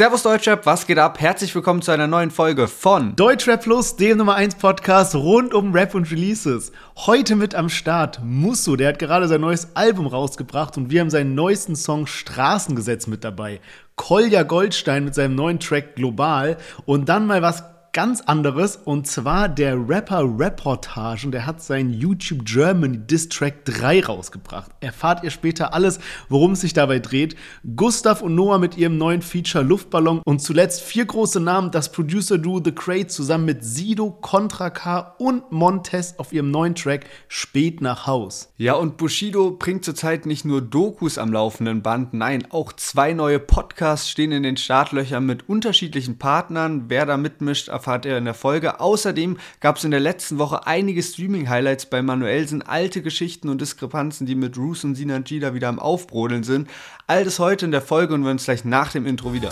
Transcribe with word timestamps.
Servus 0.00 0.22
Deutschrap, 0.22 0.64
was 0.64 0.86
geht 0.86 0.96
ab? 0.96 1.20
Herzlich 1.20 1.54
willkommen 1.54 1.82
zu 1.82 1.90
einer 1.90 2.06
neuen 2.06 2.30
Folge 2.30 2.68
von 2.68 3.14
Deutschrap 3.16 3.62
Plus, 3.62 3.96
dem 3.96 4.16
Nummer 4.16 4.34
1 4.34 4.54
Podcast 4.54 5.14
rund 5.14 5.52
um 5.52 5.74
Rap 5.74 5.94
und 5.94 6.10
Releases. 6.10 6.72
Heute 6.96 7.36
mit 7.36 7.54
am 7.54 7.68
Start 7.68 8.18
Musso, 8.24 8.76
der 8.76 8.88
hat 8.88 8.98
gerade 8.98 9.28
sein 9.28 9.42
neues 9.42 9.76
Album 9.76 10.06
rausgebracht 10.06 10.78
und 10.78 10.88
wir 10.88 11.02
haben 11.02 11.10
seinen 11.10 11.34
neuesten 11.34 11.76
Song 11.76 12.06
Straßengesetz 12.06 13.08
mit 13.08 13.24
dabei. 13.24 13.60
Kolja 13.96 14.42
Goldstein 14.42 15.04
mit 15.04 15.14
seinem 15.14 15.34
neuen 15.34 15.60
Track 15.60 15.96
Global 15.96 16.56
und 16.86 17.10
dann 17.10 17.26
mal 17.26 17.42
was 17.42 17.62
ganz 17.92 18.20
anderes 18.20 18.76
und 18.76 19.06
zwar 19.08 19.48
der 19.48 19.76
Rapper 19.88 20.22
Reportagen, 20.38 21.32
der 21.32 21.44
hat 21.44 21.60
seinen 21.60 21.92
YouTube 21.92 22.44
Germany 22.44 22.98
Diss 22.98 23.28
Track 23.28 23.64
3 23.64 24.04
rausgebracht. 24.04 24.70
Erfahrt 24.80 25.24
ihr 25.24 25.30
später 25.30 25.74
alles, 25.74 25.98
worum 26.28 26.52
es 26.52 26.60
sich 26.60 26.72
dabei 26.72 27.00
dreht. 27.00 27.34
Gustav 27.74 28.22
und 28.22 28.36
Noah 28.36 28.58
mit 28.58 28.76
ihrem 28.76 28.96
neuen 28.96 29.22
Feature 29.22 29.64
Luftballon 29.64 30.20
und 30.24 30.40
zuletzt 30.40 30.82
vier 30.82 31.04
große 31.04 31.40
Namen, 31.40 31.72
das 31.72 31.90
Producer 31.90 32.38
Duo 32.38 32.60
The 32.64 32.72
Crate 32.72 33.08
zusammen 33.08 33.46
mit 33.46 33.64
Sido, 33.64 34.10
Contra 34.10 34.70
K 34.70 35.16
und 35.18 35.50
Montez 35.50 36.14
auf 36.18 36.32
ihrem 36.32 36.50
neuen 36.52 36.76
Track 36.76 37.06
Spät 37.26 37.80
nach 37.80 38.06
Haus. 38.06 38.52
Ja, 38.56 38.74
und 38.74 38.98
Bushido 38.98 39.50
bringt 39.50 39.84
zurzeit 39.84 40.26
nicht 40.26 40.44
nur 40.44 40.62
Dokus 40.62 41.18
am 41.18 41.32
laufenden 41.32 41.82
Band, 41.82 42.14
nein, 42.14 42.46
auch 42.50 42.72
zwei 42.72 43.14
neue 43.14 43.40
Podcasts 43.40 44.08
stehen 44.08 44.30
in 44.30 44.44
den 44.44 44.56
Startlöchern 44.56 45.26
mit 45.26 45.48
unterschiedlichen 45.48 46.18
Partnern. 46.18 46.84
Wer 46.88 47.06
da 47.06 47.16
mitmischt, 47.16 47.68
erfahrt 47.80 48.04
ihr 48.04 48.18
in 48.18 48.26
der 48.26 48.34
Folge. 48.34 48.78
Außerdem 48.78 49.38
gab 49.60 49.78
es 49.78 49.84
in 49.84 49.90
der 49.90 50.00
letzten 50.00 50.38
Woche 50.38 50.66
einige 50.66 51.02
Streaming-Highlights 51.02 51.86
bei 51.86 52.02
Manuelsen, 52.02 52.60
alte 52.60 53.00
Geschichten 53.00 53.48
und 53.48 53.62
Diskrepanzen, 53.62 54.26
die 54.26 54.34
mit 54.34 54.58
Roos 54.58 54.84
und 54.84 54.96
Sinan 54.96 55.24
Gida 55.24 55.54
wieder 55.54 55.68
am 55.68 55.78
Aufbrodeln 55.78 56.42
sind. 56.42 56.68
All 57.06 57.24
das 57.24 57.38
heute 57.38 57.64
in 57.64 57.70
der 57.70 57.80
Folge 57.80 58.12
und 58.12 58.22
wir 58.22 58.30
uns 58.32 58.44
gleich 58.44 58.66
nach 58.66 58.92
dem 58.92 59.06
Intro 59.06 59.32
wieder. 59.32 59.50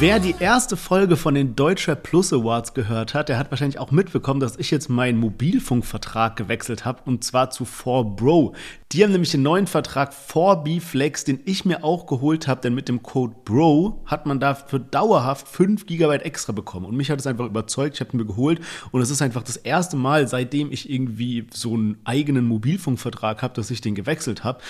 Wer 0.00 0.18
die 0.18 0.34
erste 0.38 0.76
Folge 0.76 1.16
von 1.16 1.34
den 1.34 1.54
Deutscher 1.54 1.94
Plus 1.94 2.32
Awards 2.32 2.74
gehört 2.74 3.14
hat, 3.14 3.28
der 3.28 3.38
hat 3.38 3.50
wahrscheinlich 3.50 3.78
auch 3.78 3.92
mitbekommen, 3.92 4.40
dass 4.40 4.58
ich 4.58 4.72
jetzt 4.72 4.90
meinen 4.90 5.18
Mobilfunkvertrag 5.18 6.34
gewechselt 6.34 6.84
habe 6.84 7.00
und 7.06 7.22
zwar 7.22 7.50
zu 7.50 7.64
4Bro. 7.64 8.54
Die 8.94 9.02
haben 9.02 9.10
nämlich 9.10 9.32
den 9.32 9.42
neuen 9.42 9.66
Vertrag 9.66 10.12
4B 10.12 10.80
Flex, 10.80 11.24
den 11.24 11.40
ich 11.46 11.64
mir 11.64 11.82
auch 11.82 12.06
geholt 12.06 12.46
habe, 12.46 12.60
denn 12.60 12.76
mit 12.76 12.88
dem 12.88 13.02
Code 13.02 13.34
BRO 13.44 14.00
hat 14.06 14.24
man 14.24 14.38
dafür 14.38 14.78
dauerhaft 14.78 15.48
5 15.48 15.86
GB 15.86 16.14
extra 16.18 16.52
bekommen. 16.52 16.86
Und 16.86 16.96
mich 16.96 17.10
hat 17.10 17.18
es 17.18 17.26
einfach 17.26 17.46
überzeugt, 17.46 17.96
ich 17.96 18.00
habe 18.00 18.12
ihn 18.12 18.18
mir 18.18 18.24
geholt 18.24 18.60
und 18.92 19.02
es 19.02 19.10
ist 19.10 19.20
einfach 19.20 19.42
das 19.42 19.56
erste 19.56 19.96
Mal, 19.96 20.28
seitdem 20.28 20.70
ich 20.70 20.88
irgendwie 20.88 21.48
so 21.52 21.74
einen 21.74 21.96
eigenen 22.04 22.46
Mobilfunkvertrag 22.46 23.42
habe, 23.42 23.52
dass 23.54 23.68
ich 23.72 23.80
den 23.80 23.96
gewechselt 23.96 24.44
habe. 24.44 24.60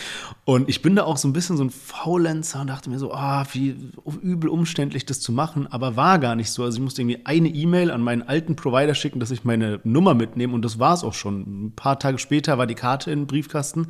Und 0.47 0.71
ich 0.71 0.81
bin 0.81 0.97
da 0.97 1.05
auch 1.05 1.19
so 1.19 1.29
ein 1.29 1.35
bisschen 1.35 1.59
so 1.59 1.65
ein 1.65 1.69
Faulenzer 1.69 2.63
und 2.63 2.69
dachte 2.69 2.89
mir 2.89 2.99
so, 2.99 3.13
ah, 3.13 3.43
oh, 3.43 3.47
wie 3.53 3.77
übel 4.23 4.49
umständlich 4.49 5.05
das 5.05 5.21
zu 5.21 5.33
machen, 5.33 5.67
aber 5.67 5.97
war 5.97 6.19
gar 6.19 6.35
nicht 6.35 6.51
so. 6.51 6.65
Also 6.65 6.79
ich 6.79 6.83
musste 6.83 7.03
irgendwie 7.03 7.27
eine 7.27 7.49
E-Mail 7.49 7.91
an 7.91 8.01
meinen 8.01 8.23
alten 8.23 8.57
Provider 8.57 8.95
schicken, 8.95 9.21
dass 9.21 9.31
ich 9.31 9.45
meine 9.45 9.81
Nummer 9.85 10.15
mitnehme 10.15 10.55
und 10.55 10.65
das 10.65 10.79
war 10.79 10.95
es 10.95 11.05
auch 11.05 11.13
schon. 11.13 11.67
Ein 11.67 11.73
paar 11.77 11.99
Tage 11.99 12.17
später 12.17 12.57
war 12.57 12.67
die 12.67 12.75
Karte 12.75 13.11
im 13.11 13.27
Briefkasten 13.27 13.89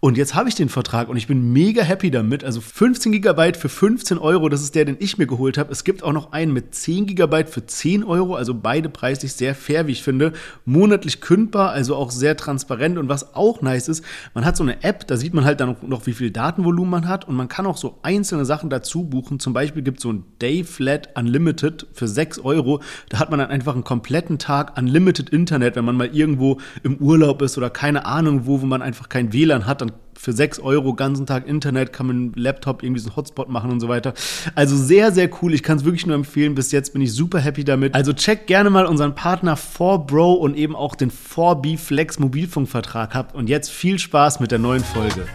und 0.00 0.16
jetzt 0.16 0.34
habe 0.34 0.48
ich 0.48 0.54
den 0.54 0.68
Vertrag 0.68 1.08
und 1.08 1.16
ich 1.16 1.26
bin 1.26 1.52
mega 1.52 1.82
happy 1.82 2.10
damit. 2.10 2.44
Also 2.44 2.60
15 2.60 3.12
Gigabyte 3.12 3.56
für 3.56 3.68
15 3.68 4.18
Euro, 4.18 4.48
das 4.48 4.62
ist 4.62 4.74
der, 4.74 4.84
den 4.84 4.96
ich 4.98 5.18
mir 5.18 5.26
geholt 5.26 5.58
habe. 5.58 5.72
Es 5.72 5.84
gibt 5.84 6.02
auch 6.02 6.12
noch 6.12 6.32
einen 6.32 6.52
mit 6.52 6.74
10 6.74 7.06
Gigabyte 7.06 7.48
für 7.48 7.66
10 7.66 8.04
Euro, 8.04 8.34
also 8.34 8.54
beide 8.54 8.88
preislich 8.88 9.32
sehr 9.32 9.54
fair, 9.54 9.86
wie 9.86 9.92
ich 9.92 10.02
finde. 10.02 10.32
Monatlich 10.64 11.20
kündbar, 11.20 11.70
also 11.70 11.96
auch 11.96 12.10
sehr 12.10 12.36
transparent. 12.36 12.98
Und 12.98 13.08
was 13.08 13.34
auch 13.34 13.62
nice 13.62 13.88
ist, 13.88 14.04
man 14.34 14.44
hat 14.44 14.56
so 14.56 14.62
eine 14.62 14.82
App, 14.82 15.06
da 15.06 15.16
sieht 15.16 15.34
man 15.34 15.44
halt 15.44 15.60
dann 15.60 15.76
noch, 15.82 16.06
wie 16.06 16.12
viel 16.12 16.30
Datenvolumen 16.30 16.90
man 16.90 17.08
hat 17.08 17.26
und 17.26 17.34
man 17.34 17.48
kann 17.48 17.66
auch 17.66 17.76
so 17.76 17.98
einzelne 18.02 18.44
Sachen 18.44 18.70
dazu 18.70 19.04
buchen. 19.04 19.40
Zum 19.40 19.52
Beispiel 19.52 19.82
gibt 19.82 19.98
es 19.98 20.02
so 20.02 20.12
ein 20.12 20.24
Day 20.40 20.64
Flat 20.64 21.10
Unlimited 21.16 21.86
für 21.92 22.08
6 22.08 22.38
Euro. 22.40 22.80
Da 23.08 23.18
hat 23.18 23.30
man 23.30 23.38
dann 23.38 23.50
einfach 23.50 23.74
einen 23.74 23.84
kompletten 23.84 24.38
Tag 24.38 24.78
Unlimited 24.78 25.30
Internet, 25.30 25.76
wenn 25.76 25.84
man 25.84 25.96
mal 25.96 26.14
irgendwo 26.14 26.60
im 26.82 26.96
Urlaub 26.96 27.42
ist 27.42 27.58
oder 27.58 27.70
keine 27.70 28.06
Ahnung 28.06 28.46
wo, 28.46 28.60
wo 28.60 28.66
man 28.66 28.82
einfach 28.82 29.08
kein 29.08 29.32
WLAN 29.32 29.55
hat, 29.64 29.80
dann 29.80 29.92
für 30.18 30.32
6 30.32 30.58
Euro 30.58 30.94
ganzen 30.94 31.24
Tag 31.24 31.46
Internet 31.46 31.92
kann 31.92 32.06
man 32.06 32.26
mit 32.26 32.36
Laptop 32.36 32.82
irgendwie 32.82 33.00
so 33.00 33.08
einen 33.08 33.16
Hotspot 33.16 33.48
machen 33.48 33.70
und 33.70 33.80
so 33.80 33.88
weiter. 33.88 34.12
Also 34.54 34.76
sehr, 34.76 35.12
sehr 35.12 35.30
cool. 35.40 35.54
Ich 35.54 35.62
kann 35.62 35.78
es 35.78 35.84
wirklich 35.84 36.06
nur 36.06 36.16
empfehlen. 36.16 36.54
Bis 36.54 36.72
jetzt 36.72 36.92
bin 36.92 37.02
ich 37.02 37.12
super 37.12 37.38
happy 37.38 37.64
damit. 37.64 37.94
Also 37.94 38.12
check 38.12 38.46
gerne 38.46 38.68
mal 38.68 38.86
unseren 38.86 39.14
Partner 39.14 39.56
4Bro 39.56 40.34
und 40.34 40.56
eben 40.56 40.74
auch 40.76 40.94
den 40.94 41.10
4B 41.10 41.78
Flex 41.78 42.18
Mobilfunkvertrag 42.18 43.14
habt. 43.14 43.34
Und 43.34 43.48
jetzt 43.48 43.70
viel 43.70 43.98
Spaß 43.98 44.40
mit 44.40 44.50
der 44.50 44.58
neuen 44.58 44.84
Folge. 44.84 45.26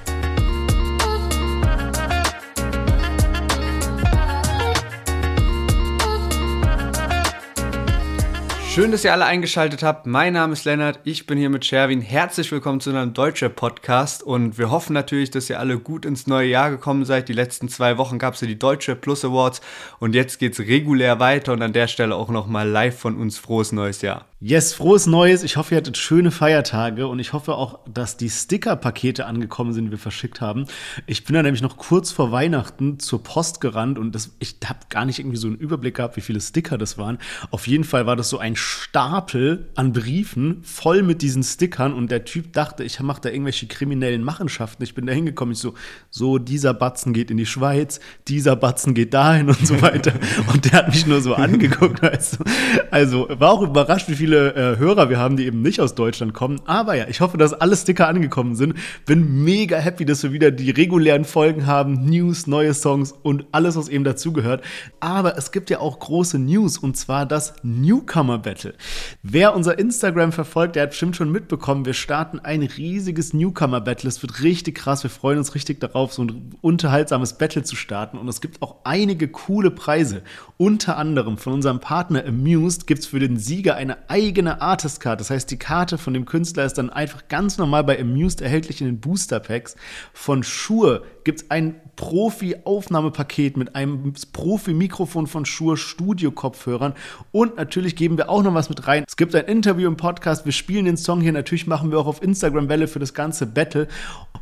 Schön, 8.73 8.93
dass 8.93 9.03
ihr 9.03 9.11
alle 9.11 9.25
eingeschaltet 9.25 9.83
habt. 9.83 10.05
Mein 10.05 10.31
Name 10.31 10.53
ist 10.53 10.63
Lennart, 10.63 11.01
ich 11.03 11.25
bin 11.25 11.37
hier 11.37 11.49
mit 11.49 11.65
Sherwin. 11.65 11.99
Herzlich 11.99 12.53
willkommen 12.53 12.79
zu 12.79 12.89
einem 12.89 13.13
deutschen 13.13 13.53
Podcast 13.53 14.23
und 14.23 14.57
wir 14.57 14.71
hoffen 14.71 14.93
natürlich, 14.93 15.29
dass 15.29 15.49
ihr 15.49 15.59
alle 15.59 15.77
gut 15.77 16.05
ins 16.05 16.25
neue 16.25 16.47
Jahr 16.47 16.71
gekommen 16.71 17.03
seid. 17.03 17.27
Die 17.27 17.33
letzten 17.33 17.67
zwei 17.67 17.97
Wochen 17.97 18.17
gab 18.17 18.35
es 18.35 18.39
ja 18.39 18.47
die 18.47 18.57
Deutsche 18.57 18.95
Plus 18.95 19.25
Awards 19.25 19.59
und 19.99 20.15
jetzt 20.15 20.39
geht 20.39 20.53
es 20.53 20.59
regulär 20.65 21.19
weiter 21.19 21.51
und 21.51 21.61
an 21.61 21.73
der 21.73 21.87
Stelle 21.87 22.15
auch 22.15 22.29
nochmal 22.29 22.65
live 22.65 22.97
von 22.97 23.17
uns 23.17 23.37
frohes 23.37 23.73
neues 23.73 24.01
Jahr. 24.01 24.30
Yes, 24.43 24.73
frohes 24.73 25.05
Neues. 25.05 25.43
Ich 25.43 25.55
hoffe, 25.55 25.75
ihr 25.75 25.77
hattet 25.77 25.97
schöne 25.97 26.31
Feiertage 26.31 27.05
und 27.05 27.19
ich 27.19 27.31
hoffe 27.31 27.53
auch, 27.53 27.77
dass 27.87 28.17
die 28.17 28.31
Sticker-Pakete 28.31 29.27
angekommen 29.27 29.71
sind, 29.71 29.85
die 29.85 29.91
wir 29.91 29.99
verschickt 29.99 30.41
haben. 30.41 30.65
Ich 31.05 31.25
bin 31.25 31.35
da 31.35 31.43
nämlich 31.43 31.61
noch 31.61 31.77
kurz 31.77 32.11
vor 32.11 32.31
Weihnachten 32.31 32.97
zur 32.97 33.21
Post 33.21 33.61
gerannt 33.61 33.99
und 33.99 34.15
das, 34.15 34.31
ich 34.39 34.55
habe 34.65 34.79
gar 34.89 35.05
nicht 35.05 35.19
irgendwie 35.19 35.37
so 35.37 35.45
einen 35.45 35.57
Überblick 35.57 35.97
gehabt, 35.97 36.17
wie 36.17 36.21
viele 36.21 36.41
Sticker 36.41 36.79
das 36.79 36.97
waren. 36.97 37.19
Auf 37.51 37.67
jeden 37.67 37.83
Fall 37.83 38.07
war 38.07 38.15
das 38.15 38.29
so 38.29 38.39
ein 38.39 38.55
Stapel 38.55 39.69
an 39.75 39.93
Briefen 39.93 40.63
voll 40.63 41.03
mit 41.03 41.21
diesen 41.21 41.43
Stickern 41.43 41.93
und 41.93 42.09
der 42.09 42.25
Typ 42.25 42.51
dachte, 42.51 42.83
ich 42.83 42.99
mache 42.99 43.21
da 43.21 43.29
irgendwelche 43.29 43.67
kriminellen 43.67 44.23
Machenschaften. 44.23 44.83
Ich 44.83 44.95
bin 44.95 45.05
da 45.05 45.13
hingekommen, 45.13 45.51
ich 45.51 45.59
so, 45.59 45.75
so, 46.09 46.39
dieser 46.39 46.73
Batzen 46.73 47.13
geht 47.13 47.29
in 47.29 47.37
die 47.37 47.45
Schweiz, 47.45 47.99
dieser 48.27 48.55
Batzen 48.55 48.95
geht 48.95 49.13
dahin 49.13 49.49
und 49.49 49.67
so 49.67 49.83
weiter. 49.83 50.13
und 50.51 50.65
der 50.65 50.79
hat 50.79 50.87
mich 50.87 51.05
nur 51.05 51.21
so 51.21 51.35
angeguckt. 51.35 52.01
Du? 52.01 52.43
Also 52.89 53.27
war 53.29 53.51
auch 53.51 53.61
überrascht, 53.61 54.09
wie 54.09 54.15
viele 54.15 54.30
viele 54.31 54.53
äh, 54.55 54.77
Hörer 54.77 55.09
wir 55.09 55.19
haben, 55.19 55.35
die 55.35 55.45
eben 55.45 55.61
nicht 55.61 55.81
aus 55.81 55.93
Deutschland 55.93 56.33
kommen. 56.33 56.61
Aber 56.65 56.95
ja, 56.95 57.05
ich 57.09 57.19
hoffe, 57.19 57.37
dass 57.37 57.53
alle 57.53 57.75
Sticker 57.75 58.07
angekommen 58.07 58.55
sind. 58.55 58.75
Bin 59.05 59.43
mega 59.43 59.77
happy, 59.77 60.05
dass 60.05 60.23
wir 60.23 60.31
wieder 60.31 60.51
die 60.51 60.71
regulären 60.71 61.25
Folgen 61.25 61.67
haben, 61.67 62.05
News, 62.05 62.47
neue 62.47 62.73
Songs 62.73 63.11
und 63.11 63.45
alles, 63.51 63.75
was 63.75 63.89
eben 63.89 64.05
dazugehört. 64.05 64.63
Aber 65.01 65.37
es 65.37 65.51
gibt 65.51 65.69
ja 65.69 65.79
auch 65.79 65.99
große 65.99 66.39
News 66.39 66.77
und 66.77 66.95
zwar 66.95 67.25
das 67.25 67.55
Newcomer 67.61 68.37
Battle. 68.37 68.73
Wer 69.21 69.53
unser 69.53 69.77
Instagram 69.77 70.31
verfolgt, 70.31 70.77
der 70.77 70.83
hat 70.83 70.91
bestimmt 70.91 71.17
schon 71.17 71.29
mitbekommen, 71.29 71.85
wir 71.85 71.93
starten 71.93 72.39
ein 72.39 72.61
riesiges 72.61 73.33
Newcomer 73.33 73.81
Battle. 73.81 74.07
Es 74.07 74.21
wird 74.21 74.43
richtig 74.43 74.75
krass. 74.75 75.03
Wir 75.03 75.09
freuen 75.09 75.39
uns 75.39 75.55
richtig 75.55 75.81
darauf, 75.81 76.13
so 76.13 76.23
ein 76.23 76.55
unterhaltsames 76.61 77.37
Battle 77.37 77.63
zu 77.63 77.75
starten. 77.75 78.17
Und 78.17 78.29
es 78.29 78.39
gibt 78.39 78.61
auch 78.61 78.77
einige 78.85 79.27
coole 79.27 79.71
Preise. 79.71 80.21
Unter 80.55 80.95
anderem 80.95 81.37
von 81.37 81.51
unserem 81.51 81.81
Partner 81.81 82.23
Amused 82.25 82.87
gibt 82.87 83.01
es 83.01 83.07
für 83.07 83.19
den 83.19 83.35
Sieger 83.37 83.75
eine 83.75 83.97
eigene 84.21 84.61
Artist 84.61 84.99
Card. 84.99 85.19
Das 85.19 85.31
heißt, 85.31 85.49
die 85.49 85.57
Karte 85.57 85.97
von 85.97 86.13
dem 86.13 86.25
Künstler 86.25 86.65
ist 86.65 86.77
dann 86.77 86.89
einfach 86.91 87.27
ganz 87.27 87.57
normal 87.57 87.83
bei 87.83 87.99
Amused 87.99 88.41
erhältlich 88.41 88.79
in 88.79 88.87
den 88.87 88.99
Booster 88.99 89.39
Packs. 89.39 89.75
Von 90.13 90.43
Shure 90.43 91.03
gibt 91.23 91.41
es 91.41 91.51
ein 91.51 91.75
Profi-Aufnahmepaket 91.95 93.57
mit 93.57 93.75
einem 93.75 94.13
Profi-Mikrofon 94.33 95.27
von 95.27 95.45
Shure 95.45 95.77
Studio-Kopfhörern 95.77 96.93
und 97.31 97.57
natürlich 97.57 97.95
geben 97.95 98.17
wir 98.17 98.29
auch 98.29 98.43
noch 98.43 98.53
was 98.53 98.69
mit 98.69 98.87
rein. 98.87 99.03
Es 99.07 99.17
gibt 99.17 99.35
ein 99.35 99.45
Interview 99.45 99.87
im 99.87 99.97
Podcast, 99.97 100.45
wir 100.45 100.51
spielen 100.51 100.85
den 100.85 100.97
Song 100.97 101.21
hier, 101.21 101.31
natürlich 101.31 101.67
machen 101.67 101.91
wir 101.91 101.99
auch 101.99 102.07
auf 102.07 102.23
Instagram 102.23 102.69
Welle 102.69 102.87
für 102.87 102.99
das 102.99 103.13
ganze 103.13 103.45
Battle 103.45 103.87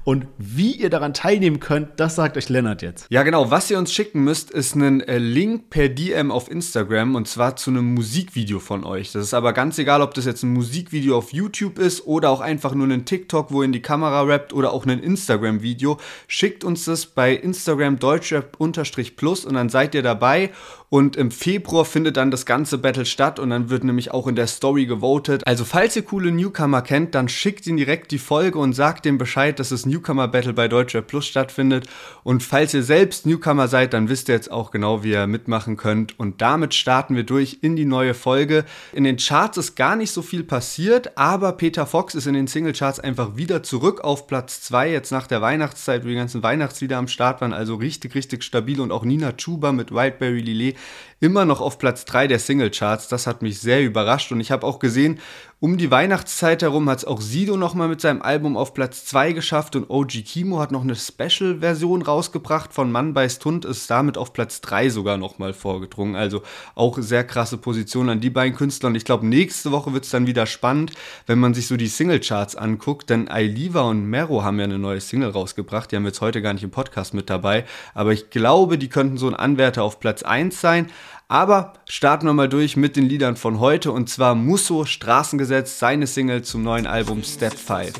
und 0.05 0.25
wie 0.37 0.71
ihr 0.71 0.89
daran 0.89 1.13
teilnehmen 1.13 1.59
könnt, 1.59 1.99
das 1.99 2.15
sagt 2.15 2.37
euch 2.37 2.49
Lennart 2.49 2.81
jetzt. 2.81 3.07
Ja 3.09 3.23
genau, 3.23 3.51
was 3.51 3.69
ihr 3.69 3.77
uns 3.77 3.93
schicken 3.93 4.23
müsst, 4.23 4.51
ist 4.51 4.75
einen 4.75 5.01
äh, 5.01 5.17
Link 5.17 5.69
per 5.69 5.89
DM 5.89 6.31
auf 6.31 6.49
Instagram 6.49 7.15
und 7.15 7.27
zwar 7.27 7.57
zu 7.57 7.69
einem 7.69 7.93
Musikvideo 7.93 8.59
von 8.59 8.85
euch. 8.85 9.11
Das 9.11 9.23
ist 9.23 9.33
aber 9.33 9.53
ganz 9.53 9.77
egal, 9.77 10.01
ob 10.01 10.13
das 10.13 10.25
jetzt 10.25 10.43
ein 10.43 10.53
Musikvideo 10.53 11.17
auf 11.17 11.33
YouTube 11.33 11.77
ist 11.77 12.07
oder 12.07 12.29
auch 12.29 12.39
einfach 12.39 12.73
nur 12.73 12.87
ein 12.87 13.05
TikTok, 13.05 13.51
wo 13.51 13.61
ihr 13.61 13.65
in 13.65 13.71
die 13.71 13.81
Kamera 13.81 14.21
rappt 14.21 14.53
oder 14.53 14.71
auch 14.71 14.85
ein 14.85 14.99
Instagram-Video. 14.99 15.99
Schickt 16.27 16.63
uns 16.63 16.68
das 16.75 17.05
bei 17.05 17.33
Instagram 17.33 17.99
deutschrap-plus 17.99 19.45
und 19.45 19.53
dann 19.55 19.69
seid 19.69 19.95
ihr 19.95 20.03
dabei 20.03 20.51
und 20.89 21.15
im 21.15 21.29
Februar 21.29 21.85
findet 21.85 22.17
dann 22.17 22.31
das 22.31 22.47
ganze 22.47 22.79
Battle 22.79 23.05
statt 23.05 23.37
und 23.37 23.51
dann 23.51 23.69
wird 23.69 23.83
nämlich 23.83 24.11
auch 24.11 24.25
in 24.25 24.35
der 24.35 24.47
Story 24.47 24.87
gewotet. 24.87 25.45
Also 25.45 25.63
falls 25.63 25.95
ihr 25.95 26.01
coole 26.01 26.31
Newcomer 26.31 26.81
kennt, 26.81 27.13
dann 27.13 27.29
schickt 27.29 27.67
ihnen 27.67 27.77
direkt 27.77 28.09
die 28.09 28.17
Folge 28.17 28.57
und 28.57 28.73
sagt 28.73 29.05
dem 29.05 29.19
Bescheid, 29.19 29.59
dass 29.59 29.69
es 29.69 29.85
Newcomer 29.85 30.27
Battle 30.27 30.53
bei 30.53 30.67
Deutscher 30.67 31.03
Plus 31.03 31.27
stattfindet. 31.27 31.85
Und 32.23 32.41
falls 32.41 32.73
ihr 32.73 32.81
selbst 32.81 33.27
Newcomer 33.27 33.67
seid, 33.67 33.93
dann 33.93 34.09
wisst 34.09 34.29
ihr 34.29 34.35
jetzt 34.35 34.51
auch 34.51 34.71
genau, 34.71 35.03
wie 35.03 35.11
ihr 35.11 35.27
mitmachen 35.27 35.77
könnt. 35.77 36.19
Und 36.19 36.41
damit 36.41 36.73
starten 36.73 37.15
wir 37.15 37.23
durch 37.23 37.59
in 37.61 37.75
die 37.75 37.85
neue 37.85 38.15
Folge. 38.15 38.65
In 38.91 39.03
den 39.03 39.17
Charts 39.17 39.57
ist 39.57 39.75
gar 39.75 39.95
nicht 39.95 40.11
so 40.11 40.23
viel 40.23 40.43
passiert, 40.43 41.17
aber 41.19 41.51
Peter 41.51 41.85
Fox 41.85 42.15
ist 42.15 42.25
in 42.25 42.33
den 42.33 42.47
Singlecharts 42.47 42.99
einfach 42.99 43.37
wieder 43.37 43.61
zurück 43.61 44.01
auf 44.01 44.25
Platz 44.25 44.61
2, 44.61 44.91
jetzt 44.91 45.11
nach 45.11 45.27
der 45.27 45.41
Weihnachtszeit, 45.41 46.03
wo 46.03 46.07
die 46.07 46.15
ganzen 46.15 46.41
Weihnachtslieder 46.59 46.97
am 46.97 47.07
Start 47.07 47.39
waren. 47.39 47.53
Also 47.53 47.75
richtig, 47.75 48.15
richtig 48.15 48.43
stabil. 48.43 48.81
Und 48.81 48.91
auch 48.91 49.05
Nina 49.05 49.31
Chuba 49.31 49.71
mit 49.71 49.91
Wildberry 49.91 50.41
Lillet 50.41 50.77
immer 51.19 51.45
noch 51.45 51.61
auf 51.61 51.77
Platz 51.77 52.05
3 52.05 52.27
der 52.27 52.39
Singlecharts. 52.39 53.07
Das 53.07 53.27
hat 53.27 53.41
mich 53.41 53.59
sehr 53.59 53.83
überrascht. 53.83 54.31
Und 54.31 54.39
ich 54.39 54.51
habe 54.51 54.65
auch 54.65 54.79
gesehen, 54.79 55.19
um 55.61 55.77
die 55.77 55.91
Weihnachtszeit 55.91 56.61
herum 56.61 56.89
hat 56.89 56.99
es 56.99 57.05
auch 57.05 57.19
Sido 57.19 57.57
nochmal 57.57 57.89
mit 57.89 57.99
seinem 57.99 58.21
Album 58.21 58.55
auf 58.55 58.73
Platz 58.73 59.03
2 59.03 59.33
geschafft 59.33 59.75
und 59.75 59.89
OG 59.89 60.23
Kimo 60.23 60.57
hat 60.59 60.71
noch 60.71 60.83
eine 60.83 60.95
Special-Version 60.95 62.01
rausgebracht 62.01 62.73
von 62.73 62.93
Mann 62.93 63.13
beißt 63.13 63.43
Hund, 63.43 63.65
ist 63.65 63.89
damit 63.89 64.17
auf 64.17 64.31
Platz 64.31 64.61
3 64.61 64.89
sogar 64.89 65.17
nochmal 65.17 65.51
vorgedrungen. 65.51 66.15
Also 66.15 66.43
auch 66.75 66.97
sehr 66.99 67.25
krasse 67.25 67.57
Position 67.57 68.07
an 68.07 68.21
die 68.21 68.29
beiden 68.29 68.55
Künstler. 68.55 68.87
Und 68.87 68.95
ich 68.95 69.03
glaube, 69.03 69.27
nächste 69.27 69.71
Woche 69.71 69.91
wird 69.91 70.05
es 70.05 70.11
dann 70.11 70.27
wieder 70.27 70.45
spannend, 70.45 70.93
wenn 71.27 71.39
man 71.39 71.53
sich 71.53 71.67
so 71.67 71.75
die 71.75 71.87
Singlecharts 71.87 72.55
anguckt, 72.55 73.09
denn 73.09 73.27
Ailiva 73.27 73.81
und 73.81 74.05
Mero 74.05 74.45
haben 74.45 74.59
ja 74.59 74.63
eine 74.63 74.79
neue 74.79 75.01
Single 75.01 75.31
rausgebracht. 75.31 75.91
Die 75.91 75.97
haben 75.97 76.05
jetzt 76.05 76.21
heute 76.21 76.41
gar 76.41 76.53
nicht 76.53 76.63
im 76.63 76.71
Podcast 76.71 77.13
mit 77.13 77.29
dabei. 77.29 77.65
Aber 77.93 78.13
ich 78.13 78.29
glaube, 78.29 78.77
die 78.77 78.87
könnten 78.87 79.17
so 79.17 79.27
ein 79.27 79.35
Anwärter 79.35 79.83
auf 79.83 79.99
Platz 79.99 80.23
1 80.23 80.61
sein. 80.61 80.87
Aber 81.27 81.73
starten 81.87 82.25
wir 82.25 82.33
mal 82.33 82.49
durch 82.49 82.75
mit 82.75 82.95
den 82.95 83.05
Liedern 83.05 83.35
von 83.35 83.59
heute 83.59 83.91
und 83.91 84.09
zwar 84.09 84.35
Musso 84.35 84.85
Straßengesetz, 84.85 85.77
seine 85.77 86.07
Single 86.07 86.41
zum 86.41 86.63
neuen 86.63 86.87
Album 86.87 87.23
Step 87.23 87.53
5. 87.53 87.93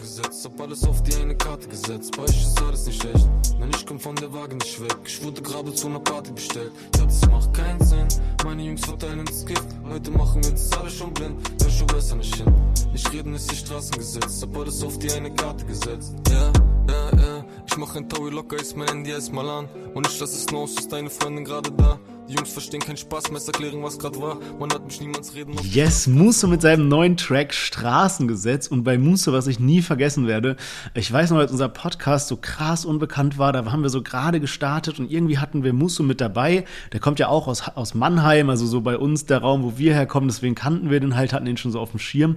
Hab 0.44 0.62
alles 0.62 0.84
auf 0.84 1.04
die 1.04 1.16
eine 1.16 1.36
Karte 1.36 1.68
gesetzt, 1.68 2.16
bei 2.18 2.24
euch 2.24 2.42
ist 2.42 2.62
alles 2.62 2.86
nicht 2.86 3.02
schlecht. 3.02 3.28
Nein, 3.60 3.72
ich 3.76 3.86
komm 3.86 4.00
von 4.00 4.16
der 4.16 4.34
Waage 4.34 4.56
nicht 4.56 4.82
weg. 4.82 4.96
Ich 5.06 5.24
wurde 5.24 5.42
gerade 5.42 5.74
zu 5.74 5.88
einer 5.88 6.00
Party 6.00 6.32
bestellt. 6.32 6.72
Ja, 6.98 7.06
das 7.06 7.28
macht 7.30 7.54
keinen 7.54 7.84
Sinn. 7.84 8.08
Meine 8.46 8.64
Jungs 8.64 8.86
verteilen 8.86 9.26
das 9.26 9.46
Gift. 9.46 9.68
Heute 9.88 10.12
machen 10.12 10.44
wir 10.44 10.52
das 10.52 10.72
alle 10.74 10.90
schon 10.90 11.14
blind. 11.14 11.40
Hör 11.62 11.70
schon 11.70 11.88
besser 11.88 12.16
nicht 12.16 12.36
hin. 12.36 12.54
Ich 12.94 13.12
reden 13.12 13.36
ist 13.36 13.52
die 13.52 13.56
Straßengesetz. 13.56 14.42
Hab 14.42 14.58
alles 14.58 14.82
auf 14.84 14.98
die 14.98 15.12
eine 15.12 15.34
Karte 15.36 15.66
gesetzt. 15.66 16.16
Ja, 16.30 16.52
ja, 16.88 17.20
ja. 17.20 17.46
Ich 17.68 17.78
mach 17.78 17.96
ein 17.96 18.08
Taui 18.08 18.32
locker, 18.32 18.56
ist 18.56 18.76
mein 18.78 18.88
Handy 18.88 19.12
erstmal 19.12 19.50
an. 19.50 19.70
Und 19.94 20.08
ich 20.08 20.20
lass 20.20 20.34
es 20.34 20.50
los, 20.50 20.76
ist 20.80 20.92
deine 20.92 21.10
Freundin 21.10 21.46
gerade 21.46 21.72
da. 21.72 22.00
Die 22.30 22.36
Jungs 22.36 22.54
verstehen 22.54 22.80
keinen 22.80 22.96
Spaß, 22.96 23.32
Messer 23.32 23.52
erklären, 23.54 23.82
was 23.82 23.98
gerade 23.98 24.22
war. 24.22 24.38
Man 24.60 24.72
hat 24.72 24.86
mich 24.86 25.02
niemands 25.02 25.34
reden. 25.34 25.56
Yes, 25.64 26.06
Musso 26.06 26.48
mit 26.48 26.62
seinem 26.62 26.88
neuen 26.88 27.18
Track 27.18 27.56
Straßengesetz. 27.56 28.68
Und 28.68 28.84
bei 28.84 29.00
Musso, 29.00 29.34
was 29.34 29.48
ich 29.48 29.60
nie 29.60 29.82
vergessen 29.82 30.28
werde, 30.28 30.56
ich 30.94 31.12
weiß 31.12 31.32
noch, 31.32 31.40
als 31.40 31.52
unser 31.52 31.70
Podcast 31.70 32.28
so 32.28 32.38
krass 32.38 32.86
unbekannt 32.86 33.40
war, 33.40 33.52
da 33.52 33.66
haben 33.72 33.82
wir 33.82 33.90
so 33.90 34.04
gerade 34.04 34.40
gestartet 34.40 35.00
und 35.00 35.10
irgendwie 35.10 35.40
hatten 35.40 35.64
wir 35.64 35.74
Musso 35.74 36.04
mit 36.04 36.22
dabei. 36.22 36.66
Der 36.94 37.00
kommt 37.00 37.18
ja 37.18 37.30
auch 37.30 37.48
aus, 37.48 37.68
aus 37.68 37.96
Mannheim, 37.96 38.52
also 38.52 38.68
so 38.68 38.82
bei 38.82 38.96
uns 38.96 39.26
der 39.26 39.40
Raum, 39.40 39.64
wo 39.64 39.80
wir 39.80 39.96
herkommen. 39.96 40.30
Deswegen 40.30 40.54
kannten 40.54 40.92
wir 40.92 41.00
den 41.00 41.16
halt, 41.16 41.34
hatten 41.34 41.46
den 41.46 41.58
schon 41.58 41.72
so 41.72 41.80
auf 41.80 41.90
dem 41.90 42.00
Schirm. 42.00 42.36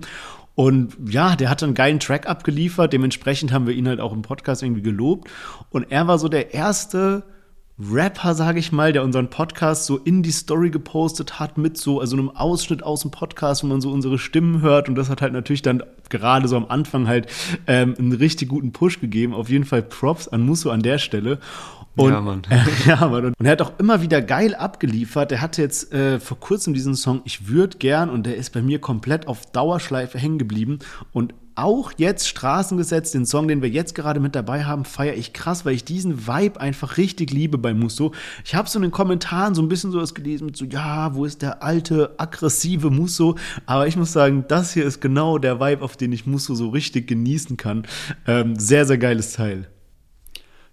Und 0.54 0.96
ja, 1.06 1.36
der 1.36 1.50
hat 1.50 1.62
einen 1.62 1.74
geilen 1.74 2.00
Track 2.00 2.26
abgeliefert. 2.26 2.94
Dementsprechend 2.94 3.52
haben 3.52 3.66
wir 3.66 3.74
ihn 3.74 3.88
halt 3.88 4.00
auch 4.00 4.14
im 4.14 4.22
Podcast 4.22 4.62
irgendwie 4.62 4.80
gelobt. 4.80 5.28
Und 5.68 5.92
er 5.92 6.06
war 6.06 6.18
so 6.18 6.30
der 6.30 6.54
erste 6.54 7.24
Rapper, 7.78 8.34
sage 8.34 8.58
ich 8.58 8.70
mal, 8.70 8.92
der 8.92 9.02
unseren 9.02 9.30
Podcast 9.30 9.86
so 9.86 9.96
in 9.96 10.22
die 10.22 10.30
Story 10.30 10.70
gepostet 10.70 11.40
hat 11.40 11.58
mit 11.58 11.78
so, 11.78 12.00
also 12.00 12.16
einem 12.16 12.30
Ausschnitt 12.30 12.82
aus 12.82 13.00
dem 13.00 13.10
Podcast, 13.10 13.62
wo 13.62 13.66
man 13.66 13.80
so 13.80 13.90
unsere 13.90 14.18
Stimmen 14.18 14.60
hört 14.60 14.88
und 14.88 14.94
das 14.94 15.08
hat 15.08 15.22
halt 15.22 15.32
natürlich 15.32 15.62
dann 15.62 15.82
gerade 16.10 16.48
so 16.48 16.56
am 16.56 16.66
Anfang 16.66 17.08
halt 17.08 17.26
ähm, 17.66 17.94
einen 17.98 18.12
richtig 18.12 18.48
guten 18.48 18.72
Push 18.72 19.00
gegeben. 19.00 19.34
Auf 19.34 19.48
jeden 19.48 19.64
Fall 19.64 19.82
Props 19.82 20.28
an 20.28 20.42
Musso 20.42 20.70
an 20.70 20.82
der 20.82 20.98
Stelle. 20.98 21.38
Und, 21.96 22.12
ja, 22.12 22.20
Mann. 22.20 22.42
Äh, 22.48 22.60
ja, 22.86 23.08
Mann. 23.08 23.26
Und 23.26 23.44
er 23.44 23.52
hat 23.52 23.62
auch 23.62 23.72
immer 23.78 24.02
wieder 24.02 24.22
geil 24.22 24.54
abgeliefert. 24.54 25.32
Er 25.32 25.40
hatte 25.40 25.62
jetzt 25.62 25.92
äh, 25.92 26.20
vor 26.20 26.38
kurzem 26.38 26.74
diesen 26.74 26.94
Song 26.94 27.22
Ich 27.24 27.48
würde 27.48 27.78
gern 27.78 28.10
und 28.10 28.24
der 28.24 28.36
ist 28.36 28.52
bei 28.52 28.62
mir 28.62 28.80
komplett 28.80 29.26
auf 29.26 29.46
Dauerschleife 29.46 30.18
hängen 30.18 30.38
geblieben. 30.38 30.78
Und 31.12 31.34
auch 31.54 31.92
jetzt 31.96 32.28
Straßengesetz, 32.28 33.12
den 33.12 33.26
Song, 33.26 33.48
den 33.48 33.62
wir 33.62 33.68
jetzt 33.68 33.94
gerade 33.94 34.20
mit 34.20 34.34
dabei 34.34 34.64
haben, 34.64 34.84
feiere 34.84 35.14
ich 35.14 35.32
krass, 35.32 35.64
weil 35.64 35.74
ich 35.74 35.84
diesen 35.84 36.26
Vibe 36.26 36.60
einfach 36.60 36.96
richtig 36.96 37.30
liebe 37.30 37.58
bei 37.58 37.74
Musso. 37.74 38.12
Ich 38.44 38.54
habe 38.54 38.68
so 38.68 38.78
in 38.78 38.82
den 38.82 38.90
Kommentaren 38.90 39.54
so 39.54 39.62
ein 39.62 39.68
bisschen 39.68 39.92
sowas 39.92 40.14
gelesen 40.14 40.46
mit 40.46 40.56
so, 40.56 40.64
ja, 40.64 41.14
wo 41.14 41.24
ist 41.24 41.42
der 41.42 41.62
alte, 41.62 42.14
aggressive 42.18 42.90
Musso? 42.90 43.36
Aber 43.66 43.86
ich 43.86 43.96
muss 43.96 44.12
sagen, 44.12 44.44
das 44.48 44.72
hier 44.72 44.84
ist 44.84 45.00
genau 45.00 45.38
der 45.38 45.60
Vibe, 45.60 45.82
auf 45.82 45.96
den 45.96 46.12
ich 46.12 46.26
Musso 46.26 46.54
so 46.54 46.70
richtig 46.70 47.06
genießen 47.06 47.56
kann. 47.56 47.84
Ähm, 48.26 48.58
sehr, 48.58 48.86
sehr 48.86 48.98
geiles 48.98 49.32
Teil. 49.32 49.68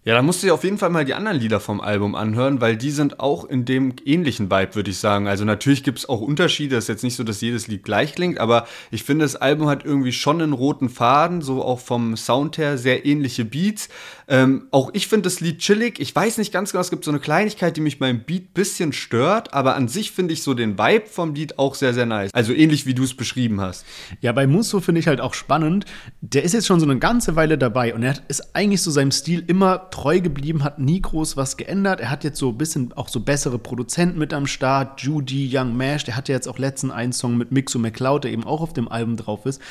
Ja, 0.06 0.16
da 0.16 0.22
musst 0.22 0.42
du 0.42 0.48
dir 0.48 0.54
auf 0.54 0.64
jeden 0.64 0.78
Fall 0.78 0.92
mal 0.92 1.04
die 1.04 1.14
anderen 1.14 1.38
Lieder 1.38 1.60
vom 1.60 1.82
Album 1.82 2.16
anhören, 2.16 2.62
weil 2.62 2.78
die 2.78 2.90
sind 2.90 3.20
auch 3.20 3.44
in 3.44 3.66
dem 3.66 3.96
ähnlichen 4.06 4.50
Vibe, 4.50 4.76
würde 4.76 4.92
ich 4.92 4.98
sagen. 4.98 5.28
Also 5.28 5.44
natürlich 5.44 5.84
gibt 5.84 6.00
es 6.00 6.08
auch 6.08 6.22
Unterschiede, 6.22 6.78
es 6.78 6.86
ist 6.86 6.88
jetzt 6.88 7.04
nicht 7.04 7.18
so, 7.18 7.26
dass 7.26 7.42
jedes 7.42 7.68
Lied 7.68 7.84
gleich 7.84 8.16
klingt, 8.16 8.40
aber 8.40 8.66
ich 8.92 9.04
finde, 9.04 9.26
das 9.26 9.36
Album 9.36 9.68
hat 9.68 9.84
irgendwie 9.84 10.14
schon 10.14 10.42
einen 10.42 10.54
roten 10.54 10.88
Faden, 10.88 11.42
so 11.42 11.62
auch 11.62 11.82
vom 11.82 12.16
Sound 12.16 12.58
her 12.58 12.78
sehr 12.78 13.06
ähnliche 13.06 13.44
Beats. 13.44 13.90
Ähm, 14.30 14.68
auch 14.72 14.90
ich 14.94 15.10
finde 15.10 15.24
das 15.24 15.42
Lied 15.42 15.60
chillig. 15.60 16.00
Ich 16.00 16.16
weiß 16.16 16.38
nicht 16.38 16.54
ganz 16.54 16.72
genau, 16.72 16.82
es 16.82 16.92
gibt 16.92 17.04
so 17.04 17.12
eine 17.12 17.20
Kleinigkeit, 17.20 17.76
die 17.76 17.82
mich 17.82 18.00
beim 18.00 18.24
Beat 18.24 18.54
bisschen 18.54 18.94
stört, 18.94 19.54
aber 19.54 19.76
an 19.76 19.90
sich 19.90 20.14
finde 20.14 20.34
ich 20.34 20.44
so 20.44 20.54
den 20.54 20.78
Vibe 20.78 21.08
vom 21.08 21.34
Lied 21.34 21.60
auch 21.60 21.76
sehr, 21.76 21.94
sehr 21.94 22.06
nice. 22.06 22.34
Also 22.34 22.54
ähnlich 22.54 22.86
wie 22.86 22.94
du 22.94 23.04
es 23.04 23.18
beschrieben 23.18 23.60
hast. 23.60 23.86
Ja, 24.22 24.32
bei 24.32 24.48
Musso 24.48 24.80
finde 24.80 25.00
ich 25.00 25.08
halt 25.08 25.20
auch 25.20 25.34
spannend. 25.34 25.84
Der 26.22 26.44
ist 26.44 26.54
jetzt 26.54 26.68
schon 26.68 26.80
so 26.80 26.86
eine 26.86 27.00
ganze 27.00 27.36
Weile 27.36 27.58
dabei 27.58 27.94
und 27.94 28.04
er 28.04 28.16
ist 28.30 28.56
eigentlich 28.56 28.82
so 28.82 28.92
seinem 28.92 29.12
Stil 29.12 29.44
immer 29.46 29.89
treu 29.92 30.22
geblieben, 30.22 30.64
hat 30.64 30.80
nie 30.80 31.02
groß 31.02 31.38
was 31.38 31.58
geändert. 31.58 32.00
Er 32.00 32.10
hat 32.10 32.24
jetzt 32.24 32.40
so 32.40 32.50
ein 32.50 32.58
bisschen 32.58 32.94
auch 32.94 33.08
so 33.08 33.20
bessere 33.20 33.60
Produzenten 33.60 34.18
mit 34.18 34.34
am 34.34 34.48
Start. 34.48 35.02
Judy, 35.02 35.50
Young 35.54 35.76
Mash, 35.78 36.04
der 36.06 36.16
hatte 36.16 36.32
jetzt 36.32 36.48
auch 36.48 36.58
letzten 36.58 36.92
einen 36.92 37.14
Song 37.14 37.38
mit 37.38 37.52
Mixo 37.52 37.80
McCloud, 37.80 38.24
der 38.24 38.32
eben 38.32 38.46
auch 38.46 38.62
auf 38.62 38.74
dem 38.74 38.88
Album 38.88 39.18
drauf 39.18 39.46
ist. 39.46 39.62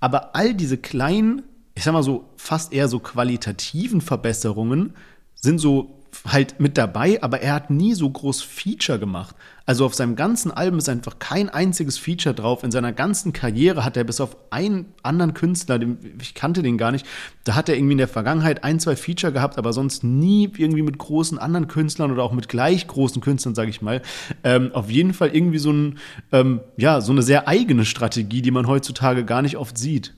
Aber 0.00 0.34
all 0.34 0.54
diese 0.54 0.78
kleinen, 0.78 1.42
ich 1.74 1.84
sag 1.84 1.92
mal 1.92 2.02
so, 2.02 2.24
fast 2.36 2.72
eher 2.72 2.88
so 2.88 2.98
qualitativen 2.98 4.00
Verbesserungen 4.00 4.94
sind 5.34 5.58
so 5.58 6.00
halt 6.26 6.60
mit 6.60 6.78
dabei, 6.78 7.22
aber 7.22 7.40
er 7.42 7.54
hat 7.54 7.70
nie 7.70 7.94
so 7.94 8.08
groß 8.08 8.42
Feature 8.42 8.98
gemacht. 8.98 9.35
Also 9.66 9.84
auf 9.84 9.94
seinem 9.94 10.14
ganzen 10.14 10.52
Album 10.52 10.78
ist 10.78 10.88
einfach 10.88 11.18
kein 11.18 11.48
einziges 11.48 11.98
Feature 11.98 12.34
drauf. 12.34 12.62
In 12.62 12.70
seiner 12.70 12.92
ganzen 12.92 13.32
Karriere 13.32 13.84
hat 13.84 13.96
er 13.96 14.04
bis 14.04 14.20
auf 14.20 14.36
einen 14.50 14.94
anderen 15.02 15.34
Künstler, 15.34 15.80
ich 16.20 16.34
kannte 16.34 16.62
den 16.62 16.78
gar 16.78 16.92
nicht, 16.92 17.04
da 17.42 17.56
hat 17.56 17.68
er 17.68 17.76
irgendwie 17.76 17.92
in 17.92 17.98
der 17.98 18.08
Vergangenheit 18.08 18.62
ein, 18.62 18.78
zwei 18.78 18.94
Feature 18.94 19.32
gehabt, 19.32 19.58
aber 19.58 19.72
sonst 19.72 20.04
nie 20.04 20.50
irgendwie 20.56 20.82
mit 20.82 20.98
großen 20.98 21.38
anderen 21.38 21.66
Künstlern 21.66 22.12
oder 22.12 22.22
auch 22.22 22.32
mit 22.32 22.48
gleich 22.48 22.86
großen 22.86 23.20
Künstlern, 23.20 23.56
sage 23.56 23.70
ich 23.70 23.82
mal. 23.82 24.02
Ähm, 24.44 24.70
auf 24.72 24.88
jeden 24.88 25.12
Fall 25.12 25.34
irgendwie 25.34 25.58
so 25.58 25.72
ein, 25.72 25.98
ähm, 26.30 26.60
ja, 26.76 27.00
so 27.00 27.10
eine 27.10 27.22
sehr 27.22 27.48
eigene 27.48 27.84
Strategie, 27.84 28.42
die 28.42 28.52
man 28.52 28.68
heutzutage 28.68 29.24
gar 29.24 29.42
nicht 29.42 29.56
oft 29.56 29.76
sieht. 29.76 30.14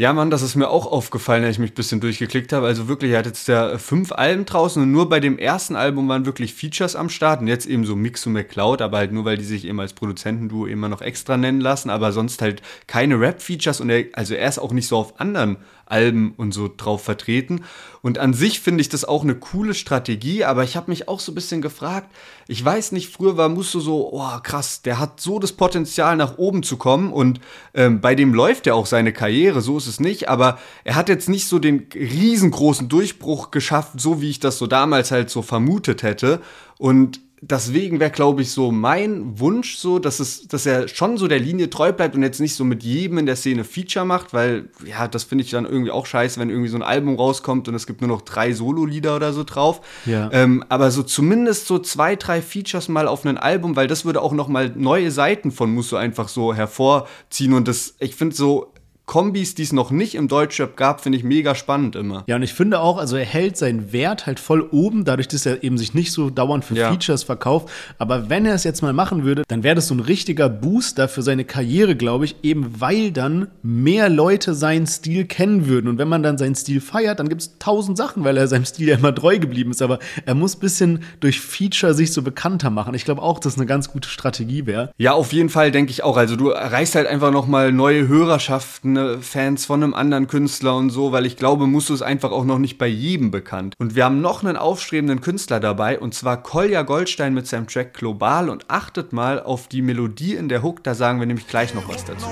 Ja, 0.00 0.14
Mann, 0.14 0.30
das 0.30 0.40
ist 0.40 0.56
mir 0.56 0.70
auch 0.70 0.86
aufgefallen, 0.86 1.44
als 1.44 1.56
ich 1.56 1.58
mich 1.58 1.72
ein 1.72 1.74
bisschen 1.74 2.00
durchgeklickt 2.00 2.54
habe. 2.54 2.66
Also 2.66 2.88
wirklich, 2.88 3.12
er 3.12 3.18
hat 3.18 3.26
jetzt 3.26 3.48
ja 3.48 3.76
fünf 3.76 4.12
Alben 4.12 4.46
draußen 4.46 4.82
und 4.82 4.90
nur 4.90 5.10
bei 5.10 5.20
dem 5.20 5.36
ersten 5.36 5.76
Album 5.76 6.08
waren 6.08 6.24
wirklich 6.24 6.54
Features 6.54 6.96
am 6.96 7.10
Start 7.10 7.42
und 7.42 7.48
jetzt 7.48 7.66
eben 7.66 7.84
so 7.84 7.96
Mixo 7.96 8.30
McCloud, 8.30 8.80
aber 8.80 8.96
halt 8.96 9.12
nur, 9.12 9.26
weil 9.26 9.36
die 9.36 9.44
sich 9.44 9.66
eben 9.66 9.78
als 9.78 9.92
Produzentenduo 9.92 10.64
immer 10.64 10.88
noch 10.88 11.02
extra 11.02 11.36
nennen 11.36 11.60
lassen, 11.60 11.90
aber 11.90 12.12
sonst 12.12 12.40
halt 12.40 12.62
keine 12.86 13.20
Rap-Features 13.20 13.82
und 13.82 13.90
er, 13.90 14.06
also 14.14 14.32
er 14.32 14.48
ist 14.48 14.58
auch 14.58 14.72
nicht 14.72 14.88
so 14.88 14.96
auf 14.96 15.20
anderen 15.20 15.58
Alben 15.90 16.34
und 16.36 16.52
so 16.52 16.70
drauf 16.74 17.02
vertreten. 17.02 17.64
Und 18.02 18.18
an 18.18 18.32
sich 18.32 18.60
finde 18.60 18.80
ich 18.80 18.88
das 18.88 19.04
auch 19.04 19.22
eine 19.22 19.34
coole 19.34 19.74
Strategie, 19.74 20.44
aber 20.44 20.64
ich 20.64 20.76
habe 20.76 20.90
mich 20.90 21.08
auch 21.08 21.20
so 21.20 21.32
ein 21.32 21.34
bisschen 21.34 21.60
gefragt, 21.60 22.10
ich 22.48 22.64
weiß 22.64 22.92
nicht, 22.92 23.12
früher 23.12 23.36
war 23.36 23.48
Musso 23.48 23.80
so, 23.80 24.12
oh 24.12 24.38
krass, 24.42 24.82
der 24.82 24.98
hat 24.98 25.20
so 25.20 25.38
das 25.38 25.52
Potenzial 25.52 26.16
nach 26.16 26.38
oben 26.38 26.62
zu 26.62 26.76
kommen 26.76 27.12
und 27.12 27.40
ähm, 27.74 28.00
bei 28.00 28.14
dem 28.14 28.32
läuft 28.32 28.66
ja 28.66 28.74
auch 28.74 28.86
seine 28.86 29.12
Karriere, 29.12 29.60
so 29.60 29.76
ist 29.76 29.86
es 29.86 30.00
nicht, 30.00 30.28
aber 30.28 30.58
er 30.84 30.94
hat 30.94 31.08
jetzt 31.08 31.28
nicht 31.28 31.46
so 31.46 31.58
den 31.58 31.88
riesengroßen 31.94 32.88
Durchbruch 32.88 33.50
geschafft, 33.50 34.00
so 34.00 34.20
wie 34.22 34.30
ich 34.30 34.40
das 34.40 34.58
so 34.58 34.66
damals 34.66 35.10
halt 35.10 35.30
so 35.30 35.42
vermutet 35.42 36.02
hätte. 36.02 36.40
Und 36.78 37.20
deswegen 37.42 38.00
wäre, 38.00 38.10
glaube 38.10 38.42
ich, 38.42 38.50
so 38.50 38.70
mein 38.70 39.38
Wunsch 39.38 39.76
so, 39.76 39.98
dass 39.98 40.20
es, 40.20 40.46
dass 40.46 40.66
er 40.66 40.88
schon 40.88 41.16
so 41.16 41.26
der 41.26 41.38
Linie 41.38 41.70
treu 41.70 41.92
bleibt 41.92 42.14
und 42.14 42.22
jetzt 42.22 42.40
nicht 42.40 42.54
so 42.54 42.64
mit 42.64 42.82
jedem 42.82 43.18
in 43.18 43.26
der 43.26 43.36
Szene 43.36 43.64
Feature 43.64 44.04
macht, 44.04 44.32
weil, 44.32 44.68
ja, 44.84 45.08
das 45.08 45.24
finde 45.24 45.44
ich 45.44 45.50
dann 45.50 45.64
irgendwie 45.64 45.90
auch 45.90 46.06
scheiße, 46.06 46.38
wenn 46.38 46.50
irgendwie 46.50 46.68
so 46.68 46.76
ein 46.76 46.82
Album 46.82 47.16
rauskommt 47.16 47.68
und 47.68 47.74
es 47.74 47.86
gibt 47.86 48.00
nur 48.02 48.08
noch 48.08 48.22
drei 48.22 48.52
Solo-Lieder 48.52 49.16
oder 49.16 49.32
so 49.32 49.44
drauf. 49.44 49.80
Ja. 50.04 50.30
Ähm, 50.32 50.64
aber 50.68 50.90
so 50.90 51.02
zumindest 51.02 51.66
so 51.66 51.78
zwei, 51.78 52.16
drei 52.16 52.42
Features 52.42 52.88
mal 52.88 53.08
auf 53.08 53.24
ein 53.24 53.38
Album, 53.38 53.76
weil 53.76 53.86
das 53.86 54.04
würde 54.04 54.20
auch 54.20 54.32
noch 54.32 54.48
mal 54.48 54.72
neue 54.76 55.10
Seiten 55.10 55.50
von 55.50 55.72
Musso 55.72 55.96
einfach 55.96 56.28
so 56.28 56.54
hervorziehen 56.54 57.54
und 57.54 57.68
das, 57.68 57.94
ich 58.00 58.16
finde 58.16 58.36
so, 58.36 58.72
Kombis, 59.10 59.56
die 59.56 59.64
es 59.64 59.72
noch 59.72 59.90
nicht 59.90 60.14
im 60.14 60.28
Deutschrap 60.28 60.76
gab, 60.76 61.00
finde 61.00 61.18
ich 61.18 61.24
mega 61.24 61.56
spannend 61.56 61.96
immer. 61.96 62.22
Ja, 62.28 62.36
und 62.36 62.44
ich 62.44 62.54
finde 62.54 62.78
auch, 62.78 62.96
also 62.96 63.16
er 63.16 63.24
hält 63.24 63.56
seinen 63.56 63.92
Wert 63.92 64.26
halt 64.26 64.38
voll 64.38 64.68
oben, 64.70 65.04
dadurch, 65.04 65.26
dass 65.26 65.44
er 65.46 65.64
eben 65.64 65.78
sich 65.78 65.94
nicht 65.94 66.12
so 66.12 66.30
dauernd 66.30 66.64
für 66.64 66.76
Ja. 66.76 66.92
Features 66.92 67.24
verkauft. 67.24 67.70
Aber 67.98 68.30
wenn 68.30 68.46
er 68.46 68.54
es 68.54 68.62
jetzt 68.62 68.82
mal 68.82 68.92
machen 68.92 69.24
würde, 69.24 69.42
dann 69.48 69.64
wäre 69.64 69.74
das 69.74 69.88
so 69.88 69.94
ein 69.96 70.00
richtiger 70.00 70.48
Booster 70.48 71.08
für 71.08 71.22
seine 71.22 71.44
Karriere, 71.44 71.96
glaube 71.96 72.24
ich, 72.24 72.36
eben 72.44 72.80
weil 72.80 73.10
dann 73.10 73.48
mehr 73.64 74.08
Leute 74.08 74.54
seinen 74.54 74.86
Stil 74.86 75.24
kennen 75.24 75.66
würden. 75.66 75.88
Und 75.88 75.98
wenn 75.98 76.06
man 76.06 76.22
dann 76.22 76.38
seinen 76.38 76.54
Stil 76.54 76.80
feiert, 76.80 77.18
dann 77.18 77.28
gibt 77.28 77.40
es 77.40 77.58
tausend 77.58 77.98
Sachen, 77.98 78.22
weil 78.22 78.36
er 78.36 78.46
seinem 78.46 78.64
Stil 78.64 78.90
ja 78.90 78.94
immer 78.94 79.12
treu 79.12 79.40
geblieben 79.40 79.72
ist. 79.72 79.82
Aber 79.82 79.98
er 80.24 80.36
muss 80.36 80.54
ein 80.54 80.60
bisschen 80.60 81.02
durch 81.18 81.40
Feature 81.40 81.94
sich 81.94 82.12
so 82.12 82.22
bekannter 82.22 82.70
machen. 82.70 82.94
Ich 82.94 83.04
glaube 83.04 83.22
auch, 83.22 83.40
dass 83.40 83.56
eine 83.56 83.66
ganz 83.66 83.90
gute 83.90 84.08
Strategie 84.08 84.66
wäre. 84.66 84.92
Ja, 84.98 85.14
auf 85.14 85.32
jeden 85.32 85.48
Fall 85.48 85.72
denke 85.72 85.90
ich 85.90 86.04
auch. 86.04 86.16
Also 86.16 86.36
du 86.36 86.50
erreichst 86.50 86.94
halt 86.94 87.08
einfach 87.08 87.32
nochmal 87.32 87.72
neue 87.72 88.06
Hörerschaften, 88.06 88.99
ne, 89.00 89.18
Fans 89.20 89.64
von 89.66 89.82
einem 89.82 89.94
anderen 89.94 90.26
Künstler 90.26 90.76
und 90.76 90.90
so, 90.90 91.12
weil 91.12 91.26
ich 91.26 91.36
glaube, 91.36 91.66
du 91.66 91.94
es 91.94 92.02
einfach 92.02 92.30
auch 92.30 92.44
noch 92.44 92.58
nicht 92.58 92.78
bei 92.78 92.86
jedem 92.86 93.30
bekannt. 93.30 93.74
Und 93.78 93.94
wir 93.94 94.04
haben 94.04 94.20
noch 94.20 94.42
einen 94.42 94.56
aufstrebenden 94.56 95.20
Künstler 95.20 95.60
dabei 95.60 95.98
und 95.98 96.14
zwar 96.14 96.42
Kolja 96.42 96.82
Goldstein 96.82 97.34
mit 97.34 97.46
seinem 97.46 97.66
Track 97.66 97.94
Global 97.94 98.48
und 98.48 98.64
achtet 98.68 99.12
mal 99.12 99.42
auf 99.42 99.68
die 99.68 99.82
Melodie 99.82 100.34
in 100.34 100.48
der 100.48 100.62
Hook, 100.62 100.84
da 100.84 100.94
sagen 100.94 101.20
wir 101.20 101.26
nämlich 101.26 101.46
gleich 101.46 101.74
noch 101.74 101.88
was 101.88 102.04
dazu. 102.04 102.26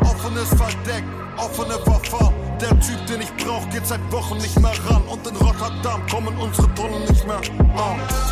Offenes 0.00 0.48
Verdeck, 0.48 1.04
offene 1.36 1.74
Waffe. 1.86 2.32
Der 2.60 2.70
Typ, 2.80 3.06
den 3.06 3.20
ich 3.20 3.32
brauch, 3.36 3.68
geht 3.70 3.86
seit 3.86 4.00
Wochen 4.10 4.36
nicht 4.38 4.58
mehr 4.58 4.72
ran. 4.88 5.02
Und 5.06 5.26
in 5.26 5.36
Rotterdam 5.36 6.04
kommen 6.10 6.36
unsere 6.38 6.72
Tonnen 6.74 7.02
nicht 7.08 7.24
mehr 7.26 7.36
an. 7.36 8.28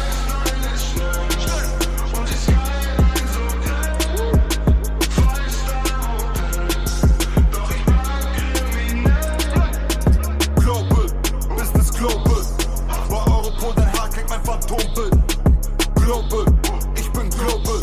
Phantombild. 14.46 15.12
Global, 15.96 16.46
ich 16.94 17.10
bin 17.10 17.28
global. 17.30 17.80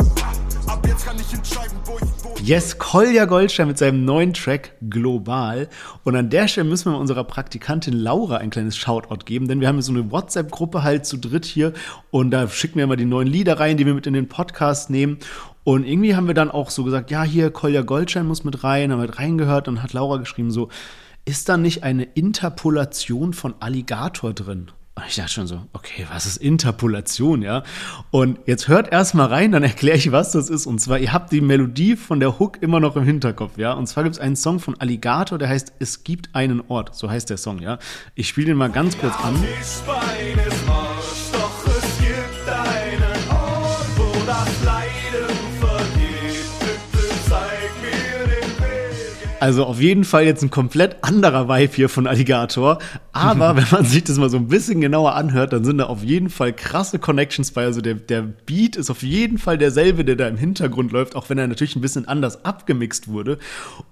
Ab 0.66 0.86
jetzt 0.86 1.04
kann 1.04 1.16
ich 1.20 1.34
entscheiden, 1.34 1.76
wo 1.84 1.96
ich 1.98 2.24
wohne. 2.24 2.40
Yes, 2.40 2.78
Kolja 2.78 3.26
Goldstein 3.26 3.68
mit 3.68 3.76
seinem 3.76 4.06
neuen 4.06 4.32
Track 4.32 4.72
Global. 4.88 5.68
Und 6.04 6.16
an 6.16 6.30
der 6.30 6.48
Stelle 6.48 6.66
müssen 6.66 6.90
wir 6.90 6.98
unserer 6.98 7.24
Praktikantin 7.24 7.92
Laura 7.92 8.38
ein 8.38 8.48
kleines 8.48 8.78
Shoutout 8.78 9.26
geben, 9.26 9.46
denn 9.46 9.60
wir 9.60 9.68
haben 9.68 9.82
so 9.82 9.92
eine 9.92 10.10
WhatsApp-Gruppe 10.10 10.82
halt 10.82 11.04
zu 11.04 11.18
dritt 11.18 11.44
hier 11.44 11.74
und 12.10 12.30
da 12.30 12.48
schicken 12.48 12.76
wir 12.76 12.84
immer 12.84 12.96
die 12.96 13.04
neuen 13.04 13.28
Lieder 13.28 13.60
rein, 13.60 13.76
die 13.76 13.84
wir 13.84 13.92
mit 13.92 14.06
in 14.06 14.14
den 14.14 14.28
Podcast 14.28 14.88
nehmen. 14.88 15.18
Und 15.64 15.86
irgendwie 15.86 16.16
haben 16.16 16.28
wir 16.28 16.34
dann 16.34 16.50
auch 16.50 16.70
so 16.70 16.82
gesagt, 16.82 17.10
ja, 17.10 17.24
hier 17.24 17.50
Kolja 17.50 17.82
Goldstein 17.82 18.26
muss 18.26 18.42
mit 18.42 18.64
rein, 18.64 18.90
haben 18.90 19.02
wir 19.02 19.18
reingehört 19.18 19.68
und 19.68 19.82
hat 19.82 19.92
Laura 19.92 20.16
geschrieben 20.16 20.50
so, 20.50 20.70
ist 21.26 21.50
da 21.50 21.58
nicht 21.58 21.82
eine 21.82 22.04
Interpolation 22.04 23.34
von 23.34 23.52
Alligator 23.60 24.32
drin? 24.32 24.70
Und 24.96 25.04
ich 25.08 25.16
dachte 25.16 25.32
schon 25.32 25.48
so, 25.48 25.60
okay, 25.72 26.06
was 26.12 26.24
ist 26.24 26.36
Interpolation, 26.36 27.42
ja? 27.42 27.64
Und 28.12 28.38
jetzt 28.46 28.68
hört 28.68 28.92
erst 28.92 29.14
mal 29.14 29.26
rein, 29.26 29.50
dann 29.50 29.62
erkläre 29.64 29.96
ich, 29.96 30.12
was 30.12 30.30
das 30.32 30.48
ist. 30.48 30.66
Und 30.66 30.80
zwar, 30.80 30.98
ihr 30.98 31.12
habt 31.12 31.32
die 31.32 31.40
Melodie 31.40 31.96
von 31.96 32.20
der 32.20 32.38
Hook 32.38 32.62
immer 32.62 32.78
noch 32.78 32.94
im 32.94 33.02
Hinterkopf, 33.02 33.58
ja? 33.58 33.72
Und 33.72 33.88
zwar 33.88 34.04
gibt 34.04 34.14
es 34.14 34.20
einen 34.20 34.36
Song 34.36 34.60
von 34.60 34.80
Alligator, 34.80 35.36
der 35.38 35.48
heißt 35.48 35.72
Es 35.80 36.04
gibt 36.04 36.34
einen 36.34 36.62
Ort. 36.68 36.94
So 36.94 37.10
heißt 37.10 37.28
der 37.28 37.38
Song, 37.38 37.58
ja? 37.60 37.78
Ich 38.14 38.28
spiele 38.28 38.48
den 38.48 38.56
mal 38.56 38.70
ganz 38.70 38.96
kurz 38.96 39.14
an. 39.16 39.34
Ich 39.60 41.23
Also 49.44 49.66
auf 49.66 49.78
jeden 49.78 50.04
Fall 50.04 50.24
jetzt 50.24 50.42
ein 50.42 50.50
komplett 50.50 50.96
anderer 51.02 51.50
Vibe 51.50 51.74
hier 51.74 51.88
von 51.90 52.06
Alligator. 52.06 52.78
Aber 53.12 53.54
wenn 53.56 53.66
man 53.70 53.84
sich 53.84 54.02
das 54.02 54.16
mal 54.16 54.30
so 54.30 54.38
ein 54.38 54.48
bisschen 54.48 54.80
genauer 54.80 55.16
anhört, 55.16 55.52
dann 55.52 55.66
sind 55.66 55.76
da 55.76 55.84
auf 55.84 56.02
jeden 56.02 56.30
Fall 56.30 56.54
krasse 56.54 56.98
Connections 56.98 57.50
bei. 57.50 57.64
Also 57.64 57.82
der, 57.82 57.92
der 57.92 58.22
Beat 58.22 58.74
ist 58.76 58.88
auf 58.88 59.02
jeden 59.02 59.36
Fall 59.36 59.58
derselbe, 59.58 60.02
der 60.02 60.16
da 60.16 60.28
im 60.28 60.38
Hintergrund 60.38 60.92
läuft, 60.92 61.14
auch 61.14 61.28
wenn 61.28 61.36
er 61.36 61.46
natürlich 61.46 61.76
ein 61.76 61.82
bisschen 61.82 62.08
anders 62.08 62.42
abgemixt 62.46 63.08
wurde. 63.08 63.36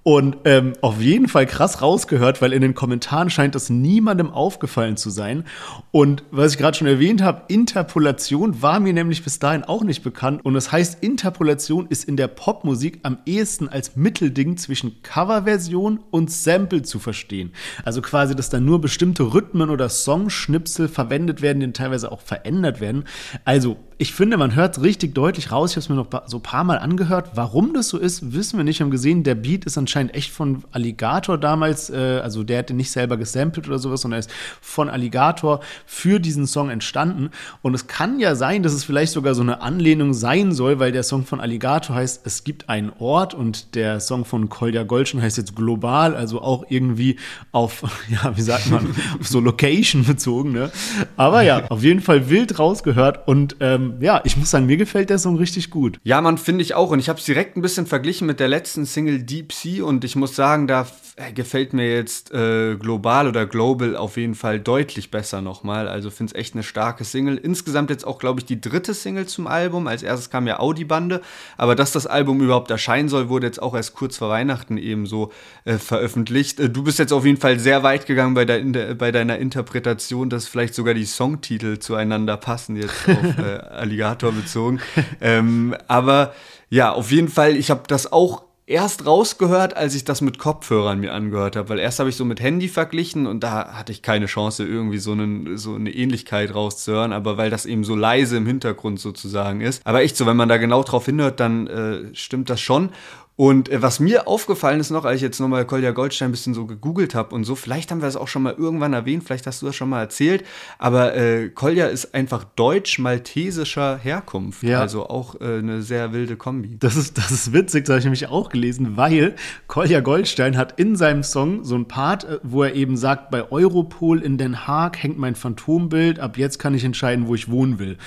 Und 0.01 0.37
ähm, 0.45 0.73
auf 0.81 0.99
jeden 0.99 1.27
Fall 1.27 1.45
krass 1.45 1.83
rausgehört, 1.83 2.41
weil 2.41 2.51
in 2.51 2.63
den 2.63 2.73
Kommentaren 2.73 3.29
scheint 3.29 3.53
das 3.53 3.69
niemandem 3.69 4.31
aufgefallen 4.31 4.97
zu 4.97 5.11
sein. 5.11 5.43
Und 5.91 6.23
was 6.31 6.53
ich 6.53 6.57
gerade 6.57 6.75
schon 6.75 6.87
erwähnt 6.87 7.21
habe, 7.21 7.43
Interpolation 7.47 8.63
war 8.63 8.79
mir 8.79 8.93
nämlich 8.93 9.23
bis 9.23 9.37
dahin 9.37 9.63
auch 9.65 9.83
nicht 9.83 10.01
bekannt. 10.01 10.43
Und 10.43 10.55
das 10.55 10.71
heißt, 10.71 11.03
Interpolation 11.03 11.85
ist 11.89 12.05
in 12.05 12.17
der 12.17 12.27
Popmusik 12.27 13.01
am 13.03 13.19
ehesten 13.27 13.69
als 13.69 13.95
Mittelding 13.95 14.57
zwischen 14.57 15.03
Coverversion 15.43 15.99
und 16.09 16.31
Sample 16.31 16.81
zu 16.83 16.99
verstehen. 16.99 17.51
Also 17.83 18.01
quasi, 18.01 18.35
dass 18.35 18.49
da 18.49 18.59
nur 18.59 18.81
bestimmte 18.81 19.33
Rhythmen 19.33 19.69
oder 19.69 19.89
Songschnipsel 19.89 20.87
verwendet 20.87 21.41
werden, 21.41 21.59
die 21.59 21.71
teilweise 21.73 22.11
auch 22.11 22.21
verändert 22.21 22.79
werden. 22.79 23.03
Also, 23.45 23.77
ich 23.97 24.13
finde, 24.13 24.37
man 24.37 24.55
hört 24.55 24.81
richtig 24.81 25.13
deutlich 25.13 25.51
raus. 25.51 25.71
Ich 25.71 25.75
habe 25.75 25.81
es 25.81 25.89
mir 25.89 25.95
noch 25.95 26.07
so 26.27 26.37
ein 26.37 26.43
paar 26.43 26.63
Mal 26.63 26.79
angehört. 26.79 27.31
Warum 27.35 27.73
das 27.73 27.89
so 27.89 27.97
ist, 27.97 28.33
wissen 28.33 28.57
wir 28.57 28.63
nicht. 28.63 28.79
Wir 28.79 28.85
haben 28.85 28.91
gesehen, 28.91 29.23
der 29.23 29.35
Beat 29.35 29.65
ist 29.65 29.77
anscheinend 29.77 30.15
echt 30.15 30.31
von 30.31 30.63
Alligator 30.71 31.37
damals. 31.37 31.89
Äh, 31.89 32.19
also, 32.23 32.43
der 32.43 32.59
hat 32.59 32.69
den 32.69 32.77
nicht 32.77 32.91
selber 32.91 33.17
gesampelt 33.17 33.67
oder 33.67 33.79
sowas, 33.79 34.01
sondern 34.01 34.17
er 34.17 34.19
ist 34.19 34.31
von 34.61 34.89
Alligator 34.89 35.59
für 35.85 36.19
diesen 36.19 36.47
Song 36.47 36.69
entstanden. 36.69 37.29
Und 37.61 37.73
es 37.73 37.87
kann 37.87 38.19
ja 38.19 38.35
sein, 38.35 38.63
dass 38.63 38.73
es 38.73 38.83
vielleicht 38.83 39.13
sogar 39.13 39.35
so 39.35 39.41
eine 39.41 39.61
Anlehnung 39.61 40.13
sein 40.13 40.51
soll, 40.51 40.79
weil 40.79 40.91
der 40.91 41.03
Song 41.03 41.25
von 41.25 41.39
Alligator 41.39 41.95
heißt, 41.95 42.25
es 42.25 42.43
gibt 42.43 42.69
einen 42.69 42.91
Ort 42.99 43.33
und 43.33 43.75
der 43.75 43.99
Song 43.99 44.25
von 44.25 44.49
Kolja 44.49 44.83
Goldschen 44.83 45.21
heißt 45.21 45.37
jetzt 45.37 45.55
global, 45.55 46.15
also 46.15 46.41
auch 46.41 46.65
irgendwie 46.69 47.17
auf, 47.51 47.83
ja, 48.09 48.35
wie 48.35 48.41
sagt 48.41 48.69
man, 48.71 48.87
auf 49.19 49.27
so 49.27 49.39
Location 49.39 50.03
bezogen, 50.05 50.51
ne? 50.51 50.71
Aber 51.17 51.41
ja, 51.41 51.65
auf 51.69 51.83
jeden 51.83 52.01
Fall 52.01 52.29
wild 52.29 52.59
rausgehört 52.59 53.27
und 53.27 53.57
ähm, 53.59 53.82
ja, 53.99 54.21
ich 54.23 54.37
muss 54.37 54.51
sagen, 54.51 54.65
mir 54.65 54.77
gefällt 54.77 55.09
der 55.09 55.19
Song 55.19 55.37
richtig 55.37 55.69
gut. 55.69 55.99
Ja, 56.03 56.21
man 56.21 56.37
finde 56.37 56.61
ich 56.61 56.75
auch. 56.75 56.91
Und 56.91 56.99
ich 56.99 57.09
habe 57.09 57.19
es 57.19 57.25
direkt 57.25 57.57
ein 57.57 57.61
bisschen 57.61 57.85
verglichen 57.85 58.27
mit 58.27 58.39
der 58.39 58.47
letzten 58.47 58.85
Single 58.85 59.23
Deep 59.23 59.53
Sea. 59.53 59.83
Und 59.83 60.03
ich 60.03 60.15
muss 60.15 60.35
sagen, 60.35 60.67
da 60.67 60.87
gefällt 61.35 61.73
mir 61.73 61.93
jetzt 61.93 62.33
äh, 62.33 62.75
global 62.75 63.27
oder 63.27 63.45
global 63.45 63.95
auf 63.95 64.17
jeden 64.17 64.33
Fall 64.33 64.59
deutlich 64.59 65.11
besser 65.11 65.41
nochmal. 65.41 65.87
Also 65.87 66.09
finde 66.09 66.33
es 66.33 66.39
echt 66.39 66.55
eine 66.55 66.63
starke 66.63 67.03
Single. 67.03 67.37
Insgesamt 67.37 67.91
jetzt 67.91 68.05
auch, 68.05 68.17
glaube 68.17 68.39
ich, 68.39 68.45
die 68.45 68.59
dritte 68.59 68.95
Single 68.95 69.27
zum 69.27 69.45
Album. 69.45 69.85
Als 69.85 70.01
erstes 70.01 70.31
kam 70.31 70.47
ja 70.47 70.59
Audi-Bande. 70.59 71.21
Aber 71.55 71.75
dass 71.75 71.91
das 71.91 72.07
Album 72.07 72.41
überhaupt 72.41 72.71
erscheinen 72.71 73.09
soll, 73.09 73.29
wurde 73.29 73.45
jetzt 73.45 73.61
auch 73.61 73.75
erst 73.75 73.93
kurz 73.93 74.17
vor 74.17 74.29
Weihnachten 74.29 74.77
eben 74.77 75.05
so 75.05 75.31
äh, 75.65 75.77
veröffentlicht. 75.77 76.59
Äh, 76.59 76.71
du 76.71 76.83
bist 76.83 76.97
jetzt 76.97 77.13
auf 77.13 77.25
jeden 77.25 77.39
Fall 77.39 77.59
sehr 77.59 77.83
weit 77.83 78.07
gegangen 78.07 78.33
bei, 78.33 78.45
der, 78.45 78.95
bei 78.95 79.11
deiner 79.11 79.37
Interpretation, 79.37 80.31
dass 80.31 80.47
vielleicht 80.47 80.73
sogar 80.73 80.95
die 80.95 81.05
Songtitel 81.05 81.77
zueinander 81.77 82.37
passen, 82.37 82.75
jetzt 82.75 83.07
auf 83.07 83.37
äh, 83.37 83.59
Alligator 83.59 84.31
bezogen. 84.31 84.79
ähm, 85.21 85.75
aber 85.87 86.33
ja, 86.71 86.91
auf 86.91 87.11
jeden 87.11 87.29
Fall, 87.29 87.55
ich 87.55 87.69
habe 87.69 87.83
das 87.87 88.11
auch 88.11 88.45
erst 88.65 89.05
rausgehört, 89.05 89.75
als 89.75 89.93
ich 89.93 90.05
das 90.05 90.21
mit 90.21 90.39
Kopfhörern 90.39 90.99
mir 90.99 91.13
angehört 91.13 91.55
habe, 91.55 91.69
weil 91.69 91.79
erst 91.79 91.99
habe 91.99 92.09
ich 92.09 92.15
so 92.15 92.23
mit 92.23 92.39
Handy 92.39 92.69
verglichen 92.69 93.27
und 93.27 93.41
da 93.41 93.73
hatte 93.73 93.91
ich 93.91 94.01
keine 94.01 94.27
Chance, 94.27 94.65
irgendwie 94.65 94.99
so, 94.99 95.11
einen, 95.11 95.57
so 95.57 95.75
eine 95.75 95.91
Ähnlichkeit 95.91 96.55
rauszuhören, 96.55 97.11
aber 97.11 97.37
weil 97.37 97.49
das 97.49 97.65
eben 97.65 97.83
so 97.83 97.95
leise 97.95 98.37
im 98.37 98.45
Hintergrund 98.45 98.99
sozusagen 98.99 99.61
ist. 99.61 99.85
Aber 99.85 100.01
echt 100.01 100.15
so, 100.15 100.25
wenn 100.25 100.37
man 100.37 100.49
da 100.49 100.57
genau 100.57 100.83
drauf 100.83 101.05
hinhört, 101.05 101.39
dann 101.39 101.67
äh, 101.67 102.15
stimmt 102.15 102.49
das 102.49 102.61
schon. 102.61 102.89
Und 103.35 103.69
äh, 103.69 103.81
was 103.81 103.99
mir 103.99 104.27
aufgefallen 104.27 104.79
ist 104.79 104.91
noch, 104.91 105.05
als 105.05 105.17
ich 105.17 105.21
jetzt 105.23 105.39
nochmal 105.39 105.65
Kolja 105.65 105.91
Goldstein 105.91 106.29
ein 106.29 106.31
bisschen 106.31 106.53
so 106.53 106.67
gegoogelt 106.67 107.15
habe 107.15 107.33
und 107.33 107.45
so, 107.45 107.55
vielleicht 107.55 107.89
haben 107.89 107.99
wir 107.99 108.05
das 108.05 108.15
auch 108.15 108.27
schon 108.27 108.43
mal 108.43 108.53
irgendwann 108.53 108.93
erwähnt, 108.93 109.23
vielleicht 109.23 109.47
hast 109.47 109.61
du 109.61 109.65
das 109.65 109.75
schon 109.75 109.89
mal 109.89 110.01
erzählt, 110.01 110.43
aber 110.77 111.15
äh, 111.15 111.49
Kolja 111.49 111.87
ist 111.87 112.13
einfach 112.13 112.43
deutsch-maltesischer 112.43 113.97
Herkunft. 113.97 114.61
Ja. 114.61 114.81
Also 114.81 115.09
auch 115.09 115.41
äh, 115.41 115.57
eine 115.57 115.81
sehr 115.81 116.13
wilde 116.13 116.35
Kombi. 116.35 116.77
Das 116.77 116.95
ist, 116.95 117.17
das 117.17 117.31
ist 117.31 117.53
witzig, 117.53 117.85
das 117.85 117.93
habe 117.93 117.99
ich 117.99 118.05
nämlich 118.05 118.27
auch 118.27 118.49
gelesen, 118.49 118.97
weil 118.97 119.35
Kolja 119.67 120.01
Goldstein 120.01 120.55
hat 120.55 120.79
in 120.79 120.95
seinem 120.95 121.23
Song 121.23 121.63
so 121.63 121.75
ein 121.75 121.87
Part, 121.87 122.25
äh, 122.25 122.39
wo 122.43 122.61
er 122.63 122.75
eben 122.75 122.97
sagt, 122.97 123.31
bei 123.31 123.51
Europol 123.51 124.21
in 124.21 124.37
Den 124.37 124.67
Haag 124.67 125.01
hängt 125.01 125.17
mein 125.17 125.33
Phantombild, 125.33 126.19
ab 126.19 126.37
jetzt 126.37 126.59
kann 126.59 126.75
ich 126.75 126.83
entscheiden, 126.83 127.27
wo 127.27 127.33
ich 127.33 127.49
wohnen 127.49 127.79
will. 127.79 127.97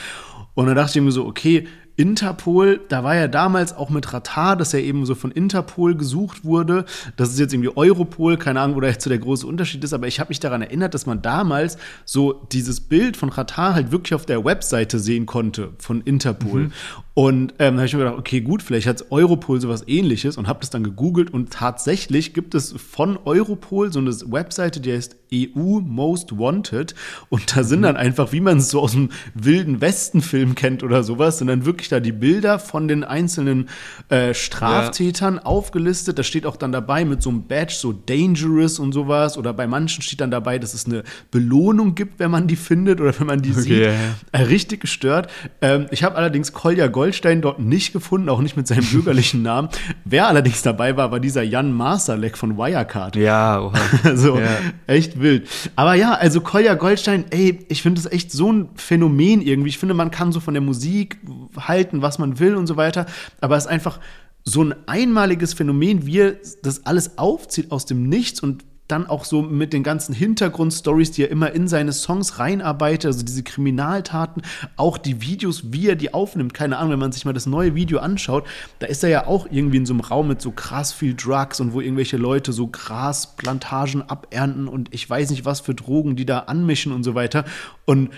Und 0.54 0.66
dann 0.66 0.76
dachte 0.76 0.99
ich 0.99 1.04
mir 1.04 1.12
so, 1.12 1.26
okay, 1.26 1.66
Interpol, 1.96 2.80
da 2.88 3.04
war 3.04 3.14
ja 3.14 3.28
damals 3.28 3.74
auch 3.74 3.90
mit 3.90 4.12
Ratar, 4.12 4.56
dass 4.56 4.74
er 4.74 4.80
eben 4.80 5.06
so 5.06 5.14
von 5.14 5.30
Interpol 5.30 5.94
gesucht 5.96 6.44
wurde. 6.44 6.84
Das 7.16 7.30
ist 7.30 7.38
jetzt 7.38 7.54
irgendwie 7.54 7.74
Europol, 7.74 8.36
keine 8.36 8.60
Ahnung, 8.60 8.76
wo 8.76 8.80
da 8.80 8.88
jetzt 8.88 9.02
so 9.02 9.10
der 9.10 9.18
große 9.18 9.46
Unterschied 9.46 9.82
ist, 9.82 9.92
aber 9.92 10.06
ich 10.06 10.20
habe 10.20 10.28
mich 10.28 10.40
daran 10.40 10.62
erinnert, 10.62 10.94
dass 10.94 11.06
man 11.06 11.22
damals 11.22 11.78
so 12.04 12.46
dieses 12.52 12.80
Bild 12.80 13.16
von 13.16 13.30
Ratar 13.30 13.74
halt 13.74 13.92
wirklich 13.92 14.14
auf 14.14 14.26
der 14.26 14.44
Webseite 14.44 14.98
sehen 14.98 15.26
konnte 15.26 15.70
von 15.78 16.02
Interpol. 16.02 16.70
Und 17.18 17.54
ähm, 17.61 17.76
da 17.76 17.78
habe 17.78 17.87
ich 17.87 17.94
mir 17.94 18.00
gedacht, 18.00 18.18
okay, 18.18 18.42
gut, 18.42 18.62
vielleicht 18.62 18.87
hat 18.87 19.11
Europol 19.11 19.58
sowas 19.58 19.85
ähnliches 19.87 20.37
und 20.37 20.49
habe 20.49 20.61
das 20.61 20.68
dann 20.68 20.85
gegoogelt 20.85 21.32
und 21.32 21.50
tatsächlich 21.50 22.35
gibt 22.35 22.54
es 22.54 22.73
von 22.73 23.18
Europol 23.25 23.90
so 23.90 24.00
eine 24.00 24.11
Webseite, 24.11 24.80
die 24.80 24.92
heißt 24.92 25.16
EU 25.32 25.80
Most 25.80 26.38
Wanted 26.38 26.94
und 27.30 27.56
da 27.56 27.64
sind 27.64 27.82
dann 27.82 27.96
einfach, 27.96 28.32
wie 28.32 28.40
man 28.40 28.58
es 28.58 28.68
so 28.68 28.80
aus 28.80 28.92
dem 28.92 29.08
wilden 29.35 29.80
Westen-Film 29.80 30.54
kennt 30.54 30.82
oder 30.82 31.02
sowas, 31.02 31.38
sind 31.38 31.49
dann 31.49 31.64
wirklich 31.64 31.88
da 31.88 32.00
die 32.00 32.12
Bilder 32.12 32.58
von 32.58 32.87
den 32.87 33.02
einzelnen 33.02 33.68
äh, 34.08 34.35
Straftätern 34.35 35.37
ja. 35.37 35.44
aufgelistet. 35.44 36.18
Da 36.18 36.23
steht 36.23 36.46
auch 36.46 36.56
dann 36.56 36.70
dabei 36.70 37.04
mit 37.04 37.23
so 37.23 37.30
einem 37.30 37.46
Badge, 37.46 37.75
so 37.76 37.92
Dangerous 37.92 38.78
und 38.78 38.92
sowas. 38.92 39.38
Oder 39.38 39.52
bei 39.52 39.66
manchen 39.66 40.02
steht 40.02 40.20
dann 40.20 40.30
dabei, 40.30 40.58
dass 40.58 40.75
es 40.75 40.87
eine 40.87 41.02
Belohnung 41.30 41.94
gibt, 41.94 42.18
wenn 42.18 42.30
man 42.30 42.46
die 42.46 42.56
findet 42.56 43.00
oder 43.00 43.18
wenn 43.18 43.26
man 43.26 43.42
die 43.42 43.52
okay, 43.52 43.61
sieht. 43.61 43.78
Ja, 43.78 43.92
ja. 43.92 44.14
Äh, 44.32 44.42
richtig 44.42 44.80
gestört. 44.80 45.30
Ähm, 45.61 45.87
ich 45.90 46.04
habe 46.04 46.14
allerdings 46.14 46.52
Kolja 46.52 46.87
Goldstein 47.06 47.40
dort 47.40 47.60
nicht 47.60 47.92
gefunden, 47.92 48.28
auch 48.28 48.40
nicht 48.40 48.56
mit 48.56 48.66
seinem 48.66 48.84
bürgerlichen 48.90 49.40
Namen. 49.42 49.68
Wer 50.04 50.26
allerdings 50.26 50.62
dabei 50.62 50.96
war, 50.96 51.12
war 51.12 51.20
dieser 51.20 51.44
Jan 51.44 51.72
Masterleck 51.72 52.36
von 52.36 52.58
Wirecard. 52.58 53.14
Ja, 53.14 53.60
oha. 53.62 53.78
also 54.02 54.40
echt 54.88 55.20
wild. 55.20 55.48
Aber 55.76 55.94
ja, 55.94 56.14
also 56.14 56.40
Kolja 56.40 56.75
Goldstein, 56.75 57.26
ey, 57.30 57.64
ich 57.68 57.82
finde 57.82 58.02
das 58.02 58.10
echt 58.10 58.32
so 58.32 58.52
ein 58.52 58.70
Phänomen 58.75 59.40
irgendwie. 59.40 59.68
Ich 59.68 59.78
finde, 59.78 59.94
man 59.94 60.10
kann 60.10 60.32
so 60.32 60.40
von 60.40 60.52
der 60.52 60.60
Musik 60.60 61.18
halten, 61.56 62.02
was 62.02 62.18
man 62.18 62.40
will 62.40 62.56
und 62.56 62.66
so 62.66 62.76
weiter. 62.76 63.06
Aber 63.40 63.56
es 63.56 63.66
ist 63.66 63.70
einfach 63.70 64.00
so 64.42 64.64
ein 64.64 64.75
einmaliges 64.88 65.54
Phänomen, 65.54 66.06
wie 66.06 66.18
er 66.18 66.36
das 66.64 66.86
alles 66.86 67.18
aufzieht 67.18 67.70
aus 67.70 67.86
dem 67.86 68.08
Nichts 68.08 68.40
und 68.40 68.64
dann 68.88 69.07
auch 69.07 69.25
so 69.25 69.43
mit 69.43 69.73
den 69.73 69.83
ganzen 69.83 70.14
Hintergrundstories, 70.14 71.11
die 71.11 71.23
er 71.23 71.31
immer 71.31 71.52
in 71.52 71.69
seine 71.69 71.93
Songs 71.93 72.38
reinarbeitet, 72.38 73.07
also 73.07 73.25
diese 73.25 73.43
Kriminaltaten, 73.43 74.43
auch 74.76 74.99
die 74.99 75.21
Videos, 75.21 75.73
wie 75.73 75.88
er 75.88 75.97
die 75.97 76.14
aufnimmt. 76.14 76.55
Keine 76.55 76.78
Ahnung, 76.78 76.93
wenn 76.93 76.99
man 76.99 77.12
sich 77.12 77.25
mal 77.25 77.33
das 77.33 77.47
neue 77.47 77.75
Video 77.75 77.99
anschaut, 77.99 78.47
da 78.78 78.87
ist 78.87 79.02
er 79.02 79.11
ja 79.11 79.26
auch 79.26 79.47
irgendwie 79.50 79.78
in 79.78 79.87
so 79.87 79.95
einem 79.95 80.00
Raum 80.00 80.28
mit 80.28 80.40
so 80.40 80.50
krass 80.50 80.93
viel 80.93 81.14
Drugs 81.14 81.61
und 81.61 81.73
wo 81.73 81.81
irgendwelche 81.81 82.16
Leute 82.16 82.52
so 82.52 82.69
Grasplantagen 82.69 84.02
abernten 84.02 84.69
und 84.69 84.95
ich 84.95 85.09
weiß 85.09 85.31
nicht 85.31 85.45
was 85.45 85.61
für 85.61 85.75
Drogen, 85.75 86.16
die 86.16 86.26
da 86.26 86.40
anmischen 86.40 86.93
und 86.93 87.02
so 87.02 87.14
weiter. 87.14 87.45
Und 87.85 88.11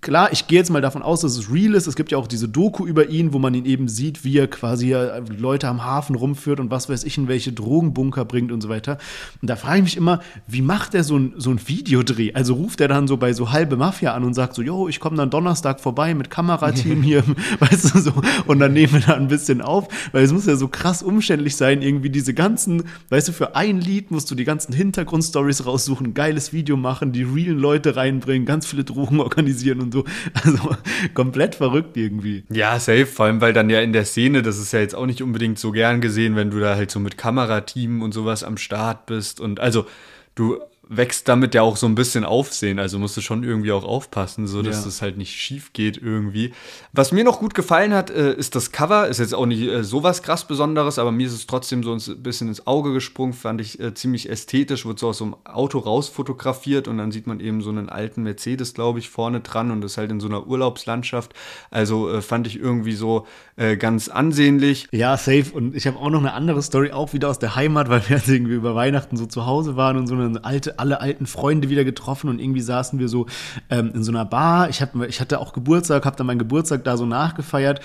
klar, 0.00 0.32
ich 0.32 0.48
gehe 0.48 0.58
jetzt 0.58 0.70
mal 0.70 0.80
davon 0.80 1.02
aus, 1.02 1.20
dass 1.20 1.38
es 1.38 1.52
real 1.52 1.74
ist. 1.74 1.86
Es 1.86 1.94
gibt 1.94 2.10
ja 2.10 2.18
auch 2.18 2.26
diese 2.26 2.48
Doku 2.48 2.86
über 2.86 3.08
ihn, 3.08 3.32
wo 3.32 3.38
man 3.38 3.54
ihn 3.54 3.66
eben 3.66 3.86
sieht, 3.86 4.24
wie 4.24 4.36
er 4.36 4.48
quasi 4.48 4.96
Leute 5.38 5.68
am 5.68 5.84
Hafen 5.84 6.16
rumführt 6.16 6.58
und 6.58 6.72
was 6.72 6.88
weiß 6.88 7.04
ich, 7.04 7.16
in 7.16 7.28
welche 7.28 7.52
Drogenbunker 7.52 8.24
bringt 8.24 8.50
und 8.50 8.60
so 8.62 8.68
weiter. 8.68 8.98
Und 9.40 9.48
da 9.48 9.54
frage 9.54 9.78
ich 9.78 9.84
mich 9.84 9.96
immer, 9.96 10.20
wie 10.48 10.62
macht 10.62 10.94
er 10.94 11.04
so 11.04 11.16
ein, 11.16 11.34
so 11.36 11.50
ein 11.50 11.60
Videodreh? 11.68 12.32
Also 12.34 12.54
ruft 12.54 12.80
er 12.80 12.88
dann 12.88 13.06
so 13.06 13.16
bei 13.16 13.32
so 13.32 13.52
halbe 13.52 13.76
Mafia 13.76 14.12
an 14.12 14.24
und 14.24 14.34
sagt 14.34 14.54
so, 14.54 14.62
yo, 14.62 14.88
ich 14.88 14.98
komme 14.98 15.16
dann 15.16 15.30
Donnerstag 15.30 15.78
vorbei 15.78 16.14
mit 16.14 16.30
Kamerateam 16.30 17.02
hier, 17.04 17.22
weißt 17.60 17.94
du, 17.94 18.00
so. 18.00 18.12
Und 18.46 18.58
dann 18.58 18.72
nehmen 18.72 18.94
wir 18.94 19.00
da 19.00 19.14
ein 19.14 19.28
bisschen 19.28 19.62
auf, 19.62 19.86
weil 20.10 20.24
es 20.24 20.32
muss 20.32 20.46
ja 20.46 20.56
so 20.56 20.66
krass 20.66 21.00
umständlich 21.00 21.54
sein, 21.54 21.80
irgendwie 21.80 22.10
diese 22.10 22.34
ganzen, 22.34 22.82
weißt 23.10 23.28
du, 23.28 23.32
für 23.32 23.54
ein 23.54 23.80
Lied 23.80 24.10
musst 24.10 24.28
du 24.32 24.34
die 24.34 24.44
ganzen 24.44 24.72
Hintergrundstories 24.72 25.64
raussuchen, 25.64 26.12
geiles 26.12 26.52
Video 26.52 26.76
machen, 26.76 27.12
die 27.12 27.22
realen 27.22 27.58
Leute 27.58 27.94
reinbringen, 27.94 28.46
ganz 28.46 28.66
viele 28.66 28.82
Drogen 28.82 29.20
organisieren 29.20 29.59
organisieren 29.60 29.80
und 29.80 29.92
so. 29.92 30.04
Also 30.44 30.74
komplett 31.14 31.54
verrückt 31.54 31.96
irgendwie. 31.96 32.44
Ja, 32.50 32.78
safe, 32.78 33.06
vor 33.06 33.26
allem, 33.26 33.40
weil 33.40 33.52
dann 33.52 33.68
ja 33.68 33.80
in 33.80 33.92
der 33.92 34.04
Szene, 34.04 34.42
das 34.42 34.58
ist 34.58 34.72
ja 34.72 34.80
jetzt 34.80 34.94
auch 34.94 35.06
nicht 35.06 35.22
unbedingt 35.22 35.58
so 35.58 35.70
gern 35.70 36.00
gesehen, 36.00 36.36
wenn 36.36 36.50
du 36.50 36.60
da 36.60 36.76
halt 36.76 36.90
so 36.90 37.00
mit 37.00 37.18
Kamerateam 37.18 38.02
und 38.02 38.12
sowas 38.12 38.44
am 38.44 38.56
Start 38.56 39.06
bist. 39.06 39.40
Und 39.40 39.60
also 39.60 39.86
du 40.34 40.58
wächst 40.92 41.28
damit 41.28 41.54
ja 41.54 41.62
auch 41.62 41.76
so 41.76 41.86
ein 41.86 41.94
bisschen 41.94 42.24
Aufsehen. 42.24 42.80
Also 42.80 42.98
musst 42.98 43.16
du 43.16 43.20
schon 43.20 43.44
irgendwie 43.44 43.70
auch 43.70 43.84
aufpassen, 43.84 44.48
so 44.48 44.60
dass 44.60 44.80
ja. 44.80 44.84
das 44.86 45.00
halt 45.00 45.16
nicht 45.16 45.30
schief 45.30 45.72
geht 45.72 45.96
irgendwie. 45.96 46.52
Was 46.92 47.12
mir 47.12 47.22
noch 47.22 47.38
gut 47.38 47.54
gefallen 47.54 47.94
hat, 47.94 48.10
äh, 48.10 48.34
ist 48.34 48.56
das 48.56 48.72
Cover. 48.72 49.06
Ist 49.06 49.20
jetzt 49.20 49.32
auch 49.32 49.46
nicht 49.46 49.62
äh, 49.62 49.84
sowas 49.84 50.24
krass 50.24 50.48
Besonderes, 50.48 50.98
aber 50.98 51.12
mir 51.12 51.28
ist 51.28 51.32
es 51.32 51.46
trotzdem 51.46 51.84
so 51.84 51.94
ein 51.94 52.22
bisschen 52.22 52.48
ins 52.48 52.66
Auge 52.66 52.92
gesprungen. 52.92 53.34
Fand 53.34 53.60
ich 53.60 53.78
äh, 53.78 53.94
ziemlich 53.94 54.28
ästhetisch. 54.28 54.84
Wird 54.84 54.98
so 54.98 55.10
aus 55.10 55.18
so 55.18 55.24
einem 55.26 55.36
Auto 55.44 55.78
raus 55.78 56.08
fotografiert 56.08 56.88
und 56.88 56.98
dann 56.98 57.12
sieht 57.12 57.28
man 57.28 57.38
eben 57.38 57.62
so 57.62 57.70
einen 57.70 57.88
alten 57.88 58.24
Mercedes, 58.24 58.74
glaube 58.74 58.98
ich, 58.98 59.10
vorne 59.10 59.42
dran 59.42 59.70
und 59.70 59.84
ist 59.84 59.96
halt 59.96 60.10
in 60.10 60.18
so 60.18 60.26
einer 60.26 60.48
Urlaubslandschaft. 60.48 61.34
Also 61.70 62.10
äh, 62.10 62.20
fand 62.20 62.48
ich 62.48 62.58
irgendwie 62.58 62.94
so 62.94 63.28
äh, 63.54 63.76
ganz 63.76 64.08
ansehnlich. 64.08 64.88
Ja, 64.90 65.16
safe. 65.16 65.52
Und 65.52 65.76
ich 65.76 65.86
habe 65.86 65.98
auch 65.98 66.10
noch 66.10 66.18
eine 66.20 66.32
andere 66.32 66.62
Story, 66.62 66.90
auch 66.90 67.12
wieder 67.12 67.28
aus 67.28 67.38
der 67.38 67.54
Heimat, 67.54 67.88
weil 67.88 68.02
wir 68.08 68.20
irgendwie 68.26 68.54
über 68.54 68.74
Weihnachten 68.74 69.16
so 69.16 69.26
zu 69.26 69.46
Hause 69.46 69.76
waren 69.76 69.96
und 69.96 70.08
so 70.08 70.16
eine 70.16 70.44
alte 70.44 70.79
alle 70.80 71.00
alten 71.00 71.26
Freunde 71.26 71.68
wieder 71.68 71.84
getroffen 71.84 72.28
und 72.28 72.40
irgendwie 72.40 72.60
saßen 72.60 72.98
wir 72.98 73.08
so 73.08 73.26
ähm, 73.70 73.92
in 73.94 74.02
so 74.02 74.10
einer 74.10 74.24
Bar. 74.24 74.68
Ich, 74.68 74.82
hab, 74.82 74.94
ich 75.08 75.20
hatte 75.20 75.38
auch 75.38 75.52
Geburtstag, 75.52 76.04
habe 76.04 76.16
dann 76.16 76.26
meinen 76.26 76.38
Geburtstag 76.38 76.82
da 76.84 76.96
so 76.96 77.06
nachgefeiert 77.06 77.80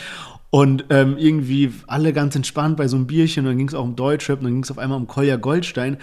und 0.50 0.86
ähm, 0.90 1.18
irgendwie 1.18 1.74
alle 1.86 2.14
ganz 2.14 2.36
entspannt 2.36 2.78
bei 2.78 2.88
so 2.88 2.96
einem 2.96 3.08
Bierchen. 3.08 3.46
Und 3.46 3.52
dann 3.52 3.58
ging 3.58 3.68
es 3.68 3.74
auch 3.74 3.84
um 3.84 3.96
Deutschrap 3.96 4.40
und 4.40 4.46
dann 4.46 4.54
ging 4.54 4.64
es 4.64 4.72
auf 4.72 4.80
einmal 4.80 4.98
um 4.98 5.06
Kolja 5.06 5.36
Goldstein. 5.36 5.98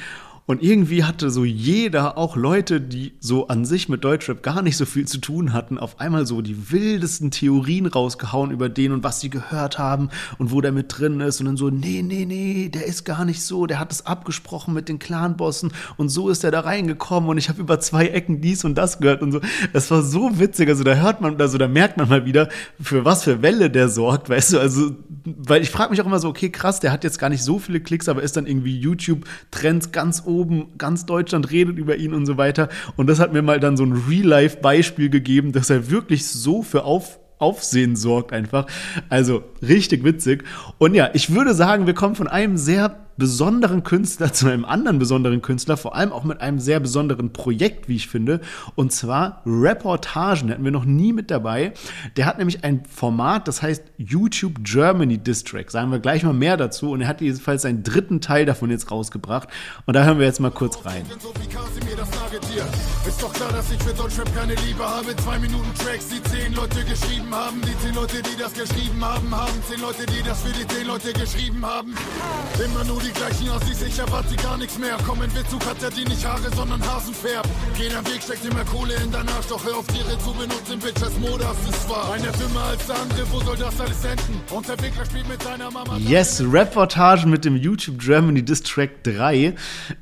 Und 0.52 0.62
irgendwie 0.62 1.02
hatte 1.02 1.30
so 1.30 1.46
jeder, 1.46 2.18
auch 2.18 2.36
Leute, 2.36 2.78
die 2.78 3.14
so 3.20 3.48
an 3.48 3.64
sich 3.64 3.88
mit 3.88 4.04
Deutschrap 4.04 4.42
gar 4.42 4.60
nicht 4.60 4.76
so 4.76 4.84
viel 4.84 5.06
zu 5.08 5.16
tun 5.16 5.54
hatten, 5.54 5.78
auf 5.78 5.98
einmal 5.98 6.26
so 6.26 6.42
die 6.42 6.70
wildesten 6.70 7.30
Theorien 7.30 7.86
rausgehauen 7.86 8.50
über 8.50 8.68
den 8.68 8.92
und 8.92 9.02
was 9.02 9.18
sie 9.18 9.30
gehört 9.30 9.78
haben 9.78 10.10
und 10.36 10.50
wo 10.50 10.60
der 10.60 10.72
mit 10.72 10.98
drin 10.98 11.20
ist. 11.20 11.40
Und 11.40 11.46
dann 11.46 11.56
so, 11.56 11.70
nee, 11.70 12.02
nee, 12.02 12.26
nee, 12.26 12.68
der 12.68 12.84
ist 12.84 13.04
gar 13.04 13.24
nicht 13.24 13.40
so, 13.40 13.64
der 13.64 13.80
hat 13.80 13.92
es 13.92 14.04
abgesprochen 14.04 14.74
mit 14.74 14.90
den 14.90 14.98
Clanbossen 14.98 15.72
und 15.96 16.10
so 16.10 16.28
ist 16.28 16.44
er 16.44 16.50
da 16.50 16.60
reingekommen 16.60 17.30
und 17.30 17.38
ich 17.38 17.48
habe 17.48 17.62
über 17.62 17.80
zwei 17.80 18.08
Ecken 18.08 18.42
dies 18.42 18.66
und 18.66 18.74
das 18.74 18.98
gehört 18.98 19.22
und 19.22 19.32
so. 19.32 19.40
Das 19.72 19.90
war 19.90 20.02
so 20.02 20.38
witzig. 20.38 20.68
Also 20.68 20.84
da 20.84 20.96
hört 20.96 21.22
man, 21.22 21.40
also 21.40 21.56
da 21.56 21.66
merkt 21.66 21.96
man 21.96 22.10
mal 22.10 22.26
wieder, 22.26 22.50
für 22.78 23.06
was 23.06 23.24
für 23.24 23.40
Welle 23.40 23.70
der 23.70 23.88
sorgt, 23.88 24.28
weißt 24.28 24.52
du? 24.52 24.58
Also, 24.58 24.90
weil 25.24 25.62
ich 25.62 25.70
frage 25.70 25.92
mich 25.92 26.02
auch 26.02 26.06
immer 26.06 26.18
so, 26.18 26.28
okay, 26.28 26.50
krass, 26.50 26.78
der 26.78 26.92
hat 26.92 27.04
jetzt 27.04 27.18
gar 27.18 27.30
nicht 27.30 27.42
so 27.42 27.58
viele 27.58 27.80
Klicks, 27.80 28.10
aber 28.10 28.22
ist 28.22 28.36
dann 28.36 28.46
irgendwie 28.46 28.78
YouTube-Trends 28.78 29.92
ganz 29.92 30.24
oben 30.26 30.41
oben, 30.42 30.72
ganz 30.76 31.06
Deutschland 31.06 31.50
redet 31.50 31.78
über 31.78 31.96
ihn 31.96 32.12
und 32.12 32.26
so 32.26 32.36
weiter. 32.36 32.68
Und 32.96 33.06
das 33.06 33.20
hat 33.20 33.32
mir 33.32 33.42
mal 33.42 33.60
dann 33.60 33.76
so 33.76 33.84
ein 33.84 33.92
Real-Life-Beispiel 33.92 35.08
gegeben, 35.08 35.52
dass 35.52 35.70
er 35.70 35.90
wirklich 35.90 36.26
so 36.26 36.62
für 36.62 36.84
Auf 36.84 37.18
Aufsehen 37.38 37.96
sorgt 37.96 38.32
einfach. 38.32 38.66
Also 39.08 39.42
richtig 39.60 40.04
witzig. 40.04 40.44
Und 40.78 40.94
ja, 40.94 41.10
ich 41.12 41.34
würde 41.34 41.54
sagen, 41.54 41.86
wir 41.86 41.94
kommen 41.94 42.14
von 42.14 42.28
einem 42.28 42.56
sehr 42.56 43.00
besonderen 43.16 43.82
Künstler 43.82 44.32
zu 44.32 44.48
einem 44.48 44.64
anderen 44.64 44.98
besonderen 44.98 45.42
Künstler, 45.42 45.76
vor 45.76 45.94
allem 45.94 46.12
auch 46.12 46.24
mit 46.24 46.40
einem 46.40 46.58
sehr 46.58 46.80
besonderen 46.80 47.32
Projekt, 47.32 47.88
wie 47.88 47.96
ich 47.96 48.08
finde, 48.08 48.40
und 48.74 48.92
zwar 48.92 49.42
Reportagen. 49.46 50.50
Hatten 50.50 50.64
wir 50.64 50.70
noch 50.70 50.84
nie 50.84 51.12
mit 51.12 51.30
dabei. 51.30 51.72
Der 52.16 52.26
hat 52.26 52.38
nämlich 52.38 52.64
ein 52.64 52.84
Format, 52.84 53.48
das 53.48 53.62
heißt 53.62 53.82
YouTube 53.96 54.62
Germany 54.62 55.18
District. 55.18 55.66
Sagen 55.68 55.90
wir 55.90 55.98
gleich 55.98 56.22
mal 56.22 56.32
mehr 56.32 56.56
dazu. 56.56 56.90
Und 56.90 57.00
er 57.02 57.08
hat 57.08 57.20
jedenfalls 57.20 57.62
seinen 57.62 57.82
dritten 57.82 58.20
Teil 58.20 58.46
davon 58.46 58.70
jetzt 58.70 58.90
rausgebracht. 58.90 59.48
Und 59.86 59.94
da 59.94 60.04
hören 60.04 60.18
wir 60.18 60.26
jetzt 60.26 60.40
mal 60.40 60.50
kurz 60.50 60.84
rein. 60.84 61.04
Ist 63.06 63.22
doch 63.22 63.32
klar, 63.32 63.52
dass 63.52 63.70
ich 63.70 63.82
für 63.82 63.94
Deutschrap 63.94 64.34
keine 64.34 64.54
Liebe 64.54 64.84
habe. 64.84 65.14
Zwei 65.16 65.38
Minuten 65.38 65.74
Tracks, 65.74 66.08
die 66.08 66.22
zehn 66.30 66.54
Leute 66.54 66.84
geschrieben 66.84 67.34
haben. 67.34 67.60
Die 67.62 67.78
zehn 67.84 67.94
Leute, 67.94 68.22
die 68.22 68.40
das 68.40 68.52
geschrieben 68.54 69.04
haben, 69.04 69.34
haben 69.34 69.52
zehn 69.68 69.80
Leute, 69.80 70.06
die 70.06 70.22
das 70.22 70.42
für 70.42 70.52
die 70.52 70.66
zehn 70.66 70.86
Leute 70.86 71.12
geschrieben 71.12 71.64
haben. 71.64 71.94
Immer 72.64 72.84
nur 72.84 73.01
die 73.02 73.12
gleichen 73.12 73.50
Ossis, 73.50 73.82
ich 73.82 73.98
erwarte 73.98 74.34
gar 74.36 74.56
nichts 74.56 74.78
mehr. 74.78 74.96
Komm, 75.06 75.22
in 75.22 75.34
Witzug 75.34 75.64
hat 75.66 75.82
er 75.82 75.90
die 75.90 76.04
nicht 76.04 76.24
Haare, 76.24 76.48
sondern 76.54 76.80
Hasenfärb. 76.86 77.46
Jeder 77.76 78.04
Weg 78.06 78.22
steckt 78.22 78.44
immer 78.44 78.64
Kohle 78.64 78.94
in 79.02 79.10
dein 79.10 79.28
Arsch, 79.28 79.46
doch 79.48 79.64
hör 79.64 79.78
auf 79.78 79.86
Tiere 79.88 80.16
zu 80.18 80.32
benutzen, 80.32 80.78
Bitch, 80.78 81.02
als 81.02 81.18
Mode 81.18 81.44
ist 81.68 81.88
wahr. 81.88 82.12
Einer 82.12 82.30
dümmer 82.32 82.62
als 82.70 82.86
der 82.86 82.96
andere, 83.00 83.22
wo 83.32 83.40
soll 83.40 83.56
das 83.56 83.80
alles 83.80 84.04
enden? 84.04 84.40
Und 84.50 84.68
der 84.68 84.80
Wickler 84.80 85.04
spielt 85.04 85.28
mit 85.28 85.42
seiner 85.42 85.70
Mama. 85.70 85.96
Yes, 85.98 86.42
Reportage 86.46 87.26
mit 87.26 87.44
dem 87.44 87.56
YouTube 87.56 87.98
Germany 87.98 88.42
Diss 88.42 88.62
Track 88.62 89.02
3. 89.02 89.54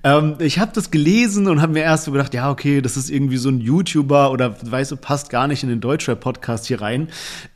Ähm, 0.04 0.34
ich 0.38 0.58
habe 0.58 0.72
das 0.74 0.90
gelesen 0.90 1.48
und 1.48 1.62
habe 1.62 1.72
mir 1.72 1.82
erst 1.82 2.04
so 2.04 2.12
gedacht, 2.12 2.34
ja, 2.34 2.50
okay, 2.50 2.82
das 2.82 2.96
ist 2.96 3.10
irgendwie 3.10 3.38
so 3.38 3.48
ein 3.48 3.60
YouTuber 3.60 4.30
oder 4.30 4.56
weißt 4.62 4.92
du, 4.92 4.96
passt 4.96 5.30
gar 5.30 5.46
nicht 5.48 5.62
in 5.62 5.70
den 5.70 5.80
Deutschrap-Podcast 5.80 6.66
hier 6.66 6.82
rein. 6.82 7.08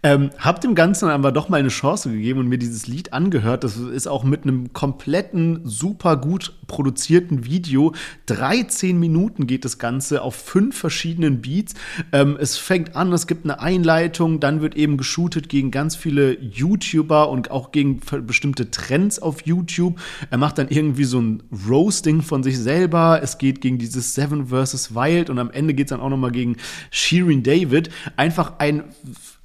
Ähm, 0.03 0.31
hab 0.39 0.61
dem 0.63 0.75
Ganzen 0.75 1.11
aber 1.11 1.33
doch 1.33 1.49
mal 1.49 1.59
eine 1.59 1.69
Chance 1.69 2.11
gegeben 2.11 2.41
und 2.41 2.49
mir 2.49 2.59
dieses 2.59 2.87
Lied 2.87 3.13
angehört. 3.13 3.65
Das 3.65 3.77
ist 3.77 4.07
auch 4.07 4.25
mit 4.25 4.45
einem 4.45 4.73
kompletten 4.73 5.34
kompletten, 5.35 5.61
super 5.65 6.17
gut 6.17 6.53
produzierten 6.67 7.45
Video. 7.45 7.93
13 8.27 8.99
Minuten 8.99 9.47
geht 9.47 9.65
das 9.65 9.79
Ganze 9.79 10.23
auf 10.23 10.35
fünf 10.35 10.77
verschiedenen 10.77 11.43
Beats. 11.43 11.75
Ähm, 12.13 12.39
es 12.41 12.57
fängt 12.57 12.97
an, 12.97 13.13
es 13.13 13.27
gibt 13.27 13.45
eine 13.45 13.61
Einleitung, 13.61 14.41
dann 14.41 14.61
wird 14.63 14.77
eben 14.77 14.97
geshootet 14.97 15.49
gegen 15.49 15.71
ganz 15.71 15.97
viele 15.97 16.41
YouTuber 16.41 17.29
und 17.29 17.51
auch 17.51 17.73
gegen 17.73 18.01
bestimmte 18.27 18.71
Trends 18.71 19.19
auf 19.19 19.45
YouTube. 19.45 19.99
Er 20.31 20.39
macht 20.39 20.59
dann 20.59 20.69
irgendwie 20.69 21.05
so 21.05 21.21
ein 21.21 21.43
Roasting 21.69 22.23
von 22.23 22.43
sich 22.43 22.59
selber. 22.59 23.21
Es 23.23 23.39
geht 23.39 23.61
gegen 23.61 23.79
dieses 23.79 24.15
Seven 24.15 24.47
vs. 24.49 24.95
Wild 24.95 25.31
und 25.31 25.39
am 25.39 25.51
Ende 25.51 25.75
geht 25.75 25.87
es 25.87 25.91
dann 25.91 26.01
auch 26.01 26.11
noch 26.11 26.17
mal 26.17 26.33
gegen 26.33 26.57
Shirin 26.91 27.43
David. 27.43 27.91
Einfach 28.17 28.55
ein 28.59 28.85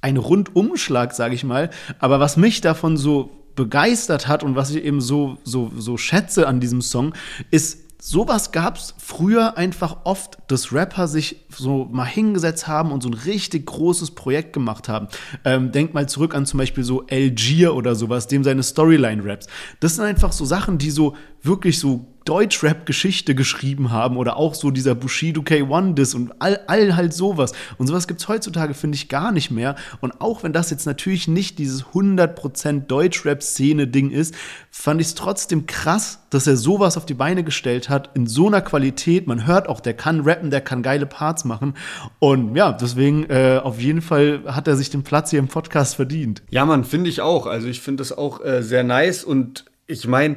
ein 0.02 0.16
Rundumschlag, 0.16 1.12
sage 1.12 1.34
ich 1.34 1.44
mal. 1.44 1.68
Aber 1.98 2.20
was 2.20 2.38
mich 2.38 2.62
davon 2.62 2.96
so 2.96 3.39
begeistert 3.60 4.26
hat 4.26 4.42
und 4.42 4.56
was 4.56 4.70
ich 4.70 4.82
eben 4.82 5.02
so, 5.02 5.36
so, 5.44 5.70
so 5.76 5.98
schätze 5.98 6.48
an 6.48 6.60
diesem 6.60 6.80
Song, 6.80 7.12
ist, 7.50 7.80
sowas 8.02 8.52
gab 8.52 8.76
es 8.76 8.94
früher 8.96 9.58
einfach 9.58 9.98
oft, 10.04 10.38
dass 10.46 10.72
Rapper 10.72 11.06
sich 11.06 11.44
so 11.50 11.86
mal 11.92 12.06
hingesetzt 12.06 12.66
haben 12.66 12.90
und 12.90 13.02
so 13.02 13.10
ein 13.10 13.14
richtig 13.14 13.66
großes 13.66 14.12
Projekt 14.12 14.54
gemacht 14.54 14.88
haben. 14.88 15.08
Ähm, 15.44 15.72
denk 15.72 15.92
mal 15.92 16.08
zurück 16.08 16.34
an 16.34 16.46
zum 16.46 16.56
Beispiel 16.56 16.84
so 16.84 17.04
Algier 17.10 17.74
oder 17.74 17.94
sowas, 17.94 18.28
dem 18.28 18.44
seine 18.44 18.62
Storyline-Raps. 18.62 19.46
Das 19.80 19.96
sind 19.96 20.06
einfach 20.06 20.32
so 20.32 20.46
Sachen, 20.46 20.78
die 20.78 20.90
so 20.90 21.14
wirklich 21.42 21.78
so 21.78 22.06
Deutschrap-Geschichte 22.30 23.34
geschrieben 23.34 23.90
haben 23.90 24.16
oder 24.16 24.36
auch 24.36 24.54
so 24.54 24.70
dieser 24.70 24.94
Bushido 24.94 25.40
K1-Diss 25.40 26.14
und 26.14 26.32
all, 26.38 26.60
all 26.68 26.94
halt 26.94 27.12
sowas. 27.12 27.50
Und 27.76 27.88
sowas 27.88 28.06
gibt 28.06 28.20
es 28.20 28.28
heutzutage, 28.28 28.72
finde 28.72 28.94
ich, 28.94 29.08
gar 29.08 29.32
nicht 29.32 29.50
mehr. 29.50 29.74
Und 30.00 30.20
auch 30.20 30.44
wenn 30.44 30.52
das 30.52 30.70
jetzt 30.70 30.86
natürlich 30.86 31.26
nicht 31.26 31.58
dieses 31.58 31.86
100% 31.86 32.86
Deutschrap-Szene-Ding 32.86 34.10
ist, 34.10 34.36
fand 34.70 35.00
ich 35.00 35.08
es 35.08 35.14
trotzdem 35.16 35.66
krass, 35.66 36.20
dass 36.30 36.46
er 36.46 36.56
sowas 36.56 36.96
auf 36.96 37.04
die 37.04 37.14
Beine 37.14 37.42
gestellt 37.42 37.88
hat, 37.88 38.10
in 38.14 38.28
so 38.28 38.46
einer 38.46 38.60
Qualität. 38.60 39.26
Man 39.26 39.48
hört 39.48 39.68
auch, 39.68 39.80
der 39.80 39.94
kann 39.94 40.20
rappen, 40.20 40.50
der 40.50 40.60
kann 40.60 40.84
geile 40.84 41.06
Parts 41.06 41.44
machen. 41.44 41.74
Und 42.20 42.54
ja, 42.54 42.70
deswegen 42.70 43.24
äh, 43.28 43.60
auf 43.60 43.80
jeden 43.80 44.02
Fall 44.02 44.42
hat 44.46 44.68
er 44.68 44.76
sich 44.76 44.90
den 44.90 45.02
Platz 45.02 45.30
hier 45.30 45.40
im 45.40 45.48
Podcast 45.48 45.96
verdient. 45.96 46.44
Ja, 46.50 46.64
man, 46.64 46.84
finde 46.84 47.10
ich 47.10 47.22
auch. 47.22 47.46
Also 47.46 47.66
ich 47.66 47.80
finde 47.80 48.02
das 48.02 48.16
auch 48.16 48.44
äh, 48.44 48.62
sehr 48.62 48.84
nice 48.84 49.24
und 49.24 49.64
ich 49.88 50.06
meine, 50.06 50.36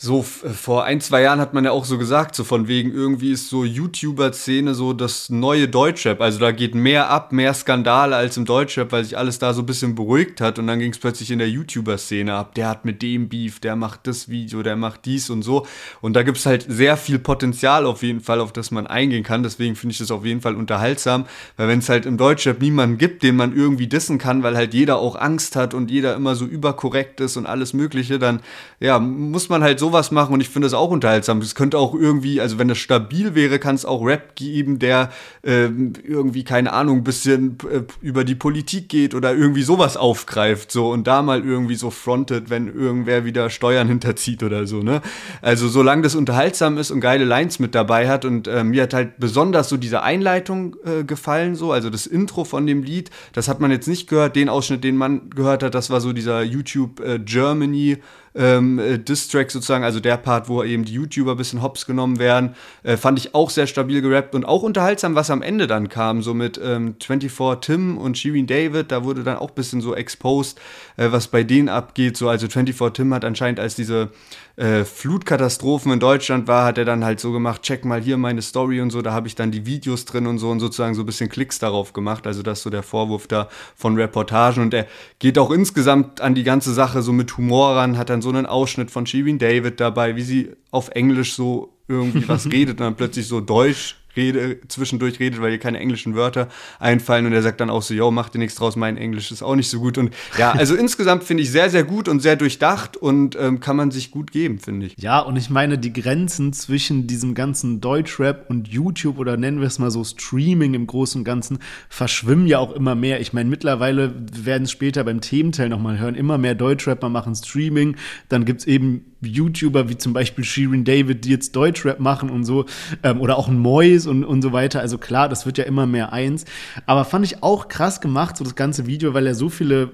so 0.00 0.20
äh, 0.20 0.50
vor 0.50 0.84
ein, 0.84 1.00
zwei 1.00 1.22
Jahren 1.22 1.40
hat 1.40 1.54
man 1.54 1.64
ja 1.64 1.72
auch 1.72 1.84
so 1.84 1.98
gesagt, 1.98 2.36
so 2.36 2.44
von 2.44 2.68
wegen 2.68 2.92
irgendwie 2.92 3.32
ist 3.32 3.48
so 3.48 3.64
YouTuber-Szene 3.64 4.72
so 4.74 4.92
das 4.92 5.28
neue 5.28 5.66
Deutschrap. 5.66 6.20
Also 6.20 6.38
da 6.38 6.52
geht 6.52 6.76
mehr 6.76 7.10
ab, 7.10 7.32
mehr 7.32 7.52
Skandale 7.52 8.14
als 8.14 8.36
im 8.36 8.44
Deutschrap, 8.44 8.92
weil 8.92 9.02
sich 9.02 9.18
alles 9.18 9.40
da 9.40 9.52
so 9.52 9.62
ein 9.62 9.66
bisschen 9.66 9.96
beruhigt 9.96 10.40
hat. 10.40 10.60
Und 10.60 10.68
dann 10.68 10.78
ging 10.78 10.92
es 10.92 10.98
plötzlich 10.98 11.32
in 11.32 11.40
der 11.40 11.50
YouTuber-Szene 11.50 12.32
ab. 12.32 12.54
Der 12.54 12.68
hat 12.68 12.84
mit 12.84 13.02
dem 13.02 13.28
Beef, 13.28 13.58
der 13.58 13.74
macht 13.74 14.06
das 14.06 14.28
Video, 14.28 14.62
der 14.62 14.76
macht 14.76 15.04
dies 15.04 15.30
und 15.30 15.42
so. 15.42 15.66
Und 16.00 16.14
da 16.14 16.22
gibt 16.22 16.38
es 16.38 16.46
halt 16.46 16.64
sehr 16.68 16.96
viel 16.96 17.18
Potenzial 17.18 17.84
auf 17.84 18.04
jeden 18.04 18.20
Fall, 18.20 18.40
auf 18.40 18.52
das 18.52 18.70
man 18.70 18.86
eingehen 18.86 19.24
kann. 19.24 19.42
Deswegen 19.42 19.74
finde 19.74 19.94
ich 19.94 19.98
das 19.98 20.12
auf 20.12 20.24
jeden 20.24 20.40
Fall 20.40 20.54
unterhaltsam. 20.54 21.26
Weil 21.56 21.66
wenn 21.66 21.80
es 21.80 21.88
halt 21.88 22.06
im 22.06 22.16
Deutschrap 22.16 22.60
niemanden 22.60 22.98
gibt, 22.98 23.24
den 23.24 23.34
man 23.34 23.52
irgendwie 23.52 23.88
dissen 23.88 24.18
kann, 24.18 24.44
weil 24.44 24.56
halt 24.56 24.74
jeder 24.74 24.98
auch 24.98 25.16
Angst 25.16 25.56
hat 25.56 25.74
und 25.74 25.90
jeder 25.90 26.14
immer 26.14 26.36
so 26.36 26.44
überkorrekt 26.44 27.18
ist 27.20 27.36
und 27.36 27.46
alles 27.46 27.72
Mögliche, 27.72 28.20
dann 28.20 28.42
ja, 28.78 29.00
muss 29.00 29.48
man 29.48 29.64
halt 29.64 29.80
so 29.80 29.87
sowas 29.88 30.10
machen 30.10 30.34
und 30.34 30.40
ich 30.40 30.48
finde 30.48 30.66
es 30.66 30.74
auch 30.74 30.90
unterhaltsam. 30.90 31.38
Es 31.38 31.54
könnte 31.54 31.78
auch 31.78 31.94
irgendwie, 31.94 32.40
also 32.40 32.58
wenn 32.58 32.68
das 32.68 32.78
stabil 32.78 33.34
wäre, 33.34 33.58
kann 33.58 33.74
es 33.74 33.84
auch 33.84 34.04
Rap 34.04 34.36
geben, 34.36 34.78
der 34.78 35.10
äh, 35.42 35.64
irgendwie, 35.64 36.44
keine 36.44 36.72
Ahnung, 36.72 36.98
ein 36.98 37.04
bisschen 37.04 37.56
äh, 37.70 37.82
über 38.02 38.24
die 38.24 38.34
Politik 38.34 38.88
geht 38.88 39.14
oder 39.14 39.34
irgendwie 39.34 39.62
sowas 39.62 39.96
aufgreift 39.96 40.70
so 40.70 40.90
und 40.90 41.06
da 41.06 41.22
mal 41.22 41.44
irgendwie 41.44 41.74
so 41.74 41.90
frontet, 41.90 42.50
wenn 42.50 42.68
irgendwer 42.68 43.24
wieder 43.24 43.48
Steuern 43.48 43.88
hinterzieht 43.94 44.42
oder 44.42 44.66
so, 44.66 44.82
ne? 44.82 45.00
Also 45.40 45.68
solange 45.68 46.02
das 46.02 46.14
unterhaltsam 46.14 46.76
ist 46.76 46.90
und 46.90 47.00
geile 47.00 47.24
Lines 47.24 47.58
mit 47.58 47.74
dabei 47.74 48.08
hat 48.08 48.24
und 48.24 48.46
äh, 48.46 48.64
mir 48.64 48.82
hat 48.82 48.94
halt 48.94 49.18
besonders 49.18 49.68
so 49.68 49.76
diese 49.76 50.02
Einleitung 50.02 50.76
äh, 50.84 51.04
gefallen, 51.04 51.54
so, 51.54 51.72
also 51.72 51.88
das 51.88 52.06
Intro 52.06 52.44
von 52.44 52.66
dem 52.66 52.82
Lied, 52.82 53.10
das 53.32 53.48
hat 53.48 53.60
man 53.60 53.70
jetzt 53.70 53.88
nicht 53.88 54.08
gehört, 54.08 54.36
den 54.36 54.48
Ausschnitt, 54.48 54.84
den 54.84 54.96
man 54.96 55.30
gehört 55.30 55.62
hat, 55.62 55.74
das 55.74 55.88
war 55.88 56.00
so 56.00 56.12
dieser 56.12 56.42
YouTube 56.42 57.00
äh, 57.00 57.18
Germany 57.18 57.98
ähm, 58.38 58.78
äh, 58.78 58.98
Distrack 58.98 59.50
sozusagen, 59.50 59.84
also 59.84 60.00
der 60.00 60.16
Part, 60.16 60.48
wo 60.48 60.62
eben 60.62 60.84
die 60.84 60.94
YouTuber 60.94 61.32
ein 61.32 61.36
bisschen 61.36 61.60
hops 61.60 61.84
genommen 61.84 62.18
werden, 62.18 62.54
äh, 62.84 62.96
fand 62.96 63.18
ich 63.18 63.34
auch 63.34 63.50
sehr 63.50 63.66
stabil 63.66 64.00
gerappt 64.00 64.34
und 64.34 64.44
auch 64.44 64.62
unterhaltsam, 64.62 65.14
was 65.14 65.30
am 65.30 65.42
Ende 65.42 65.66
dann 65.66 65.88
kam, 65.88 66.22
so 66.22 66.32
mit 66.32 66.58
ähm, 66.62 66.94
24 67.02 67.60
Tim 67.60 67.98
und 67.98 68.16
Shirin 68.16 68.46
David, 68.46 68.92
da 68.92 69.04
wurde 69.04 69.24
dann 69.24 69.36
auch 69.36 69.50
ein 69.50 69.54
bisschen 69.54 69.80
so 69.80 69.94
exposed, 69.94 70.58
äh, 70.96 71.10
was 71.10 71.26
bei 71.26 71.42
denen 71.42 71.68
abgeht, 71.68 72.16
so, 72.16 72.28
also 72.28 72.46
24 72.48 72.92
Tim 72.92 73.12
hat 73.12 73.24
anscheinend 73.24 73.58
als 73.60 73.74
diese 73.74 74.10
äh, 74.58 74.84
Flutkatastrophen 74.84 75.92
in 75.92 76.00
Deutschland 76.00 76.48
war, 76.48 76.64
hat 76.64 76.78
er 76.78 76.84
dann 76.84 77.04
halt 77.04 77.20
so 77.20 77.30
gemacht, 77.30 77.62
check 77.62 77.84
mal 77.84 78.00
hier 78.00 78.16
meine 78.16 78.42
Story 78.42 78.80
und 78.80 78.90
so, 78.90 79.02
da 79.02 79.12
habe 79.12 79.28
ich 79.28 79.36
dann 79.36 79.52
die 79.52 79.66
Videos 79.66 80.04
drin 80.04 80.26
und 80.26 80.38
so 80.38 80.50
und 80.50 80.58
sozusagen 80.58 80.94
so 80.94 81.02
ein 81.02 81.06
bisschen 81.06 81.28
Klicks 81.28 81.60
darauf 81.60 81.92
gemacht. 81.92 82.26
Also 82.26 82.42
das 82.42 82.58
ist 82.58 82.64
so 82.64 82.70
der 82.70 82.82
Vorwurf 82.82 83.28
da 83.28 83.48
von 83.76 83.94
Reportagen. 83.94 84.62
Und 84.62 84.74
er 84.74 84.86
geht 85.20 85.38
auch 85.38 85.52
insgesamt 85.52 86.20
an 86.20 86.34
die 86.34 86.42
ganze 86.42 86.72
Sache 86.74 87.02
so 87.02 87.12
mit 87.12 87.36
Humor 87.36 87.76
ran, 87.76 87.96
hat 87.96 88.10
dann 88.10 88.20
so 88.20 88.27
einen 88.28 88.46
Ausschnitt 88.46 88.90
von 88.90 89.06
Shirin 89.06 89.38
David 89.38 89.80
dabei, 89.80 90.16
wie 90.16 90.22
sie 90.22 90.50
auf 90.70 90.88
Englisch 90.90 91.34
so 91.34 91.74
irgendwie 91.88 92.28
was 92.28 92.46
redet 92.52 92.80
und 92.80 92.86
dann 92.86 92.96
plötzlich 92.96 93.26
so 93.26 93.40
Deutsch 93.40 93.96
rede, 94.18 94.60
zwischendurch 94.68 95.18
redet, 95.20 95.40
weil 95.40 95.52
ihr 95.52 95.58
keine 95.58 95.78
englischen 95.78 96.14
Wörter 96.14 96.48
einfallen 96.78 97.26
und 97.26 97.32
er 97.32 97.42
sagt 97.42 97.60
dann 97.60 97.70
auch 97.70 97.82
so, 97.82 97.94
yo, 97.94 98.10
mach 98.10 98.28
dir 98.28 98.38
nichts 98.38 98.56
draus, 98.56 98.76
mein 98.76 98.96
Englisch 98.96 99.30
ist 99.30 99.42
auch 99.42 99.56
nicht 99.56 99.70
so 99.70 99.80
gut 99.80 99.96
und 99.96 100.14
ja, 100.36 100.52
also 100.52 100.74
insgesamt 100.88 101.24
finde 101.24 101.42
ich 101.42 101.50
sehr, 101.50 101.70
sehr 101.70 101.84
gut 101.84 102.08
und 102.08 102.20
sehr 102.20 102.36
durchdacht 102.36 102.96
und 102.96 103.36
ähm, 103.36 103.60
kann 103.60 103.76
man 103.76 103.90
sich 103.90 104.10
gut 104.10 104.32
geben, 104.32 104.58
finde 104.58 104.86
ich. 104.86 104.94
Ja, 104.98 105.20
und 105.20 105.36
ich 105.36 105.50
meine, 105.50 105.78
die 105.78 105.92
Grenzen 105.92 106.52
zwischen 106.52 107.06
diesem 107.06 107.34
ganzen 107.34 107.80
Deutschrap 107.80 108.50
und 108.50 108.68
YouTube 108.68 109.18
oder 109.18 109.36
nennen 109.36 109.60
wir 109.60 109.66
es 109.66 109.78
mal 109.78 109.90
so 109.90 110.04
Streaming 110.04 110.74
im 110.74 110.86
Großen 110.86 111.20
und 111.20 111.24
Ganzen 111.24 111.58
verschwimmen 111.88 112.46
ja 112.46 112.58
auch 112.58 112.72
immer 112.72 112.94
mehr. 112.94 113.20
Ich 113.20 113.32
meine, 113.32 113.48
mittlerweile 113.48 114.14
werden 114.32 114.64
es 114.64 114.72
später 114.72 115.04
beim 115.04 115.20
Thementeil 115.20 115.68
nochmal 115.68 115.98
hören, 115.98 116.14
immer 116.14 116.38
mehr 116.38 116.54
Deutschrapper 116.54 117.08
machen 117.08 117.34
Streaming, 117.34 117.96
dann 118.28 118.44
gibt 118.44 118.60
es 118.60 118.66
eben 118.66 119.04
YouTuber 119.20 119.88
wie 119.88 119.98
zum 119.98 120.12
Beispiel 120.12 120.44
Shirin 120.44 120.84
David, 120.84 121.24
die 121.24 121.30
jetzt 121.30 121.56
Deutschrap 121.56 122.00
machen 122.00 122.30
und 122.30 122.44
so, 122.44 122.66
ähm, 123.02 123.20
oder 123.20 123.36
auch 123.36 123.48
ein 123.48 123.58
Mois 123.58 124.06
und, 124.06 124.24
und 124.24 124.42
so 124.42 124.52
weiter. 124.52 124.80
Also 124.80 124.98
klar, 124.98 125.28
das 125.28 125.46
wird 125.46 125.58
ja 125.58 125.64
immer 125.64 125.86
mehr 125.86 126.12
eins. 126.12 126.44
Aber 126.86 127.04
fand 127.04 127.24
ich 127.24 127.42
auch 127.42 127.68
krass 127.68 128.00
gemacht, 128.00 128.36
so 128.36 128.44
das 128.44 128.54
ganze 128.54 128.86
Video, 128.86 129.14
weil 129.14 129.26
er 129.26 129.34
so 129.34 129.48
viele 129.48 129.90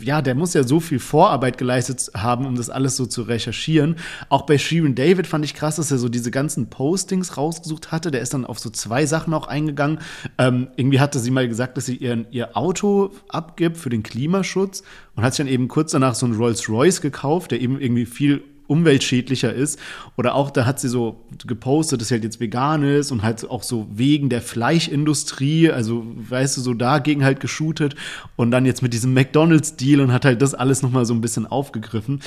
ja, 0.00 0.22
der 0.22 0.34
muss 0.34 0.54
ja 0.54 0.62
so 0.62 0.80
viel 0.80 0.98
Vorarbeit 0.98 1.58
geleistet 1.58 2.10
haben, 2.14 2.46
um 2.46 2.54
das 2.54 2.70
alles 2.70 2.96
so 2.96 3.06
zu 3.06 3.22
recherchieren. 3.22 3.96
Auch 4.28 4.42
bei 4.42 4.58
Shirin 4.58 4.94
David 4.94 5.26
fand 5.26 5.44
ich 5.44 5.54
krass, 5.54 5.76
dass 5.76 5.90
er 5.90 5.98
so 5.98 6.08
diese 6.08 6.30
ganzen 6.30 6.68
Postings 6.68 7.36
rausgesucht 7.36 7.92
hatte. 7.92 8.10
Der 8.10 8.20
ist 8.20 8.34
dann 8.34 8.44
auf 8.44 8.58
so 8.58 8.70
zwei 8.70 9.06
Sachen 9.06 9.32
auch 9.32 9.46
eingegangen. 9.46 10.00
Ähm, 10.38 10.68
irgendwie 10.76 11.00
hatte 11.00 11.18
sie 11.18 11.30
mal 11.30 11.48
gesagt, 11.48 11.76
dass 11.76 11.86
sie 11.86 11.96
ihren, 11.96 12.26
ihr 12.30 12.56
Auto 12.56 13.12
abgibt 13.28 13.76
für 13.76 13.90
den 13.90 14.02
Klimaschutz 14.02 14.82
und 15.16 15.24
hat 15.24 15.34
sich 15.34 15.44
dann 15.44 15.52
eben 15.52 15.68
kurz 15.68 15.92
danach 15.92 16.14
so 16.14 16.26
einen 16.26 16.36
Rolls 16.36 16.68
Royce 16.68 17.00
gekauft, 17.00 17.50
der 17.50 17.60
eben 17.60 17.80
irgendwie 17.80 18.06
viel 18.06 18.42
umweltschädlicher 18.66 19.52
ist. 19.52 19.78
Oder 20.16 20.34
auch, 20.34 20.50
da 20.50 20.66
hat 20.66 20.80
sie 20.80 20.88
so 20.88 21.24
gepostet, 21.46 22.00
dass 22.00 22.08
sie 22.08 22.14
halt 22.14 22.24
jetzt 22.24 22.40
vegan 22.40 22.82
ist 22.82 23.10
und 23.10 23.22
halt 23.22 23.48
auch 23.48 23.62
so 23.62 23.86
wegen 23.92 24.28
der 24.28 24.42
Fleischindustrie, 24.42 25.70
also 25.70 26.04
weißt 26.06 26.56
du, 26.56 26.60
so 26.60 26.74
dagegen 26.74 27.24
halt 27.24 27.40
geshootet 27.40 27.94
und 28.36 28.50
dann 28.50 28.66
jetzt 28.66 28.82
mit 28.82 28.92
diesem 28.92 29.14
McDonalds-Deal 29.14 30.00
und 30.00 30.12
hat 30.12 30.24
halt 30.24 30.42
das 30.42 30.54
alles 30.54 30.82
nochmal 30.82 31.04
so 31.04 31.14
ein 31.14 31.20
bisschen 31.20 31.46
aufgegriffen. 31.46 32.20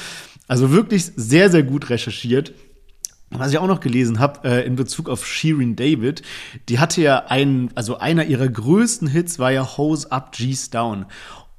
Also 0.48 0.72
wirklich 0.72 1.12
sehr, 1.16 1.50
sehr 1.50 1.64
gut 1.64 1.90
recherchiert. 1.90 2.54
Was 3.30 3.52
ich 3.52 3.58
auch 3.58 3.68
noch 3.68 3.82
gelesen 3.82 4.20
habe 4.20 4.48
äh, 4.48 4.66
in 4.66 4.78
Bezug 4.78 5.10
auf 5.10 5.28
Shirin 5.28 5.76
David, 5.76 6.22
die 6.70 6.80
hatte 6.80 7.02
ja 7.02 7.26
einen, 7.26 7.72
also 7.76 7.98
einer 7.98 8.26
ihrer 8.26 8.48
größten 8.48 9.10
Hits 9.10 9.38
war 9.38 9.52
ja 9.52 9.78
Hose 9.78 10.10
Up, 10.14 10.32
G's 10.32 10.70
Down. 10.70 11.06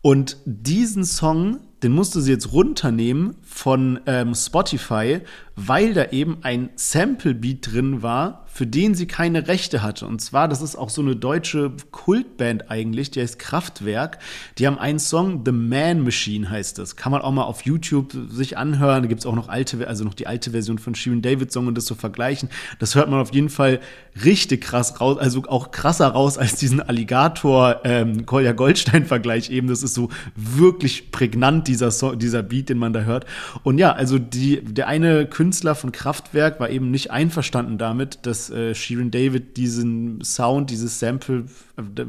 Und 0.01 0.39
diesen 0.47 1.05
Song 1.05 1.59
den 1.83 1.93
musste 1.93 2.21
sie 2.21 2.33
jetzt 2.33 2.53
runternehmen 2.53 3.37
von 3.51 3.99
ähm, 4.07 4.35
Spotify, 4.35 5.23
weil 5.57 5.95
da 5.95 6.11
eben 6.11 6.39
ein 6.43 6.69
Sample-Beat 6.77 7.73
drin 7.73 8.03
war, 8.03 8.45
für 8.47 8.67
den 8.67 8.95
sie 8.95 9.07
keine 9.07 9.49
Rechte 9.49 9.83
hatte. 9.83 10.07
Und 10.07 10.21
zwar, 10.21 10.49
das 10.49 10.63
ist 10.63 10.77
auch 10.77 10.91
so 10.91 11.01
eine 11.01 11.17
deutsche 11.17 11.73
Kultband 11.91 12.71
eigentlich, 12.71 13.11
die 13.11 13.21
heißt 13.21 13.39
Kraftwerk. 13.39 14.19
Die 14.59 14.67
haben 14.67 14.79
einen 14.79 14.99
Song, 14.99 15.43
The 15.45 15.53
Man 15.53 16.03
Machine 16.05 16.49
heißt 16.49 16.79
das. 16.79 16.97
Kann 16.97 17.11
man 17.11 17.23
auch 17.23 17.33
mal 17.33 17.45
auf 17.45 17.63
YouTube 17.63 18.13
sich 18.31 18.57
anhören. 18.59 19.03
Da 19.03 19.09
gibt 19.09 19.21
es 19.21 19.27
auch 19.27 19.35
noch 19.35 19.49
alte, 19.49 19.87
also 19.89 20.05
noch 20.05 20.15
die 20.15 20.27
alte 20.27 20.53
Version 20.53 20.79
von 20.79 20.95
Shirin 20.95 21.23
David 21.23 21.51
Song 21.51 21.67
und 21.67 21.77
das 21.77 21.87
zu 21.87 21.95
so 21.95 22.01
vergleichen. 22.01 22.51
Das 22.79 22.95
hört 22.95 23.09
man 23.11 23.21
auf 23.21 23.33
jeden 23.33 23.49
Fall 23.49 23.81
richtig 24.25 24.63
krass 24.63 25.01
raus, 25.01 25.19
also 25.19 25.43
auch 25.49 25.71
krasser 25.71 26.09
raus 26.09 26.39
als 26.39 26.57
diesen 26.57 26.81
Alligator 26.81 27.81
ähm, 27.85 28.27
Kolja 28.27 28.53
Goldstein 28.53 29.07
Vergleich 29.07 29.51
eben. 29.51 29.69
Das 29.69 29.83
ist 29.83 29.95
so 29.95 30.11
wirklich 30.37 31.11
prägnant 31.11 31.67
dieser 31.69 31.91
Song, 31.91 32.19
dieser 32.19 32.43
Beat, 32.43 32.69
den 32.69 32.79
man 32.79 32.93
da 32.93 33.01
hört. 33.01 33.27
Und 33.63 33.79
ja, 33.79 33.93
also 33.93 34.19
die, 34.19 34.63
der 34.63 34.89
eine 34.89 35.27
Künstler 35.27 35.75
von 35.75 35.93
Kraftwerk 35.93 36.61
war 36.61 36.71
eben 36.71 36.91
nicht 36.91 37.11
einverstanden 37.11 37.79
damit, 37.79 38.21
dass 38.23 38.51
äh, 38.51 38.75
Shirin 38.75 39.11
David 39.11 39.57
diesen 39.57 40.23
Sound, 40.23 40.71
dieses 40.71 40.99
Sample 40.99 41.45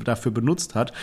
dafür 0.04 0.32
benutzt 0.32 0.76
hat. 0.76 0.94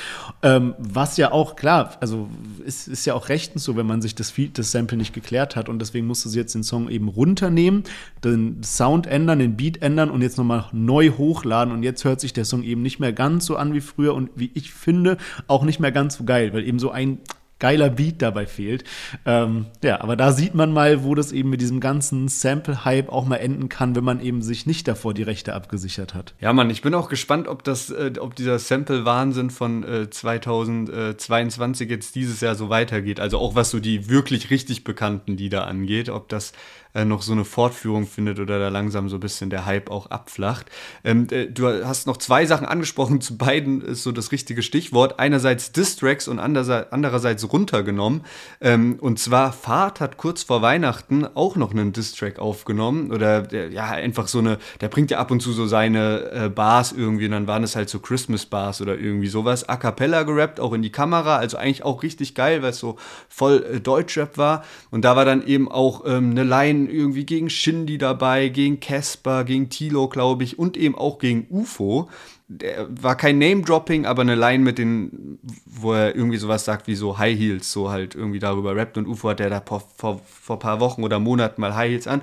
Ähm, 0.42 0.74
was 0.78 1.16
ja 1.16 1.32
auch, 1.32 1.56
klar, 1.56 1.96
also 2.00 2.28
ist, 2.64 2.88
ist 2.88 3.04
ja 3.04 3.14
auch 3.14 3.28
rechtens 3.28 3.64
so, 3.64 3.76
wenn 3.76 3.86
man 3.86 4.02
sich 4.02 4.14
das, 4.14 4.32
das 4.54 4.72
Sample 4.72 4.96
nicht 4.96 5.12
geklärt 5.12 5.56
hat 5.56 5.68
und 5.68 5.78
deswegen 5.78 6.06
musste 6.06 6.28
sie 6.28 6.38
jetzt 6.38 6.54
den 6.54 6.62
Song 6.62 6.88
eben 6.88 7.08
runternehmen, 7.08 7.84
den 8.24 8.62
Sound 8.62 9.06
ändern, 9.06 9.38
den 9.38 9.56
Beat 9.56 9.82
ändern 9.82 10.10
und 10.10 10.22
jetzt 10.22 10.38
nochmal 10.38 10.66
neu 10.72 11.10
hochladen 11.10 11.72
und 11.72 11.82
jetzt 11.82 12.04
hört 12.04 12.20
sich 12.20 12.32
der 12.32 12.44
Song 12.44 12.62
eben 12.62 12.82
nicht 12.82 12.98
mehr 12.98 13.12
ganz 13.12 13.46
so 13.46 13.56
an 13.56 13.72
wie 13.72 13.80
früher 13.80 14.14
und 14.14 14.30
wie 14.34 14.50
ich 14.54 14.72
finde, 14.72 15.16
auch 15.46 15.64
nicht 15.64 15.80
mehr 15.80 15.92
ganz 15.92 16.16
so 16.16 16.24
geil, 16.24 16.52
weil 16.52 16.66
eben 16.66 16.78
so 16.78 16.90
ein 16.90 17.18
geiler 17.58 17.88
Beat 17.88 18.20
dabei 18.20 18.46
fehlt. 18.46 18.84
Ähm, 19.24 19.66
ja, 19.82 20.00
aber 20.00 20.16
da 20.16 20.32
sieht 20.32 20.54
man 20.54 20.72
mal, 20.72 21.04
wo 21.04 21.14
das 21.14 21.32
eben 21.32 21.50
mit 21.50 21.60
diesem 21.60 21.80
ganzen 21.80 22.28
Sample-Hype 22.28 23.08
auch 23.08 23.26
mal 23.26 23.36
enden 23.36 23.68
kann, 23.68 23.96
wenn 23.96 24.04
man 24.04 24.20
eben 24.20 24.42
sich 24.42 24.66
nicht 24.66 24.86
davor 24.86 25.14
die 25.14 25.22
Rechte 25.22 25.54
abgesichert 25.54 26.14
hat. 26.14 26.34
Ja, 26.40 26.52
Mann, 26.52 26.68
ich 26.70 26.82
bin 26.82 26.94
auch 26.94 27.08
gespannt, 27.08 27.48
ob 27.48 27.64
das, 27.64 27.90
äh, 27.90 28.12
ob 28.20 28.34
dieser 28.36 28.58
Sample-Wahnsinn 28.58 29.50
von 29.50 29.84
äh, 29.84 30.10
2022 30.10 31.88
jetzt 31.88 32.14
dieses 32.14 32.40
Jahr 32.40 32.54
so 32.54 32.68
weitergeht. 32.68 33.20
Also 33.20 33.38
auch 33.38 33.54
was 33.54 33.70
so 33.70 33.80
die 33.80 34.10
wirklich 34.10 34.50
richtig 34.50 34.84
bekannten 34.84 35.36
Lieder 35.36 35.66
angeht, 35.66 36.10
ob 36.10 36.28
das 36.28 36.52
äh, 36.96 37.04
noch 37.04 37.22
so 37.22 37.32
eine 37.32 37.44
Fortführung 37.44 38.06
findet 38.06 38.40
oder 38.40 38.58
da 38.58 38.68
langsam 38.68 39.08
so 39.08 39.18
ein 39.18 39.20
bisschen 39.20 39.50
der 39.50 39.66
Hype 39.66 39.90
auch 39.90 40.06
abflacht. 40.06 40.66
Ähm, 41.04 41.26
äh, 41.30 41.46
du 41.46 41.84
hast 41.84 42.06
noch 42.06 42.16
zwei 42.16 42.46
Sachen 42.46 42.66
angesprochen, 42.66 43.20
zu 43.20 43.36
beiden 43.36 43.82
ist 43.82 44.02
so 44.02 44.12
das 44.12 44.32
richtige 44.32 44.62
Stichwort. 44.62 45.20
Einerseits 45.20 45.72
Distracks 45.72 46.26
und 46.26 46.38
andererseits 46.38 47.52
runtergenommen. 47.52 48.22
Ähm, 48.60 48.96
und 49.00 49.18
zwar 49.18 49.52
Fahrt 49.52 50.00
hat 50.00 50.16
kurz 50.16 50.42
vor 50.42 50.62
Weihnachten 50.62 51.26
auch 51.34 51.56
noch 51.56 51.72
einen 51.72 51.92
Distrack 51.92 52.38
aufgenommen 52.38 53.12
oder 53.12 53.42
der, 53.42 53.70
ja, 53.70 53.84
einfach 53.90 54.28
so 54.28 54.38
eine, 54.38 54.58
der 54.80 54.88
bringt 54.88 55.10
ja 55.10 55.18
ab 55.18 55.30
und 55.30 55.40
zu 55.40 55.52
so 55.52 55.66
seine 55.66 56.30
äh, 56.30 56.48
Bars 56.48 56.92
irgendwie 56.92 57.26
und 57.26 57.32
dann 57.32 57.46
waren 57.46 57.62
es 57.62 57.76
halt 57.76 57.90
so 57.90 57.98
Christmas 57.98 58.46
Bars 58.46 58.80
oder 58.80 58.98
irgendwie 58.98 59.28
sowas. 59.28 59.68
A 59.68 59.76
cappella 59.76 60.22
gerappt, 60.22 60.60
auch 60.60 60.72
in 60.72 60.80
die 60.80 60.92
Kamera, 60.92 61.36
also 61.36 61.58
eigentlich 61.58 61.84
auch 61.84 62.02
richtig 62.02 62.34
geil, 62.34 62.62
weil 62.62 62.70
es 62.70 62.78
so 62.78 62.96
voll 63.28 63.66
äh, 63.70 63.80
Deutschrap 63.80 64.38
war. 64.38 64.64
Und 64.90 65.04
da 65.04 65.14
war 65.14 65.26
dann 65.26 65.46
eben 65.46 65.70
auch 65.70 66.04
ähm, 66.06 66.30
eine 66.30 66.44
Line 66.44 66.85
irgendwie 66.88 67.24
gegen 67.24 67.50
Shindy 67.50 67.98
dabei, 67.98 68.48
gegen 68.48 68.80
Casper, 68.80 69.44
gegen 69.44 69.68
Tilo, 69.68 70.08
glaube 70.08 70.44
ich, 70.44 70.58
und 70.58 70.76
eben 70.76 70.94
auch 70.94 71.18
gegen 71.18 71.46
UFO. 71.50 72.08
Der 72.48 72.86
war 72.90 73.16
kein 73.16 73.38
Name-Dropping, 73.38 74.06
aber 74.06 74.22
eine 74.22 74.36
Line 74.36 74.62
mit 74.62 74.78
den, 74.78 75.38
wo 75.64 75.92
er 75.92 76.14
irgendwie 76.14 76.36
sowas 76.36 76.64
sagt 76.64 76.86
wie 76.86 76.94
so 76.94 77.18
High 77.18 77.36
Heels, 77.36 77.72
so 77.72 77.90
halt 77.90 78.14
irgendwie 78.14 78.38
darüber 78.38 78.76
rappt. 78.76 78.98
Und 78.98 79.08
UFO 79.08 79.30
hat 79.30 79.40
der 79.40 79.50
da 79.50 79.60
vor, 79.60 79.82
vor, 79.96 80.20
vor 80.24 80.58
paar 80.58 80.78
Wochen 80.80 81.02
oder 81.02 81.18
Monaten 81.18 81.60
mal 81.60 81.74
High 81.74 81.90
Heels 81.90 82.06
an. 82.06 82.22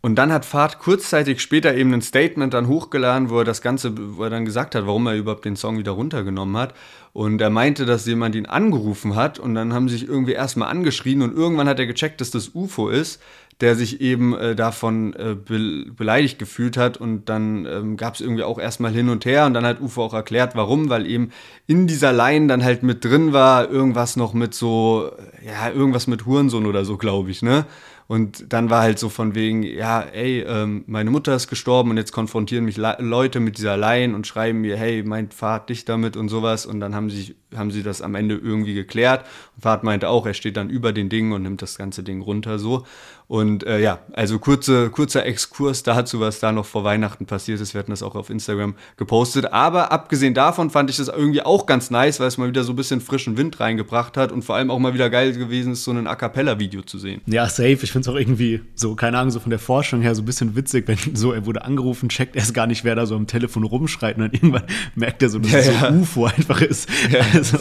Und 0.00 0.14
dann 0.14 0.32
hat 0.32 0.44
Fahrt 0.44 0.78
kurzzeitig 0.78 1.40
später 1.40 1.74
eben 1.74 1.92
ein 1.92 2.02
Statement 2.02 2.54
dann 2.54 2.68
hochgeladen, 2.68 3.30
wo 3.30 3.40
er 3.40 3.44
das 3.44 3.62
Ganze, 3.62 4.16
wo 4.16 4.22
er 4.22 4.30
dann 4.30 4.44
gesagt 4.44 4.74
hat, 4.74 4.86
warum 4.86 5.06
er 5.08 5.16
überhaupt 5.16 5.44
den 5.44 5.56
Song 5.56 5.76
wieder 5.76 5.92
runtergenommen 5.92 6.56
hat. 6.56 6.72
Und 7.12 7.40
er 7.40 7.50
meinte, 7.50 7.84
dass 7.84 8.06
jemand 8.06 8.36
ihn 8.36 8.46
angerufen 8.46 9.16
hat 9.16 9.40
und 9.40 9.54
dann 9.56 9.72
haben 9.72 9.88
sich 9.88 10.06
irgendwie 10.06 10.32
erstmal 10.32 10.68
angeschrien 10.68 11.22
und 11.22 11.36
irgendwann 11.36 11.68
hat 11.68 11.80
er 11.80 11.86
gecheckt, 11.86 12.20
dass 12.20 12.30
das 12.30 12.54
UFO 12.54 12.88
ist, 12.88 13.20
der 13.60 13.74
sich 13.74 14.00
eben 14.00 14.36
äh, 14.36 14.54
davon 14.54 15.14
äh, 15.14 15.34
be 15.34 15.86
beleidigt 15.96 16.38
gefühlt 16.38 16.76
hat 16.76 16.96
und 16.96 17.28
dann 17.28 17.66
ähm, 17.66 17.96
gab 17.96 18.14
es 18.14 18.20
irgendwie 18.20 18.44
auch 18.44 18.58
erstmal 18.58 18.92
hin 18.92 19.08
und 19.08 19.24
her 19.24 19.46
und 19.46 19.54
dann 19.54 19.66
hat 19.66 19.80
UFO 19.80 20.04
auch 20.04 20.14
erklärt, 20.14 20.54
warum, 20.54 20.90
weil 20.90 21.06
eben 21.06 21.30
in 21.66 21.86
dieser 21.86 22.12
Line 22.12 22.46
dann 22.46 22.62
halt 22.62 22.82
mit 22.82 23.04
drin 23.04 23.32
war 23.32 23.68
irgendwas 23.68 24.16
noch 24.16 24.32
mit 24.32 24.54
so, 24.54 25.10
ja, 25.44 25.70
irgendwas 25.70 26.06
mit 26.06 26.24
Hurensohn 26.24 26.66
oder 26.66 26.84
so, 26.84 26.96
glaube 26.96 27.30
ich, 27.30 27.42
ne? 27.42 27.66
Und 28.08 28.54
dann 28.54 28.70
war 28.70 28.80
halt 28.80 28.98
so 28.98 29.10
von 29.10 29.34
wegen, 29.34 29.62
ja, 29.62 30.00
ey, 30.00 30.40
ähm, 30.40 30.82
meine 30.86 31.10
Mutter 31.10 31.36
ist 31.36 31.46
gestorben 31.46 31.90
und 31.90 31.98
jetzt 31.98 32.10
konfrontieren 32.10 32.64
mich 32.64 32.78
Le 32.78 32.96
Leute 33.00 33.38
mit 33.38 33.58
dieser 33.58 33.76
Laien 33.76 34.14
und 34.14 34.26
schreiben 34.26 34.62
mir, 34.62 34.78
hey, 34.78 35.02
mein 35.02 35.30
Fahrt 35.30 35.68
dich 35.68 35.84
damit 35.84 36.16
und 36.16 36.30
sowas. 36.30 36.64
Und 36.64 36.80
dann 36.80 36.94
haben 36.94 37.10
sie, 37.10 37.36
haben 37.54 37.70
sie 37.70 37.82
das 37.82 38.00
am 38.00 38.14
Ende 38.14 38.36
irgendwie 38.36 38.72
geklärt. 38.72 39.26
Und 39.56 39.62
Fahrt 39.62 39.84
meinte 39.84 40.08
auch, 40.08 40.24
er 40.24 40.32
steht 40.32 40.56
dann 40.56 40.70
über 40.70 40.94
den 40.94 41.10
Ding 41.10 41.32
und 41.32 41.42
nimmt 41.42 41.60
das 41.60 41.76
ganze 41.76 42.02
Ding 42.02 42.22
runter 42.22 42.58
so. 42.58 42.86
Und 43.26 43.64
äh, 43.66 43.78
ja, 43.78 43.98
also 44.14 44.38
kurze, 44.38 44.88
kurzer 44.88 45.26
Exkurs 45.26 45.82
dazu, 45.82 46.18
was 46.18 46.40
da 46.40 46.50
noch 46.50 46.64
vor 46.64 46.82
Weihnachten 46.84 47.26
passiert 47.26 47.60
ist. 47.60 47.74
Wir 47.74 47.80
hatten 47.80 47.90
das 47.90 48.02
auch 48.02 48.14
auf 48.14 48.30
Instagram 48.30 48.74
gepostet. 48.96 49.52
Aber 49.52 49.92
abgesehen 49.92 50.32
davon 50.32 50.70
fand 50.70 50.88
ich 50.88 50.96
das 50.96 51.08
irgendwie 51.08 51.42
auch 51.42 51.66
ganz 51.66 51.90
nice, 51.90 52.20
weil 52.20 52.28
es 52.28 52.38
mal 52.38 52.48
wieder 52.48 52.64
so 52.64 52.72
ein 52.72 52.76
bisschen 52.76 53.02
frischen 53.02 53.36
Wind 53.36 53.60
reingebracht 53.60 54.16
hat 54.16 54.32
und 54.32 54.46
vor 54.46 54.56
allem 54.56 54.70
auch 54.70 54.78
mal 54.78 54.94
wieder 54.94 55.10
geil 55.10 55.34
gewesen 55.34 55.74
ist, 55.74 55.84
so 55.84 55.90
ein 55.90 56.06
A 56.06 56.16
Cappella-Video 56.16 56.80
zu 56.80 56.98
sehen. 56.98 57.20
Ja, 57.26 57.46
safe. 57.50 57.80
Ich 57.82 57.92
finde 57.98 58.10
es 58.10 58.14
auch 58.14 58.18
irgendwie 58.18 58.60
so, 58.74 58.94
keine 58.94 59.18
Ahnung, 59.18 59.30
so 59.30 59.40
von 59.40 59.50
der 59.50 59.58
Forschung 59.58 60.00
her 60.02 60.14
so 60.14 60.22
ein 60.22 60.24
bisschen 60.24 60.54
witzig, 60.54 60.86
wenn 60.86 60.98
so, 61.14 61.32
er 61.32 61.46
wurde 61.46 61.64
angerufen, 61.64 62.08
checkt 62.08 62.36
erst 62.36 62.54
gar 62.54 62.66
nicht, 62.66 62.84
wer 62.84 62.94
da 62.94 63.06
so 63.06 63.16
am 63.16 63.26
Telefon 63.26 63.64
rumschreit 63.64 64.16
und 64.16 64.22
dann 64.22 64.32
irgendwann 64.32 64.62
merkt 64.94 65.22
er 65.22 65.30
so, 65.30 65.38
dass 65.38 65.50
ja, 65.50 65.58
es 65.58 65.66
so 65.66 65.72
ja. 65.72 65.90
UFO 65.90 66.24
einfach 66.26 66.60
ist. 66.60 66.88
Ja, 67.10 67.20
also 67.34 67.58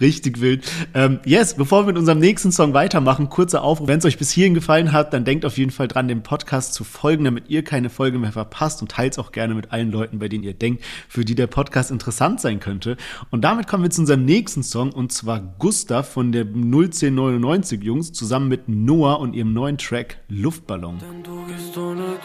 richtig 0.00 0.40
wild. 0.40 0.64
Ähm, 0.94 1.20
yes, 1.24 1.54
bevor 1.54 1.82
wir 1.82 1.88
mit 1.88 1.98
unserem 1.98 2.18
nächsten 2.18 2.52
Song 2.52 2.72
weitermachen, 2.72 3.28
kurzer 3.28 3.62
Aufruf. 3.62 3.88
Wenn 3.88 3.98
es 3.98 4.04
euch 4.04 4.18
bis 4.18 4.30
hierhin 4.30 4.54
gefallen 4.54 4.92
hat, 4.92 5.12
dann 5.12 5.24
denkt 5.24 5.44
auf 5.44 5.58
jeden 5.58 5.70
Fall 5.70 5.88
dran, 5.88 6.08
dem 6.08 6.22
Podcast 6.22 6.74
zu 6.74 6.84
folgen, 6.84 7.24
damit 7.24 7.50
ihr 7.50 7.62
keine 7.62 7.90
Folge 7.90 8.18
mehr 8.18 8.32
verpasst 8.32 8.80
und 8.80 8.90
teilt 8.90 9.12
es 9.12 9.18
auch 9.18 9.32
gerne 9.32 9.54
mit 9.54 9.72
allen 9.72 9.90
Leuten, 9.90 10.18
bei 10.18 10.28
denen 10.28 10.44
ihr 10.44 10.54
denkt, 10.54 10.82
für 11.08 11.24
die 11.24 11.34
der 11.34 11.46
Podcast 11.46 11.90
interessant 11.90 12.40
sein 12.40 12.60
könnte. 12.60 12.96
Und 13.30 13.42
damit 13.42 13.66
kommen 13.66 13.82
wir 13.82 13.90
zu 13.90 14.00
unserem 14.00 14.24
nächsten 14.24 14.62
Song 14.62 14.92
und 14.92 15.12
zwar 15.12 15.40
Gustav 15.58 16.08
von 16.08 16.32
der 16.32 16.44
01099 16.44 17.82
Jungs 17.82 18.12
zusammen 18.12 18.48
mit 18.48 18.68
Noah 18.68 19.20
und 19.20 19.34
ihrem 19.34 19.52
neuen 19.52 19.73
Track 19.78 20.18
Luftballon. 20.28 20.98
Denn 20.98 21.22
du 21.22 21.44
gehst 21.46 21.76
ohne 21.76 22.18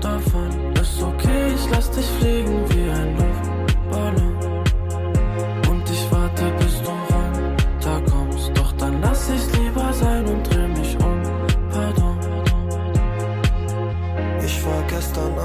davon, 0.00 0.72
ist 0.74 1.02
okay, 1.02 1.54
ich 1.54 1.70
lass 1.70 1.90
dich 1.90 2.06
fliegen 2.06 2.64
wie 2.70 2.90
ein 2.90 3.16
Luftballon. 3.16 4.28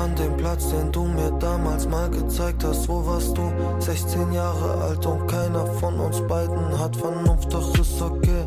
an 0.03 0.15
dem 0.15 0.35
Platz, 0.37 0.69
den 0.69 0.91
du 0.91 1.05
mir 1.05 1.31
damals 1.39 1.87
mal 1.87 2.09
gezeigt 2.09 2.63
hast. 2.63 2.87
Wo 2.89 3.05
warst 3.05 3.37
du? 3.37 3.51
16 3.79 4.31
Jahre 4.33 4.81
alt 4.83 5.05
und 5.05 5.27
keiner 5.27 5.65
von 5.65 5.99
uns 5.99 6.21
beiden 6.27 6.79
hat 6.79 6.95
Vernunft, 6.95 7.53
doch 7.53 7.77
ist 7.77 8.01
okay. 8.01 8.45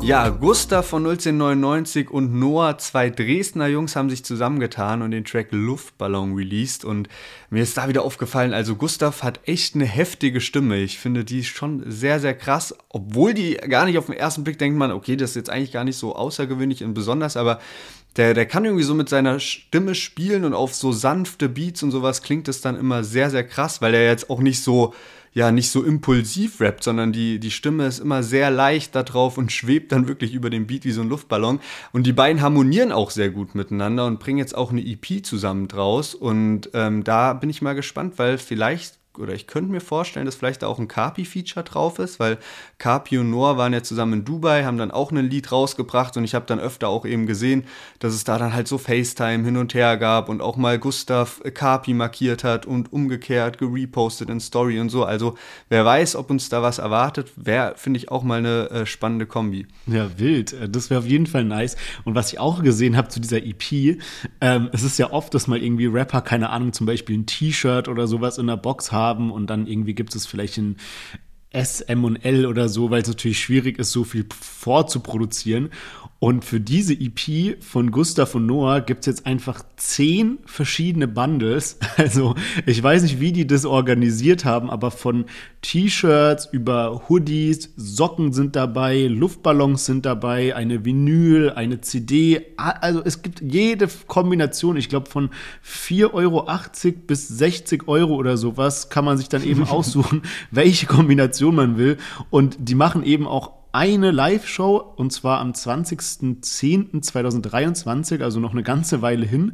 Ja, 0.00 0.28
Gustav 0.30 0.86
von 0.86 1.04
1999 1.04 2.10
und 2.10 2.32
Noah, 2.34 2.78
zwei 2.78 3.10
Dresdner 3.10 3.66
Jungs, 3.66 3.94
haben 3.94 4.08
sich 4.08 4.24
zusammengetan 4.24 5.02
und 5.02 5.10
den 5.10 5.24
Track 5.24 5.48
Luftballon 5.50 6.34
released. 6.34 6.84
Und 6.84 7.08
mir 7.50 7.62
ist 7.62 7.76
da 7.76 7.88
wieder 7.88 8.02
aufgefallen, 8.04 8.54
also 8.54 8.76
Gustav 8.76 9.22
hat 9.22 9.40
echt 9.44 9.74
eine 9.74 9.84
heftige 9.84 10.40
Stimme. 10.40 10.78
Ich 10.78 10.98
finde 10.98 11.24
die 11.24 11.44
schon 11.44 11.82
sehr, 11.90 12.20
sehr 12.20 12.34
krass. 12.34 12.74
Obwohl 12.88 13.34
die 13.34 13.54
gar 13.54 13.84
nicht 13.84 13.98
auf 13.98 14.06
den 14.06 14.14
ersten 14.14 14.44
Blick 14.44 14.58
denkt 14.58 14.78
man, 14.78 14.92
okay, 14.92 15.16
das 15.16 15.30
ist 15.30 15.36
jetzt 15.36 15.50
eigentlich 15.50 15.72
gar 15.72 15.84
nicht 15.84 15.98
so 15.98 16.16
außergewöhnlich 16.16 16.84
und 16.84 16.94
besonders, 16.94 17.36
aber 17.36 17.60
der, 18.16 18.34
der 18.34 18.46
kann 18.46 18.64
irgendwie 18.64 18.84
so 18.84 18.94
mit 18.94 19.08
seiner 19.08 19.38
Stimme 19.38 19.94
spielen 19.94 20.44
und 20.44 20.54
auf 20.54 20.74
so 20.74 20.90
sanfte 20.92 21.48
Beats 21.48 21.82
und 21.82 21.90
sowas 21.90 22.22
klingt 22.22 22.48
es 22.48 22.60
dann 22.60 22.76
immer 22.76 23.04
sehr, 23.04 23.30
sehr 23.30 23.44
krass, 23.44 23.80
weil 23.82 23.94
er 23.94 24.06
jetzt 24.06 24.30
auch 24.30 24.40
nicht 24.40 24.62
so, 24.62 24.94
ja, 25.38 25.52
nicht 25.52 25.70
so 25.70 25.84
impulsiv 25.84 26.60
rappt, 26.60 26.82
sondern 26.82 27.12
die, 27.12 27.38
die 27.38 27.52
Stimme 27.52 27.86
ist 27.86 28.00
immer 28.00 28.24
sehr 28.24 28.50
leicht 28.50 28.96
da 28.96 29.04
drauf 29.04 29.38
und 29.38 29.52
schwebt 29.52 29.92
dann 29.92 30.08
wirklich 30.08 30.34
über 30.34 30.50
den 30.50 30.66
Beat 30.66 30.84
wie 30.84 30.90
so 30.90 31.00
ein 31.00 31.08
Luftballon. 31.08 31.60
Und 31.92 32.08
die 32.08 32.12
beiden 32.12 32.42
harmonieren 32.42 32.90
auch 32.90 33.12
sehr 33.12 33.30
gut 33.30 33.54
miteinander 33.54 34.06
und 34.06 34.18
bringen 34.18 34.38
jetzt 34.38 34.56
auch 34.56 34.72
eine 34.72 34.84
EP 34.84 35.24
zusammen 35.24 35.68
draus. 35.68 36.16
Und 36.16 36.70
ähm, 36.74 37.04
da 37.04 37.34
bin 37.34 37.50
ich 37.50 37.62
mal 37.62 37.76
gespannt, 37.76 38.14
weil 38.16 38.36
vielleicht 38.36 38.97
oder 39.18 39.34
ich 39.34 39.46
könnte 39.46 39.70
mir 39.70 39.80
vorstellen, 39.80 40.26
dass 40.26 40.34
vielleicht 40.34 40.62
da 40.62 40.66
auch 40.66 40.78
ein 40.78 40.88
Carpi-Feature 40.88 41.64
drauf 41.64 41.98
ist, 41.98 42.20
weil 42.20 42.38
Carpi 42.78 43.18
und 43.18 43.30
Noah 43.30 43.56
waren 43.56 43.72
ja 43.72 43.82
zusammen 43.82 44.14
in 44.14 44.24
Dubai, 44.24 44.64
haben 44.64 44.78
dann 44.78 44.90
auch 44.90 45.10
ein 45.10 45.28
Lied 45.28 45.50
rausgebracht 45.50 46.16
und 46.16 46.24
ich 46.24 46.34
habe 46.34 46.46
dann 46.46 46.60
öfter 46.60 46.88
auch 46.88 47.04
eben 47.04 47.26
gesehen, 47.26 47.64
dass 47.98 48.14
es 48.14 48.24
da 48.24 48.38
dann 48.38 48.54
halt 48.54 48.68
so 48.68 48.78
FaceTime 48.78 49.44
hin 49.44 49.56
und 49.56 49.74
her 49.74 49.96
gab 49.96 50.28
und 50.28 50.40
auch 50.40 50.56
mal 50.56 50.78
Gustav 50.78 51.40
Carpi 51.54 51.94
markiert 51.94 52.44
hat 52.44 52.66
und 52.66 52.92
umgekehrt 52.92 53.58
gerepostet 53.58 54.30
in 54.30 54.40
Story 54.40 54.80
und 54.80 54.90
so. 54.90 55.04
Also 55.04 55.36
wer 55.68 55.84
weiß, 55.84 56.16
ob 56.16 56.30
uns 56.30 56.48
da 56.48 56.62
was 56.62 56.78
erwartet, 56.78 57.32
wäre, 57.36 57.74
finde 57.76 57.98
ich, 57.98 58.10
auch 58.10 58.22
mal 58.22 58.38
eine 58.38 58.70
äh, 58.70 58.86
spannende 58.86 59.26
Kombi. 59.26 59.66
Ja, 59.86 60.18
wild. 60.18 60.52
Äh, 60.52 60.68
das 60.68 60.90
wäre 60.90 61.00
auf 61.00 61.06
jeden 61.06 61.26
Fall 61.26 61.44
nice. 61.44 61.76
Und 62.04 62.14
was 62.14 62.32
ich 62.32 62.38
auch 62.38 62.62
gesehen 62.62 62.96
habe 62.96 63.08
zu 63.08 63.20
dieser 63.20 63.38
EP, 63.38 63.98
ähm, 64.40 64.70
es 64.72 64.82
ist 64.82 64.98
ja 64.98 65.10
oft, 65.10 65.34
dass 65.34 65.46
mal 65.46 65.62
irgendwie 65.62 65.86
Rapper, 65.86 66.20
keine 66.20 66.50
Ahnung, 66.50 66.72
zum 66.72 66.86
Beispiel 66.86 67.18
ein 67.18 67.26
T-Shirt 67.26 67.88
oder 67.88 68.06
sowas 68.06 68.38
in 68.38 68.46
der 68.46 68.56
Box 68.56 68.92
haben 68.92 69.07
haben 69.08 69.30
und 69.30 69.48
dann 69.48 69.66
irgendwie 69.66 69.94
gibt 69.94 70.14
es 70.14 70.26
vielleicht 70.26 70.58
ein 70.58 70.76
S, 71.50 71.80
M 71.80 72.04
und 72.04 72.16
L 72.16 72.46
oder 72.46 72.68
so, 72.68 72.90
weil 72.90 73.02
es 73.02 73.08
natürlich 73.08 73.40
schwierig 73.40 73.78
ist, 73.78 73.92
so 73.92 74.04
viel 74.04 74.26
vorzuproduzieren. 74.38 75.70
Und 76.20 76.44
für 76.44 76.58
diese 76.58 76.94
EP 76.94 77.62
von 77.62 77.92
Gustav 77.92 78.34
und 78.34 78.46
Noah 78.46 78.80
gibt's 78.80 79.06
jetzt 79.06 79.24
einfach 79.24 79.62
zehn 79.76 80.38
verschiedene 80.46 81.06
Bundles. 81.06 81.78
Also 81.98 82.36
ich 82.64 82.80
weiß 82.80 83.02
nicht, 83.02 83.18
wie 83.18 83.32
die 83.32 83.46
das 83.46 83.64
organisiert 83.64 84.44
haben, 84.44 84.70
aber 84.70 84.92
von 84.92 85.24
T-Shirts 85.62 86.48
über 86.52 87.08
Hoodies, 87.08 87.72
Socken 87.76 88.32
sind 88.32 88.54
dabei, 88.54 89.08
Luftballons 89.08 89.84
sind 89.84 90.06
dabei, 90.06 90.54
eine 90.54 90.84
Vinyl, 90.84 91.50
eine 91.50 91.80
CD. 91.80 92.46
Also 92.56 93.02
es 93.04 93.22
gibt 93.22 93.40
jede 93.40 93.88
Kombination, 94.06 94.76
ich 94.76 94.88
glaube 94.88 95.10
von 95.10 95.30
4,80 95.66 96.12
Euro 96.14 96.46
bis 97.08 97.28
60 97.28 97.88
Euro 97.88 98.14
oder 98.14 98.36
sowas, 98.36 98.90
kann 98.90 99.04
man 99.04 99.18
sich 99.18 99.28
dann 99.28 99.42
eben 99.42 99.64
aussuchen, 99.68 100.22
welche 100.52 100.86
Kombination 100.86 101.56
man 101.56 101.76
will. 101.78 101.96
Und 102.30 102.56
die 102.60 102.76
machen 102.76 103.02
eben 103.02 103.26
auch 103.26 103.57
eine 103.78 104.10
Live-Show 104.10 104.94
und 104.96 105.12
zwar 105.12 105.38
am 105.38 105.52
20.10.2023, 105.52 108.24
also 108.24 108.40
noch 108.40 108.50
eine 108.50 108.64
ganze 108.64 109.02
Weile 109.02 109.24
hin. 109.24 109.52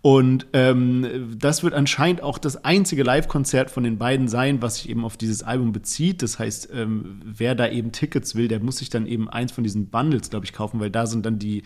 Und 0.00 0.46
ähm, 0.54 1.36
das 1.38 1.62
wird 1.62 1.74
anscheinend 1.74 2.22
auch 2.22 2.38
das 2.38 2.64
einzige 2.64 3.02
Live-Konzert 3.02 3.70
von 3.70 3.84
den 3.84 3.98
beiden 3.98 4.28
sein, 4.28 4.62
was 4.62 4.76
sich 4.76 4.88
eben 4.88 5.04
auf 5.04 5.18
dieses 5.18 5.42
Album 5.42 5.72
bezieht. 5.72 6.22
Das 6.22 6.38
heißt, 6.38 6.70
ähm, 6.72 7.20
wer 7.22 7.54
da 7.54 7.68
eben 7.68 7.92
Tickets 7.92 8.34
will, 8.34 8.48
der 8.48 8.60
muss 8.60 8.78
sich 8.78 8.88
dann 8.88 9.06
eben 9.06 9.28
eins 9.28 9.52
von 9.52 9.62
diesen 9.62 9.90
Bundles, 9.90 10.30
glaube 10.30 10.46
ich, 10.46 10.54
kaufen, 10.54 10.80
weil 10.80 10.90
da 10.90 11.04
sind 11.04 11.26
dann 11.26 11.38
die, 11.38 11.62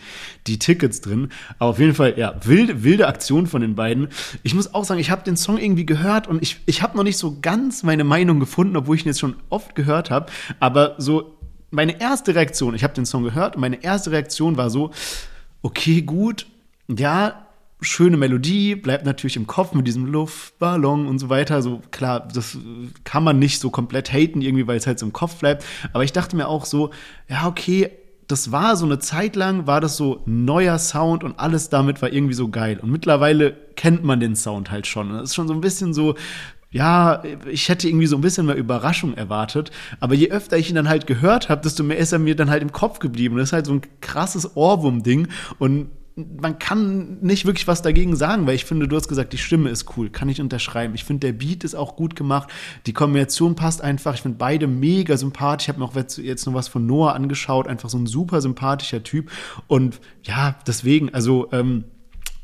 die 0.47 0.59
Tickets 0.59 0.99
drin. 0.99 1.29
Aber 1.59 1.69
auf 1.69 1.79
jeden 1.79 1.95
Fall, 1.95 2.15
ja, 2.17 2.35
wilde, 2.43 2.83
wilde 2.83 3.07
Aktion 3.07 3.47
von 3.47 3.61
den 3.61 3.75
beiden. 3.75 4.09
Ich 4.43 4.53
muss 4.53 4.73
auch 4.73 4.83
sagen, 4.83 4.99
ich 4.99 5.11
habe 5.11 5.23
den 5.23 5.37
Song 5.37 5.57
irgendwie 5.57 5.85
gehört 5.85 6.27
und 6.27 6.43
ich, 6.43 6.59
ich 6.65 6.81
habe 6.81 6.97
noch 6.97 7.05
nicht 7.05 7.17
so 7.17 7.37
ganz 7.41 7.83
meine 7.83 8.03
Meinung 8.03 8.41
gefunden, 8.41 8.75
obwohl 8.75 8.97
ich 8.97 9.05
ihn 9.05 9.09
jetzt 9.09 9.21
schon 9.21 9.37
oft 9.49 9.75
gehört 9.75 10.11
habe. 10.11 10.25
Aber 10.59 10.95
so 10.97 11.37
meine 11.71 11.99
erste 11.99 12.35
Reaktion, 12.35 12.75
ich 12.75 12.83
habe 12.83 12.93
den 12.93 13.05
Song 13.05 13.23
gehört 13.23 13.55
und 13.55 13.61
meine 13.61 13.83
erste 13.83 14.11
Reaktion 14.11 14.57
war 14.57 14.69
so, 14.69 14.91
okay, 15.61 16.01
gut, 16.01 16.45
ja, 16.87 17.47
schöne 17.81 18.15
Melodie, 18.15 18.75
bleibt 18.75 19.05
natürlich 19.05 19.35
im 19.37 19.47
Kopf 19.47 19.73
mit 19.73 19.87
diesem 19.87 20.05
Luftballon 20.05 21.07
und 21.07 21.17
so 21.17 21.29
weiter. 21.29 21.61
So 21.61 21.81
klar, 21.89 22.27
das 22.31 22.57
kann 23.03 23.23
man 23.23 23.39
nicht 23.39 23.59
so 23.59 23.71
komplett 23.71 24.13
haten 24.13 24.41
irgendwie, 24.41 24.67
weil 24.67 24.77
es 24.77 24.85
halt 24.85 24.99
so 24.99 25.05
im 25.05 25.13
Kopf 25.13 25.35
bleibt. 25.37 25.65
Aber 25.93 26.03
ich 26.03 26.13
dachte 26.13 26.35
mir 26.35 26.47
auch 26.47 26.65
so, 26.65 26.91
ja, 27.27 27.47
okay, 27.47 27.89
das 28.27 28.51
war 28.51 28.77
so 28.77 28.85
eine 28.85 28.99
Zeit 28.99 29.35
lang, 29.35 29.67
war 29.67 29.81
das 29.81 29.97
so 29.97 30.21
neuer 30.25 30.77
Sound 30.77 31.23
und 31.23 31.39
alles 31.39 31.69
damit 31.69 32.01
war 32.01 32.13
irgendwie 32.13 32.35
so 32.35 32.49
geil. 32.49 32.79
Und 32.81 32.91
mittlerweile 32.91 33.57
kennt 33.75 34.03
man 34.03 34.19
den 34.19 34.35
Sound 34.35 34.71
halt 34.71 34.87
schon. 34.87 35.09
Das 35.09 35.23
ist 35.23 35.35
schon 35.35 35.47
so 35.47 35.53
ein 35.53 35.61
bisschen 35.61 35.93
so, 35.93 36.15
ja, 36.71 37.21
ich 37.49 37.67
hätte 37.67 37.87
irgendwie 37.87 38.07
so 38.07 38.15
ein 38.15 38.21
bisschen 38.21 38.45
mehr 38.45 38.55
Überraschung 38.55 39.13
erwartet. 39.13 39.71
Aber 39.99 40.15
je 40.15 40.31
öfter 40.31 40.57
ich 40.57 40.69
ihn 40.69 40.75
dann 40.75 40.87
halt 40.87 41.05
gehört 41.05 41.49
habe, 41.49 41.61
desto 41.61 41.83
mehr 41.83 41.97
ist 41.97 42.13
er 42.13 42.19
mir 42.19 42.35
dann 42.35 42.49
halt 42.49 42.61
im 42.61 42.71
Kopf 42.71 42.99
geblieben. 42.99 43.35
Das 43.35 43.49
ist 43.49 43.53
halt 43.53 43.65
so 43.65 43.73
ein 43.73 43.81
krasses 43.99 44.55
Ohrwurm-Ding. 44.55 45.27
Und 45.59 45.89
man 46.15 46.59
kann 46.59 47.17
nicht 47.21 47.45
wirklich 47.45 47.67
was 47.67 47.81
dagegen 47.81 48.15
sagen, 48.15 48.47
weil 48.47 48.55
ich 48.55 48.65
finde, 48.65 48.87
du 48.87 48.95
hast 48.95 49.07
gesagt, 49.07 49.33
die 49.33 49.37
Stimme 49.37 49.69
ist 49.69 49.97
cool, 49.97 50.09
kann 50.09 50.29
ich 50.29 50.39
unterschreiben. 50.39 50.95
Ich 50.95 51.03
finde, 51.03 51.27
der 51.27 51.33
Beat 51.33 51.63
ist 51.63 51.75
auch 51.75 51.95
gut 51.95 52.15
gemacht, 52.15 52.49
die 52.85 52.93
Kombination 52.93 53.55
passt 53.55 53.81
einfach. 53.81 54.13
Ich 54.13 54.21
finde 54.21 54.37
beide 54.37 54.67
mega 54.67 55.17
sympathisch. 55.17 55.65
Ich 55.65 55.69
habe 55.69 55.79
mir 55.79 55.85
auch 55.85 55.95
jetzt 55.95 56.45
noch 56.45 56.53
was 56.53 56.69
von 56.69 56.85
Noah 56.85 57.13
angeschaut, 57.13 57.67
einfach 57.67 57.89
so 57.89 57.97
ein 57.97 58.07
super 58.07 58.39
sympathischer 58.39 59.03
Typ. 59.03 59.29
Und 59.67 59.99
ja, 60.23 60.55
deswegen, 60.65 61.13
also 61.13 61.49
ähm, 61.51 61.85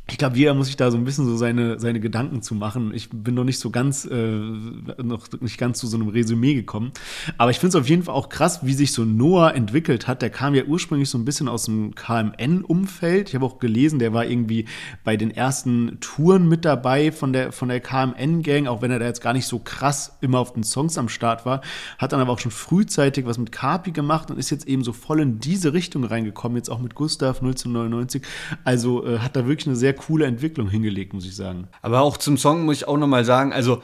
ich 0.09 0.17
glaube, 0.17 0.37
jeder 0.37 0.53
muss 0.53 0.67
sich 0.67 0.77
da 0.77 0.89
so 0.89 0.97
ein 0.97 1.03
bisschen 1.03 1.25
so 1.25 1.35
seine, 1.35 1.79
seine 1.79 1.99
Gedanken 1.99 2.41
zu 2.41 2.55
machen. 2.55 2.93
Ich 2.93 3.09
bin 3.09 3.35
noch 3.35 3.43
nicht 3.43 3.59
so 3.59 3.71
ganz, 3.71 4.05
äh, 4.05 4.15
noch 4.15 5.27
nicht 5.41 5.57
ganz 5.57 5.79
zu 5.79 5.87
so 5.87 5.97
einem 5.97 6.07
Resümee 6.07 6.53
gekommen. 6.53 6.93
Aber 7.37 7.51
ich 7.51 7.59
finde 7.59 7.77
es 7.77 7.81
auf 7.83 7.89
jeden 7.89 8.03
Fall 8.03 8.15
auch 8.15 8.29
krass, 8.29 8.65
wie 8.65 8.73
sich 8.73 8.93
so 8.93 9.03
Noah 9.03 9.53
entwickelt 9.53 10.07
hat. 10.07 10.21
Der 10.21 10.29
kam 10.29 10.55
ja 10.55 10.63
ursprünglich 10.63 11.09
so 11.09 11.17
ein 11.17 11.25
bisschen 11.25 11.49
aus 11.49 11.65
dem 11.65 11.93
KMN-Umfeld. 11.93 13.29
Ich 13.29 13.35
habe 13.35 13.45
auch 13.45 13.59
gelesen, 13.59 13.99
der 13.99 14.13
war 14.13 14.25
irgendwie 14.25 14.65
bei 15.03 15.17
den 15.17 15.29
ersten 15.29 15.97
Touren 15.99 16.47
mit 16.47 16.63
dabei 16.63 17.11
von 17.11 17.33
der, 17.33 17.51
von 17.51 17.67
der 17.67 17.81
KMN-Gang, 17.81 18.67
auch 18.67 18.81
wenn 18.81 18.91
er 18.91 18.99
da 18.99 19.05
jetzt 19.05 19.21
gar 19.21 19.33
nicht 19.33 19.45
so 19.45 19.59
krass 19.59 20.17
immer 20.21 20.39
auf 20.39 20.53
den 20.53 20.63
Songs 20.63 20.97
am 20.97 21.09
Start 21.09 21.45
war. 21.45 21.61
Hat 21.97 22.13
dann 22.13 22.21
aber 22.21 22.31
auch 22.31 22.39
schon 22.39 22.51
frühzeitig 22.51 23.25
was 23.25 23.37
mit 23.37 23.51
Kapi 23.51 23.91
gemacht 23.91 24.31
und 24.31 24.39
ist 24.39 24.51
jetzt 24.51 24.67
eben 24.69 24.85
so 24.85 24.93
voll 24.93 25.19
in 25.19 25.39
diese 25.39 25.73
Richtung 25.73 26.05
reingekommen. 26.05 26.55
Jetzt 26.55 26.69
auch 26.69 26.79
mit 26.79 26.95
Gustav 26.95 27.41
1999. 27.41 28.21
Also 28.63 29.05
äh, 29.05 29.19
hat 29.19 29.35
da 29.35 29.45
wirklich 29.45 29.67
eine 29.67 29.75
sehr 29.75 29.96
coole 29.97 30.25
Entwicklung 30.25 30.69
hingelegt, 30.69 31.13
muss 31.13 31.25
ich 31.25 31.35
sagen. 31.35 31.67
Aber 31.81 32.01
auch 32.01 32.17
zum 32.17 32.37
Song 32.37 32.65
muss 32.65 32.77
ich 32.77 32.87
auch 32.87 32.97
nochmal 32.97 33.25
sagen, 33.25 33.53
also 33.53 33.81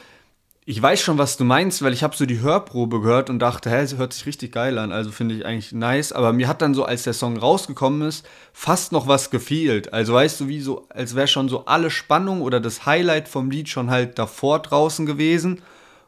ich 0.65 0.81
weiß 0.81 1.01
schon, 1.01 1.17
was 1.17 1.35
du 1.35 1.43
meinst, 1.43 1.81
weil 1.81 1.91
ich 1.91 2.03
habe 2.03 2.15
so 2.15 2.25
die 2.25 2.39
Hörprobe 2.39 3.01
gehört 3.01 3.29
und 3.29 3.39
dachte, 3.39 3.69
hä, 3.69 3.85
sie 3.85 3.97
hört 3.97 4.13
sich 4.13 4.25
richtig 4.25 4.53
geil 4.53 4.77
an, 4.77 4.93
also 4.93 5.11
finde 5.11 5.35
ich 5.35 5.45
eigentlich 5.45 5.73
nice. 5.73 6.13
Aber 6.13 6.31
mir 6.31 6.47
hat 6.47 6.61
dann 6.61 6.73
so, 6.73 6.85
als 6.85 7.03
der 7.03 7.13
Song 7.13 7.37
rausgekommen 7.37 8.07
ist, 8.07 8.25
fast 8.53 8.93
noch 8.93 9.07
was 9.07 9.29
gefehlt. 9.29 9.91
Also 9.91 10.13
weißt 10.13 10.39
du, 10.39 10.47
wie 10.47 10.61
so, 10.61 10.87
als 10.89 11.15
wäre 11.15 11.27
schon 11.27 11.49
so 11.49 11.65
alle 11.65 11.91
Spannung 11.91 12.41
oder 12.41 12.61
das 12.61 12.85
Highlight 12.85 13.27
vom 13.27 13.51
Lied 13.51 13.67
schon 13.67 13.89
halt 13.89 14.17
davor 14.17 14.59
draußen 14.59 15.05
gewesen. 15.05 15.61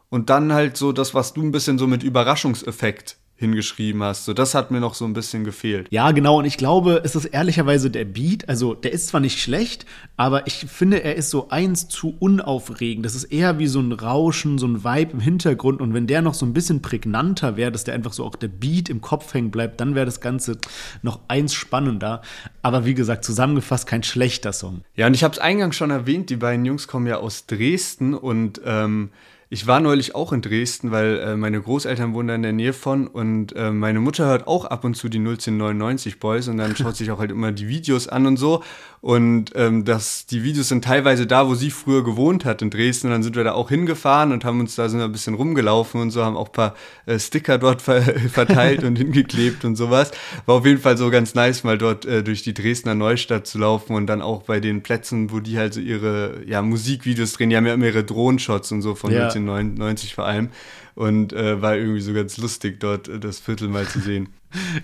Und 0.10 0.30
dann 0.30 0.54
halt 0.54 0.78
so 0.78 0.94
das, 0.94 1.14
was 1.14 1.34
du 1.34 1.42
ein 1.42 1.52
bisschen 1.52 1.78
so 1.78 1.88
mit 1.88 2.04
Überraschungseffekt 2.04 3.18
hingeschrieben 3.38 4.02
hast. 4.02 4.26
So, 4.26 4.34
das 4.34 4.56
hat 4.56 4.72
mir 4.72 4.80
noch 4.80 4.94
so 4.94 5.04
ein 5.04 5.14
bisschen 5.14 5.44
gefehlt. 5.44 5.88
Ja, 5.90 6.12
genau. 6.12 6.40
Und 6.40 6.46
ich 6.46 6.58
glaube, 6.58 7.02
es 7.04 7.16
ist 7.16 7.26
ehrlicherweise 7.26 7.90
der 7.90 8.06
Beat. 8.06 8.48
Also, 8.48 8.74
der 8.74 8.94
ist 8.94 9.08
zwar 9.08 9.20
nicht 9.20 9.42
schlecht, 9.42 9.86
aber 10.16 10.48
ich 10.48 10.66
finde, 10.70 11.04
er 11.04 11.16
ist 11.16 11.32
so 11.32 11.50
eins 11.50 11.90
zu 11.90 12.16
unaufregend. 12.20 13.06
Das 13.06 13.14
ist 13.14 13.26
eher 13.26 13.60
wie 13.60 13.68
so 13.68 13.82
ein 13.82 13.92
Rauschen, 13.92 14.58
so 14.58 14.68
ein 14.68 14.86
Vibe 14.86 15.12
im 15.12 15.20
Hintergrund. 15.20 15.82
Und 15.82 15.94
wenn 15.94 16.08
der 16.08 16.22
noch 16.22 16.34
so 16.34 16.46
ein 16.46 16.54
bisschen 16.54 16.82
prägnanter 16.82 17.58
wäre, 17.58 17.74
dass 17.74 17.84
der 17.84 17.94
einfach 17.94 18.14
so 18.14 18.24
auch 18.24 18.36
der 18.36 18.48
Beat 18.48 18.88
im 18.88 19.02
Kopf 19.02 19.34
hängen 19.34 19.52
bleibt, 19.52 19.82
dann 19.82 19.96
wäre 19.96 20.06
das 20.06 20.22
Ganze 20.22 20.58
noch 21.02 21.20
eins 21.28 21.54
spannender. 21.54 22.22
Aber 22.62 22.86
wie 22.86 22.94
gesagt, 22.94 23.26
zusammengefasst 23.26 23.86
kein 23.86 24.04
schlechter 24.04 24.54
Song. 24.54 24.82
Ja, 24.96 25.08
und 25.08 25.14
ich 25.14 25.26
habe 25.26 25.34
es 25.34 25.40
eingangs 25.40 25.76
schon 25.76 25.92
erwähnt, 25.92 26.30
die 26.30 26.38
beiden 26.38 26.64
Jungs 26.64 26.88
kommen 26.88 27.08
ja 27.08 27.18
aus 27.18 27.48
Dresden 27.48 28.14
und 28.14 28.62
ähm, 28.66 29.10
ich 29.50 29.68
war 29.68 29.80
neulich 29.80 30.16
auch 30.16 30.34
in 30.34 30.42
Dresden, 30.42 30.92
weil 30.92 31.20
äh, 31.20 31.36
meine 31.36 31.62
Großeltern 31.62 32.14
wohnen 32.14 32.30
da 32.30 32.36
in 32.36 32.42
der 32.42 32.54
Nähe 32.54 32.74
von 32.74 33.08
und 33.08 33.56
äh, 33.56 33.72
meine 33.72 34.00
Mutter 34.00 34.26
hört 34.26 34.48
auch 34.48 34.66
ab 34.66 34.84
und 34.84 34.96
zu 34.96 35.08
die 35.08 35.20
01099 35.20 36.20
Boys 36.20 36.48
und 36.48 36.58
dann 36.58 36.76
schaut 36.76 36.96
sich 36.98 37.12
auch 37.12 37.20
halt 37.20 37.32
immer 37.32 37.52
die 37.52 37.68
Videos 37.68 38.08
an 38.08 38.26
und 38.26 38.38
so. 38.38 38.64
Und 39.06 39.52
ähm, 39.54 39.86
das, 39.86 40.26
die 40.26 40.42
Videos 40.42 40.70
sind 40.70 40.84
teilweise 40.84 41.28
da, 41.28 41.48
wo 41.48 41.54
sie 41.54 41.70
früher 41.70 42.04
gewohnt 42.04 42.44
hat 42.44 42.64
in 42.64 42.72
Dresden. 42.72 43.06
Und 43.06 43.14
dann 43.14 43.22
sind 43.22 43.36
wir 43.36 43.44
da 43.44 43.52
auch 43.52 43.70
hingefahren 43.70 44.32
und 44.32 44.44
haben 44.44 44.60
uns 44.60 44.74
da 44.74 44.90
so 44.90 44.98
ein 44.98 45.12
bisschen 45.12 45.36
rumgelaufen 45.36 46.02
und 46.02 46.10
so, 46.10 46.26
haben 46.26 46.36
auch 46.36 46.48
ein 46.48 46.52
paar 46.52 46.76
äh, 47.06 47.20
Sticker 47.20 47.60
dort 47.60 47.84
ver 47.84 48.02
verteilt 48.32 48.84
und 48.84 48.96
hingeklebt 48.96 49.64
und 49.64 49.76
sowas. 49.76 50.10
War 50.48 50.56
auf 50.56 50.66
jeden 50.66 50.80
Fall 50.80 50.98
so 50.98 51.12
ganz 51.12 51.36
nice, 51.36 51.64
mal 51.64 51.78
dort 51.78 52.06
äh, 52.06 52.24
durch 52.24 52.42
die 52.42 52.56
Dresdner 52.56 52.96
Neustadt 52.96 53.46
zu 53.46 53.60
laufen 53.60 53.96
und 53.96 54.08
dann 54.08 54.24
auch 54.24 54.42
bei 54.42 54.60
den 54.60 54.82
Plätzen, 54.82 55.32
wo 55.32 55.40
die 55.40 55.60
halt 55.60 55.76
so 55.76 55.82
ihre 55.82 56.42
ja, 56.48 56.64
Musikvideos 56.64 57.34
drehen. 57.34 57.52
Die 57.52 57.58
haben 57.58 57.68
ja 57.68 57.76
immer 57.76 57.86
ihre 57.86 58.04
Drohenshots 58.04 58.72
und 58.72 58.82
so 58.82 58.96
von 58.96 59.12
ja. 59.12 59.26
1999 59.26 60.16
vor 60.16 60.26
allem. 60.26 60.50
Und 60.96 61.32
äh, 61.32 61.62
war 61.62 61.76
irgendwie 61.76 62.02
so 62.02 62.12
ganz 62.12 62.38
lustig, 62.38 62.80
dort 62.80 63.08
äh, 63.08 63.20
das 63.20 63.38
Viertel 63.38 63.68
mal 63.68 63.86
zu 63.86 64.00
sehen. 64.00 64.30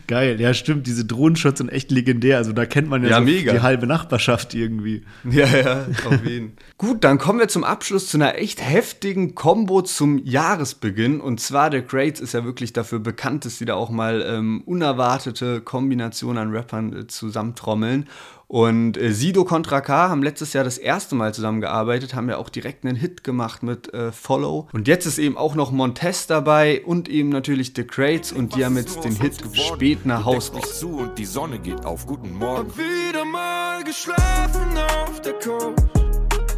Geil, 0.07 0.39
ja 0.39 0.53
stimmt, 0.53 0.87
diese 0.87 1.05
Drohnenshots 1.05 1.59
sind 1.59 1.69
echt 1.69 1.91
legendär. 1.91 2.37
Also 2.37 2.53
da 2.53 2.65
kennt 2.65 2.89
man 2.89 3.03
ja, 3.03 3.09
ja 3.09 3.19
so 3.19 3.25
die 3.25 3.61
halbe 3.61 3.87
Nachbarschaft 3.87 4.53
irgendwie. 4.53 5.03
Ja, 5.29 5.45
ja, 5.45 5.87
auf 6.05 6.25
jeden. 6.25 6.53
Gut, 6.77 7.03
dann 7.03 7.17
kommen 7.17 7.39
wir 7.39 7.47
zum 7.47 7.63
Abschluss 7.63 8.07
zu 8.07 8.17
einer 8.17 8.37
echt 8.37 8.61
heftigen 8.61 9.35
Combo 9.35 9.81
zum 9.81 10.17
Jahresbeginn. 10.23 11.21
Und 11.21 11.39
zwar 11.39 11.69
der 11.69 11.83
Crates 11.83 12.19
ist 12.19 12.33
ja 12.33 12.43
wirklich 12.43 12.73
dafür 12.73 12.99
bekannt, 12.99 13.45
dass 13.45 13.57
sie 13.57 13.65
da 13.65 13.75
auch 13.75 13.89
mal 13.89 14.25
ähm, 14.27 14.61
unerwartete 14.65 15.61
Kombinationen 15.61 16.47
an 16.49 16.55
Rappern 16.55 16.93
äh, 16.93 17.07
zusammentrommeln. 17.07 18.07
Und 18.51 18.97
äh, 18.97 19.13
Sido 19.13 19.45
Contra 19.45 19.79
K 19.79 20.09
haben 20.09 20.21
letztes 20.23 20.51
Jahr 20.51 20.65
das 20.65 20.77
erste 20.77 21.15
Mal 21.15 21.33
zusammengearbeitet, 21.33 22.13
haben 22.15 22.27
ja 22.27 22.35
auch 22.35 22.49
direkt 22.49 22.85
einen 22.85 22.97
Hit 22.97 23.23
gemacht 23.23 23.63
mit 23.63 23.93
äh, 23.93 24.11
Follow. 24.11 24.67
Und 24.73 24.89
jetzt 24.89 25.05
ist 25.05 25.19
eben 25.19 25.37
auch 25.37 25.55
noch 25.55 25.71
Montez 25.71 26.27
dabei 26.27 26.83
und 26.83 27.07
eben 27.07 27.29
natürlich 27.29 27.71
The 27.73 27.85
Crates 27.85 28.33
und 28.33 28.53
die 28.53 28.65
haben 28.65 28.75
jetzt 28.75 29.05
den 29.05 29.15
Hit 29.15 29.53
spät 29.61 30.05
nach 30.05 30.25
Haus 30.25 30.51
zu 30.79 30.97
und 30.97 31.17
die 31.17 31.25
Sonne 31.25 31.59
geht 31.59 31.85
auf. 31.85 32.05
Guten 32.05 32.33
Morgen. 32.33 32.69
Hab 32.69 32.77
wieder 32.77 33.25
mal 33.25 33.83
geschlafen 33.83 34.77
auf 34.77 35.21
der 35.21 35.33
Couch. 35.33 35.77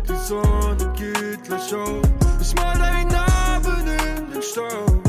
Die 0.07 0.27
Sonne 0.27 0.93
geht 0.97 1.43
gleich 1.43 1.73
auf. 1.73 2.01
Ich 2.41 2.55
mal 2.55 2.77
deinen 2.77 3.07
Namen 3.09 3.87
in 3.87 4.33
den 4.33 4.41
Staub. 4.41 5.02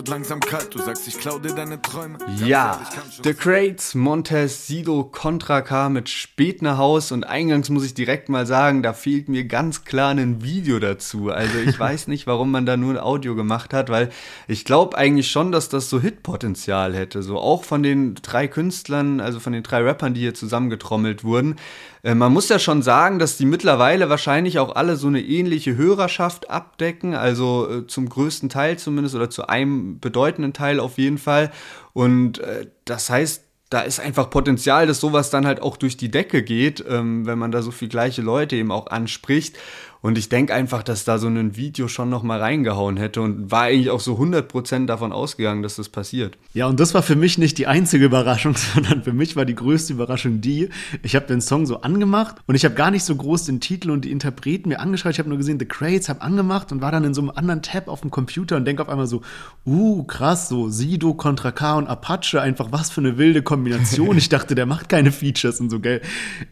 Wird 0.00 0.08
langsam 0.08 0.40
kalt, 0.40 0.74
du 0.74 0.78
sagst, 0.78 1.06
ich 1.08 1.18
klau 1.18 1.38
dir 1.38 1.54
deine 1.54 1.82
Träume. 1.82 2.16
Ja, 2.42 2.80
The 3.22 3.34
Crates, 3.34 3.94
Montez, 3.94 4.66
Sido, 4.66 5.04
Contra 5.04 5.60
K 5.60 5.90
mit 5.90 6.08
spät 6.08 6.62
nach 6.62 6.78
Haus 6.78 7.12
und 7.12 7.24
eingangs 7.24 7.68
muss 7.68 7.84
ich 7.84 7.92
direkt 7.92 8.30
mal 8.30 8.46
sagen, 8.46 8.82
da 8.82 8.94
fehlt 8.94 9.28
mir 9.28 9.44
ganz 9.44 9.84
klar 9.84 10.12
ein 10.12 10.42
Video 10.42 10.78
dazu. 10.78 11.28
Also 11.28 11.58
ich 11.58 11.78
weiß 11.78 12.08
nicht, 12.08 12.26
warum 12.26 12.50
man 12.50 12.64
da 12.64 12.78
nur 12.78 12.94
ein 12.94 12.98
Audio 12.98 13.34
gemacht 13.34 13.74
hat, 13.74 13.90
weil 13.90 14.08
ich 14.48 14.64
glaube 14.64 14.96
eigentlich 14.96 15.30
schon, 15.30 15.52
dass 15.52 15.68
das 15.68 15.90
so 15.90 16.00
Hitpotenzial 16.00 16.94
hätte. 16.94 17.22
So 17.22 17.38
auch 17.38 17.64
von 17.64 17.82
den 17.82 18.14
drei 18.14 18.48
Künstlern, 18.48 19.20
also 19.20 19.38
von 19.38 19.52
den 19.52 19.62
drei 19.62 19.82
Rappern, 19.82 20.14
die 20.14 20.20
hier 20.20 20.32
zusammengetrommelt 20.32 21.24
wurden. 21.24 21.56
Äh, 22.02 22.14
man 22.14 22.32
muss 22.32 22.48
ja 22.48 22.58
schon 22.58 22.82
sagen, 22.82 23.18
dass 23.18 23.36
die 23.36 23.46
mittlerweile 23.46 24.08
wahrscheinlich 24.08 24.58
auch 24.58 24.74
alle 24.74 24.96
so 24.96 25.08
eine 25.08 25.20
ähnliche 25.20 25.76
Hörerschaft 25.76 26.50
abdecken, 26.50 27.14
also 27.14 27.68
äh, 27.68 27.86
zum 27.86 28.08
größten 28.08 28.48
Teil 28.48 28.78
zumindest 28.78 29.14
oder 29.14 29.30
zu 29.30 29.48
einem 29.48 30.00
bedeutenden 30.00 30.52
Teil 30.52 30.80
auf 30.80 30.98
jeden 30.98 31.18
Fall. 31.18 31.50
Und 31.92 32.38
äh, 32.38 32.66
das 32.84 33.10
heißt, 33.10 33.44
da 33.70 33.82
ist 33.82 34.00
einfach 34.00 34.30
Potenzial, 34.30 34.88
dass 34.88 34.98
sowas 34.98 35.30
dann 35.30 35.46
halt 35.46 35.62
auch 35.62 35.76
durch 35.76 35.96
die 35.96 36.10
Decke 36.10 36.42
geht, 36.42 36.84
ähm, 36.88 37.24
wenn 37.24 37.38
man 37.38 37.52
da 37.52 37.62
so 37.62 37.70
viel 37.70 37.88
gleiche 37.88 38.20
Leute 38.20 38.56
eben 38.56 38.72
auch 38.72 38.88
anspricht. 38.88 39.56
Und 40.02 40.16
ich 40.16 40.30
denke 40.30 40.54
einfach, 40.54 40.82
dass 40.82 41.04
da 41.04 41.18
so 41.18 41.26
ein 41.26 41.56
Video 41.56 41.86
schon 41.86 42.08
noch 42.08 42.22
mal 42.22 42.40
reingehauen 42.40 42.96
hätte 42.96 43.20
und 43.20 43.50
war 43.50 43.64
eigentlich 43.64 43.90
auch 43.90 44.00
so 44.00 44.14
100% 44.16 44.86
davon 44.86 45.12
ausgegangen, 45.12 45.62
dass 45.62 45.76
das 45.76 45.90
passiert. 45.90 46.38
Ja, 46.54 46.68
und 46.68 46.80
das 46.80 46.94
war 46.94 47.02
für 47.02 47.16
mich 47.16 47.36
nicht 47.36 47.58
die 47.58 47.66
einzige 47.66 48.06
Überraschung, 48.06 48.54
sondern 48.74 49.02
für 49.02 49.12
mich 49.12 49.36
war 49.36 49.44
die 49.44 49.54
größte 49.54 49.92
Überraschung 49.92 50.40
die, 50.40 50.70
ich 51.02 51.16
habe 51.16 51.26
den 51.26 51.42
Song 51.42 51.66
so 51.66 51.82
angemacht 51.82 52.36
und 52.46 52.54
ich 52.54 52.64
habe 52.64 52.74
gar 52.74 52.90
nicht 52.90 53.04
so 53.04 53.14
groß 53.14 53.44
den 53.44 53.60
Titel 53.60 53.90
und 53.90 54.06
die 54.06 54.10
Interpreten 54.10 54.70
mir 54.70 54.80
angeschaut. 54.80 55.12
Ich 55.12 55.18
habe 55.18 55.28
nur 55.28 55.36
gesehen, 55.36 55.58
The 55.58 55.66
Crates, 55.66 56.08
habe 56.08 56.22
angemacht 56.22 56.72
und 56.72 56.80
war 56.80 56.92
dann 56.92 57.04
in 57.04 57.12
so 57.12 57.20
einem 57.20 57.30
anderen 57.30 57.60
Tab 57.60 57.88
auf 57.88 58.00
dem 58.00 58.10
Computer 58.10 58.56
und 58.56 58.64
denke 58.64 58.80
auf 58.80 58.88
einmal 58.88 59.06
so, 59.06 59.20
uh, 59.66 60.02
krass, 60.04 60.48
so 60.48 60.70
Sido, 60.70 61.12
Contra 61.12 61.52
K 61.52 61.76
und 61.76 61.88
Apache, 61.88 62.40
einfach 62.40 62.68
was 62.72 62.88
für 62.88 63.02
eine 63.02 63.18
wilde 63.18 63.42
Kombination. 63.42 64.16
ich 64.16 64.30
dachte, 64.30 64.54
der 64.54 64.64
macht 64.64 64.88
keine 64.88 65.12
Features 65.12 65.60
und 65.60 65.68
so, 65.68 65.78
gell. 65.78 66.00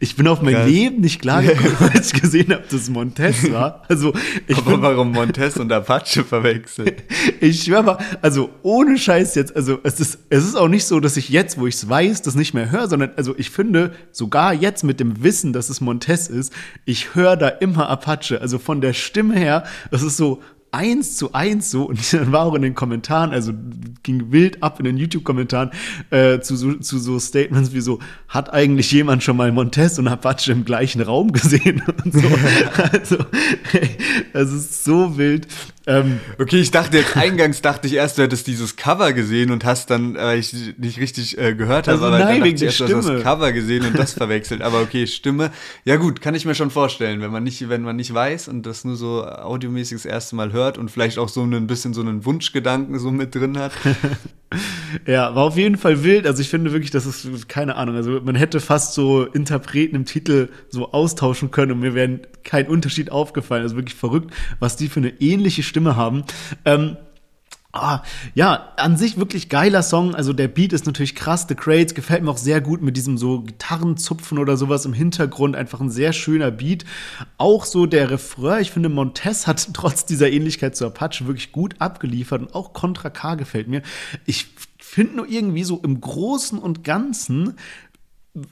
Ich 0.01 0.17
bin 0.17 0.29
auf 0.29 0.43
mein 0.43 0.53
Geil. 0.53 0.69
Leben 0.69 1.01
nicht 1.01 1.23
klar 1.23 1.43
gekommen, 1.43 1.91
als 1.95 2.13
ich 2.13 2.21
gesehen 2.21 2.53
habe, 2.53 2.65
das 2.71 2.91
Montez 2.91 3.38
War. 3.53 3.83
Also, 3.89 4.13
ich 4.47 4.57
Aber 4.59 4.81
warum 4.83 5.13
Montez 5.13 5.57
und 5.57 5.73
Apache 5.73 6.25
verwechseln? 6.25 6.93
ich 7.41 7.65
schwör 7.65 7.83
mal, 7.83 7.99
also 8.23 8.51
ohne 8.63 8.99
Scheiß 8.99 9.35
jetzt, 9.35 9.55
also 9.57 9.79
es 9.83 10.01
ist, 10.01 10.19
es 10.31 10.45
ist 10.45 10.57
auch 10.57 10.69
nicht 10.69 10.85
so, 10.85 11.01
dass 11.01 11.17
ich 11.17 11.29
jetzt, 11.29 11.59
wo 11.59 11.67
ich 11.67 11.75
es 11.75 11.89
weiß, 11.89 12.23
das 12.23 12.35
nicht 12.35 12.55
mehr 12.55 12.71
höre, 12.71 12.89
sondern 12.89 13.11
also 13.17 13.35
ich 13.37 13.51
finde, 13.51 13.93
sogar 14.13 14.53
jetzt 14.53 14.85
mit 14.85 15.01
dem 15.01 15.23
Wissen, 15.23 15.53
dass 15.53 15.71
es 15.71 15.81
Montez 15.81 16.29
ist, 16.29 16.53
ich 16.85 17.15
höre 17.15 17.37
da 17.37 17.49
immer 17.49 17.89
Apache. 17.89 18.41
Also 18.41 18.59
von 18.59 18.81
der 18.81 18.93
Stimme 18.93 19.35
her, 19.35 19.65
das 19.91 20.03
ist 20.03 20.17
so, 20.17 20.43
eins 20.79 21.17
zu 21.17 21.33
eins 21.33 21.73
so 21.73 21.87
und 21.87 22.13
dann 22.13 22.31
war 22.33 22.47
auch 22.47 22.55
in 22.55 22.63
den 22.63 22.75
Kommentaren, 22.77 23.33
also 23.33 23.53
ging 24.05 24.31
wild 24.31 24.63
ab 24.63 24.79
in 24.79 24.85
den 24.85 24.97
YouTube-Kommentaren 24.97 25.71
äh, 26.11 26.39
zu, 26.39 26.55
so, 26.55 26.75
zu 26.75 26.99
so 27.01 27.19
Statements 27.19 27.73
wie 27.73 27.81
so, 27.81 27.99
hat 28.29 28.53
eigentlich 28.53 28.93
jemand 28.93 29.25
schon 29.25 29.37
mal 29.37 29.51
Montez 29.51 29.99
und 29.99 30.07
Apache 30.07 30.53
im 30.53 30.65
gleichen 30.65 31.01
Raum 31.01 31.33
gesehen 31.33 31.83
und 32.05 32.13
so. 32.13 32.29
also, 32.93 33.17
hey, 33.73 33.91
das 34.33 34.53
ist 34.53 34.85
so 34.85 35.19
wild. 35.19 35.49
Ähm, 35.89 36.21
okay, 36.39 36.61
ich 36.61 36.71
dachte 36.71 36.99
jetzt 36.99 37.17
eingangs 37.17 37.63
dachte 37.63 37.87
ich 37.87 37.95
erst, 37.95 38.19
du 38.19 38.23
hättest 38.23 38.47
dieses 38.47 38.77
Cover 38.77 39.15
gesehen 39.15 39.51
und 39.51 39.65
hast 39.65 39.89
dann, 39.89 40.17
äh, 40.17 40.37
ich 40.37 40.55
nicht 40.77 41.01
richtig 41.01 41.39
äh, 41.39 41.55
gehört 41.55 41.89
habe, 41.89 41.97
also 41.97 42.07
aber 42.09 42.19
nein, 42.19 42.45
wegen 42.45 42.59
der 42.59 42.67
erst, 42.67 42.77
Stimme. 42.77 43.01
das 43.01 43.23
Cover 43.23 43.53
gesehen 43.53 43.87
und 43.87 43.99
das 43.99 44.13
verwechselt. 44.19 44.61
Aber 44.61 44.83
okay, 44.83 45.07
Stimme. 45.07 45.51
Ja 45.87 45.97
gut, 45.97 46.21
kann 46.21 46.35
ich 46.35 46.45
mir 46.45 46.55
schon 46.55 46.71
vorstellen, 46.71 47.23
wenn 47.23 47.31
man 47.31 47.43
nicht, 47.43 47.71
wenn 47.71 47.81
man 47.81 47.97
nicht 47.97 48.13
weiß 48.13 48.49
und 48.49 48.67
das 48.67 48.85
nur 48.85 48.97
so 48.97 49.25
audiomäßig 49.25 49.97
das 49.97 50.05
erste 50.05 50.37
Mal 50.37 50.53
hört 50.53 50.77
und 50.77 50.91
vielleicht 50.91 51.17
auch 51.17 51.31
so 51.31 51.43
ein 51.43 51.67
bisschen 51.67 51.95
so 51.95 52.03
einen 52.03 52.27
Wunschgedanken 52.27 52.99
so 52.99 53.11
mit 53.11 53.35
drin 53.35 53.57
hat. 53.57 53.73
ja, 55.07 55.35
war 55.35 55.45
auf 55.45 55.57
jeden 55.57 55.77
Fall 55.77 56.03
wild. 56.05 56.27
Also 56.27 56.43
ich 56.43 56.49
finde 56.49 56.73
wirklich, 56.73 56.91
das 56.91 57.07
ist 57.07 57.49
keine 57.49 57.77
Ahnung. 57.77 57.97
Also 57.97 58.21
man 58.23 58.35
hätte 58.35 58.61
fast 58.61 58.95
so 58.95 59.25
Interpreten 59.25 59.97
im 59.97 60.05
Titel 60.05 60.49
so 60.69 60.93
austauschen 60.93 61.51
können 61.51 61.73
und 61.73 61.81
mir 61.81 61.95
wäre 61.95 62.21
kein 62.45 62.67
Unterschied 62.67 63.11
aufgefallen. 63.11 63.63
Also 63.63 63.77
wirklich 63.77 63.95
verrückt, 63.95 64.33
was 64.59 64.77
die 64.77 64.89
für 64.89 65.01
eine 65.01 65.21
ähnliche 65.21 65.63
Stimme 65.63 65.78
haben. 65.97 66.25
Ähm, 66.65 66.97
Ah, 67.71 68.03
ja, 68.35 68.73
an 68.77 68.97
sich 68.97 69.19
wirklich 69.19 69.51
geiler 69.51 69.83
Song. 69.83 70.15
Also 70.15 70.33
der 70.33 70.49
Beat 70.49 70.73
ist 70.73 70.87
natürlich 70.87 71.15
krass. 71.15 71.45
The 71.47 71.55
Crates 71.55 71.95
gefällt 71.95 72.23
mir 72.23 72.31
auch 72.31 72.39
sehr 72.39 72.63
gut 72.63 72.81
mit 72.81 72.97
diesem 72.97 73.19
so 73.19 73.43
Gitarrenzupfen 73.43 74.39
oder 74.39 74.57
sowas 74.57 74.87
im 74.87 74.95
Hintergrund. 74.95 75.55
Einfach 75.55 75.81
ein 75.81 75.91
sehr 75.91 76.15
schöner 76.15 76.51
Beat. 76.51 76.87
Auch 77.37 77.67
so 77.67 77.85
der 77.85 78.11
Refrain. 78.11 78.63
Ich 78.63 78.71
finde, 78.71 78.89
Montez 78.89 79.47
hat 79.47 79.69
trotz 79.75 80.07
dieser 80.07 80.31
Ähnlichkeit 80.31 80.77
zu 80.77 80.87
Apache 80.87 81.27
wirklich 81.27 81.53
gut 81.53 81.75
abgeliefert 81.79 82.41
und 82.41 82.55
auch 82.55 82.73
Contra 82.73 83.11
K 83.11 83.35
gefällt 83.35 83.69
mir. 83.69 83.83
Ich 84.25 84.47
finde 84.79 85.17
nur 85.17 85.29
irgendwie 85.29 85.65
so 85.65 85.79
im 85.85 86.01
Großen 86.01 86.59
und 86.59 86.85
Ganzen, 86.85 87.55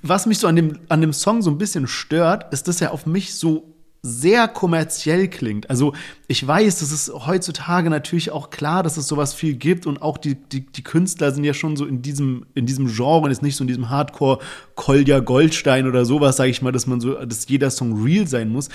was 0.02 0.26
mich 0.26 0.38
so 0.38 0.46
an 0.46 0.56
dem, 0.56 0.78
an 0.90 1.00
dem 1.00 1.14
Song 1.14 1.40
so 1.40 1.50
ein 1.50 1.58
bisschen 1.58 1.86
stört, 1.86 2.52
ist, 2.52 2.68
dass 2.68 2.82
er 2.82 2.92
auf 2.92 3.06
mich 3.06 3.34
so 3.34 3.75
sehr 4.06 4.48
kommerziell 4.48 5.28
klingt. 5.28 5.68
Also 5.68 5.92
ich 6.28 6.46
weiß, 6.46 6.80
das 6.80 6.92
ist 6.92 7.12
heutzutage 7.12 7.90
natürlich 7.90 8.30
auch 8.30 8.50
klar, 8.50 8.82
dass 8.82 8.96
es 8.96 9.08
sowas 9.08 9.34
viel 9.34 9.54
gibt 9.54 9.86
und 9.86 10.00
auch 10.00 10.18
die, 10.18 10.36
die, 10.36 10.64
die 10.64 10.82
Künstler 10.82 11.32
sind 11.32 11.44
ja 11.44 11.54
schon 11.54 11.76
so 11.76 11.84
in 11.84 12.02
diesem, 12.02 12.46
in 12.54 12.66
diesem 12.66 12.86
Genre 12.86 13.24
und 13.24 13.30
ist 13.30 13.42
nicht 13.42 13.56
so 13.56 13.64
in 13.64 13.68
diesem 13.68 13.90
Hardcore 13.90 14.38
Kolja 14.74 15.20
Goldstein 15.20 15.86
oder 15.86 16.04
sowas, 16.04 16.36
sage 16.36 16.50
ich 16.50 16.62
mal, 16.62 16.72
dass 16.72 16.86
man 16.86 17.00
so, 17.00 17.14
dass 17.24 17.48
jeder 17.48 17.70
Song 17.70 18.02
real 18.02 18.26
sein 18.26 18.48
muss. 18.48 18.68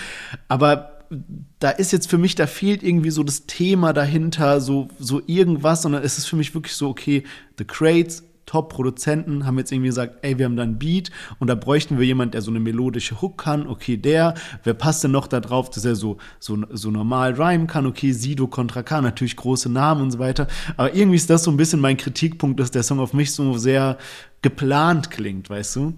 Aber 0.48 1.00
da 1.60 1.70
ist 1.70 1.92
jetzt 1.92 2.10
für 2.10 2.18
mich, 2.18 2.36
da 2.36 2.48
fehlt 2.48 2.84
irgendwie 2.84 3.12
so 3.12 3.24
das 3.24 3.46
Thema 3.46 3.94
dahinter, 3.94 4.62
so, 4.62 4.88
so 4.98 5.22
irgendwas, 5.26 5.82
sondern 5.82 6.04
es 6.04 6.18
ist 6.18 6.26
für 6.26 6.38
mich 6.38 6.54
wirklich 6.56 6.76
so, 6.76 6.90
okay, 6.90 7.24
The 7.58 7.66
Crates 7.66 8.24
Top-Produzenten 8.52 9.46
haben 9.46 9.58
jetzt 9.58 9.72
irgendwie 9.72 9.88
gesagt, 9.88 10.18
ey, 10.24 10.38
wir 10.38 10.44
haben 10.44 10.58
da 10.58 10.64
ein 10.64 10.78
Beat 10.78 11.10
und 11.40 11.48
da 11.48 11.56
bräuchten 11.56 11.98
wir 11.98 12.06
jemanden, 12.06 12.34
der 12.34 12.42
so 12.42 12.52
eine 12.52 12.60
melodische 12.60 13.22
Hook 13.22 13.38
kann. 13.38 13.66
Okay, 13.66 13.96
der. 13.96 14.34
Wer 14.66 14.74
passt 14.74 15.06
denn 15.06 15.12
noch 15.12 15.28
da 15.28 15.40
drauf, 15.40 15.70
dass 15.70 15.86
er 15.86 15.96
so, 15.96 16.18
so, 16.38 16.58
so 16.70 16.92
normal 16.92 17.36
rhymen 17.36 17.68
kann? 17.68 17.86
Okay, 17.86 18.12
Sido, 18.12 18.48
Contra 18.48 18.84
K, 18.84 19.00
natürlich 19.00 19.38
große 19.38 19.72
Namen 19.72 20.02
und 20.02 20.12
so 20.12 20.20
weiter. 20.20 20.48
Aber 20.76 20.94
irgendwie 20.94 21.16
ist 21.16 21.30
das 21.30 21.46
so 21.46 21.52
ein 21.52 21.56
bisschen 21.56 21.80
mein 21.80 21.96
Kritikpunkt, 21.96 22.60
dass 22.60 22.72
der 22.72 22.84
Song 22.84 23.00
auf 23.00 23.14
mich 23.14 23.32
so 23.32 23.58
sehr 23.58 23.98
geplant 24.42 25.12
klingt, 25.12 25.50
weißt 25.50 25.78
du? 25.78 25.94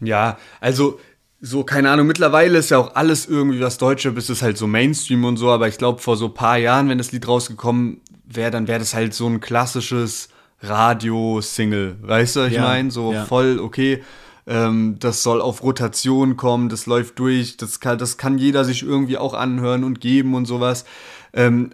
Ja, 0.00 0.36
also 0.60 1.00
so, 1.40 1.64
keine 1.64 1.88
Ahnung, 1.88 2.06
mittlerweile 2.06 2.58
ist 2.58 2.70
ja 2.70 2.76
auch 2.76 2.94
alles 2.94 3.24
irgendwie 3.24 3.60
was 3.62 3.78
Deutsche, 3.78 4.12
bis 4.12 4.28
es 4.28 4.42
halt 4.42 4.58
so 4.58 4.66
Mainstream 4.66 5.24
und 5.24 5.38
so, 5.38 5.50
aber 5.50 5.66
ich 5.66 5.78
glaube, 5.78 6.02
vor 6.02 6.18
so 6.18 6.28
paar 6.28 6.58
Jahren, 6.58 6.90
wenn 6.90 6.98
das 6.98 7.12
Lied 7.12 7.26
rausgekommen 7.26 8.02
wäre, 8.26 8.50
dann 8.50 8.68
wäre 8.68 8.80
das 8.80 8.92
halt 8.92 9.14
so 9.14 9.26
ein 9.26 9.40
klassisches 9.40 10.28
Radio-Single, 10.60 11.96
weißt 12.00 12.36
du, 12.36 12.46
ich 12.46 12.54
ja, 12.54 12.62
meine, 12.62 12.90
so 12.90 13.12
ja. 13.12 13.24
voll, 13.24 13.58
okay, 13.58 14.02
ähm, 14.46 14.96
das 15.00 15.22
soll 15.22 15.40
auf 15.40 15.62
Rotation 15.62 16.36
kommen, 16.36 16.68
das 16.68 16.86
läuft 16.86 17.18
durch, 17.18 17.56
das 17.56 17.80
kann, 17.80 17.98
das 17.98 18.16
kann 18.16 18.38
jeder 18.38 18.64
sich 18.64 18.82
irgendwie 18.82 19.18
auch 19.18 19.34
anhören 19.34 19.84
und 19.84 20.00
geben 20.00 20.34
und 20.34 20.46
sowas. 20.46 20.84
Ähm, 21.32 21.70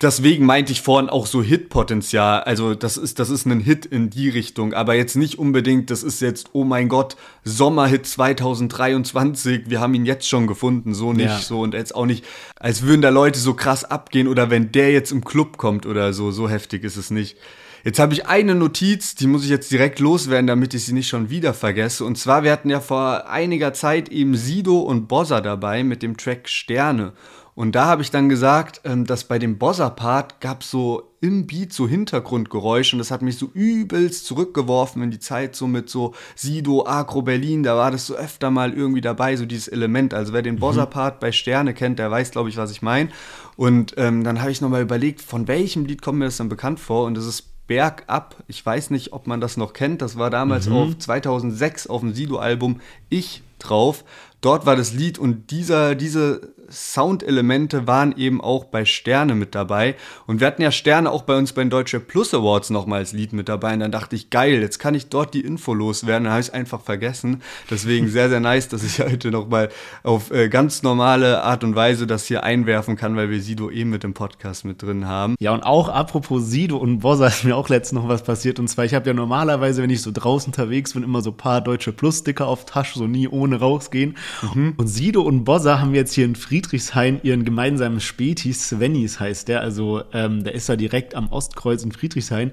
deswegen 0.00 0.46
meinte 0.46 0.72
ich 0.72 0.82
vorhin 0.82 1.08
auch 1.08 1.26
so 1.26 1.42
Hit-Potenzial. 1.42 2.42
Also 2.44 2.74
das 2.74 2.96
ist, 2.96 3.18
das 3.18 3.30
ist 3.30 3.46
ein 3.46 3.60
Hit 3.60 3.86
in 3.86 4.10
die 4.10 4.28
Richtung, 4.28 4.74
aber 4.74 4.94
jetzt 4.94 5.16
nicht 5.16 5.38
unbedingt, 5.38 5.90
das 5.90 6.02
ist 6.02 6.20
jetzt, 6.20 6.50
oh 6.52 6.64
mein 6.64 6.88
Gott, 6.88 7.16
Sommerhit 7.44 8.06
2023, 8.06 9.64
wir 9.66 9.80
haben 9.80 9.94
ihn 9.94 10.06
jetzt 10.06 10.28
schon 10.28 10.46
gefunden, 10.46 10.94
so 10.94 11.12
nicht, 11.12 11.26
ja. 11.26 11.38
so 11.38 11.60
und 11.60 11.74
jetzt 11.74 11.94
auch 11.94 12.06
nicht, 12.06 12.24
als 12.58 12.82
würden 12.82 13.02
da 13.02 13.10
Leute 13.10 13.38
so 13.38 13.54
krass 13.54 13.84
abgehen 13.84 14.28
oder 14.28 14.50
wenn 14.50 14.72
der 14.72 14.92
jetzt 14.92 15.12
im 15.12 15.24
Club 15.24 15.56
kommt 15.56 15.86
oder 15.86 16.12
so, 16.12 16.30
so 16.30 16.48
heftig 16.48 16.84
ist 16.84 16.96
es 16.96 17.10
nicht. 17.10 17.36
Jetzt 17.84 17.98
habe 17.98 18.12
ich 18.12 18.26
eine 18.26 18.54
Notiz, 18.54 19.16
die 19.16 19.26
muss 19.26 19.42
ich 19.42 19.50
jetzt 19.50 19.72
direkt 19.72 19.98
loswerden, 19.98 20.46
damit 20.46 20.72
ich 20.72 20.84
sie 20.84 20.92
nicht 20.92 21.08
schon 21.08 21.30
wieder 21.30 21.52
vergesse. 21.52 22.04
Und 22.04 22.16
zwar, 22.16 22.44
wir 22.44 22.52
hatten 22.52 22.70
ja 22.70 22.80
vor 22.80 23.28
einiger 23.28 23.72
Zeit 23.72 24.08
eben 24.08 24.36
Sido 24.36 24.80
und 24.80 25.08
Bossa 25.08 25.40
dabei 25.40 25.82
mit 25.82 26.02
dem 26.02 26.16
Track 26.16 26.48
Sterne. 26.48 27.12
Und 27.54 27.74
da 27.74 27.86
habe 27.86 28.00
ich 28.00 28.10
dann 28.10 28.28
gesagt, 28.28 28.80
ähm, 28.84 29.04
dass 29.04 29.24
bei 29.24 29.38
dem 29.38 29.58
Bossa-Part 29.58 30.40
gab 30.40 30.62
so 30.62 31.12
im 31.20 31.46
Beat 31.46 31.72
so 31.72 31.86
Hintergrundgeräusche 31.86 32.96
und 32.96 32.98
das 32.98 33.10
hat 33.10 33.20
mich 33.20 33.36
so 33.36 33.50
übelst 33.52 34.24
zurückgeworfen 34.26 35.02
in 35.02 35.10
die 35.10 35.18
Zeit 35.18 35.54
so 35.54 35.66
mit 35.66 35.90
so 35.90 36.14
Sido, 36.34 36.86
Agro 36.86 37.20
Berlin, 37.22 37.62
da 37.62 37.76
war 37.76 37.90
das 37.90 38.06
so 38.06 38.14
öfter 38.14 38.50
mal 38.50 38.72
irgendwie 38.72 39.02
dabei, 39.02 39.36
so 39.36 39.44
dieses 39.44 39.68
Element. 39.68 40.14
Also 40.14 40.32
wer 40.32 40.42
den 40.42 40.54
mhm. 40.54 40.60
Bossa-Part 40.60 41.20
bei 41.20 41.30
Sterne 41.30 41.74
kennt, 41.74 41.98
der 41.98 42.10
weiß, 42.10 42.30
glaube 42.30 42.48
ich, 42.48 42.56
was 42.56 42.70
ich 42.70 42.80
meine. 42.80 43.10
Und 43.56 43.94
ähm, 43.98 44.24
dann 44.24 44.40
habe 44.40 44.50
ich 44.50 44.62
nochmal 44.62 44.82
überlegt, 44.82 45.20
von 45.20 45.46
welchem 45.46 45.84
Lied 45.84 46.00
kommt 46.00 46.20
mir 46.20 46.24
das 46.24 46.38
dann 46.38 46.48
bekannt 46.48 46.80
vor 46.80 47.04
und 47.04 47.14
das 47.14 47.26
ist 47.26 47.51
Bergab. 47.66 48.36
Ich 48.48 48.64
weiß 48.64 48.90
nicht, 48.90 49.12
ob 49.12 49.26
man 49.26 49.40
das 49.40 49.56
noch 49.56 49.72
kennt. 49.72 50.02
Das 50.02 50.16
war 50.18 50.30
damals 50.30 50.66
mhm. 50.66 50.76
auf 50.76 50.98
2006 50.98 51.86
auf 51.86 52.00
dem 52.00 52.14
Sido-Album 52.14 52.80
Ich 53.08 53.42
drauf. 53.58 54.04
Dort 54.40 54.66
war 54.66 54.76
das 54.76 54.92
Lied 54.92 55.18
und 55.18 55.50
dieser, 55.50 55.94
diese 55.94 56.52
Soundelemente 56.72 57.86
waren 57.86 58.16
eben 58.16 58.40
auch 58.40 58.64
bei 58.64 58.84
Sterne 58.84 59.34
mit 59.34 59.54
dabei. 59.54 59.94
Und 60.26 60.40
wir 60.40 60.46
hatten 60.46 60.62
ja 60.62 60.70
Sterne 60.72 61.10
auch 61.10 61.22
bei 61.22 61.36
uns 61.36 61.52
bei 61.52 61.62
den 61.62 61.70
Deutsche 61.70 62.00
Plus 62.00 62.32
Awards 62.34 62.70
nochmal 62.70 63.00
als 63.00 63.12
Lied 63.12 63.32
mit 63.32 63.48
dabei. 63.48 63.74
Und 63.74 63.80
dann 63.80 63.92
dachte 63.92 64.16
ich, 64.16 64.30
geil, 64.30 64.60
jetzt 64.60 64.78
kann 64.78 64.94
ich 64.94 65.08
dort 65.08 65.34
die 65.34 65.42
Info 65.42 65.74
loswerden. 65.74 66.24
Dann 66.24 66.32
habe 66.32 66.40
ich 66.40 66.48
es 66.48 66.54
einfach 66.54 66.80
vergessen. 66.80 67.42
Deswegen 67.70 68.08
sehr, 68.08 68.28
sehr 68.30 68.40
nice, 68.40 68.68
dass 68.68 68.82
ich 68.82 69.00
heute 69.00 69.30
nochmal 69.30 69.68
auf 70.02 70.30
äh, 70.30 70.48
ganz 70.48 70.82
normale 70.82 71.42
Art 71.42 71.62
und 71.62 71.76
Weise 71.76 72.06
das 72.06 72.24
hier 72.24 72.42
einwerfen 72.42 72.96
kann, 72.96 73.16
weil 73.16 73.30
wir 73.30 73.42
Sido 73.42 73.70
eben 73.70 73.90
mit 73.90 74.02
dem 74.02 74.14
Podcast 74.14 74.64
mit 74.64 74.82
drin 74.82 75.06
haben. 75.06 75.36
Ja, 75.40 75.52
und 75.52 75.62
auch 75.62 75.88
apropos 75.88 76.48
Sido 76.48 76.78
und 76.78 77.00
Bossa 77.00 77.26
ist 77.28 77.44
mir 77.44 77.56
auch 77.56 77.68
letztens 77.68 78.00
noch 78.00 78.08
was 78.08 78.22
passiert. 78.22 78.58
Und 78.58 78.68
zwar, 78.68 78.86
ich 78.86 78.94
habe 78.94 79.06
ja 79.06 79.14
normalerweise, 79.14 79.82
wenn 79.82 79.90
ich 79.90 80.02
so 80.02 80.10
draußen 80.10 80.48
unterwegs 80.48 80.94
bin, 80.94 81.02
immer 81.02 81.20
so 81.20 81.32
paar 81.32 81.60
Deutsche 81.60 81.92
Plus-Sticker 81.92 82.46
auf 82.46 82.64
Tasche, 82.64 82.98
so 82.98 83.06
nie 83.06 83.28
ohne 83.28 83.60
rausgehen. 83.60 84.16
Mhm. 84.54 84.74
Und 84.78 84.86
Sido 84.86 85.22
und 85.22 85.44
Bossa 85.44 85.80
haben 85.80 85.94
jetzt 85.94 86.14
hier 86.14 86.24
in 86.24 86.34
Frieden 86.34 86.61
Friedrichshain 86.62 87.20
ihren 87.24 87.44
gemeinsamen 87.44 88.00
Späti, 88.00 88.52
Svennis 88.52 89.18
heißt 89.18 89.48
der, 89.48 89.62
also 89.62 90.04
ähm, 90.12 90.44
der 90.44 90.54
ist 90.54 90.68
da 90.68 90.76
direkt 90.76 91.14
am 91.16 91.30
Ostkreuz 91.32 91.82
in 91.82 91.90
Friedrichshain 91.90 92.52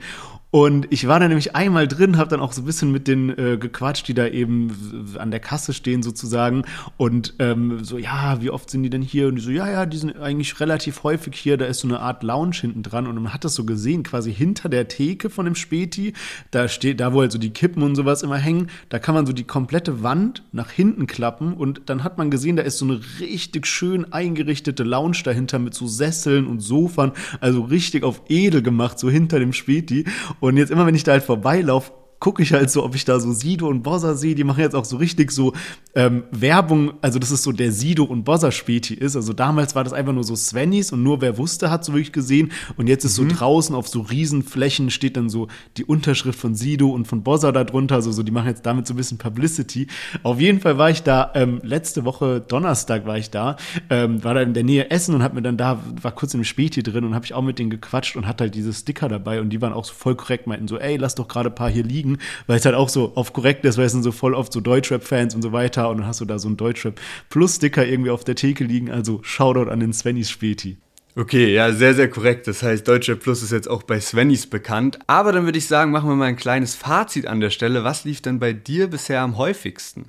und 0.51 0.87
ich 0.89 1.07
war 1.07 1.19
da 1.19 1.27
nämlich 1.27 1.55
einmal 1.55 1.87
drin, 1.87 2.17
habe 2.17 2.31
dann 2.31 2.39
auch 2.39 2.53
so 2.53 2.63
ein 2.63 2.65
bisschen 2.65 2.91
mit 2.91 3.07
denen 3.07 3.29
äh, 3.29 3.57
gequatscht, 3.59 4.07
die 4.07 4.15
da 4.15 4.25
eben 4.25 5.15
an 5.19 5.29
der 5.29 5.39
Kasse 5.39 5.73
stehen 5.73 6.01
sozusagen. 6.01 6.63
Und 6.97 7.35
ähm, 7.37 7.83
so, 7.83 7.99
ja, 7.99 8.41
wie 8.41 8.49
oft 8.49 8.67
sind 8.71 8.81
die 8.81 8.89
denn 8.89 9.03
hier? 9.03 9.27
Und 9.27 9.35
die 9.35 9.41
so, 9.41 9.51
ja, 9.51 9.69
ja, 9.69 9.85
die 9.85 9.97
sind 9.97 10.17
eigentlich 10.17 10.59
relativ 10.59 11.03
häufig 11.03 11.35
hier. 11.35 11.57
Da 11.57 11.65
ist 11.65 11.81
so 11.81 11.87
eine 11.87 11.99
Art 11.99 12.23
Lounge 12.23 12.55
hinten 12.61 12.81
dran. 12.81 13.05
Und 13.05 13.21
man 13.21 13.31
hat 13.31 13.45
das 13.45 13.53
so 13.53 13.63
gesehen, 13.63 14.01
quasi 14.01 14.33
hinter 14.33 14.69
der 14.69 14.87
Theke 14.87 15.29
von 15.29 15.45
dem 15.45 15.53
Späti. 15.53 16.13
Da 16.49 16.67
steht, 16.67 16.99
da 16.99 17.13
wo 17.13 17.21
halt 17.21 17.31
so 17.31 17.37
die 17.37 17.51
Kippen 17.51 17.83
und 17.83 17.95
sowas 17.95 18.23
immer 18.23 18.37
hängen, 18.37 18.71
da 18.89 18.97
kann 18.97 19.13
man 19.13 19.27
so 19.27 19.33
die 19.33 19.43
komplette 19.43 20.01
Wand 20.01 20.41
nach 20.51 20.71
hinten 20.71 21.05
klappen. 21.05 21.53
Und 21.53 21.83
dann 21.85 22.03
hat 22.03 22.17
man 22.17 22.31
gesehen, 22.31 22.55
da 22.55 22.63
ist 22.63 22.79
so 22.79 22.85
eine 22.85 22.99
richtig 23.19 23.67
schön 23.67 24.11
eingerichtete 24.11 24.83
Lounge 24.83 25.19
dahinter 25.23 25.59
mit 25.59 25.75
so 25.75 25.85
Sesseln 25.85 26.47
und 26.47 26.59
Sofern. 26.61 27.11
Also 27.39 27.61
richtig 27.61 28.03
auf 28.03 28.23
edel 28.29 28.63
gemacht, 28.63 28.97
so 28.97 29.11
hinter 29.11 29.37
dem 29.37 29.53
Späti. 29.53 30.05
Und 30.39 30.57
jetzt 30.57 30.71
immer, 30.71 30.85
wenn 30.85 30.95
ich 30.95 31.03
da 31.03 31.13
halt 31.13 31.23
vorbeilaufe, 31.23 31.91
gucke 32.19 32.43
ich 32.43 32.53
halt 32.53 32.69
so, 32.69 32.83
ob 32.83 32.95
ich 32.95 33.05
da 33.05 33.19
so 33.19 33.31
Sido 33.31 33.67
und 33.67 33.81
Bozza 33.81 34.15
sehe. 34.15 34.35
Die 34.35 34.43
machen 34.43 34.61
jetzt 34.61 34.75
auch 34.75 34.85
so 34.85 34.97
richtig 34.97 35.31
so 35.31 35.53
ähm, 35.95 36.23
Werbung, 36.31 36.93
also 37.01 37.17
das 37.17 37.31
ist 37.31 37.43
so 37.43 37.51
der 37.51 37.71
Sido 37.71 38.03
und 38.03 38.23
Bozza 38.23 38.51
Späti 38.51 38.93
ist. 38.93 39.15
Also 39.15 39.33
damals 39.33 39.75
war 39.75 39.83
das 39.83 39.93
einfach 39.93 40.13
nur 40.13 40.23
so 40.23 40.35
Svennys 40.35 40.91
und 40.91 41.01
nur 41.03 41.21
wer 41.21 41.37
wusste, 41.37 41.71
hat 41.71 41.85
so 41.85 41.93
wirklich 41.93 42.11
gesehen. 42.11 42.51
Und 42.77 42.87
jetzt 42.87 43.05
ist 43.05 43.19
mhm. 43.19 43.29
so 43.29 43.35
draußen 43.35 43.75
auf 43.75 43.87
so 43.87 44.01
Riesenflächen 44.01 44.89
steht 44.89 45.17
dann 45.17 45.29
so 45.29 45.47
die 45.77 45.85
Unterschrift 45.85 46.39
von 46.39 46.55
Sido 46.55 46.89
und 46.89 47.07
von 47.07 47.23
Bozza 47.23 47.51
da 47.51 47.63
drunter. 47.63 47.95
Also 47.95 48.11
so, 48.11 48.23
die 48.23 48.31
machen 48.31 48.47
jetzt 48.47 48.65
damit 48.65 48.85
so 48.85 48.93
ein 48.93 48.97
bisschen 48.97 49.17
Publicity. 49.17 49.87
Auf 50.23 50.39
jeden 50.39 50.59
Fall 50.59 50.77
war 50.77 50.89
ich 50.89 51.03
da, 51.03 51.31
ähm, 51.35 51.61
letzte 51.63 52.05
Woche 52.05 52.41
Donnerstag 52.41 53.05
war 53.05 53.17
ich 53.17 53.29
da, 53.29 53.55
ähm, 53.89 54.23
war 54.23 54.33
da 54.33 54.41
in 54.41 54.53
der 54.53 54.63
Nähe 54.63 54.89
Essen 54.91 55.15
und 55.15 55.23
hab 55.23 55.33
mir 55.33 55.41
dann 55.41 55.57
da, 55.57 55.81
war 56.01 56.11
kurz 56.11 56.33
in 56.33 56.39
einem 56.39 56.45
Späti 56.45 56.83
drin 56.83 57.05
und 57.05 57.15
habe 57.15 57.25
ich 57.25 57.33
auch 57.33 57.41
mit 57.41 57.59
denen 57.59 57.69
gequatscht 57.69 58.15
und 58.15 58.27
hatte 58.27 58.45
halt 58.45 58.55
diese 58.55 58.73
Sticker 58.73 59.07
dabei 59.07 59.39
und 59.41 59.49
die 59.49 59.61
waren 59.61 59.73
auch 59.73 59.85
so 59.85 59.93
voll 59.93 60.15
korrekt, 60.15 60.47
meinten 60.47 60.67
so, 60.67 60.77
ey, 60.77 60.97
lass 60.97 61.15
doch 61.15 61.27
gerade 61.27 61.49
ein 61.49 61.55
paar 61.55 61.69
hier 61.69 61.83
liegen, 61.83 62.08
weil 62.47 62.57
es 62.57 62.65
halt 62.65 62.75
auch 62.75 62.89
so 62.89 63.13
auf 63.15 63.33
korrekt 63.33 63.65
ist, 63.65 63.77
weil 63.77 63.85
es 63.85 63.91
sind 63.91 64.03
so 64.03 64.11
voll 64.11 64.33
oft 64.33 64.51
so 64.51 64.61
Deutschrap-Fans 64.61 65.35
und 65.35 65.41
so 65.41 65.51
weiter 65.51 65.89
und 65.89 65.99
dann 65.99 66.07
hast 66.07 66.21
du 66.21 66.25
da 66.25 66.39
so 66.39 66.49
ein 66.49 66.57
Deutschrap 66.57 66.99
Plus-Sticker 67.29 67.85
irgendwie 67.85 68.11
auf 68.11 68.23
der 68.23 68.35
Theke 68.35 68.63
liegen, 68.63 68.89
also 68.89 69.19
Shoutout 69.23 69.69
an 69.69 69.79
den 69.79 69.93
Svennys 69.93 70.29
Späti. 70.29 70.77
Okay, 71.15 71.53
ja, 71.53 71.73
sehr, 71.73 71.95
sehr 71.95 72.09
korrekt. 72.09 72.47
Das 72.47 72.63
heißt, 72.63 72.87
Deutsche 72.87 73.15
Plus 73.15 73.43
ist 73.43 73.51
jetzt 73.51 73.69
auch 73.69 73.83
bei 73.83 73.99
Svennys 73.99 74.47
bekannt. 74.47 74.99
Aber 75.07 75.33
dann 75.33 75.43
würde 75.45 75.57
ich 75.57 75.67
sagen, 75.67 75.91
machen 75.91 76.07
wir 76.07 76.15
mal 76.15 76.25
ein 76.25 76.37
kleines 76.37 76.75
Fazit 76.75 77.25
an 77.25 77.41
der 77.41 77.49
Stelle. 77.49 77.83
Was 77.83 78.05
lief 78.05 78.21
denn 78.21 78.39
bei 78.39 78.53
dir 78.53 78.87
bisher 78.87 79.21
am 79.21 79.37
häufigsten? 79.37 80.05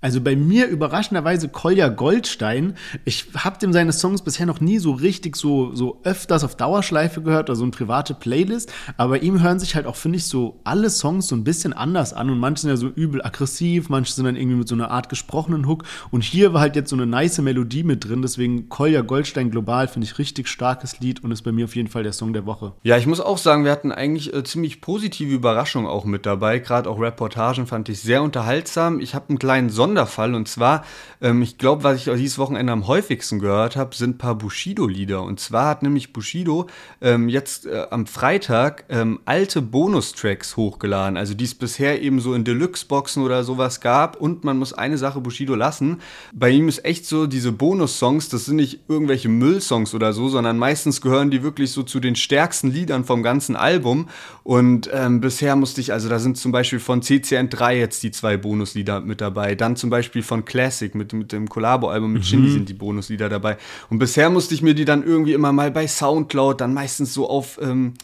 Also 0.00 0.20
bei 0.20 0.36
mir 0.36 0.68
überraschenderweise 0.68 1.48
Kolja 1.48 1.88
Goldstein. 1.88 2.74
Ich 3.04 3.26
habe 3.36 3.58
dem 3.58 3.72
seine 3.72 3.92
Songs 3.92 4.22
bisher 4.22 4.46
noch 4.46 4.60
nie 4.60 4.78
so 4.78 4.92
richtig 4.92 5.36
so, 5.36 5.74
so 5.74 6.00
öfters 6.04 6.44
auf 6.44 6.54
Dauerschleife 6.54 7.22
gehört 7.22 7.48
oder 7.48 7.56
so 7.56 7.64
eine 7.64 7.70
private 7.70 8.14
Playlist. 8.14 8.72
Aber 8.98 9.22
ihm 9.22 9.42
hören 9.42 9.58
sich 9.58 9.74
halt 9.74 9.86
auch, 9.86 9.96
finde 9.96 10.18
ich, 10.18 10.26
so 10.26 10.60
alle 10.64 10.90
Songs 10.90 11.28
so 11.28 11.34
ein 11.34 11.44
bisschen 11.44 11.72
anders 11.72 12.12
an. 12.12 12.30
Und 12.30 12.38
manche 12.38 12.62
sind 12.62 12.70
ja 12.70 12.76
so 12.76 12.88
übel 12.88 13.24
aggressiv, 13.24 13.88
manche 13.88 14.12
sind 14.12 14.26
dann 14.26 14.36
irgendwie 14.36 14.58
mit 14.58 14.68
so 14.68 14.74
einer 14.74 14.90
Art 14.90 15.08
gesprochenen 15.08 15.66
Hook. 15.66 15.84
Und 16.10 16.22
hier 16.22 16.52
war 16.52 16.60
halt 16.60 16.76
jetzt 16.76 16.90
so 16.90 16.96
eine 16.96 17.06
nice 17.06 17.38
Melodie 17.38 17.82
mit 17.82 18.06
drin. 18.06 18.22
Deswegen 18.22 18.68
Kolja 18.68 19.00
Goldstein 19.00 19.50
global 19.50 19.88
finde 19.88 20.06
ich 20.06 20.18
richtig 20.18 20.48
starkes 20.48 21.00
Lied 21.00 21.24
und 21.24 21.32
ist 21.32 21.42
bei 21.42 21.52
mir 21.52 21.64
auf 21.64 21.74
jeden 21.74 21.88
Fall 21.88 22.02
der 22.02 22.12
Song 22.12 22.32
der 22.32 22.44
Woche. 22.44 22.74
Ja, 22.82 22.98
ich 22.98 23.06
muss 23.06 23.20
auch 23.20 23.38
sagen, 23.38 23.64
wir 23.64 23.72
hatten 23.72 23.92
eigentlich 23.92 24.34
äh, 24.34 24.44
ziemlich 24.44 24.80
positive 24.80 25.32
Überraschungen 25.32 25.88
auch 25.88 26.04
mit 26.04 26.26
dabei. 26.26 26.58
Gerade 26.58 26.90
auch 26.90 27.00
Reportagen 27.00 27.66
fand 27.66 27.88
ich 27.88 28.00
sehr 28.00 28.22
unterhaltsam. 28.22 29.00
Ich 29.00 29.14
habe 29.14 29.30
einen 29.30 29.38
kleinen 29.38 29.70
Sonder 29.70 29.85
Sonderfall. 29.86 30.34
Und 30.34 30.48
zwar, 30.48 30.84
ähm, 31.20 31.42
ich 31.42 31.58
glaube, 31.58 31.84
was 31.84 31.96
ich 31.96 32.12
dieses 32.12 32.38
Wochenende 32.38 32.72
am 32.72 32.88
häufigsten 32.88 33.38
gehört 33.38 33.76
habe, 33.76 33.94
sind 33.94 34.16
ein 34.16 34.18
paar 34.18 34.34
Bushido-Lieder. 34.34 35.22
Und 35.22 35.38
zwar 35.38 35.68
hat 35.68 35.82
nämlich 35.82 36.12
Bushido 36.12 36.66
ähm, 37.00 37.28
jetzt 37.28 37.66
äh, 37.66 37.86
am 37.90 38.06
Freitag 38.06 38.84
ähm, 38.88 39.20
alte 39.24 39.62
Bonustracks 39.62 40.56
hochgeladen. 40.56 41.16
Also 41.16 41.34
die 41.34 41.44
es 41.44 41.54
bisher 41.54 42.02
eben 42.02 42.20
so 42.20 42.34
in 42.34 42.42
Deluxe-Boxen 42.44 43.22
oder 43.22 43.44
sowas 43.44 43.80
gab. 43.80 44.20
Und 44.20 44.42
man 44.42 44.58
muss 44.58 44.72
eine 44.72 44.98
Sache 44.98 45.20
Bushido 45.20 45.54
lassen. 45.54 46.00
Bei 46.32 46.50
ihm 46.50 46.68
ist 46.68 46.84
echt 46.84 47.06
so, 47.06 47.26
diese 47.26 47.52
Bonus-Songs, 47.52 48.28
das 48.28 48.46
sind 48.46 48.56
nicht 48.56 48.80
irgendwelche 48.88 49.28
Müllsongs 49.28 49.94
oder 49.94 50.12
so, 50.12 50.28
sondern 50.28 50.58
meistens 50.58 51.00
gehören 51.00 51.30
die 51.30 51.44
wirklich 51.44 51.70
so 51.70 51.84
zu 51.84 52.00
den 52.00 52.16
stärksten 52.16 52.72
Liedern 52.72 53.04
vom 53.04 53.22
ganzen 53.22 53.54
Album. 53.54 54.08
Und 54.42 54.90
ähm, 54.92 55.20
bisher 55.20 55.54
musste 55.54 55.80
ich, 55.80 55.92
also 55.92 56.08
da 56.08 56.18
sind 56.18 56.36
zum 56.36 56.50
Beispiel 56.50 56.80
von 56.80 57.02
CCN3 57.02 57.72
jetzt 57.74 58.02
die 58.02 58.10
zwei 58.10 58.36
Bonuslieder 58.36 59.00
mit 59.00 59.20
dabei. 59.20 59.54
Dann 59.54 59.75
zum 59.76 59.86
zum 59.86 59.90
Beispiel 59.90 60.24
von 60.24 60.44
Classic 60.44 60.92
mit, 60.96 61.12
mit 61.12 61.30
dem 61.30 61.48
Collabo-Album 61.48 62.12
mit 62.12 62.22
mhm. 62.22 62.26
Shindy 62.26 62.50
sind 62.50 62.68
die 62.68 62.74
Bonuslieder 62.74 63.28
dabei. 63.28 63.56
Und 63.88 64.00
bisher 64.00 64.30
musste 64.30 64.52
ich 64.52 64.60
mir 64.60 64.74
die 64.74 64.84
dann 64.84 65.04
irgendwie 65.04 65.32
immer 65.32 65.52
mal 65.52 65.70
bei 65.70 65.86
Soundcloud, 65.86 66.60
dann 66.60 66.74
meistens 66.74 67.14
so 67.14 67.30
auf 67.30 67.60
ähm, 67.62 67.94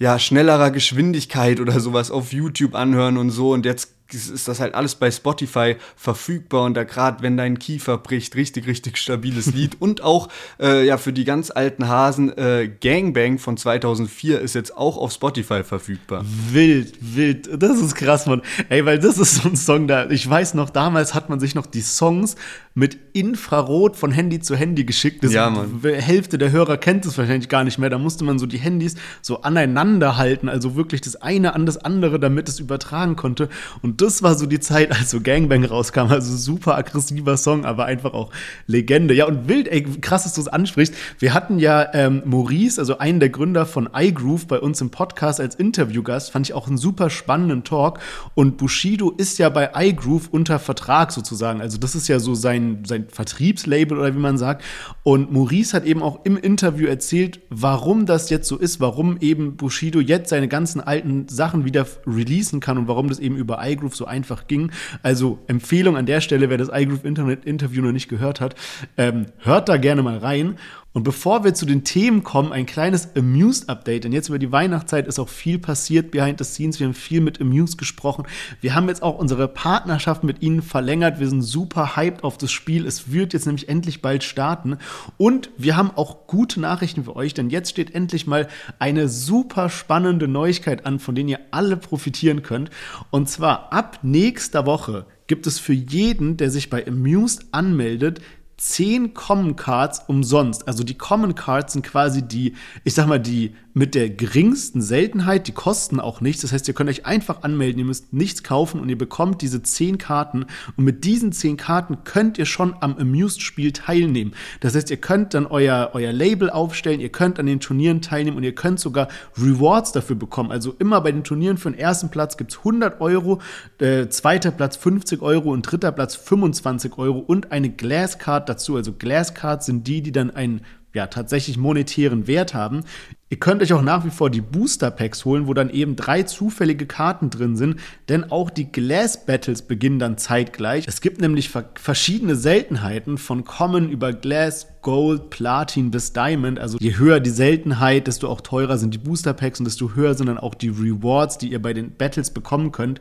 ja, 0.00 0.18
schnellerer 0.18 0.72
Geschwindigkeit 0.72 1.60
oder 1.60 1.78
sowas 1.78 2.10
auf 2.10 2.32
YouTube 2.32 2.74
anhören 2.74 3.18
und 3.18 3.30
so. 3.30 3.52
Und 3.52 3.66
jetzt 3.66 3.97
ist 4.14 4.48
das 4.48 4.60
halt 4.60 4.74
alles 4.74 4.94
bei 4.94 5.10
Spotify 5.10 5.76
verfügbar 5.96 6.64
und 6.64 6.74
da 6.74 6.84
gerade, 6.84 7.22
wenn 7.22 7.36
dein 7.36 7.58
Kiefer 7.58 7.98
bricht, 7.98 8.36
richtig, 8.36 8.66
richtig 8.66 8.96
stabiles 8.96 9.52
Lied. 9.52 9.76
Und 9.80 10.02
auch, 10.02 10.28
äh, 10.60 10.86
ja, 10.86 10.96
für 10.96 11.12
die 11.12 11.24
ganz 11.24 11.50
alten 11.50 11.88
Hasen, 11.88 12.36
äh, 12.36 12.70
Gangbang 12.80 13.38
von 13.38 13.56
2004 13.56 14.40
ist 14.40 14.54
jetzt 14.54 14.76
auch 14.76 14.96
auf 14.96 15.12
Spotify 15.12 15.62
verfügbar. 15.62 16.24
Wild, 16.50 16.94
wild. 17.00 17.48
Das 17.62 17.80
ist 17.80 17.94
krass, 17.94 18.26
Mann. 18.26 18.42
Ey, 18.68 18.84
weil 18.84 18.98
das 18.98 19.18
ist 19.18 19.36
so 19.36 19.48
ein 19.48 19.56
Song 19.56 19.86
da. 19.86 20.08
Ich 20.10 20.28
weiß 20.28 20.54
noch, 20.54 20.70
damals 20.70 21.14
hat 21.14 21.28
man 21.28 21.38
sich 21.38 21.54
noch 21.54 21.66
die 21.66 21.82
Songs 21.82 22.36
mit 22.74 22.96
Infrarot 23.12 23.96
von 23.96 24.12
Handy 24.12 24.40
zu 24.40 24.54
Handy 24.54 24.84
geschickt. 24.84 25.24
Das 25.24 25.32
ja, 25.32 25.50
Mann. 25.50 25.80
Hälfte 25.82 26.38
der 26.38 26.52
Hörer 26.52 26.76
kennt 26.76 27.04
es 27.06 27.18
wahrscheinlich 27.18 27.48
gar 27.48 27.64
nicht 27.64 27.78
mehr. 27.78 27.90
Da 27.90 27.98
musste 27.98 28.24
man 28.24 28.38
so 28.38 28.46
die 28.46 28.58
Handys 28.58 28.94
so 29.20 29.42
aneinander 29.42 30.16
halten, 30.16 30.48
also 30.48 30.76
wirklich 30.76 31.00
das 31.00 31.16
eine 31.16 31.54
an 31.54 31.66
das 31.66 31.76
andere, 31.76 32.20
damit 32.20 32.48
es 32.48 32.60
übertragen 32.60 33.16
konnte. 33.16 33.48
Und 33.82 33.97
das 34.00 34.22
war 34.22 34.36
so 34.36 34.46
die 34.46 34.60
Zeit, 34.60 34.92
als 34.92 35.10
so 35.10 35.20
Gangbang 35.20 35.64
rauskam. 35.64 36.08
Also 36.08 36.36
super 36.36 36.76
aggressiver 36.76 37.36
Song, 37.36 37.64
aber 37.64 37.84
einfach 37.86 38.14
auch 38.14 38.30
Legende. 38.66 39.12
Ja, 39.14 39.26
und 39.26 39.48
wild, 39.48 39.68
ey, 39.68 39.82
krass, 39.82 40.22
dass 40.22 40.34
du 40.34 40.40
es 40.40 40.48
ansprichst. 40.48 40.94
Wir 41.18 41.34
hatten 41.34 41.58
ja 41.58 41.88
ähm, 41.92 42.22
Maurice, 42.24 42.80
also 42.80 42.98
einen 42.98 43.20
der 43.20 43.30
Gründer 43.30 43.66
von 43.66 43.88
iGroove, 43.92 44.46
bei 44.46 44.60
uns 44.60 44.80
im 44.80 44.90
Podcast 44.90 45.40
als 45.40 45.54
Interviewgast. 45.56 46.30
Fand 46.30 46.46
ich 46.46 46.54
auch 46.54 46.68
einen 46.68 46.78
super 46.78 47.10
spannenden 47.10 47.64
Talk. 47.64 47.98
Und 48.34 48.56
Bushido 48.56 49.10
ist 49.10 49.38
ja 49.38 49.48
bei 49.48 49.70
iGroove 49.74 50.28
unter 50.30 50.58
Vertrag 50.58 51.12
sozusagen. 51.12 51.60
Also 51.60 51.78
das 51.78 51.94
ist 51.94 52.08
ja 52.08 52.20
so 52.20 52.34
sein, 52.34 52.84
sein 52.86 53.06
Vertriebslabel 53.08 53.98
oder 53.98 54.14
wie 54.14 54.20
man 54.20 54.38
sagt. 54.38 54.64
Und 55.02 55.32
Maurice 55.32 55.76
hat 55.76 55.84
eben 55.84 56.02
auch 56.02 56.24
im 56.24 56.36
Interview 56.36 56.86
erzählt, 56.86 57.40
warum 57.50 58.06
das 58.06 58.30
jetzt 58.30 58.48
so 58.48 58.56
ist, 58.56 58.80
warum 58.80 59.18
eben 59.20 59.56
Bushido 59.56 60.00
jetzt 60.00 60.30
seine 60.30 60.48
ganzen 60.48 60.80
alten 60.80 61.28
Sachen 61.28 61.64
wieder 61.64 61.86
releasen 62.06 62.60
kann 62.60 62.78
und 62.78 62.88
warum 62.88 63.08
das 63.08 63.18
eben 63.18 63.36
über 63.36 63.58
iGroove 63.66 63.87
iGroove 63.88 63.96
so 63.96 64.06
einfach 64.06 64.46
ging. 64.46 64.70
Also 65.02 65.38
Empfehlung 65.46 65.96
an 65.96 66.06
der 66.06 66.20
Stelle, 66.20 66.50
wer 66.50 66.58
das 66.58 66.70
iGroove 66.72 67.04
Internet 67.04 67.44
Interview 67.44 67.82
noch 67.82 67.92
nicht 67.92 68.08
gehört 68.08 68.40
hat, 68.40 68.54
ähm, 68.96 69.26
hört 69.38 69.68
da 69.68 69.76
gerne 69.76 70.02
mal 70.02 70.18
rein. 70.18 70.58
Und 70.94 71.04
bevor 71.04 71.44
wir 71.44 71.52
zu 71.52 71.66
den 71.66 71.84
Themen 71.84 72.24
kommen, 72.24 72.50
ein 72.50 72.64
kleines 72.64 73.14
Amused-Update. 73.14 74.04
Denn 74.04 74.12
jetzt 74.12 74.30
über 74.30 74.38
die 74.38 74.50
Weihnachtszeit 74.50 75.06
ist 75.06 75.18
auch 75.18 75.28
viel 75.28 75.58
passiert 75.58 76.10
behind 76.10 76.38
the 76.38 76.44
scenes. 76.44 76.80
Wir 76.80 76.86
haben 76.86 76.94
viel 76.94 77.20
mit 77.20 77.40
Amused 77.40 77.76
gesprochen. 77.76 78.24
Wir 78.62 78.74
haben 78.74 78.88
jetzt 78.88 79.02
auch 79.02 79.18
unsere 79.18 79.48
Partnerschaft 79.48 80.24
mit 80.24 80.40
ihnen 80.40 80.62
verlängert. 80.62 81.20
Wir 81.20 81.28
sind 81.28 81.42
super 81.42 81.94
hyped 81.94 82.24
auf 82.24 82.38
das 82.38 82.50
Spiel. 82.50 82.86
Es 82.86 83.12
wird 83.12 83.34
jetzt 83.34 83.44
nämlich 83.44 83.68
endlich 83.68 84.00
bald 84.00 84.24
starten. 84.24 84.78
Und 85.18 85.50
wir 85.58 85.76
haben 85.76 85.90
auch 85.94 86.26
gute 86.26 86.58
Nachrichten 86.58 87.04
für 87.04 87.16
euch, 87.16 87.34
denn 87.34 87.50
jetzt 87.50 87.70
steht 87.70 87.94
endlich 87.94 88.26
mal 88.26 88.48
eine 88.78 89.08
super 89.08 89.68
spannende 89.68 90.26
Neuigkeit 90.26 90.86
an, 90.86 90.98
von 91.00 91.14
denen 91.14 91.28
ihr 91.28 91.40
alle 91.50 91.76
profitieren 91.76 92.42
könnt. 92.42 92.70
Und 93.10 93.28
zwar 93.28 93.72
ab 93.74 93.98
nächster 94.02 94.64
Woche 94.64 95.04
gibt 95.28 95.46
es 95.46 95.58
für 95.58 95.74
jeden, 95.74 96.38
der 96.38 96.50
sich 96.50 96.70
bei 96.70 96.86
Amused 96.86 97.46
anmeldet, 97.52 98.20
10 98.58 99.14
Common 99.14 99.56
Cards 99.56 100.02
umsonst. 100.08 100.68
Also 100.68 100.84
die 100.84 100.98
Common 100.98 101.34
Cards 101.34 101.72
sind 101.72 101.84
quasi 101.84 102.22
die, 102.22 102.54
ich 102.84 102.94
sag 102.94 103.06
mal, 103.06 103.20
die 103.20 103.54
mit 103.78 103.94
der 103.94 104.10
geringsten 104.10 104.82
Seltenheit, 104.82 105.46
die 105.46 105.52
kosten 105.52 106.00
auch 106.00 106.20
nichts. 106.20 106.42
Das 106.42 106.52
heißt, 106.52 106.66
ihr 106.66 106.74
könnt 106.74 106.90
euch 106.90 107.06
einfach 107.06 107.44
anmelden, 107.44 107.78
ihr 107.78 107.84
müsst 107.84 108.12
nichts 108.12 108.42
kaufen 108.42 108.80
und 108.80 108.88
ihr 108.88 108.98
bekommt 108.98 109.40
diese 109.40 109.62
10 109.62 109.98
Karten. 109.98 110.46
Und 110.76 110.84
mit 110.84 111.04
diesen 111.04 111.30
10 111.30 111.56
Karten 111.56 111.98
könnt 112.02 112.38
ihr 112.38 112.44
schon 112.44 112.74
am 112.80 112.98
Amused-Spiel 112.98 113.70
teilnehmen. 113.72 114.32
Das 114.58 114.74
heißt, 114.74 114.90
ihr 114.90 114.96
könnt 114.96 115.32
dann 115.32 115.46
euer, 115.46 115.90
euer 115.92 116.12
Label 116.12 116.50
aufstellen, 116.50 116.98
ihr 116.98 117.10
könnt 117.10 117.38
an 117.38 117.46
den 117.46 117.60
Turnieren 117.60 118.02
teilnehmen 118.02 118.36
und 118.36 118.42
ihr 118.42 118.54
könnt 118.54 118.80
sogar 118.80 119.06
Rewards 119.40 119.92
dafür 119.92 120.16
bekommen. 120.16 120.50
Also 120.50 120.74
immer 120.80 121.00
bei 121.00 121.12
den 121.12 121.22
Turnieren 121.22 121.56
für 121.56 121.70
den 121.70 121.78
ersten 121.78 122.10
Platz 122.10 122.36
gibt 122.36 122.50
es 122.50 122.58
100 122.58 123.00
Euro, 123.00 123.40
äh, 123.78 124.08
zweiter 124.08 124.50
Platz 124.50 124.76
50 124.76 125.22
Euro 125.22 125.52
und 125.52 125.62
dritter 125.62 125.92
Platz 125.92 126.16
25 126.16 126.98
Euro 126.98 127.20
und 127.20 127.52
eine 127.52 127.70
Glass 127.70 128.18
Card 128.18 128.48
dazu. 128.48 128.74
Also 128.74 128.92
Glass 128.92 129.34
Cards 129.34 129.66
sind 129.66 129.86
die, 129.86 130.02
die 130.02 130.10
dann 130.10 130.32
einen 130.32 130.62
ja, 130.94 131.06
tatsächlich 131.06 131.58
monetären 131.58 132.26
Wert 132.26 132.54
haben. 132.54 132.82
Ihr 133.30 133.38
könnt 133.38 133.62
euch 133.62 133.74
auch 133.74 133.82
nach 133.82 134.06
wie 134.06 134.10
vor 134.10 134.30
die 134.30 134.40
Booster 134.40 134.90
Packs 134.90 135.26
holen, 135.26 135.46
wo 135.46 135.52
dann 135.52 135.68
eben 135.68 135.96
drei 135.96 136.22
zufällige 136.22 136.86
Karten 136.86 137.28
drin 137.28 137.56
sind, 137.56 137.78
denn 138.08 138.30
auch 138.30 138.48
die 138.48 138.72
Glass 138.72 139.26
Battles 139.26 139.60
beginnen 139.60 139.98
dann 139.98 140.16
zeitgleich. 140.16 140.86
Es 140.88 141.02
gibt 141.02 141.20
nämlich 141.20 141.50
verschiedene 141.50 142.36
Seltenheiten 142.36 143.18
von 143.18 143.44
Common 143.44 143.90
über 143.90 144.14
Glass, 144.14 144.68
Gold, 144.80 145.28
Platin 145.28 145.90
bis 145.90 146.14
Diamond. 146.14 146.58
Also 146.58 146.78
je 146.80 146.96
höher 146.96 147.20
die 147.20 147.28
Seltenheit, 147.28 148.06
desto 148.06 148.28
auch 148.28 148.40
teurer 148.40 148.78
sind 148.78 148.94
die 148.94 148.98
Booster 148.98 149.34
Packs 149.34 149.58
und 149.58 149.66
desto 149.66 149.94
höher 149.94 150.14
sind 150.14 150.28
dann 150.28 150.38
auch 150.38 150.54
die 150.54 150.70
Rewards, 150.70 151.36
die 151.36 151.50
ihr 151.50 151.60
bei 151.60 151.74
den 151.74 151.94
Battles 151.96 152.30
bekommen 152.30 152.72
könnt. 152.72 152.98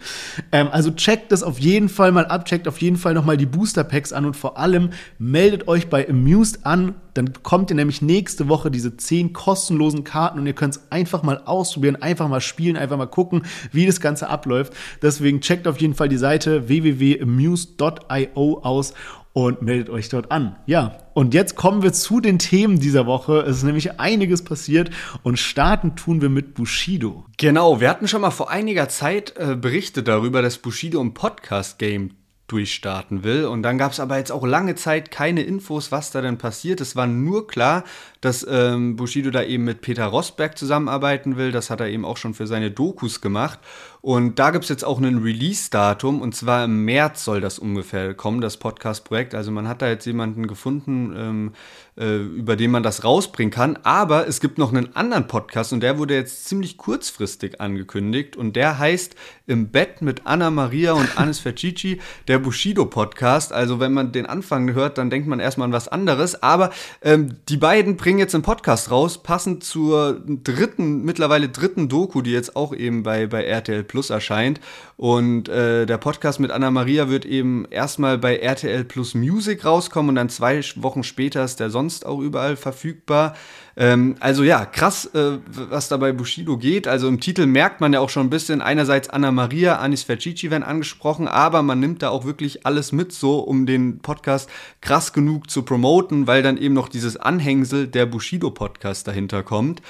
Ähm, 0.51 0.67
also 0.69 0.91
checkt 0.91 1.31
das 1.31 1.43
auf 1.43 1.59
jeden 1.59 1.87
Fall 1.87 2.11
mal 2.11 2.25
ab, 2.25 2.45
checkt 2.45 2.67
auf 2.67 2.81
jeden 2.81 2.97
Fall 2.97 3.13
nochmal 3.13 3.37
die 3.37 3.45
Booster 3.45 3.85
Packs 3.85 4.11
an 4.11 4.25
und 4.25 4.35
vor 4.35 4.57
allem 4.57 4.89
meldet 5.19 5.69
euch 5.69 5.87
bei 5.87 6.09
Amused 6.09 6.65
an. 6.65 6.95
Dann 7.13 7.25
bekommt 7.25 7.71
ihr 7.71 7.75
nämlich 7.75 8.01
nächste 8.01 8.49
Woche 8.49 8.69
diese 8.69 8.97
10 8.97 9.33
kostenlosen 9.33 10.03
Karten 10.03 10.16
Karten 10.17 10.39
und 10.39 10.47
ihr 10.47 10.53
könnt 10.53 10.75
es 10.75 10.91
einfach 10.91 11.21
mal 11.21 11.43
ausprobieren, 11.45 11.95
einfach 12.01 12.27
mal 12.27 12.41
spielen, 12.41 12.75
einfach 12.75 12.97
mal 12.97 13.05
gucken, 13.05 13.43
wie 13.71 13.85
das 13.85 14.01
Ganze 14.01 14.29
abläuft. 14.29 14.73
Deswegen 15.03 15.41
checkt 15.41 15.67
auf 15.67 15.79
jeden 15.79 15.93
Fall 15.93 16.09
die 16.09 16.17
Seite 16.17 16.67
www.amuse.io 16.67 18.59
aus 18.63 18.95
und 19.33 19.61
meldet 19.61 19.91
euch 19.91 20.09
dort 20.09 20.31
an. 20.31 20.55
Ja, 20.65 20.97
und 21.13 21.35
jetzt 21.35 21.55
kommen 21.55 21.83
wir 21.83 21.93
zu 21.93 22.19
den 22.19 22.39
Themen 22.39 22.79
dieser 22.79 23.05
Woche. 23.05 23.41
Es 23.41 23.57
ist 23.57 23.63
nämlich 23.63 23.99
einiges 23.99 24.43
passiert 24.43 24.89
und 25.21 25.37
starten 25.37 25.95
tun 25.95 26.19
wir 26.19 26.29
mit 26.29 26.55
Bushido. 26.55 27.23
Genau, 27.37 27.79
wir 27.79 27.87
hatten 27.87 28.07
schon 28.07 28.21
mal 28.21 28.31
vor 28.31 28.49
einiger 28.49 28.89
Zeit 28.89 29.35
äh, 29.37 29.55
berichtet 29.55 30.07
darüber, 30.07 30.41
dass 30.41 30.57
Bushido 30.57 30.99
ein 30.99 31.13
Podcast-Game 31.13 32.09
durchstarten 32.47 33.23
will. 33.23 33.45
Und 33.45 33.61
dann 33.63 33.77
gab 33.77 33.91
es 33.91 33.99
aber 33.99 34.17
jetzt 34.17 34.31
auch 34.31 34.45
lange 34.45 34.75
Zeit 34.75 35.11
keine 35.11 35.43
Infos, 35.43 35.91
was 35.91 36.11
da 36.11 36.21
denn 36.21 36.37
passiert. 36.37 36.79
Es 36.79 36.95
war 36.95 37.05
nur 37.05 37.47
klar, 37.47 37.83
dass 38.21 38.45
ähm, 38.49 38.95
Bushido 38.95 39.31
da 39.31 39.43
eben 39.43 39.65
mit 39.65 39.81
Peter 39.81 40.05
Rosberg 40.05 40.57
zusammenarbeiten 40.57 41.35
will. 41.35 41.51
Das 41.51 41.69
hat 41.69 41.81
er 41.81 41.89
eben 41.89 42.05
auch 42.05 42.17
schon 42.17 42.33
für 42.33 42.47
seine 42.47 42.71
Dokus 42.71 43.19
gemacht. 43.19 43.59
Und 44.01 44.39
da 44.39 44.51
gibt 44.51 44.63
es 44.63 44.69
jetzt 44.69 44.85
auch 44.85 44.99
ein 44.99 45.17
Release-Datum 45.17 46.21
und 46.21 46.35
zwar 46.35 46.63
im 46.63 46.85
März 46.85 47.23
soll 47.23 47.41
das 47.41 47.59
ungefähr 47.59 48.13
kommen, 48.13 48.41
das 48.41 48.57
Podcast-Projekt. 48.57 49.35
Also 49.35 49.51
man 49.51 49.67
hat 49.67 49.81
da 49.81 49.89
jetzt 49.89 50.05
jemanden 50.05 50.47
gefunden, 50.47 51.13
ähm, 51.17 51.51
äh, 51.97 52.17
über 52.17 52.55
den 52.55 52.71
man 52.71 52.83
das 52.83 53.03
rausbringen 53.03 53.51
kann. 53.51 53.77
Aber 53.83 54.27
es 54.27 54.39
gibt 54.39 54.59
noch 54.59 54.71
einen 54.71 54.95
anderen 54.95 55.27
Podcast 55.27 55.73
und 55.73 55.81
der 55.81 55.97
wurde 55.97 56.13
jetzt 56.13 56.45
ziemlich 56.45 56.77
kurzfristig 56.77 57.59
angekündigt 57.59 58.37
und 58.37 58.55
der 58.55 58.77
heißt 58.77 59.15
Im 59.47 59.69
Bett 59.69 60.01
mit 60.01 60.21
Anna 60.25 60.51
Maria 60.51 60.93
und 60.93 61.09
Anis 61.17 61.39
Fercici, 61.39 61.99
der 62.27 62.39
Bushido-Podcast. 62.39 63.51
Also 63.51 63.79
wenn 63.79 63.93
man 63.93 64.11
den 64.11 64.25
Anfang 64.25 64.73
hört, 64.73 64.97
dann 64.97 65.09
denkt 65.09 65.27
man 65.27 65.39
erstmal 65.39 65.65
an 65.65 65.73
was 65.73 65.87
anderes. 65.87 66.41
Aber 66.43 66.69
ähm, 67.01 67.37
die 67.49 67.57
beiden 67.57 67.97
bringen 67.97 68.19
jetzt 68.19 68.35
einen 68.35 68.43
Podcast 68.43 68.91
raus, 68.91 69.23
passend 69.23 69.63
zur 69.63 70.21
dritten, 70.25 71.03
mittlerweile 71.03 71.49
dritten 71.49 71.89
Doku, 71.89 72.21
die 72.21 72.31
jetzt 72.31 72.55
auch 72.55 72.73
eben 72.73 73.03
bei, 73.03 73.27
bei 73.27 73.43
RTL 73.43 73.83
Plus 73.83 73.96
erscheint. 74.09 74.59
Und 74.95 75.49
äh, 75.49 75.85
der 75.85 75.97
Podcast 75.97 76.39
mit 76.39 76.51
Anna 76.51 76.71
Maria 76.71 77.09
wird 77.09 77.25
eben 77.25 77.65
erstmal 77.69 78.17
bei 78.17 78.37
RTL 78.37 78.83
Plus 78.83 79.13
Music 79.13 79.63
rauskommen 79.65 80.09
und 80.09 80.15
dann 80.15 80.29
zwei 80.29 80.61
Wochen 80.75 81.03
später 81.03 81.43
ist 81.43 81.59
der 81.59 81.69
sonst 81.69 82.05
auch 82.05 82.19
überall 82.19 82.55
verfügbar. 82.55 83.35
Ähm, 83.75 84.15
also 84.19 84.43
ja, 84.43 84.65
krass, 84.65 85.05
äh, 85.13 85.37
was 85.45 85.87
da 85.87 85.97
bei 85.97 86.11
Bushido 86.11 86.57
geht. 86.57 86.87
Also 86.87 87.07
im 87.07 87.19
Titel 87.19 87.45
merkt 87.45 87.79
man 87.79 87.93
ja 87.93 87.99
auch 87.99 88.09
schon 88.09 88.25
ein 88.25 88.31
bisschen, 88.31 88.61
einerseits 88.61 89.07
Anna 89.09 89.31
Maria, 89.31 89.77
Anis 89.77 90.01
Fercici 90.01 90.49
werden 90.49 90.63
angesprochen, 90.63 91.27
aber 91.27 91.61
man 91.61 91.79
nimmt 91.79 92.01
da 92.01 92.09
auch 92.09 92.25
wirklich 92.25 92.65
alles 92.65 92.91
mit, 92.91 93.11
so 93.11 93.39
um 93.39 93.67
den 93.67 93.99
Podcast 93.99 94.49
krass 94.81 95.13
genug 95.13 95.51
zu 95.51 95.61
promoten, 95.61 96.25
weil 96.25 96.41
dann 96.41 96.57
eben 96.57 96.73
noch 96.73 96.89
dieses 96.89 97.17
Anhängsel 97.17 97.87
der 97.87 98.07
Bushido-Podcast 98.07 99.07
dahinter 99.07 99.43
kommt 99.43 99.81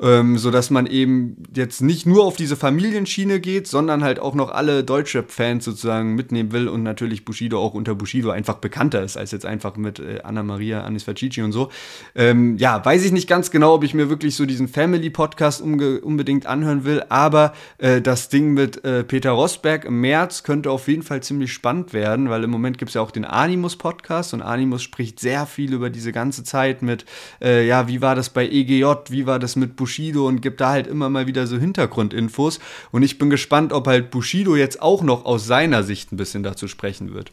ähm, 0.00 0.38
so 0.38 0.50
dass 0.50 0.70
man 0.70 0.86
eben 0.86 1.36
jetzt 1.54 1.82
nicht 1.82 2.06
nur 2.06 2.24
auf 2.24 2.36
diese 2.36 2.56
Familienschiene 2.56 3.40
geht, 3.40 3.66
sondern 3.66 4.02
halt 4.02 4.18
auch 4.18 4.34
noch 4.34 4.50
alle 4.50 4.82
Deutschrap-Fans 4.82 5.64
sozusagen 5.64 6.14
mitnehmen 6.14 6.52
will 6.52 6.68
und 6.68 6.82
natürlich 6.82 7.24
Bushido 7.24 7.60
auch 7.60 7.74
unter 7.74 7.94
Bushido 7.94 8.30
einfach 8.30 8.56
bekannter 8.56 9.02
ist 9.02 9.16
als 9.16 9.30
jetzt 9.30 9.44
einfach 9.44 9.76
mit 9.76 9.98
äh, 9.98 10.20
Anna 10.24 10.42
Maria, 10.42 10.82
Anis 10.82 11.04
Facici 11.04 11.42
und 11.42 11.52
so. 11.52 11.70
Ähm, 12.14 12.56
ja, 12.56 12.82
weiß 12.84 13.04
ich 13.04 13.12
nicht 13.12 13.28
ganz 13.28 13.50
genau, 13.50 13.74
ob 13.74 13.84
ich 13.84 13.94
mir 13.94 14.08
wirklich 14.08 14.36
so 14.36 14.46
diesen 14.46 14.68
Family-Podcast 14.68 15.60
unbedingt 15.60 16.46
anhören 16.46 16.84
will, 16.84 17.02
aber 17.08 17.52
äh, 17.78 18.00
das 18.00 18.28
Ding 18.28 18.52
mit 18.52 18.84
äh, 18.84 19.04
Peter 19.04 19.32
Rosberg 19.32 19.84
im 19.84 20.00
März 20.00 20.42
könnte 20.42 20.70
auf 20.70 20.88
jeden 20.88 21.02
Fall 21.02 21.22
ziemlich 21.22 21.52
spannend 21.52 21.92
werden, 21.92 22.30
weil 22.30 22.44
im 22.44 22.50
Moment 22.50 22.78
gibt 22.78 22.90
es 22.90 22.94
ja 22.94 23.02
auch 23.02 23.10
den 23.10 23.24
Animus-Podcast 23.24 24.32
und 24.32 24.42
Animus 24.42 24.82
spricht 24.82 25.20
sehr 25.20 25.46
viel 25.46 25.74
über 25.74 25.90
diese 25.90 26.12
ganze 26.12 26.42
Zeit 26.42 26.82
mit, 26.82 27.04
äh, 27.42 27.66
ja, 27.66 27.86
wie 27.88 28.00
war 28.00 28.14
das 28.14 28.30
bei 28.30 28.48
EGJ, 28.48 28.84
wie 29.10 29.26
war 29.26 29.38
das 29.38 29.56
mit 29.56 29.76
Bushido 29.76 29.89
Bushido 29.90 30.28
und 30.28 30.40
gibt 30.40 30.60
da 30.60 30.70
halt 30.70 30.86
immer 30.86 31.08
mal 31.08 31.26
wieder 31.26 31.48
so 31.48 31.58
Hintergrundinfos. 31.58 32.60
Und 32.92 33.02
ich 33.02 33.18
bin 33.18 33.28
gespannt, 33.28 33.72
ob 33.72 33.88
halt 33.88 34.12
Bushido 34.12 34.54
jetzt 34.54 34.80
auch 34.80 35.02
noch 35.02 35.24
aus 35.24 35.46
seiner 35.46 35.82
Sicht 35.82 36.12
ein 36.12 36.16
bisschen 36.16 36.44
dazu 36.44 36.68
sprechen 36.68 37.12
wird. 37.12 37.32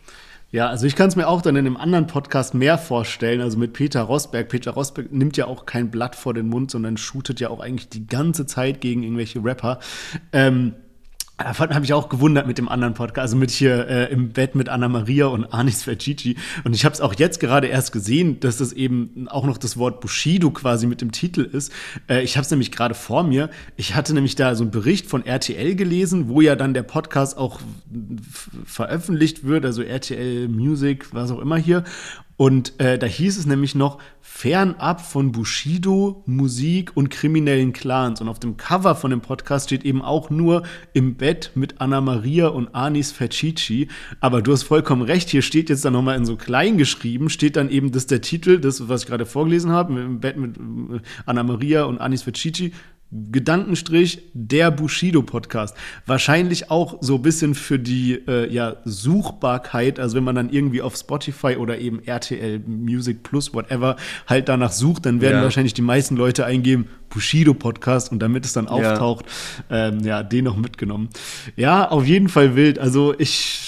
Ja, 0.49 0.67
also 0.69 0.87
ich 0.87 0.95
kann 0.95 1.09
es 1.09 1.15
mir 1.15 1.27
auch 1.27 1.41
dann 1.43 1.55
in 1.55 1.67
einem 1.67 1.77
anderen 1.77 2.07
Podcast 2.07 2.55
mehr 2.55 2.77
vorstellen, 2.77 3.41
also 3.41 3.59
mit 3.59 3.73
Peter 3.73 4.01
Rosberg. 4.01 4.49
Peter 4.49 4.71
Rosberg 4.71 5.11
nimmt 5.11 5.37
ja 5.37 5.45
auch 5.45 5.65
kein 5.65 5.91
Blatt 5.91 6.15
vor 6.15 6.33
den 6.33 6.47
Mund, 6.47 6.71
sondern 6.71 6.97
shootet 6.97 7.39
ja 7.39 7.49
auch 7.49 7.59
eigentlich 7.59 7.89
die 7.89 8.07
ganze 8.07 8.47
Zeit 8.47 8.81
gegen 8.81 9.03
irgendwelche 9.03 9.43
Rapper. 9.43 9.79
Ähm, 10.31 10.73
Davon 11.37 11.75
habe 11.75 11.85
ich 11.85 11.93
auch 11.93 12.09
gewundert 12.09 12.47
mit 12.47 12.57
dem 12.57 12.67
anderen 12.67 12.95
Podcast, 12.95 13.19
also 13.19 13.37
mit 13.37 13.51
hier 13.51 13.87
äh, 13.87 14.11
im 14.11 14.29
Bett 14.29 14.55
mit 14.55 14.69
Anna 14.69 14.87
Maria 14.87 15.27
und 15.27 15.45
Anis 15.53 15.83
Fercici. 15.83 16.35
Und 16.63 16.73
ich 16.73 16.83
habe 16.83 16.93
es 16.93 17.01
auch 17.01 17.13
jetzt 17.13 17.39
gerade 17.39 17.67
erst 17.67 17.91
gesehen, 17.91 18.39
dass 18.39 18.57
das 18.57 18.73
eben 18.73 19.27
auch 19.29 19.45
noch 19.45 19.59
das 19.59 19.77
Wort 19.77 20.01
Bushido 20.01 20.49
quasi 20.49 20.87
mit 20.87 20.99
dem 20.99 21.11
Titel 21.11 21.41
ist. 21.41 21.71
Äh, 22.09 22.23
ich 22.23 22.37
habe 22.37 22.43
es 22.43 22.49
nämlich 22.49 22.71
gerade 22.71 22.95
vor 22.95 23.21
mir. 23.21 23.51
Ich 23.75 23.93
hatte 23.93 24.15
nämlich 24.15 24.33
da 24.33 24.55
so 24.55 24.63
einen 24.63 24.71
Bericht 24.71 25.05
von 25.05 25.27
RTL 25.27 25.75
gelesen, 25.75 26.27
wo 26.27 26.41
ja 26.41 26.55
dann 26.55 26.73
der 26.73 26.83
Podcast 26.83 27.37
auch 27.37 27.59
veröffentlicht 28.65 29.43
wird, 29.43 29.63
also 29.63 29.83
RTL 29.83 30.47
Music, 30.47 31.13
was 31.13 31.29
auch 31.29 31.39
immer 31.39 31.57
hier. 31.57 31.83
Und 32.37 32.79
äh, 32.79 32.99
da 32.99 33.07
hieß 33.07 33.37
es 33.37 33.47
nämlich 33.47 33.73
noch, 33.73 33.97
fernab 34.21 35.01
von 35.01 35.31
Bushido, 35.31 36.21
Musik 36.27 36.95
und 36.95 37.09
kriminellen 37.09 37.73
Clans. 37.73 38.21
Und 38.21 38.29
auf 38.29 38.37
dem 38.37 38.55
Cover 38.57 38.93
von 38.93 39.09
dem 39.09 39.21
Podcast 39.21 39.65
steht 39.65 39.83
eben 39.83 40.03
auch 40.03 40.29
nur 40.29 40.61
im 40.93 41.15
Bett 41.15 41.51
mit 41.55 41.81
Anna 41.81 41.99
Maria 41.99 42.49
und 42.49 42.75
Anis 42.75 43.11
Fercici. 43.11 43.87
Aber 44.19 44.43
du 44.43 44.51
hast 44.51 44.63
vollkommen 44.63 45.01
recht, 45.01 45.29
hier 45.29 45.41
steht 45.41 45.69
jetzt 45.69 45.83
dann 45.83 45.93
nochmal 45.93 46.15
in 46.15 46.25
so 46.25 46.35
klein 46.35 46.77
geschrieben, 46.77 47.29
steht 47.29 47.55
dann 47.55 47.69
eben, 47.69 47.91
dass 47.91 48.05
der 48.05 48.21
Titel, 48.21 48.59
das, 48.59 48.87
was 48.87 49.01
ich 49.01 49.07
gerade 49.07 49.25
vorgelesen 49.25 49.71
habe, 49.71 49.99
im 49.99 50.19
Bett 50.19 50.37
mit 50.37 50.57
äh, 50.57 51.01
Anna 51.25 51.41
Maria 51.41 51.85
und 51.85 51.99
Anis 51.99 52.21
Fercici, 52.21 52.71
Gedankenstrich 53.11 54.21
der 54.33 54.69
Bushido 54.69 55.21
Podcast. 55.21 55.75
Wahrscheinlich 56.05 56.69
auch 56.69 56.97
so 56.99 57.15
ein 57.15 57.21
bisschen 57.21 57.55
für 57.55 57.79
die 57.79 58.13
äh, 58.27 58.51
ja, 58.51 58.77
Suchbarkeit, 58.83 59.99
also 59.99 60.17
wenn 60.17 60.25
man 60.25 60.35
dann 60.35 60.49
irgendwie 60.49 60.81
auf 60.81 60.95
Spotify 60.95 61.55
oder 61.55 61.79
eben 61.79 62.03
RTL 62.03 62.59
Music 62.67 63.23
Plus, 63.23 63.53
whatever, 63.53 63.95
halt 64.27 64.49
danach 64.49 64.73
sucht, 64.73 65.05
dann 65.05 65.21
werden 65.21 65.37
ja. 65.37 65.43
wahrscheinlich 65.43 65.73
die 65.73 65.81
meisten 65.81 66.17
Leute 66.17 66.45
eingeben, 66.45 66.89
Bushido 67.09 67.53
Podcast 67.53 68.11
und 68.11 68.19
damit 68.19 68.45
es 68.45 68.51
dann 68.51 68.67
auftaucht, 68.67 69.25
ja, 69.69 69.87
ähm, 69.87 69.99
ja 70.01 70.23
den 70.23 70.43
noch 70.43 70.57
mitgenommen. 70.57 71.07
Ja, 71.55 71.89
auf 71.89 72.05
jeden 72.05 72.27
Fall 72.27 72.55
wild. 72.57 72.77
Also 72.77 73.15
ich 73.17 73.67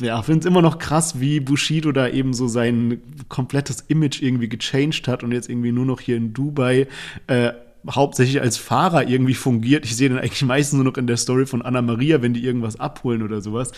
ja, 0.00 0.22
finde 0.22 0.40
es 0.40 0.46
immer 0.46 0.62
noch 0.62 0.78
krass, 0.78 1.20
wie 1.20 1.40
Bushido 1.40 1.92
da 1.92 2.08
eben 2.08 2.32
so 2.32 2.48
sein 2.48 3.02
komplettes 3.28 3.82
Image 3.88 4.22
irgendwie 4.22 4.48
gechanged 4.48 5.06
hat 5.06 5.22
und 5.22 5.32
jetzt 5.32 5.50
irgendwie 5.50 5.72
nur 5.72 5.84
noch 5.84 6.00
hier 6.00 6.16
in 6.16 6.32
Dubai 6.32 6.86
äh, 7.26 7.52
hauptsächlich 7.88 8.40
als 8.40 8.56
Fahrer 8.56 9.08
irgendwie 9.08 9.34
fungiert. 9.34 9.84
Ich 9.84 9.96
sehe 9.96 10.08
den 10.08 10.18
eigentlich 10.18 10.42
meistens 10.42 10.76
nur 10.76 10.84
noch 10.84 10.96
in 10.96 11.06
der 11.06 11.16
Story 11.16 11.46
von 11.46 11.62
Anna 11.62 11.82
Maria, 11.82 12.20
wenn 12.22 12.34
die 12.34 12.44
irgendwas 12.44 12.78
abholen 12.78 13.22
oder 13.22 13.40
sowas. 13.40 13.72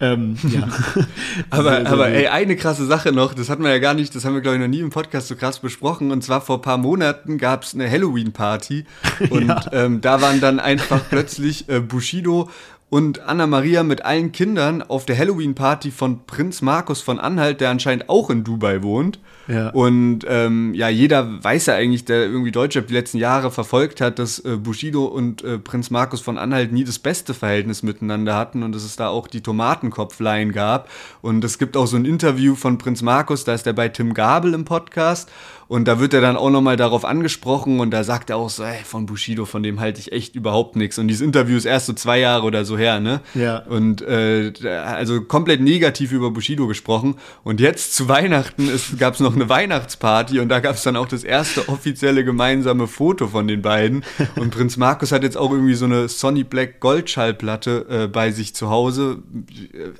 Ähm, 0.00 0.36
ja. 0.52 0.68
aber, 1.50 1.76
sehr 1.76 1.92
aber 1.92 2.08
ey, 2.08 2.28
eine 2.28 2.56
krasse 2.56 2.86
Sache 2.86 3.12
noch, 3.12 3.34
das 3.34 3.48
hatten 3.48 3.62
wir 3.62 3.70
ja 3.70 3.78
gar 3.78 3.94
nicht, 3.94 4.14
das 4.14 4.24
haben 4.24 4.34
wir, 4.34 4.40
glaube 4.40 4.56
ich, 4.56 4.62
noch 4.62 4.68
nie 4.68 4.80
im 4.80 4.90
Podcast 4.90 5.28
so 5.28 5.36
krass 5.36 5.60
besprochen. 5.60 6.10
Und 6.10 6.22
zwar 6.22 6.40
vor 6.40 6.58
ein 6.58 6.62
paar 6.62 6.78
Monaten 6.78 7.38
gab 7.38 7.62
es 7.62 7.74
eine 7.74 7.90
Halloween-Party 7.90 8.84
und 9.30 9.48
ja. 9.48 9.62
ähm, 9.72 10.00
da 10.00 10.20
waren 10.20 10.40
dann 10.40 10.60
einfach 10.60 11.00
plötzlich 11.08 11.68
äh, 11.68 11.80
Bushido 11.80 12.50
und 12.88 13.20
Anna 13.20 13.46
Maria 13.46 13.82
mit 13.82 14.04
allen 14.04 14.32
Kindern 14.32 14.82
auf 14.82 15.06
der 15.06 15.18
Halloween-Party 15.18 15.90
von 15.90 16.24
Prinz 16.26 16.62
Markus 16.62 17.00
von 17.00 17.18
Anhalt, 17.18 17.60
der 17.60 17.70
anscheinend 17.70 18.08
auch 18.08 18.30
in 18.30 18.44
Dubai 18.44 18.82
wohnt. 18.82 19.18
Ja. 19.48 19.70
Und 19.70 20.20
ähm, 20.28 20.74
ja, 20.74 20.88
jeder 20.88 21.42
weiß 21.42 21.66
ja 21.66 21.74
eigentlich, 21.74 22.04
der 22.04 22.24
irgendwie 22.24 22.52
Deutschrap 22.52 22.86
die 22.86 22.94
letzten 22.94 23.18
Jahre 23.18 23.50
verfolgt 23.50 24.00
hat, 24.00 24.18
dass 24.18 24.38
äh, 24.40 24.56
Bushido 24.56 25.04
und 25.04 25.42
äh, 25.44 25.58
Prinz 25.58 25.90
Markus 25.90 26.20
von 26.20 26.38
Anhalt 26.38 26.72
nie 26.72 26.84
das 26.84 26.98
beste 26.98 27.34
Verhältnis 27.34 27.82
miteinander 27.82 28.34
hatten 28.34 28.62
und 28.62 28.74
dass 28.74 28.84
es 28.84 28.96
da 28.96 29.08
auch 29.08 29.28
die 29.28 29.42
Tomatenkopfleihen 29.42 30.52
gab. 30.52 30.88
Und 31.22 31.44
es 31.44 31.58
gibt 31.58 31.76
auch 31.76 31.86
so 31.86 31.96
ein 31.96 32.04
Interview 32.04 32.54
von 32.54 32.78
Prinz 32.78 33.02
Markus, 33.02 33.44
da 33.44 33.54
ist 33.54 33.66
er 33.66 33.72
bei 33.72 33.88
Tim 33.88 34.14
Gabel 34.14 34.54
im 34.54 34.64
Podcast 34.64 35.30
und 35.68 35.88
da 35.88 35.98
wird 35.98 36.14
er 36.14 36.20
dann 36.20 36.36
auch 36.36 36.50
nochmal 36.50 36.76
darauf 36.76 37.04
angesprochen 37.04 37.80
und 37.80 37.90
da 37.90 38.04
sagt 38.04 38.30
er 38.30 38.36
auch 38.36 38.50
so, 38.50 38.62
ey, 38.62 38.84
von 38.84 39.06
Bushido, 39.06 39.46
von 39.46 39.64
dem 39.64 39.80
halte 39.80 40.00
ich 40.00 40.12
echt 40.12 40.36
überhaupt 40.36 40.76
nichts. 40.76 40.96
Und 40.98 41.08
dieses 41.08 41.22
Interview 41.22 41.56
ist 41.56 41.64
erst 41.64 41.86
so 41.86 41.92
zwei 41.92 42.20
Jahre 42.20 42.44
oder 42.44 42.64
so 42.64 42.78
her, 42.78 43.00
ne? 43.00 43.20
Ja. 43.34 43.58
Und 43.58 44.00
äh, 44.02 44.52
also 44.84 45.22
komplett 45.22 45.60
negativ 45.60 46.12
über 46.12 46.30
Bushido 46.30 46.68
gesprochen. 46.68 47.16
Und 47.42 47.60
jetzt 47.60 47.96
zu 47.96 48.08
Weihnachten 48.08 48.70
gab 48.98 49.14
es 49.14 49.20
noch 49.20 49.34
eine 49.36 49.48
Weihnachtsparty 49.48 50.40
und 50.40 50.48
da 50.48 50.60
gab 50.60 50.74
es 50.74 50.82
dann 50.82 50.96
auch 50.96 51.06
das 51.06 51.22
erste 51.22 51.68
offizielle 51.68 52.24
gemeinsame 52.24 52.88
Foto 52.88 53.28
von 53.28 53.46
den 53.46 53.62
beiden. 53.62 54.04
Und 54.36 54.50
Prinz 54.50 54.76
Markus 54.76 55.12
hat 55.12 55.22
jetzt 55.22 55.36
auch 55.36 55.52
irgendwie 55.52 55.74
so 55.74 55.84
eine 55.84 56.08
Sonny 56.08 56.42
Black 56.42 56.80
Goldschallplatte 56.80 57.86
äh, 57.88 58.06
bei 58.08 58.32
sich 58.32 58.54
zu 58.54 58.68
Hause. 58.68 59.22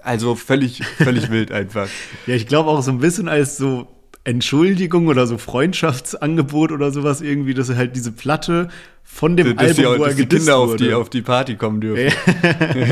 Also 0.03 0.35
völlig, 0.35 0.85
völlig 0.85 1.31
wild 1.31 1.53
einfach. 1.53 1.89
Ja, 2.27 2.35
ich 2.35 2.47
glaube 2.47 2.71
auch 2.71 2.83
so 2.83 2.91
ein 2.91 2.99
bisschen 2.99 3.29
als 3.29 3.57
so 3.57 3.96
Entschuldigung 4.27 5.07
oder 5.07 5.27
so 5.29 5.39
Freundschaftsangebot 5.39 6.73
oder 6.73 6.91
sowas 6.91 7.21
irgendwie, 7.21 7.55
dass 7.55 7.69
er 7.69 7.77
halt 7.77 7.95
diese 7.95 8.11
Platte 8.11 8.69
von 9.05 9.37
dem 9.37 9.57
dass 9.57 9.79
Album, 9.79 9.95
die, 9.95 10.01
wo 10.01 10.03
er 10.03 10.09
dass 10.09 10.17
die 10.17 10.27
Kinder 10.27 10.57
auf 10.57 10.75
die, 10.75 10.93
auf 10.93 11.09
die 11.11 11.23
Party 11.23 11.55
kommen 11.55 11.81
dürfen. 11.81 12.13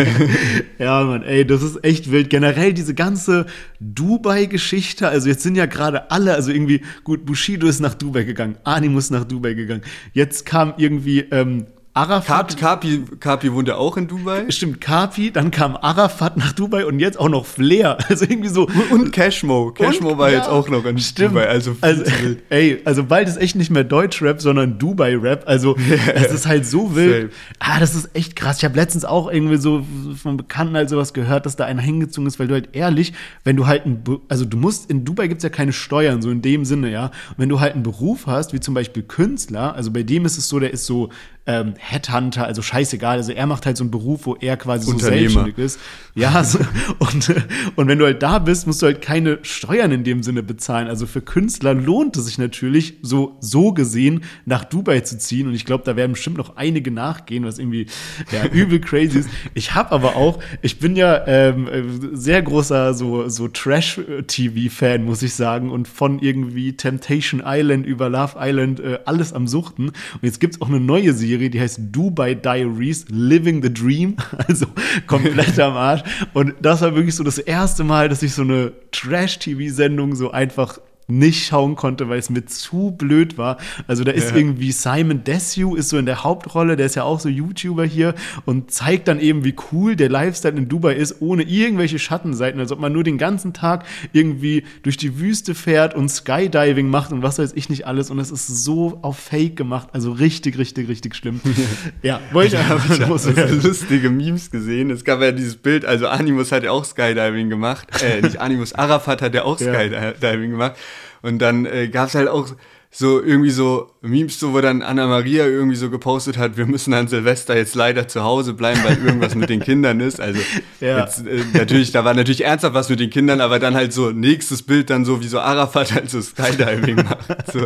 ja, 0.79 1.03
Mann, 1.03 1.25
ey, 1.25 1.45
das 1.45 1.65
ist 1.65 1.83
echt 1.83 2.13
wild. 2.13 2.31
Generell 2.31 2.73
diese 2.73 2.95
ganze 2.95 3.47
Dubai-Geschichte, 3.81 5.09
also 5.09 5.29
jetzt 5.29 5.43
sind 5.43 5.57
ja 5.57 5.67
gerade 5.67 6.13
alle, 6.13 6.35
also 6.35 6.53
irgendwie, 6.53 6.83
gut, 7.03 7.27
Bushido 7.27 7.67
ist 7.67 7.81
nach 7.81 7.95
Dubai 7.95 8.23
gegangen, 8.23 8.57
Animus 8.63 9.11
nach 9.11 9.25
Dubai 9.25 9.55
gegangen. 9.55 9.83
Jetzt 10.13 10.47
kam 10.47 10.75
irgendwie 10.77 11.27
ähm, 11.33 11.67
Arafat. 11.97 12.57
Kapi, 12.57 13.05
Kapi 13.21 13.53
wohnt 13.53 13.69
ja 13.69 13.77
auch 13.77 13.97
in 13.97 14.09
Dubai. 14.09 14.51
Stimmt, 14.51 14.81
Kapi, 14.81 15.31
dann 15.31 15.53
kam 15.53 15.77
Arafat 15.77 16.37
nach 16.37 16.53
Dubai 16.53 16.87
und 16.87 16.99
jetzt 16.99 17.17
auch 17.19 17.29
noch 17.29 17.47
Flair. 17.47 17.99
Also 18.09 18.27
irgendwie 18.27 18.49
so. 18.49 18.69
Und 18.91 19.13
Cashmo. 19.13 19.73
Cashmo 19.73 20.19
war 20.19 20.31
ja, 20.31 20.39
jetzt 20.39 20.49
auch 20.49 20.69
noch 20.69 20.85
in 20.85 20.99
stimmt. 20.99 21.33
Dubai. 21.33 21.47
Also, 21.47 21.77
Also, 21.81 22.05
ey, 22.51 22.81
also 22.85 23.05
bald 23.05 23.29
ist 23.29 23.37
echt 23.37 23.57
nicht 23.57 23.71
mehr 23.71 23.85
Deutschrap, 23.85 24.41
sondern 24.41 24.79
Dubai-Rap. 24.79 25.45
Also, 25.47 25.77
es 26.15 26.33
ist 26.33 26.47
halt 26.47 26.67
so 26.67 26.95
wild. 26.97 27.33
Ah, 27.61 27.79
das 27.79 27.95
ist 27.95 28.11
echt 28.15 28.35
krass. 28.37 28.59
Ich 28.59 28.65
habe 28.65 28.75
letztens 28.75 29.05
auch 29.05 29.31
irgendwie 29.31 29.57
so 29.57 29.85
von 30.21 30.37
Bekannten 30.37 30.75
halt 30.75 30.91
sowas 30.91 31.13
gehört, 31.13 31.47
dass 31.47 31.57
da 31.57 31.65
einer 31.65 31.83
hingezogen 31.83 32.27
ist, 32.27 32.39
weil 32.39 32.49
du 32.49 32.55
halt 32.55 32.71
ehrlich, 32.73 33.13
wenn 33.45 33.57
du 33.57 33.67
halt 33.67 33.87
ein, 33.87 34.03
also 34.29 34.45
du 34.45 34.57
musst, 34.57 34.91
in 34.91 35.05
Dubai 35.05 35.29
gibt's 35.29 35.45
ja 35.45 35.51
keine 35.51 35.73
Steuern, 35.73 36.23
so 36.23 36.31
in 36.31 36.43
dem 36.43 36.65
Sinne, 36.65 36.91
ja. 36.91 37.07
Und 37.07 37.39
wenn 37.39 37.49
du 37.49 37.61
halt 37.61 37.75
einen 37.75 37.85
Beruf 37.85 38.27
hast, 38.27 38.53
wie 38.53 38.61
zum 38.61 38.75
Beispiel 38.75 39.05
Künstler, 39.05 39.75
also 39.75 39.93
bei 39.93 40.03
dem 40.03 40.25
ist 40.25 40.39
es 40.39 40.49
so, 40.49 40.59
der 40.59 40.73
ist 40.73 40.87
so 40.87 41.11
ähm, 41.47 41.75
Headhunter, 41.77 42.47
also 42.47 42.63
scheißegal. 42.63 43.19
Also 43.19 43.33
er 43.33 43.47
macht 43.47 43.67
halt 43.67 43.77
so 43.77 43.85
einen 43.85 43.91
Beruf, 43.91 44.25
wo 44.25 44.35
er 44.37 44.57
quasi 44.57 44.91
so 44.91 44.99
selbstständig 44.99 45.59
ist. 45.59 45.79
Ja, 46.15 46.43
so, 46.43 46.59
und, 46.99 47.35
und 47.77 47.89
wenn 47.89 47.99
du 47.99 48.07
halt 48.07 48.23
da 48.23 48.39
bist, 48.39 48.67
musst 48.67 48.81
du 48.81 48.87
halt 48.87 49.03
keine 49.03 49.39
Steuern 49.43 49.93
in 49.93 50.05
dem 50.05 50.23
Sinne 50.23 50.43
bezahlen. 50.43 50.89
Also 50.89 51.07
für 51.07 51.21
Künstler 51.21 51.75
lohnt 51.75 52.17
es 52.17 52.27
sich 52.27 52.39
natürlich, 52.39 52.95
so, 53.03 53.37
so 53.41 53.73
gesehen, 53.73 54.23
nach 54.47 54.65
Dubai 54.65 55.01
zu 55.01 55.19
ziehen. 55.19 55.47
Und 55.49 55.55
ich 55.55 55.67
glaube, 55.67 55.85
da 55.85 55.97
werden 55.97 56.13
bestimmt 56.13 56.39
noch 56.39 56.57
einige 56.57 56.91
nachgehen, 56.91 57.45
was 57.45 57.59
irgendwie 57.59 57.87
ja, 58.33 58.47
übel 58.53 58.81
crazy 58.81 59.19
ist. 59.19 59.29
Ich 59.53 59.75
habe 59.75 59.93
aber 59.93 60.17
auch, 60.17 60.39
ich 60.63 60.79
bin 60.79 60.97
ja 60.97 61.27
ähm, 61.27 61.69
äh, 61.69 61.83
sehr 62.13 62.41
großer 62.41 62.95
so, 62.95 63.29
so 63.29 63.49
Trash-TV-Fan, 63.49 65.05
muss 65.05 65.23
ich 65.23 65.35
sagen. 65.35 65.71
Und 65.71 65.89
von 65.89 66.21
irgendwie 66.21 66.75
Temptation 66.75 67.43
Island 67.45 67.85
über 67.85 68.09
Love 68.09 68.37
Island 68.39 68.81
äh, 68.81 69.01
alles 69.05 69.35
am 69.35 69.47
Suchten. 69.47 69.89
Und 69.89 70.23
jetzt 70.23 70.41
gibt's 70.41 70.61
auch 70.63 70.69
eine 70.69 70.81
neue 70.81 71.13
Serie, 71.13 71.34
die 71.39 71.61
heißt 71.61 71.81
Dubai 71.93 72.35
Diaries, 72.35 73.07
Living 73.09 73.63
the 73.63 73.73
Dream. 73.73 74.17
Also 74.47 74.67
komplett 75.07 75.59
am 75.59 75.75
Arsch. 75.75 76.03
Und 76.35 76.55
das 76.61 76.83
war 76.83 76.95
wirklich 76.95 77.15
so 77.15 77.25
das 77.25 77.39
erste 77.39 77.83
Mal, 77.83 78.09
dass 78.09 78.23
ich 78.23 78.35
so 78.35 78.43
eine 78.43 78.73
Trash-TV-Sendung 78.93 80.15
so 80.15 80.31
einfach 80.31 80.79
nicht 81.07 81.47
schauen 81.47 81.77
konnte, 81.77 82.09
weil 82.09 82.19
es 82.19 82.31
mir 82.31 82.45
zu 82.47 82.93
blöd 82.97 83.37
war. 83.37 83.59
Also 83.87 84.05
da 84.05 84.13
ist 84.13 84.31
Ja. 84.31 84.37
irgendwie 84.37 84.73
Simon 84.73 85.23
Desue 85.25 85.77
ist 85.79 85.91
so 85.91 85.99
in 85.99 86.07
der 86.07 86.25
Hauptrolle, 86.25 86.77
der 86.77 86.87
ist 86.87 86.95
ja 86.97 87.03
auch 87.05 87.21
so 87.21 87.29
YouTuber 87.29 87.85
hier 87.85 88.15
und 88.47 88.71
zeigt 88.71 89.09
dann 89.09 89.21
eben, 89.21 89.45
wie 89.45 89.55
cool 89.73 89.97
der 89.97 90.09
Lifestyle 90.09 90.57
in 90.57 90.69
Dubai 90.69 90.95
ist, 90.95 91.21
ohne 91.21 91.43
irgendwelche 91.43 91.99
Schattenseiten, 91.99 92.59
als 92.61 92.73
ob 92.73 92.79
man 92.81 92.93
nur 92.93 93.05
den 93.05 93.19
ganzen 93.19 93.53
Tag 93.53 93.85
irgendwie 94.13 94.65
durch 94.83 94.97
die 94.97 95.19
Wüste 95.21 95.55
fährt 95.55 95.95
und 95.95 96.09
Skydiving 96.09 96.89
macht 96.89 97.13
und 97.13 97.23
was 97.23 97.39
weiß 97.39 97.53
ich 97.55 97.69
nicht 97.69 97.87
alles 97.87 98.11
und 98.11 98.19
es 98.19 98.31
ist 98.31 98.47
so 98.65 98.99
auf 99.03 99.19
Fake 99.19 99.57
gemacht, 99.57 99.89
also 99.93 100.13
richtig, 100.13 100.57
richtig, 100.59 100.89
richtig 100.89 101.15
schlimm. 101.15 101.41
ja, 102.03 102.21
wollte 102.33 102.57
ich 102.57 102.61
einfach 102.61 102.89
habe 102.89 103.05
loswerden. 103.11 103.61
so 103.61 103.69
lustige 103.69 104.09
Memes 104.11 104.51
gesehen. 104.51 104.91
Es 104.91 105.05
gab 105.05 105.21
ja 105.21 105.33
dieses 105.33 105.57
Bild, 105.57 105.85
also 105.85 106.09
Animus 106.09 106.51
hat 106.53 106.63
ja 106.65 106.71
auch 106.71 106.85
Skydiving 106.85 107.51
gemacht. 107.51 107.89
Äh, 108.03 108.23
nicht 108.23 108.41
Animus, 108.41 108.73
Arafat 108.73 109.21
hat 109.23 109.35
ja 109.35 109.45
auch 109.45 109.61
Ja. 109.61 109.73
Skydiving 109.75 110.51
gemacht. 110.53 110.75
Und 111.23 111.39
dann 111.41 111.67
äh, 111.67 111.89
gab 111.89 112.09
es 112.09 112.15
halt 112.15 112.29
auch 112.29 112.49
so 112.97 113.21
irgendwie 113.21 113.51
so 113.51 113.91
Memes, 114.03 114.39
so, 114.39 114.53
wo 114.53 114.61
dann 114.61 114.81
Anna 114.81 115.09
Maria 115.09 115.47
irgendwie 115.47 115.75
so 115.75 115.91
gepostet 115.91 116.39
hat, 116.39 116.57
wir 116.57 116.65
müssen 116.67 116.95
an 116.95 117.09
Silvester 117.09 117.57
jetzt 117.57 117.75
leider 117.75 118.07
zu 118.07 118.23
Hause 118.23 118.55
bleiben, 118.55 118.79
weil 118.85 119.05
irgendwas 119.05 119.35
mit 119.35 119.51
den 119.51 119.59
Kindern 119.59 119.99
ist. 119.99 120.21
Also 120.21 120.39
Ja. 120.81 121.01
jetzt, 121.01 121.27
äh, 121.27 121.41
natürlich, 121.55 121.91
da 121.91 122.05
war 122.05 122.15
natürlich 122.15 122.45
ernsthaft 122.45 122.75
was 122.75 122.89
mit 122.91 123.01
den 123.01 123.11
Kindern, 123.11 123.41
aber 123.41 123.59
dann 123.59 123.75
halt 123.75 123.93
so 123.93 124.11
nächstes 124.11 124.63
Bild 124.63 124.91
dann 124.91 125.05
so, 125.05 125.21
wie 125.23 125.27
so 125.27 125.41
Arafat 125.41 125.93
halt 125.93 126.09
so 126.09 126.21
Skydiving 126.23 126.97
macht. 126.97 127.51
So, 127.53 127.61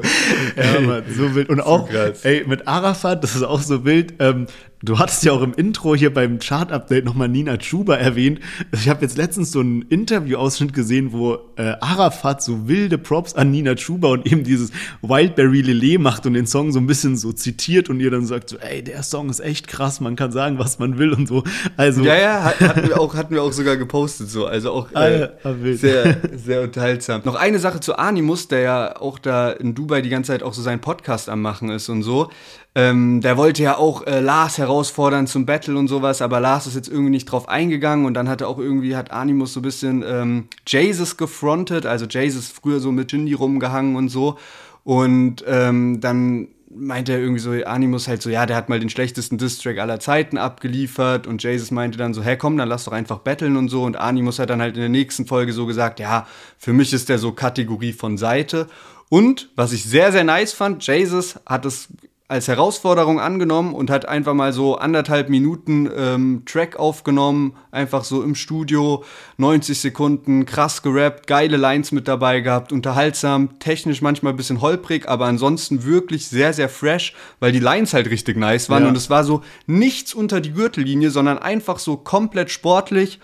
Ja, 0.57 0.81
Mann, 0.81 1.03
so 1.15 1.35
wild. 1.35 1.51
Und 1.51 1.61
auch, 1.63 1.91
krass. 1.91 2.25
ey, 2.25 2.45
mit 2.47 2.67
Arafat, 2.67 3.23
das 3.23 3.35
ist 3.37 3.43
auch 3.43 3.61
so 3.61 3.85
wild. 3.85 4.15
Ähm, 4.21 4.47
du 4.83 4.99
hattest 4.99 5.25
ja 5.25 5.33
auch 5.33 5.43
im 5.43 5.53
Intro 5.55 5.95
hier 5.95 6.13
beim 6.13 6.39
Chart-Update 6.39 7.05
nochmal 7.05 7.29
Nina 7.29 7.57
Chuba 7.57 7.97
erwähnt. 7.97 8.41
Ich 8.73 8.89
habe 8.89 9.03
jetzt 9.03 9.17
letztens 9.17 9.53
so 9.53 9.61
einen 9.61 9.83
Interview-Ausschnitt 9.83 10.73
gesehen, 10.73 11.13
wo 11.13 11.39
äh, 11.57 11.75
Arafat 11.81 12.43
so 12.43 12.69
wilde 12.69 12.99
Props 12.99 13.35
an 13.35 13.51
Nina 13.51 13.75
Chuba 13.75 14.09
und 14.09 14.27
eben 14.27 14.45
dieses 14.45 14.71
Wildberry 15.03 15.63
Lillet 15.63 15.99
macht 16.01 16.27
und 16.27 16.35
den 16.35 16.47
Song 16.47 16.73
so 16.73 16.79
ein 16.79 16.87
bisschen 16.87 17.17
so 17.17 17.33
zitiert 17.33 17.89
und 17.89 18.01
ihr 18.01 18.11
dann 18.11 18.27
sagt 18.27 18.51
so, 18.51 18.59
ey, 18.59 18.83
der 18.83 19.03
Song 19.03 19.29
ist 19.31 19.41
echt 19.41 19.69
krass, 19.69 20.01
man 20.01 20.17
kann 20.17 20.33
sagen, 20.33 20.59
was 20.59 20.79
man 20.79 20.99
will 20.99 21.13
und 21.13 21.27
so. 21.29 21.45
Also, 21.77 22.03
Ja, 22.03 22.17
ja, 22.17 22.45
hat- 22.45 22.61
hatten 22.61 22.89
wir 22.89 23.01
auch, 23.01 23.15
hatten 23.15 23.35
wir 23.35 23.43
auch 23.43 23.53
sogar 23.53 23.77
gepostet 23.77 24.29
so. 24.31 24.47
Also 24.47 24.73
auch 24.73 24.93
äh, 24.93 25.29
ah, 25.43 25.55
sehr, 25.75 26.19
sehr 26.37 26.63
unterhaltsam. 26.63 27.23
Noch 27.25 27.35
eine 27.35 27.59
Sache 27.59 27.81
zu 27.81 27.97
Animus, 27.99 28.49
der 28.49 28.61
ja 28.61 28.97
auch 29.01 29.19
da 29.19 29.51
in 29.51 29.75
Dubai 29.75 30.01
die 30.03 30.09
ganze 30.09 30.29
Zeit 30.33 30.43
auch 30.43 30.55
so 30.55 30.63
seinen 30.63 30.81
Podcast 30.81 31.29
am 31.29 31.43
machen 31.43 31.71
ist 31.71 31.89
und 31.89 32.03
so. 32.03 32.31
Ähm, 32.75 33.21
der 33.23 33.37
wollte 33.37 33.63
ja 33.63 33.77
auch 33.77 34.07
äh, 34.07 34.21
Lars 34.21 34.59
herausfordern 34.59 35.27
zum 35.27 35.47
Battle 35.47 35.77
und 35.77 35.89
sowas, 35.89 36.23
aber 36.23 36.39
Lars 36.39 36.67
ist 36.67 36.77
jetzt 36.77 36.89
irgendwie 36.89 37.11
nicht 37.11 37.25
drauf 37.25 37.49
eingegangen 37.49 38.05
und 38.07 38.15
dann 38.15 38.29
hat 38.29 38.41
er 38.41 38.49
auch 38.49 38.59
irgendwie, 38.59 38.95
hat 38.95 39.11
Animus 39.11 39.55
so 39.55 39.61
ein 39.61 39.63
bisschen 39.63 40.05
ähm, 40.07 40.49
Jesus 40.67 41.17
gefrontet, 41.17 41.87
also 41.87 42.07
Jesus 42.07 42.49
früher 42.49 42.79
so 42.79 42.93
mit 42.93 43.11
Jindy 43.11 43.33
rumgehangen 43.33 43.97
und 43.97 44.11
so. 44.11 44.39
Und 44.85 45.45
ähm, 45.47 46.01
dann 46.01 46.49
meinte 46.71 47.13
er 47.13 47.19
irgendwie 47.19 47.41
so, 47.41 47.51
Animus 47.51 48.09
halt 48.09 48.23
so, 48.23 48.31
ja, 48.31 48.47
der 48.47 48.57
hat 48.57 48.69
mal 48.69 48.79
den 48.79 48.91
schlechtesten 48.91 49.39
Distrack 49.39 49.79
aller 49.79 50.01
Zeiten 50.01 50.39
abgeliefert 50.39 51.27
und 51.27 51.43
Jesus 51.43 51.71
meinte 51.71 51.99
dann 51.99 52.15
so, 52.15 52.23
hä, 52.23 52.37
komm, 52.37 52.57
dann 52.57 52.69
lass 52.69 52.85
doch 52.85 52.93
einfach 52.93 53.19
battlen 53.19 53.57
und 53.57 53.69
so 53.69 53.85
und 53.85 53.97
Animus 53.97 54.39
hat 54.39 54.51
dann 54.51 54.61
halt 54.61 54.75
in 54.75 54.81
der 54.81 54.89
nächsten 54.89 55.27
Folge 55.27 55.53
so 55.53 55.67
gesagt, 55.67 56.01
ja, 56.01 56.27
für 56.59 56.73
mich 56.73 56.93
ist 56.93 57.09
der 57.09 57.19
so 57.19 57.33
Kategorie 57.33 57.93
von 57.93 58.19
Seite 58.19 58.69
und 59.09 59.51
was 59.57 59.73
ich 59.73 59.85
sehr, 59.85 60.13
sehr 60.13 60.25
nice 60.25 60.53
fand, 60.53 60.87
Jesus 60.87 61.41
hat 61.47 61.65
es 61.65 61.89
als 62.31 62.47
Herausforderung 62.47 63.21
angenommen 63.21 63.75
und 63.75 63.89
hat 63.89 64.07
einfach 64.07 64.35
mal 64.35 64.53
so 64.53 64.77
anderthalb 64.77 65.31
Minuten 65.31 65.89
ähm, 65.97 66.43
Track 66.45 66.77
aufgenommen, 66.77 67.57
einfach 67.71 68.05
so 68.05 68.23
im 68.23 68.35
Studio, 68.35 69.03
90 69.39 69.81
Sekunden, 69.81 70.45
krass 70.45 70.83
gerappt, 70.83 71.27
geile 71.27 71.57
Lines 71.57 71.91
mit 71.91 72.07
dabei 72.07 72.41
gehabt, 72.41 72.71
unterhaltsam, 72.71 73.59
technisch 73.61 74.03
manchmal 74.03 74.35
ein 74.35 74.37
bisschen 74.37 74.61
holprig, 74.61 75.09
aber 75.09 75.25
ansonsten 75.25 75.85
wirklich 75.85 76.29
sehr, 76.29 76.53
sehr 76.53 76.69
fresh, 76.69 77.15
weil 77.41 77.53
die 77.53 77.61
Lines 77.61 77.95
halt 77.95 78.11
richtig 78.11 78.37
nice 78.37 78.69
waren 78.69 78.83
Ja. 78.83 78.89
und 78.91 78.97
es 78.99 79.09
war 79.09 79.25
so 79.25 79.41
nichts 79.67 80.13
unter 80.13 80.43
die 80.43 80.53
Gürtellinie, 80.53 81.09
sondern 81.11 81.39
einfach 81.39 81.79
so 81.79 81.97
komplett 81.97 82.51
sportlich. 82.51 83.21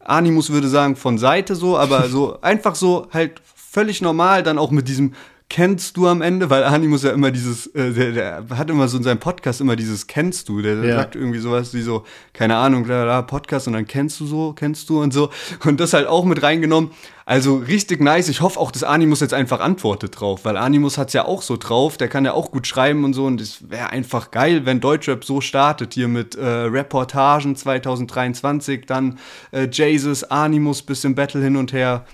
Animus 0.00 0.50
würde 0.50 0.66
sagen 0.68 0.96
von 0.96 1.18
Seite 1.18 1.54
so, 1.54 1.78
aber 1.78 2.08
so 2.08 2.38
einfach 2.42 2.74
so 2.74 3.06
halt 3.12 3.40
völlig 3.44 4.02
normal, 4.02 4.42
dann 4.42 4.58
auch 4.58 4.72
mit 4.72 4.88
diesem 4.88 5.12
kennst 5.50 5.96
du 5.98 6.06
am 6.06 6.22
Ende, 6.22 6.48
weil 6.48 6.64
Animus 6.64 7.02
ja 7.02 7.10
immer 7.10 7.30
dieses, 7.30 7.66
äh, 7.74 7.92
der, 7.92 8.12
der 8.40 8.56
hat 8.56 8.70
immer 8.70 8.88
so 8.88 8.96
in 8.96 9.02
seinem 9.02 9.18
Podcast 9.18 9.60
immer 9.60 9.76
dieses 9.76 10.06
kennst 10.06 10.48
du, 10.48 10.62
der 10.62 10.76
Ja. 10.82 10.96
sagt 10.96 11.16
irgendwie 11.16 11.40
sowas 11.40 11.74
wie 11.74 11.82
so, 11.82 12.04
keine 12.32 12.56
Ahnung, 12.56 12.84
bla, 12.84 13.02
bla, 13.02 13.20
Podcast 13.22 13.66
und 13.66 13.74
dann 13.74 13.86
kennst 13.86 14.18
du 14.20 14.26
so, 14.26 14.52
kennst 14.54 14.88
du 14.88 15.02
und 15.02 15.12
so 15.12 15.28
und 15.66 15.80
das 15.80 15.92
halt 15.92 16.06
auch 16.06 16.24
mit 16.24 16.42
reingenommen. 16.42 16.92
Also 17.26 17.56
richtig 17.56 18.00
nice. 18.00 18.28
Ich 18.28 18.40
hoffe 18.40 18.58
auch, 18.58 18.72
dass 18.72 18.82
Animus 18.82 19.20
jetzt 19.20 19.34
einfach 19.34 19.60
antwortet 19.60 20.18
drauf, 20.20 20.44
weil 20.44 20.56
Animus 20.56 20.98
hat's 20.98 21.12
ja 21.12 21.24
auch 21.26 21.42
so 21.42 21.56
drauf, 21.56 21.96
der 21.96 22.08
kann 22.08 22.24
ja 22.24 22.32
auch 22.32 22.50
gut 22.50 22.66
schreiben 22.66 23.04
und 23.04 23.12
so 23.12 23.26
und 23.26 23.40
es 23.40 23.70
wäre 23.70 23.90
einfach 23.90 24.30
geil, 24.30 24.66
wenn 24.66 24.80
Deutschrap 24.80 25.24
so 25.24 25.40
startet 25.40 25.94
hier 25.94 26.08
mit 26.08 26.34
äh, 26.34 26.44
Reportagen 26.44 27.54
2023, 27.54 28.86
dann 28.86 29.18
äh, 29.52 29.68
Jesus, 29.70 30.24
Animus, 30.24 30.82
bisschen 30.82 31.14
Battle 31.14 31.42
hin 31.42 31.56
und 31.56 31.72
her. 31.72 32.04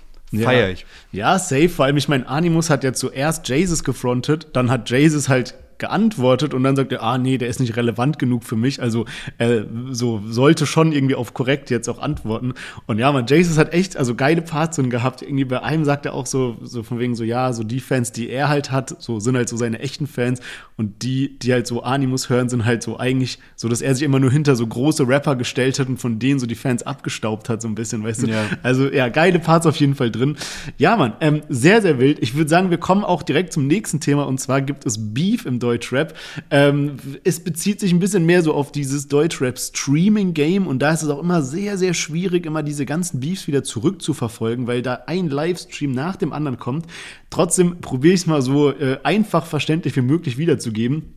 Feier 0.45 0.71
ich. 0.71 0.87
Ja, 1.13 1.39
safe. 1.39 1.69
Vor 1.69 1.85
allem, 1.85 1.97
ich 1.97 2.09
meine, 2.09 2.29
Animus 2.29 2.71
hat 2.71 2.85
ja 2.85 2.93
zuerst 2.93 3.49
Jesus 3.49 3.85
gefrontet, 3.85 4.49
dann 4.53 4.71
hat 4.71 4.91
Jesus 4.91 5.29
halt 5.29 5.55
geantwortet 5.79 6.55
und 6.55 6.63
dann 6.63 6.77
sagt 6.77 6.93
er, 6.93 7.03
ah 7.03 7.19
nee, 7.19 7.39
der 7.39 7.49
ist 7.49 7.61
nicht 7.61 7.77
relevant 7.77 8.19
genug 8.19 8.45
für 8.45 8.57
mich. 8.57 8.81
Also 8.81 9.07
äh, 9.39 9.63
so 9.91 10.23
sollte 10.27 10.67
schon 10.67 10.93
irgendwie 10.93 11.15
auf 11.15 11.35
korrekt 11.35 11.71
jetzt 11.71 11.89
auch 11.89 11.99
antworten. 11.99 12.55
Und 12.87 12.99
ja, 12.99 13.13
man, 13.13 13.27
Jesus 13.27 13.59
hat 13.59 13.73
echt 13.73 13.97
also 13.97 14.15
geile 14.15 14.43
Parts 14.43 14.77
drin 14.77 14.91
gehabt. 14.91 15.23
Irgendwie 15.23 15.45
bei 15.45 15.63
einem 15.63 15.85
sagt 15.85 16.07
er 16.07 16.15
auch 16.15 16.27
so 16.27 16.57
so 16.63 16.83
von 16.83 16.99
wegen 16.99 17.15
so 17.15 17.25
ja, 17.25 17.53
so 17.53 17.63
die 17.63 17.81
Fans, 17.81 18.13
die 18.13 18.29
er 18.29 18.49
halt 18.49 18.71
hat, 18.71 19.01
so 19.01 19.21
sind 19.21 19.37
halt 19.37 19.49
so 19.49 19.57
seine 19.57 19.81
echten 19.81 20.07
Fans 20.07 20.41
und 20.77 21.03
die 21.03 21.39
die 21.39 21.53
halt 21.53 21.67
so 21.67 21.83
Animus 21.83 22.29
hören, 22.31 22.49
sind 22.49 22.65
halt 22.65 22.83
so 22.83 22.99
eigentlich 22.99 23.39
so, 23.55 23.69
dass 23.69 23.83
er 23.83 23.95
sich 23.95 24.03
immer 24.03 24.21
nur 24.21 24.31
hinter 24.31 24.57
so 24.57 24.67
große 24.67 25.07
Rapper 25.07 25.37
gestellt 25.37 25.79
hat 25.79 25.89
und 25.89 25.99
von 25.99 26.19
denen 26.19 26.39
so 26.39 26.47
die 26.47 26.55
Fans 26.55 26.83
abgestaubt 26.83 27.49
hat 27.49 27.63
so 27.63 27.69
ein 27.69 27.75
bisschen, 27.75 28.03
weißt 28.03 28.23
du? 28.23 28.27
Ja. 28.29 28.45
Also 28.63 28.91
ja, 28.91 29.09
geile 29.09 29.39
Parts 29.39 29.67
auf 29.67 29.77
jeden 29.77 29.95
Fall 29.95 30.11
drin. 30.11 30.37
Ja, 30.79 30.97
Mann, 30.97 31.15
ähm, 31.21 31.43
sehr, 31.49 31.83
sehr 31.83 31.99
wild. 31.99 32.19
Ich 32.21 32.35
würde 32.35 32.49
sagen, 32.49 32.71
wir 32.71 32.79
kommen 32.79 33.05
auch 33.05 33.23
direkt 33.23 33.53
zum 33.53 33.67
nächsten 33.67 34.01
Thema 34.01 34.27
und 34.27 34.39
zwar 34.39 34.61
gibt 34.61 34.87
es 34.87 35.15
Beef 35.15 35.47
im 35.47 35.59
Deutschrap. 35.67 36.15
Ähm, 36.51 36.97
es 37.25 37.43
bezieht 37.43 37.81
sich 37.81 37.93
ein 37.93 37.99
bisschen 37.99 38.25
mehr 38.25 38.43
so 38.43 38.55
auf 38.55 38.71
dieses 38.71 39.09
Deutschrap-Streaming-Game 39.09 40.69
und 40.69 40.79
da 40.79 40.93
ist 40.93 41.03
es 41.03 41.09
auch 41.09 41.21
immer 41.21 41.43
sehr, 41.43 41.77
sehr 41.77 41.93
schwierig, 41.93 42.47
immer 42.47 42.63
diese 42.63 42.87
ganzen 42.87 43.19
Beefs 43.19 43.49
wieder 43.49 43.65
zurückzuverfolgen, 43.65 44.69
weil 44.69 44.83
da 44.83 45.01
ein 45.07 45.29
Livestream 45.29 45.91
nach 45.91 46.15
dem 46.15 46.33
anderen 46.33 46.59
kommt. 46.59 46.87
Trotzdem 47.31 47.81
probiere 47.81 48.15
ich 48.15 48.21
es 48.21 48.27
mal 48.27 48.43
so 48.43 48.71
äh, 48.71 48.99
einfach 49.03 49.45
verständlich 49.45 49.97
wie 49.97 50.03
möglich 50.03 50.39
wiederzugeben. 50.39 51.16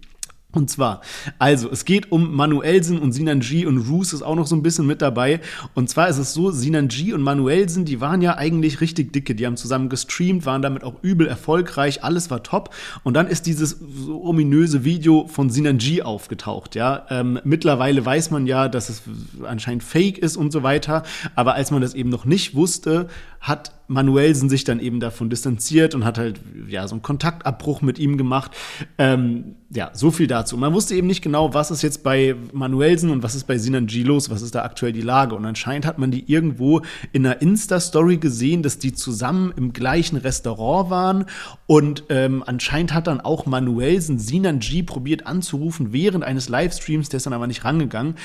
Und 0.52 0.68
zwar, 0.72 1.02
also, 1.38 1.70
es 1.70 1.86
geht 1.86 2.12
um 2.12 2.34
Manuelsen 2.34 2.98
und 2.98 3.12
Sinanji 3.12 3.68
und 3.68 3.88
Roos 3.88 4.14
ist 4.14 4.24
auch 4.24 4.34
noch 4.34 4.48
so 4.48 4.56
ein 4.56 4.64
bisschen 4.64 4.88
mit 4.88 5.00
dabei. 5.00 5.42
Und 5.76 5.92
zwar 5.92 6.10
ist 6.10 6.18
es 6.18 6.34
so, 6.34 6.50
Sinanji 6.50 7.14
und 7.14 7.22
Manuelsen, 7.22 7.86
die 7.86 8.02
waren 8.02 8.24
ja 8.24 8.36
eigentlich 8.36 8.82
richtig 8.82 9.14
dicke. 9.14 9.36
Die 9.36 9.46
haben 9.46 9.58
zusammen 9.58 9.90
gestreamt, 9.90 10.48
waren 10.48 10.64
damit 10.64 10.84
auch 10.84 10.96
übel 11.04 11.28
erfolgreich, 11.28 12.04
alles 12.04 12.32
war 12.32 12.42
top. 12.42 12.74
Und 13.04 13.14
dann 13.14 13.28
ist 13.28 13.46
dieses 13.46 13.78
so 13.80 14.24
ominöse 14.24 14.84
Video 14.84 15.28
von 15.28 15.52
Sinanji 15.52 16.02
aufgetaucht, 16.02 16.74
ja. 16.74 17.06
Ähm, 17.12 17.40
mittlerweile 17.44 18.04
weiß 18.04 18.32
man 18.32 18.48
ja, 18.48 18.70
dass 18.70 18.90
es 18.90 19.04
anscheinend 19.44 19.84
fake 19.84 20.18
ist 20.18 20.36
und 20.36 20.52
so 20.52 20.64
weiter. 20.64 21.04
Aber 21.36 21.54
als 21.54 21.70
man 21.70 21.84
das 21.84 21.94
eben 21.94 22.10
noch 22.10 22.26
nicht 22.26 22.56
wusste, 22.56 23.08
hat 23.40 23.72
Manuelsen 23.88 24.50
sich 24.50 24.64
dann 24.64 24.80
eben 24.80 25.00
davon 25.00 25.30
distanziert 25.30 25.96
und 25.96 26.06
hat 26.06 26.18
halt 26.18 26.40
ja 26.68 26.88
so 26.88 26.94
einen 26.94 27.02
Kontaktabbruch 27.02 27.82
mit 27.82 27.98
ihm 27.98 28.18
gemacht. 28.18 28.52
Ähm, 28.98 29.56
ja, 29.72 29.90
so 29.94 30.12
viel 30.12 30.28
dazu. 30.28 30.58
Man 30.58 30.74
wusste 30.74 30.94
eben 30.94 31.08
nicht 31.08 31.24
genau, 31.24 31.54
was 31.54 31.72
ist 31.72 31.82
jetzt 31.82 32.04
bei 32.04 32.36
Manuelsen 32.54 33.10
und 33.10 33.24
was 33.24 33.34
ist 33.34 33.46
bei 33.46 33.58
Sinan 33.58 33.88
G 33.88 34.04
los, 34.04 34.30
was 34.30 34.42
ist 34.42 34.54
da 34.54 34.64
aktuell 34.64 34.94
die 34.94 35.02
Lage. 35.02 35.36
Und 35.36 35.46
anscheinend 35.46 35.88
hat 35.88 35.98
man 35.98 36.12
die 36.12 36.32
irgendwo 36.32 36.82
in 37.14 37.26
einer 37.26 37.42
Insta-Story 37.42 38.18
gesehen, 38.18 38.62
dass 38.62 38.78
die 38.78 38.94
zusammen 38.94 39.54
im 39.56 39.74
gleichen 39.74 40.18
Restaurant 40.18 40.92
waren. 40.92 41.26
Und 41.66 42.04
ähm, 42.10 42.44
anscheinend 42.46 42.94
hat 42.94 43.08
dann 43.08 43.22
auch 43.22 43.48
Manuelsen 43.48 44.20
Sinan 44.20 44.60
G 44.60 44.84
probiert 44.84 45.26
anzurufen 45.26 45.94
während 45.94 46.24
eines 46.24 46.50
Livestreams, 46.50 47.10
der 47.10 47.18
ist 47.18 47.26
dann 47.26 47.34
aber 47.34 47.48
nicht 47.48 47.64
rangegangen. 47.64 48.16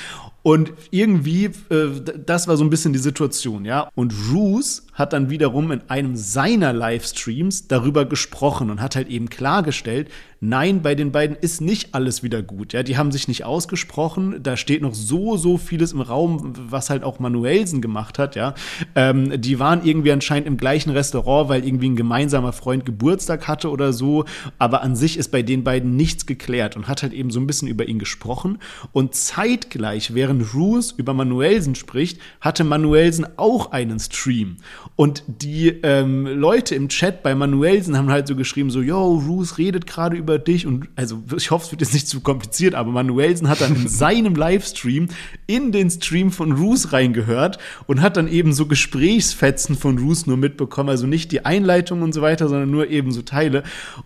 Und 0.45 0.73
irgendwie, 0.91 1.45
äh, 1.45 1.87
das 2.23 2.47
war 2.47 2.55
so 2.55 2.63
ein 2.63 2.69
bisschen 2.69 2.93
die 2.93 2.99
Situation, 2.99 3.65
ja. 3.65 3.89
Und 3.95 4.13
Roos 4.31 4.85
hat 4.93 5.11
dann 5.11 5.31
wiederum 5.31 5.71
in 5.71 5.81
einem 5.87 6.15
seiner 6.15 6.71
Livestreams 6.71 7.67
darüber 7.67 8.05
gesprochen 8.05 8.69
und 8.69 8.79
hat 8.79 8.95
halt 8.95 9.07
eben 9.07 9.27
klargestellt, 9.27 10.11
nein, 10.49 10.81
bei 10.81 10.95
den 10.95 11.11
beiden 11.11 11.35
ist 11.35 11.61
nicht 11.61 11.93
alles 11.93 12.23
wieder 12.23 12.41
gut. 12.41 12.73
Ja, 12.73 12.83
die 12.83 12.97
haben 12.97 13.11
sich 13.11 13.27
nicht 13.27 13.43
ausgesprochen. 13.45 14.41
Da 14.41 14.57
steht 14.57 14.81
noch 14.81 14.93
so, 14.93 15.37
so 15.37 15.57
vieles 15.57 15.93
im 15.93 16.01
Raum, 16.01 16.53
was 16.69 16.89
halt 16.89 17.03
auch 17.03 17.19
Manuelsen 17.19 17.81
gemacht 17.81 18.19
hat. 18.19 18.35
Ja, 18.35 18.53
ähm, 18.95 19.41
die 19.41 19.59
waren 19.59 19.83
irgendwie 19.83 20.11
anscheinend 20.11 20.47
im 20.47 20.57
gleichen 20.57 20.91
Restaurant, 20.91 21.49
weil 21.49 21.65
irgendwie 21.65 21.89
ein 21.89 21.95
gemeinsamer 21.95 22.53
Freund 22.53 22.85
Geburtstag 22.85 23.47
hatte 23.47 23.69
oder 23.69 23.93
so. 23.93 24.25
Aber 24.59 24.81
an 24.81 24.95
sich 24.95 25.17
ist 25.17 25.29
bei 25.31 25.41
den 25.41 25.63
beiden 25.63 25.95
nichts 25.95 26.25
geklärt 26.25 26.75
und 26.75 26.87
hat 26.87 27.03
halt 27.03 27.13
eben 27.13 27.31
so 27.31 27.39
ein 27.39 27.47
bisschen 27.47 27.67
über 27.67 27.87
ihn 27.87 27.99
gesprochen. 27.99 28.59
Und 28.91 29.15
zeitgleich, 29.15 30.13
während 30.13 30.53
Roos 30.53 30.91
über 30.91 31.13
Manuelsen 31.13 31.75
spricht, 31.75 32.19
hatte 32.41 32.63
Manuelsen 32.63 33.25
auch 33.37 33.71
einen 33.71 33.99
Stream. 33.99 34.57
Und 34.95 35.23
die 35.27 35.69
ähm, 35.83 36.25
Leute 36.25 36.75
im 36.75 36.89
Chat 36.89 37.23
bei 37.23 37.35
Manuelsen 37.35 37.97
haben 37.97 38.09
halt 38.09 38.27
so 38.27 38.35
geschrieben, 38.35 38.69
so, 38.69 38.81
yo, 38.81 39.15
Roos 39.15 39.57
redet 39.57 39.87
gerade 39.87 40.15
über 40.15 40.34
dich. 40.39 40.65
Und 40.65 40.87
also 40.95 41.23
ich 41.35 41.51
hoffe, 41.51 41.65
es 41.65 41.71
wird 41.71 41.81
jetzt 41.81 41.93
nicht 41.93 42.07
zu 42.07 42.21
kompliziert, 42.21 42.75
aber 42.75 42.91
Manuelsen 42.91 43.49
hat 43.49 43.61
dann 43.61 43.75
in 43.75 43.87
seinem 43.87 44.35
Livestream 44.35 45.09
in 45.47 45.71
den 45.71 45.89
Stream 45.89 46.31
von 46.31 46.51
Roos 46.51 46.93
reingehört 46.93 47.57
und 47.87 48.01
hat 48.01 48.17
dann 48.17 48.27
eben 48.27 48.53
so 48.53 48.65
Gesprächsfetzen 48.65 49.75
von 49.75 49.97
Roos 49.97 50.25
nur 50.25 50.37
mitbekommen. 50.37 50.89
Also 50.89 51.07
nicht 51.07 51.31
die 51.31 51.45
Einleitung 51.45 52.01
und 52.01 52.13
so 52.13 52.21
weiter, 52.21 52.47
sondern 52.47 52.71
nur 52.71 52.89
eben 52.89 53.11
so 53.11 53.21
Teile. 53.21 53.63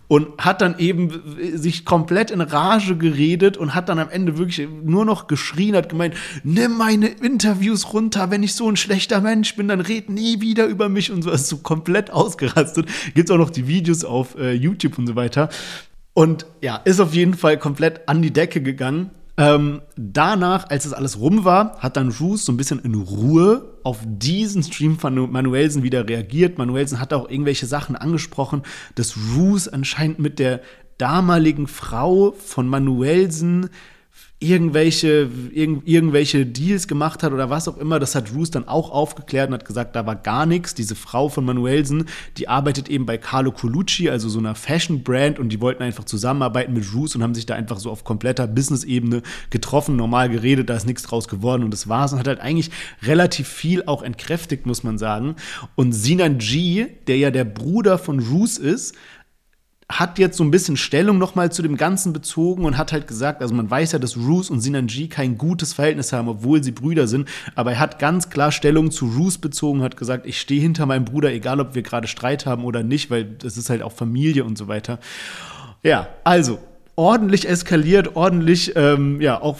Und 0.08 0.28
hat 0.38 0.60
dann 0.60 0.78
eben 0.78 1.20
sich 1.54 1.84
komplett 1.84 2.30
in 2.30 2.40
Rage 2.40 2.96
geredet 2.96 3.56
und 3.56 3.74
hat 3.74 3.88
dann 3.88 3.98
am 3.98 4.08
Ende 4.08 4.38
wirklich 4.38 4.66
nur 4.84 5.04
noch 5.04 5.26
geschrien, 5.26 5.76
hat 5.76 5.88
gemeint, 5.88 6.14
nimm 6.44 6.76
meine 6.76 7.08
Interviews 7.08 7.92
runter, 7.92 8.30
wenn 8.30 8.42
ich 8.42 8.54
so 8.54 8.68
ein 8.68 8.76
schlechter 8.76 9.20
Mensch 9.20 9.56
bin, 9.56 9.68
dann 9.68 9.80
red 9.80 10.10
nie 10.10 10.40
wieder 10.40 10.66
über 10.66 10.88
mich 10.88 11.10
und 11.10 11.22
so, 11.22 11.30
ist 11.30 11.48
so 11.48 11.58
komplett 11.58 12.10
ausgerastet. 12.10 12.86
Gibt's 13.14 13.30
auch 13.30 13.38
noch 13.38 13.50
die 13.50 13.66
Videos 13.66 14.04
auf 14.04 14.36
äh, 14.38 14.52
YouTube 14.52 14.98
und 14.98 15.06
so 15.06 15.16
weiter. 15.16 15.48
Und 16.12 16.46
ja, 16.60 16.76
ist 16.76 17.00
auf 17.00 17.14
jeden 17.14 17.34
Fall 17.34 17.58
komplett 17.58 18.08
an 18.08 18.22
die 18.22 18.32
Decke 18.32 18.60
gegangen. 18.62 19.10
Ähm, 19.36 19.80
danach, 19.96 20.68
als 20.68 20.84
das 20.84 20.92
alles 20.92 21.18
rum 21.18 21.44
war, 21.44 21.78
hat 21.78 21.96
dann 21.96 22.10
Roos 22.10 22.44
so 22.44 22.52
ein 22.52 22.56
bisschen 22.58 22.80
in 22.80 22.94
Ruhe 22.94 23.78
auf 23.84 24.00
diesen 24.04 24.62
Stream 24.62 24.98
von 24.98 25.30
Manuelsen 25.32 25.82
wieder 25.82 26.06
reagiert. 26.06 26.58
Manuelsen 26.58 27.00
hat 27.00 27.14
auch 27.14 27.30
irgendwelche 27.30 27.66
Sachen 27.66 27.96
angesprochen, 27.96 28.62
dass 28.96 29.16
Roos 29.34 29.66
anscheinend 29.66 30.18
mit 30.18 30.38
der 30.38 30.60
damaligen 30.98 31.66
Frau 31.68 32.32
von 32.32 32.68
Manuelsen 32.68 33.70
irgendwelche, 34.42 35.28
irg 35.52 35.82
irgendwelche 35.84 36.46
Deals 36.46 36.88
gemacht 36.88 37.22
hat 37.22 37.32
oder 37.32 37.50
was 37.50 37.68
auch 37.68 37.76
immer. 37.76 38.00
Das 38.00 38.14
hat 38.14 38.32
Roos 38.34 38.50
dann 38.50 38.66
auch 38.66 38.90
aufgeklärt 38.90 39.48
und 39.48 39.54
hat 39.54 39.66
gesagt, 39.66 39.94
da 39.94 40.06
war 40.06 40.16
gar 40.16 40.46
nichts. 40.46 40.74
Diese 40.74 40.94
Frau 40.94 41.28
von 41.28 41.44
Manuelsen, 41.44 42.06
die 42.38 42.48
arbeitet 42.48 42.88
eben 42.88 43.04
bei 43.04 43.18
Carlo 43.18 43.52
Colucci, 43.52 44.08
also 44.08 44.30
so 44.30 44.38
einer 44.38 44.54
Fashion-Brand 44.54 45.38
und 45.38 45.50
die 45.50 45.60
wollten 45.60 45.82
einfach 45.82 46.04
zusammenarbeiten 46.04 46.72
mit 46.72 46.86
Roos 46.94 47.14
und 47.14 47.22
haben 47.22 47.34
sich 47.34 47.44
da 47.44 47.54
einfach 47.54 47.78
so 47.78 47.90
auf 47.90 48.02
kompletter 48.02 48.46
Business-Ebene 48.46 49.20
getroffen, 49.50 49.96
normal 49.96 50.30
geredet, 50.30 50.70
da 50.70 50.76
ist 50.76 50.86
nichts 50.86 51.02
draus 51.02 51.28
geworden 51.28 51.62
und 51.62 51.70
das 51.70 51.86
war's 51.86 52.14
und 52.14 52.18
hat 52.18 52.28
halt 52.28 52.40
eigentlich 52.40 52.70
relativ 53.02 53.46
viel 53.46 53.84
auch 53.84 54.02
entkräftigt, 54.02 54.64
muss 54.64 54.82
man 54.82 54.96
sagen. 54.96 55.36
Und 55.74 55.92
Sinan 55.92 56.38
G, 56.38 56.86
der 57.06 57.18
ja 57.18 57.30
der 57.30 57.44
Bruder 57.44 57.98
von 57.98 58.18
Roos 58.20 58.56
ist, 58.56 58.94
hat 59.90 60.18
jetzt 60.18 60.36
so 60.36 60.44
ein 60.44 60.50
bisschen 60.50 60.76
Stellung 60.76 61.18
nochmal 61.18 61.50
zu 61.50 61.62
dem 61.62 61.76
Ganzen 61.76 62.12
bezogen 62.12 62.64
und 62.64 62.78
hat 62.78 62.92
halt 62.92 63.06
gesagt, 63.06 63.42
also 63.42 63.54
man 63.54 63.70
weiß 63.70 63.92
ja, 63.92 63.98
dass 63.98 64.16
Roos 64.16 64.48
und 64.48 64.60
Sinanji 64.60 65.08
kein 65.08 65.36
gutes 65.36 65.72
Verhältnis 65.72 66.12
haben, 66.12 66.28
obwohl 66.28 66.62
sie 66.62 66.72
Brüder 66.72 67.06
sind, 67.06 67.28
aber 67.54 67.72
er 67.72 67.80
hat 67.80 67.98
ganz 67.98 68.30
klar 68.30 68.52
Stellung 68.52 68.90
zu 68.90 69.06
Roos 69.06 69.38
bezogen, 69.38 69.82
hat 69.82 69.96
gesagt, 69.96 70.26
ich 70.26 70.40
stehe 70.40 70.60
hinter 70.60 70.86
meinem 70.86 71.04
Bruder, 71.04 71.32
egal 71.32 71.60
ob 71.60 71.74
wir 71.74 71.82
gerade 71.82 72.06
Streit 72.06 72.46
haben 72.46 72.64
oder 72.64 72.82
nicht, 72.82 73.10
weil 73.10 73.24
das 73.24 73.56
ist 73.56 73.68
halt 73.68 73.82
auch 73.82 73.92
Familie 73.92 74.44
und 74.44 74.56
so 74.56 74.68
weiter. 74.68 74.98
Ja, 75.82 76.08
also 76.24 76.58
ordentlich 77.00 77.48
eskaliert, 77.48 78.14
ordentlich, 78.14 78.76
ähm, 78.76 79.22
ja, 79.22 79.40
auch 79.40 79.56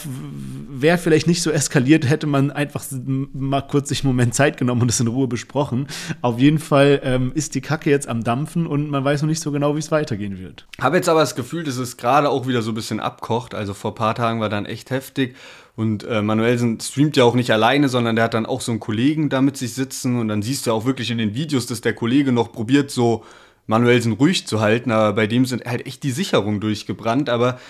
wäre 0.68 0.98
vielleicht 0.98 1.26
nicht 1.26 1.40
so 1.40 1.50
eskaliert, 1.50 2.06
hätte 2.06 2.26
man 2.26 2.50
einfach 2.50 2.84
mal 3.32 3.62
kurz 3.62 3.88
sich 3.88 4.04
einen 4.04 4.12
Moment 4.12 4.34
Zeit 4.34 4.58
genommen 4.58 4.82
und 4.82 4.90
es 4.90 5.00
in 5.00 5.06
Ruhe 5.06 5.26
besprochen. 5.26 5.88
Auf 6.20 6.38
jeden 6.38 6.58
Fall 6.58 7.00
ähm, 7.02 7.32
ist 7.34 7.54
die 7.54 7.62
Kacke 7.62 7.88
jetzt 7.88 8.08
am 8.08 8.24
Dampfen 8.24 8.66
und 8.66 8.90
man 8.90 9.02
weiß 9.04 9.22
noch 9.22 9.28
nicht 9.28 9.40
so 9.40 9.52
genau, 9.52 9.74
wie 9.74 9.78
es 9.78 9.90
weitergehen 9.90 10.38
wird. 10.38 10.66
Habe 10.78 10.98
jetzt 10.98 11.08
aber 11.08 11.20
das 11.20 11.34
Gefühl, 11.34 11.64
dass 11.64 11.78
es 11.78 11.96
gerade 11.96 12.28
auch 12.28 12.46
wieder 12.46 12.60
so 12.60 12.72
ein 12.72 12.74
bisschen 12.74 13.00
abkocht. 13.00 13.54
Also 13.54 13.72
vor 13.72 13.92
ein 13.92 13.96
paar 13.96 14.14
Tagen 14.14 14.40
war 14.40 14.50
dann 14.50 14.66
echt 14.66 14.90
heftig. 14.90 15.34
Und 15.76 16.04
äh, 16.04 16.20
Manuelsen 16.20 16.78
streamt 16.78 17.16
ja 17.16 17.24
auch 17.24 17.34
nicht 17.34 17.50
alleine, 17.52 17.88
sondern 17.88 18.16
der 18.16 18.26
hat 18.26 18.34
dann 18.34 18.44
auch 18.44 18.60
so 18.60 18.70
einen 18.70 18.80
Kollegen 18.80 19.30
da 19.30 19.40
mit 19.40 19.56
sich 19.56 19.72
sitzen. 19.72 20.20
Und 20.20 20.28
dann 20.28 20.42
siehst 20.42 20.66
du 20.66 20.72
auch 20.72 20.84
wirklich 20.84 21.10
in 21.10 21.16
den 21.16 21.34
Videos, 21.34 21.64
dass 21.64 21.80
der 21.80 21.94
Kollege 21.94 22.32
noch 22.32 22.52
probiert, 22.52 22.90
so 22.90 23.24
Manuelsen 23.70 24.12
ruhig 24.12 24.48
zu 24.48 24.60
halten, 24.60 24.90
aber 24.90 25.12
bei 25.12 25.28
dem 25.28 25.46
sind 25.46 25.64
halt 25.64 25.86
echt 25.86 26.02
die 26.02 26.10
Sicherungen 26.10 26.60
durchgebrannt. 26.60 27.30
Aber 27.30 27.60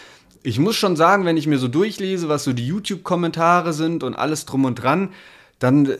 ich 0.43 0.59
muss 0.59 0.75
schon 0.77 0.97
sagen, 0.97 1.27
wenn 1.27 1.37
ich 1.37 1.47
mir 1.47 1.59
so 1.59 1.69
durchlese, 1.69 2.31
was 2.31 2.43
so 2.43 2.55
die 2.55 2.67
YouTube-Kommentare 2.67 3.75
sind 3.75 4.03
und 4.03 4.15
alles 4.15 4.47
drum 4.47 4.65
und 4.65 4.77
dran, 4.77 5.11
dann 5.59 5.93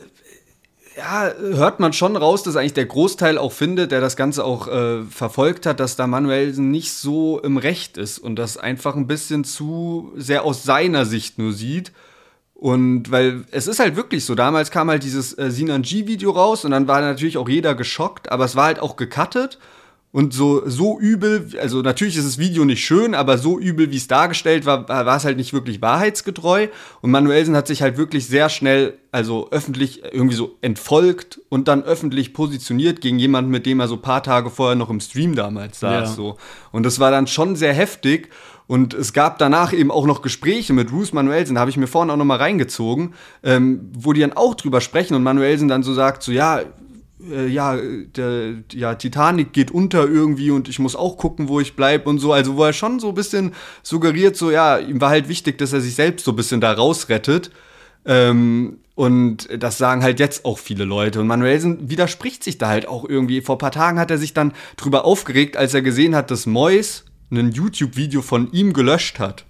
ja, 0.97 1.31
hört 1.39 1.79
man 1.79 1.93
schon 1.93 2.15
raus, 2.15 2.41
dass 2.41 2.55
eigentlich 2.55 2.73
der 2.73 2.87
Großteil 2.87 3.37
auch 3.37 3.51
findet, 3.51 3.91
der 3.91 4.01
das 4.01 4.17
Ganze 4.17 4.43
auch 4.43 4.67
äh, 4.67 5.03
verfolgt 5.03 5.67
hat, 5.67 5.79
dass 5.79 5.95
da 5.95 6.07
Manuelsen 6.07 6.71
nicht 6.71 6.93
so 6.93 7.39
im 7.39 7.57
Recht 7.57 7.97
ist 7.97 8.17
und 8.17 8.37
das 8.37 8.57
einfach 8.57 8.95
ein 8.95 9.05
bisschen 9.05 9.43
zu 9.43 10.11
sehr 10.15 10.43
aus 10.43 10.63
seiner 10.63 11.05
Sicht 11.05 11.37
nur 11.37 11.53
sieht. 11.53 11.91
Und 12.55 13.11
weil 13.11 13.45
es 13.51 13.67
ist 13.67 13.79
halt 13.79 13.95
wirklich 13.95 14.25
so, 14.25 14.33
damals 14.33 14.71
kam 14.71 14.89
halt 14.89 15.03
dieses 15.03 15.37
äh, 15.37 15.51
Sinan 15.51 15.83
G-Video 15.83 16.31
raus 16.31 16.65
und 16.65 16.71
dann 16.71 16.87
war 16.87 17.01
natürlich 17.01 17.37
auch 17.37 17.47
jeder 17.47 17.75
geschockt, 17.75 18.31
aber 18.31 18.45
es 18.45 18.55
war 18.55 18.65
halt 18.65 18.79
auch 18.79 18.95
gecuttet 18.95 19.59
und 20.13 20.33
so, 20.33 20.67
so 20.67 20.99
übel, 20.99 21.47
also 21.61 21.81
natürlich 21.81 22.17
ist 22.17 22.27
das 22.27 22.37
Video 22.37 22.65
nicht 22.65 22.83
schön, 22.83 23.15
aber 23.15 23.37
so 23.37 23.57
übel, 23.57 23.91
wie 23.91 23.97
es 23.97 24.07
dargestellt 24.07 24.65
war, 24.65 24.89
war 24.89 25.15
es 25.15 25.23
halt 25.23 25.37
nicht 25.37 25.53
wirklich 25.53 25.81
wahrheitsgetreu. 25.81 26.67
Und 26.99 27.11
Manuelsen 27.11 27.55
hat 27.55 27.67
sich 27.67 27.81
halt 27.81 27.97
wirklich 27.97 28.27
sehr 28.27 28.49
schnell, 28.49 28.95
also 29.13 29.47
öffentlich 29.51 30.03
irgendwie 30.11 30.35
so 30.35 30.57
entfolgt 30.61 31.39
und 31.47 31.69
dann 31.69 31.83
öffentlich 31.83 32.33
positioniert 32.33 32.99
gegen 32.99 33.19
jemanden, 33.19 33.51
mit 33.51 33.65
dem 33.65 33.79
er 33.79 33.87
so 33.87 33.95
paar 33.95 34.21
Tage 34.21 34.49
vorher 34.49 34.75
noch 34.75 34.89
im 34.89 34.99
Stream 34.99 35.33
damals 35.33 35.79
saß. 35.79 36.09
Ja. 36.09 36.15
So. 36.15 36.37
Und 36.73 36.85
das 36.85 36.99
war 36.99 37.11
dann 37.11 37.27
schon 37.27 37.55
sehr 37.55 37.73
heftig. 37.73 38.29
Und 38.67 38.93
es 38.93 39.13
gab 39.13 39.37
danach 39.37 39.73
eben 39.73 39.91
auch 39.91 40.05
noch 40.05 40.21
Gespräche 40.21 40.73
mit 40.73 40.89
Bruce 40.89 41.11
Manuelsen, 41.11 41.55
da 41.55 41.61
habe 41.61 41.71
ich 41.71 41.77
mir 41.77 41.87
vorhin 41.87 42.09
auch 42.09 42.15
noch 42.15 42.23
mal 42.23 42.37
reingezogen, 42.37 43.15
ähm, 43.43 43.91
wo 43.97 44.13
die 44.13 44.21
dann 44.21 44.31
auch 44.31 44.55
drüber 44.55 44.79
sprechen 44.79 45.13
und 45.13 45.23
Manuelsen 45.23 45.67
dann 45.67 45.83
so 45.83 45.93
sagt, 45.93 46.23
so 46.23 46.31
ja, 46.31 46.61
äh, 47.29 47.47
ja, 47.47 47.77
der, 47.77 48.55
ja, 48.71 48.95
Titanic 48.95 49.53
geht 49.53 49.71
unter 49.71 50.07
irgendwie 50.07 50.51
und 50.51 50.69
ich 50.69 50.79
muss 50.79 50.95
auch 50.95 51.17
gucken, 51.17 51.47
wo 51.47 51.59
ich 51.59 51.75
bleibe 51.75 52.09
und 52.09 52.19
so. 52.19 52.33
Also, 52.33 52.55
wo 52.55 52.63
er 52.63 52.73
schon 52.73 52.99
so 52.99 53.09
ein 53.09 53.15
bisschen 53.15 53.53
suggeriert, 53.83 54.35
so, 54.35 54.51
ja, 54.51 54.77
ihm 54.77 55.01
war 55.01 55.09
halt 55.09 55.27
wichtig, 55.27 55.57
dass 55.57 55.73
er 55.73 55.81
sich 55.81 55.95
selbst 55.95 56.25
so 56.25 56.31
ein 56.31 56.35
bisschen 56.35 56.61
da 56.61 56.71
rausrettet. 56.71 57.51
Ähm, 58.05 58.77
und 58.95 59.47
das 59.57 59.77
sagen 59.77 60.03
halt 60.03 60.19
jetzt 60.19 60.45
auch 60.45 60.57
viele 60.57 60.85
Leute. 60.85 61.21
Und 61.21 61.27
Manuelsen 61.27 61.89
widerspricht 61.89 62.43
sich 62.43 62.57
da 62.57 62.67
halt 62.67 62.87
auch 62.87 63.07
irgendwie. 63.07 63.41
Vor 63.41 63.55
ein 63.55 63.59
paar 63.59 63.71
Tagen 63.71 63.99
hat 63.99 64.11
er 64.11 64.17
sich 64.17 64.33
dann 64.33 64.53
drüber 64.77 65.05
aufgeregt, 65.05 65.57
als 65.57 65.73
er 65.73 65.81
gesehen 65.81 66.15
hat, 66.15 66.29
dass 66.29 66.45
Mois 66.45 67.05
ein 67.31 67.51
YouTube-Video 67.51 68.21
von 68.21 68.51
ihm 68.51 68.73
gelöscht 68.73 69.19
hat. 69.19 69.45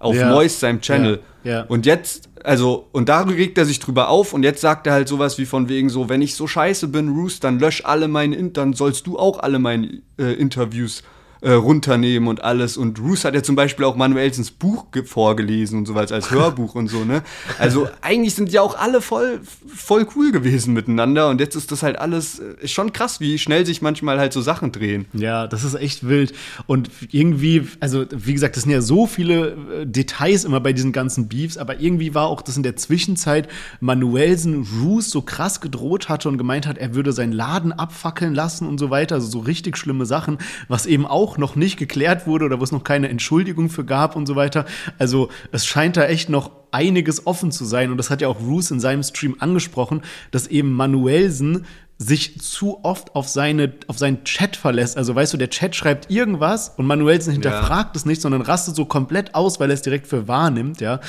Auf 0.00 0.16
ja. 0.16 0.30
Mois, 0.30 0.48
seinem 0.48 0.80
Channel. 0.80 1.20
Ja. 1.44 1.52
Ja. 1.52 1.62
Und 1.62 1.86
jetzt 1.86 2.28
also, 2.42 2.88
und 2.92 3.08
da 3.08 3.20
regt 3.22 3.58
er 3.58 3.66
sich 3.66 3.80
drüber 3.80 4.08
auf 4.08 4.32
und 4.32 4.42
jetzt 4.42 4.60
sagt 4.60 4.86
er 4.86 4.94
halt 4.94 5.08
sowas 5.08 5.38
wie 5.38 5.44
von 5.44 5.68
wegen 5.68 5.90
so, 5.90 6.08
wenn 6.08 6.22
ich 6.22 6.34
so 6.34 6.46
scheiße 6.46 6.88
bin, 6.88 7.10
Roos, 7.10 7.40
dann 7.40 7.58
lösch 7.58 7.84
alle 7.84 8.08
meine, 8.08 8.42
dann 8.50 8.72
sollst 8.72 9.06
du 9.06 9.18
auch 9.18 9.40
alle 9.40 9.58
meine 9.58 10.00
äh, 10.18 10.32
Interviews 10.32 11.02
äh, 11.42 11.52
runternehmen 11.52 12.28
und 12.28 12.44
alles. 12.44 12.76
Und 12.76 13.00
Roos 13.00 13.24
hat 13.24 13.34
ja 13.34 13.42
zum 13.42 13.56
Beispiel 13.56 13.84
auch 13.84 13.96
Manuelsens 13.96 14.50
Buch 14.50 14.86
vorgelesen 15.04 15.78
und 15.78 15.86
so 15.86 15.94
weiter 15.94 16.14
als 16.14 16.30
Hörbuch 16.30 16.74
und 16.74 16.88
so, 16.88 17.04
ne? 17.04 17.22
Also 17.58 17.88
eigentlich 18.02 18.34
sind 18.34 18.52
ja 18.52 18.62
auch 18.62 18.78
alle 18.78 19.00
voll, 19.00 19.40
voll 19.66 20.06
cool 20.16 20.32
gewesen 20.32 20.74
miteinander 20.74 21.28
und 21.30 21.40
jetzt 21.40 21.56
ist 21.56 21.72
das 21.72 21.82
halt 21.82 21.98
alles 21.98 22.40
äh, 22.40 22.68
schon 22.68 22.92
krass, 22.92 23.20
wie 23.20 23.38
schnell 23.38 23.64
sich 23.66 23.82
manchmal 23.82 24.18
halt 24.18 24.32
so 24.32 24.40
Sachen 24.40 24.72
drehen. 24.72 25.06
Ja, 25.12 25.46
das 25.46 25.64
ist 25.64 25.74
echt 25.74 26.06
wild. 26.06 26.34
Und 26.66 26.90
irgendwie, 27.10 27.66
also 27.80 28.04
wie 28.10 28.32
gesagt, 28.32 28.56
das 28.56 28.64
sind 28.64 28.72
ja 28.72 28.82
so 28.82 29.06
viele 29.06 29.56
äh, 29.80 29.86
Details 29.86 30.44
immer 30.44 30.60
bei 30.60 30.72
diesen 30.72 30.92
ganzen 30.92 31.28
Beefs, 31.28 31.56
aber 31.56 31.80
irgendwie 31.80 32.14
war 32.14 32.26
auch 32.26 32.42
das 32.42 32.56
in 32.56 32.62
der 32.62 32.76
Zwischenzeit 32.76 33.48
Manuelsen 33.80 34.66
Roos 34.82 35.10
so 35.10 35.22
krass 35.22 35.60
gedroht 35.60 36.08
hatte 36.08 36.28
und 36.28 36.38
gemeint 36.38 36.66
hat, 36.66 36.78
er 36.78 36.94
würde 36.94 37.12
seinen 37.12 37.32
Laden 37.32 37.72
abfackeln 37.72 38.34
lassen 38.34 38.66
und 38.66 38.78
so 38.78 38.90
weiter. 38.90 39.16
Also 39.16 39.28
so 39.28 39.40
richtig 39.40 39.76
schlimme 39.76 40.06
Sachen, 40.06 40.38
was 40.68 40.86
eben 40.86 41.06
auch 41.06 41.29
noch 41.38 41.56
nicht 41.56 41.76
geklärt 41.76 42.26
wurde 42.26 42.44
oder 42.44 42.60
wo 42.60 42.64
es 42.64 42.72
noch 42.72 42.84
keine 42.84 43.08
Entschuldigung 43.08 43.70
für 43.70 43.84
gab 43.84 44.16
und 44.16 44.26
so 44.26 44.36
weiter. 44.36 44.64
Also 44.98 45.28
es 45.52 45.66
scheint 45.66 45.96
da 45.96 46.04
echt 46.04 46.28
noch 46.28 46.50
einiges 46.72 47.26
offen 47.26 47.52
zu 47.52 47.64
sein. 47.64 47.90
Und 47.90 47.96
das 47.96 48.10
hat 48.10 48.20
ja 48.20 48.28
auch 48.28 48.40
Roos 48.40 48.70
in 48.70 48.80
seinem 48.80 49.02
Stream 49.02 49.36
angesprochen, 49.38 50.02
dass 50.30 50.46
eben 50.46 50.72
Manuelsen 50.72 51.66
sich 51.98 52.40
zu 52.40 52.82
oft 52.82 53.14
auf 53.14 53.28
seine 53.28 53.74
auf 53.86 53.98
seinen 53.98 54.24
Chat 54.24 54.56
verlässt. 54.56 54.96
Also 54.96 55.14
weißt 55.14 55.34
du, 55.34 55.36
der 55.36 55.50
Chat 55.50 55.76
schreibt 55.76 56.10
irgendwas 56.10 56.70
und 56.78 56.86
Manuelsen 56.86 57.32
hinterfragt 57.32 57.94
ja. 57.94 58.00
es 58.00 58.06
nicht, 58.06 58.22
sondern 58.22 58.40
rastet 58.40 58.74
so 58.74 58.86
komplett 58.86 59.34
aus, 59.34 59.60
weil 59.60 59.70
er 59.70 59.74
es 59.74 59.82
direkt 59.82 60.06
für 60.06 60.26
wahr 60.26 60.50
nimmt, 60.50 60.80
ja. 60.80 61.00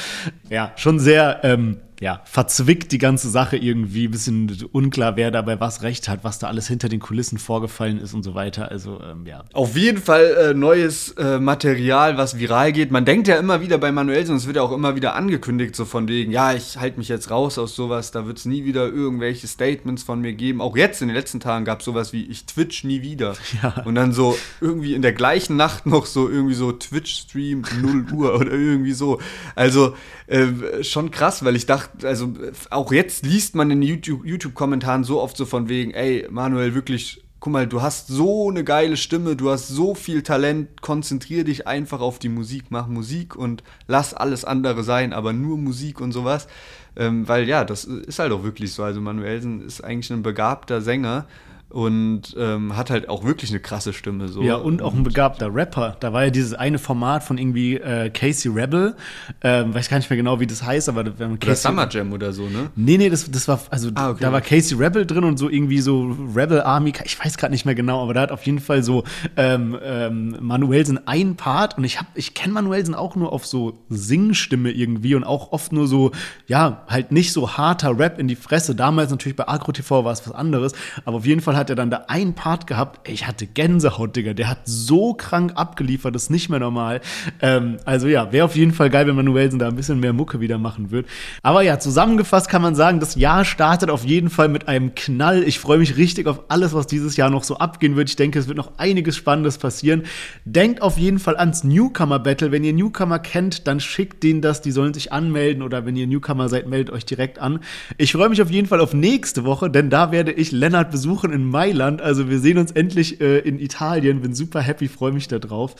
Ja, 0.49 0.73
schon 0.75 0.99
sehr 0.99 1.39
ähm, 1.43 1.77
ja, 2.01 2.21
verzwickt 2.25 2.91
die 2.91 2.97
ganze 2.97 3.29
Sache 3.29 3.57
irgendwie, 3.57 4.07
ein 4.07 4.11
bisschen 4.11 4.51
unklar, 4.71 5.17
wer 5.17 5.29
dabei 5.29 5.59
was 5.59 5.83
recht 5.83 6.09
hat, 6.09 6.23
was 6.23 6.39
da 6.39 6.47
alles 6.47 6.67
hinter 6.67 6.89
den 6.89 6.99
Kulissen 6.99 7.37
vorgefallen 7.37 8.01
ist 8.01 8.15
und 8.15 8.23
so 8.23 8.33
weiter. 8.33 8.71
Also, 8.71 8.99
ähm, 9.03 9.27
ja. 9.27 9.43
Auf 9.53 9.77
jeden 9.77 10.01
Fall 10.01 10.35
äh, 10.49 10.53
neues 10.55 11.11
äh, 11.11 11.37
Material, 11.37 12.17
was 12.17 12.39
viral 12.39 12.71
geht. 12.71 12.89
Man 12.89 13.05
denkt 13.05 13.27
ja 13.27 13.35
immer 13.35 13.61
wieder 13.61 13.77
bei 13.77 13.91
Manuelsen, 13.91 14.35
es 14.35 14.47
wird 14.47 14.55
ja 14.55 14.63
auch 14.63 14.71
immer 14.71 14.95
wieder 14.95 15.13
angekündigt, 15.13 15.75
so 15.75 15.85
von 15.85 16.07
wegen, 16.07 16.31
ja, 16.31 16.53
ich 16.53 16.77
halte 16.77 16.97
mich 16.97 17.07
jetzt 17.07 17.29
raus 17.29 17.59
aus 17.59 17.75
sowas, 17.75 18.09
da 18.09 18.25
wird 18.25 18.39
es 18.39 18.45
nie 18.45 18.65
wieder 18.65 18.87
irgendwelche 18.87 19.45
Statements 19.45 20.01
von 20.01 20.21
mir 20.21 20.33
geben. 20.33 20.59
Auch 20.59 20.75
jetzt 20.75 21.03
in 21.03 21.07
den 21.07 21.15
letzten 21.15 21.39
Tagen 21.39 21.65
gab 21.65 21.81
es 21.81 21.85
sowas 21.85 22.13
wie, 22.13 22.25
ich 22.25 22.47
twitch 22.47 22.83
nie 22.83 23.03
wieder. 23.03 23.35
Ja. 23.61 23.83
Und 23.85 23.95
dann 23.95 24.13
so 24.13 24.37
irgendwie 24.61 24.93
in 24.93 25.01
der 25.01 25.11
gleichen 25.11 25.57
Nacht 25.57 25.85
noch 25.85 26.05
so 26.05 26.29
irgendwie 26.29 26.53
so 26.53 26.71
Twitch-Stream 26.71 27.63
0 27.81 28.05
Uhr 28.13 28.35
oder 28.35 28.53
irgendwie 28.53 28.93
so. 28.93 29.19
Also 29.55 29.93
äh, 30.27 30.83
schon 30.83 31.11
krass, 31.11 31.43
weil 31.43 31.57
ich 31.57 31.65
dachte, 31.65 31.90
also 32.03 32.33
auch 32.69 32.91
jetzt 32.91 33.25
liest 33.25 33.55
man 33.55 33.71
in 33.71 33.81
YouTube-Kommentaren 33.81 35.01
YouTube 35.01 35.07
so 35.07 35.21
oft 35.21 35.37
so 35.37 35.45
von 35.45 35.69
wegen, 35.69 35.91
ey, 35.91 36.27
Manuel, 36.29 36.73
wirklich, 36.75 37.23
guck 37.39 37.53
mal, 37.53 37.67
du 37.67 37.81
hast 37.81 38.07
so 38.07 38.49
eine 38.49 38.63
geile 38.63 38.97
Stimme, 38.97 39.35
du 39.35 39.49
hast 39.49 39.67
so 39.67 39.95
viel 39.95 40.23
Talent, 40.23 40.81
konzentrier 40.81 41.43
dich 41.43 41.67
einfach 41.67 42.01
auf 42.01 42.19
die 42.19 42.29
Musik, 42.29 42.65
mach 42.69 42.87
Musik 42.87 43.35
und 43.35 43.63
lass 43.87 44.13
alles 44.13 44.45
andere 44.45 44.83
sein, 44.83 45.13
aber 45.13 45.33
nur 45.33 45.57
Musik 45.57 46.01
und 46.01 46.11
sowas. 46.11 46.47
Ähm, 46.95 47.27
weil 47.27 47.47
ja, 47.47 47.63
das 47.63 47.85
ist 47.85 48.19
halt 48.19 48.31
auch 48.31 48.43
wirklich 48.43 48.73
so. 48.73 48.83
Also 48.83 48.99
Manuelsen 48.99 49.61
ist 49.65 49.81
eigentlich 49.81 50.11
ein 50.11 50.23
begabter 50.23 50.81
Sänger 50.81 51.25
und 51.71 52.35
ähm, 52.37 52.75
hat 52.75 52.89
halt 52.89 53.09
auch 53.09 53.23
wirklich 53.23 53.49
eine 53.51 53.59
krasse 53.59 53.93
Stimme. 53.93 54.27
So. 54.27 54.41
Ja, 54.43 54.55
und 54.55 54.81
auch 54.81 54.93
ein 54.93 55.03
begabter 55.03 55.53
Rapper. 55.53 55.95
Da 55.99 56.11
war 56.13 56.25
ja 56.25 56.29
dieses 56.29 56.53
eine 56.53 56.79
Format 56.79 57.23
von 57.23 57.37
irgendwie 57.37 57.75
äh, 57.77 58.09
Casey 58.09 58.51
Rebel, 58.51 58.95
ähm, 59.41 59.73
weiß 59.73 59.89
gar 59.89 59.97
nicht 59.97 60.09
mehr 60.09 60.17
genau, 60.17 60.39
wie 60.39 60.47
das 60.47 60.63
heißt, 60.63 60.89
aber 60.89 61.05
wenn 61.17 61.39
Casey, 61.39 61.47
oder 61.47 61.55
Summer 61.55 61.89
Jam 61.89 62.13
oder 62.13 62.33
so, 62.33 62.43
ne? 62.43 62.69
Nee, 62.75 62.97
nee, 62.97 63.09
das, 63.09 63.29
das 63.31 63.47
war, 63.47 63.61
also 63.69 63.89
ah, 63.95 64.11
okay. 64.11 64.19
da 64.21 64.31
war 64.31 64.41
Casey 64.41 64.77
Rebel 64.77 65.05
drin 65.05 65.23
und 65.23 65.37
so 65.37 65.49
irgendwie 65.49 65.79
so 65.79 66.15
Rebel 66.35 66.61
Army, 66.61 66.93
ich 67.03 67.23
weiß 67.23 67.37
gerade 67.37 67.53
nicht 67.53 67.65
mehr 67.65 67.75
genau, 67.75 68.03
aber 68.03 68.13
da 68.13 68.21
hat 68.21 68.31
auf 68.31 68.45
jeden 68.45 68.59
Fall 68.59 68.83
so 68.83 69.03
ähm, 69.37 69.77
ähm, 69.81 70.37
Manuelsen 70.41 71.07
ein 71.07 71.35
Part 71.35 71.77
und 71.77 71.83
ich 71.83 71.99
hab, 71.99 72.07
ich 72.15 72.33
kenne 72.33 72.53
Manuelsen 72.53 72.95
auch 72.95 73.15
nur 73.15 73.31
auf 73.31 73.45
so 73.45 73.79
Singstimme 73.89 74.71
irgendwie 74.71 75.15
und 75.15 75.23
auch 75.23 75.51
oft 75.51 75.71
nur 75.71 75.87
so, 75.87 76.11
ja, 76.47 76.83
halt 76.87 77.11
nicht 77.11 77.31
so 77.31 77.57
harter 77.57 77.97
Rap 77.97 78.19
in 78.19 78.27
die 78.27 78.35
Fresse. 78.35 78.75
Damals 78.75 79.11
natürlich 79.11 79.35
bei 79.35 79.47
Agro 79.47 79.71
TV 79.71 80.03
war 80.03 80.11
es 80.11 80.25
was 80.27 80.33
anderes, 80.33 80.73
aber 81.05 81.17
auf 81.17 81.25
jeden 81.25 81.41
Fall 81.41 81.55
hat 81.61 81.69
er 81.69 81.75
dann 81.75 81.89
da 81.89 82.05
einen 82.07 82.33
Part 82.33 82.67
gehabt, 82.67 83.07
ich 83.09 83.25
hatte 83.25 83.47
Gänsehaut, 83.47 84.15
Digga. 84.15 84.33
Der 84.33 84.49
hat 84.49 84.59
so 84.65 85.13
krank 85.13 85.53
abgeliefert, 85.55 86.13
das 86.13 86.23
ist 86.23 86.29
nicht 86.29 86.49
mehr 86.49 86.59
normal. 86.59 87.01
Ähm, 87.41 87.77
also 87.85 88.07
ja, 88.07 88.31
wäre 88.31 88.45
auf 88.45 88.55
jeden 88.55 88.73
Fall 88.73 88.89
geil, 88.89 89.07
wenn 89.07 89.15
Manuelsen 89.15 89.59
da 89.59 89.67
ein 89.67 89.75
bisschen 89.75 89.99
mehr 89.99 90.13
Mucke 90.13 90.39
wieder 90.39 90.57
machen 90.57 90.91
würde. 90.91 91.07
Aber 91.41 91.61
ja, 91.61 91.79
zusammengefasst 91.79 92.49
kann 92.49 92.61
man 92.61 92.75
sagen, 92.75 92.99
das 92.99 93.15
Jahr 93.15 93.45
startet 93.45 93.89
auf 93.89 94.03
jeden 94.03 94.29
Fall 94.29 94.49
mit 94.49 94.67
einem 94.67 94.93
Knall. 94.95 95.43
Ich 95.43 95.59
freue 95.59 95.77
mich 95.77 95.97
richtig 95.97 96.27
auf 96.27 96.41
alles, 96.49 96.73
was 96.73 96.87
dieses 96.87 97.15
Jahr 97.15 97.29
noch 97.29 97.43
so 97.43 97.57
abgehen 97.57 97.95
wird. 97.95 98.09
Ich 98.09 98.15
denke, 98.15 98.39
es 98.39 98.47
wird 98.47 98.57
noch 98.57 98.77
einiges 98.77 99.15
Spannendes 99.15 99.57
passieren. 99.57 100.03
Denkt 100.45 100.81
auf 100.81 100.97
jeden 100.97 101.19
Fall 101.19 101.37
ans 101.37 101.63
Newcomer-Battle. 101.63 102.51
Wenn 102.51 102.63
ihr 102.63 102.73
Newcomer 102.73 103.19
kennt, 103.19 103.67
dann 103.67 103.79
schickt 103.79 104.23
denen 104.23 104.41
das, 104.41 104.61
die 104.61 104.71
sollen 104.71 104.93
sich 104.93 105.13
anmelden 105.13 105.61
oder 105.61 105.85
wenn 105.85 105.95
ihr 105.95 106.07
Newcomer 106.07 106.49
seid, 106.49 106.67
meldet 106.67 106.93
euch 106.93 107.05
direkt 107.05 107.39
an. 107.39 107.59
Ich 107.97 108.11
freue 108.11 108.29
mich 108.29 108.41
auf 108.41 108.49
jeden 108.49 108.67
Fall 108.67 108.79
auf 108.79 108.93
nächste 108.93 109.45
Woche, 109.45 109.69
denn 109.69 109.89
da 109.89 110.11
werde 110.11 110.31
ich 110.31 110.51
Lennart 110.51 110.91
besuchen 110.91 111.31
in 111.31 111.50
Mailand. 111.51 112.01
Also 112.01 112.29
wir 112.29 112.39
sehen 112.39 112.57
uns 112.57 112.71
endlich 112.71 113.21
äh, 113.21 113.39
in 113.39 113.59
Italien. 113.59 114.21
Bin 114.21 114.33
super 114.33 114.61
happy, 114.61 114.87
freue 114.87 115.11
mich 115.11 115.27
da 115.27 115.39
drauf. 115.39 115.75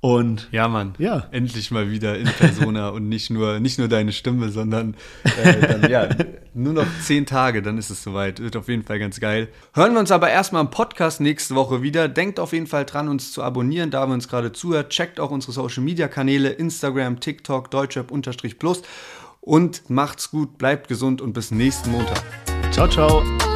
Und 0.00 0.48
ja, 0.50 0.66
Mann, 0.66 0.94
ja. 0.98 1.28
endlich 1.30 1.70
mal 1.70 1.92
wieder 1.92 2.18
in 2.18 2.24
Persona 2.26 2.88
und 2.88 3.08
nicht 3.08 3.30
nur, 3.30 3.60
nicht 3.60 3.78
nur 3.78 3.86
deine 3.86 4.10
Stimme, 4.10 4.48
sondern 4.48 4.96
äh, 5.22 5.60
dann, 5.60 5.88
ja, 5.88 6.08
nur 6.54 6.72
noch 6.72 6.86
zehn 7.00 7.24
Tage, 7.24 7.62
dann 7.62 7.78
ist 7.78 7.88
es 7.88 8.02
soweit. 8.02 8.40
Wird 8.40 8.56
auf 8.56 8.68
jeden 8.68 8.82
Fall 8.82 8.98
ganz 8.98 9.20
geil. 9.20 9.48
Hören 9.74 9.92
wir 9.92 10.00
uns 10.00 10.10
aber 10.10 10.28
erstmal 10.28 10.64
im 10.64 10.70
Podcast 10.70 11.20
nächste 11.20 11.54
Woche 11.54 11.82
wieder. 11.82 12.08
Denkt 12.08 12.40
auf 12.40 12.52
jeden 12.52 12.66
Fall 12.66 12.84
dran, 12.84 13.08
uns 13.08 13.30
zu 13.30 13.44
abonnieren, 13.44 13.92
da 13.92 14.04
wir 14.04 14.14
uns 14.14 14.26
gerade 14.26 14.50
zuhört. 14.50 14.90
Checkt 14.90 15.20
auch 15.20 15.30
unsere 15.30 15.52
Social 15.52 15.84
Media 15.84 16.08
Kanäle, 16.08 16.48
Instagram, 16.48 17.20
TikTok, 17.20 17.70
Deutschrap-Plus 17.70 18.82
und 19.40 19.88
macht's 19.88 20.32
gut, 20.32 20.58
bleibt 20.58 20.88
gesund 20.88 21.20
und 21.20 21.32
bis 21.32 21.52
nächsten 21.52 21.92
Montag. 21.92 22.22
Ciao, 22.72 22.88
ciao. 22.88 23.51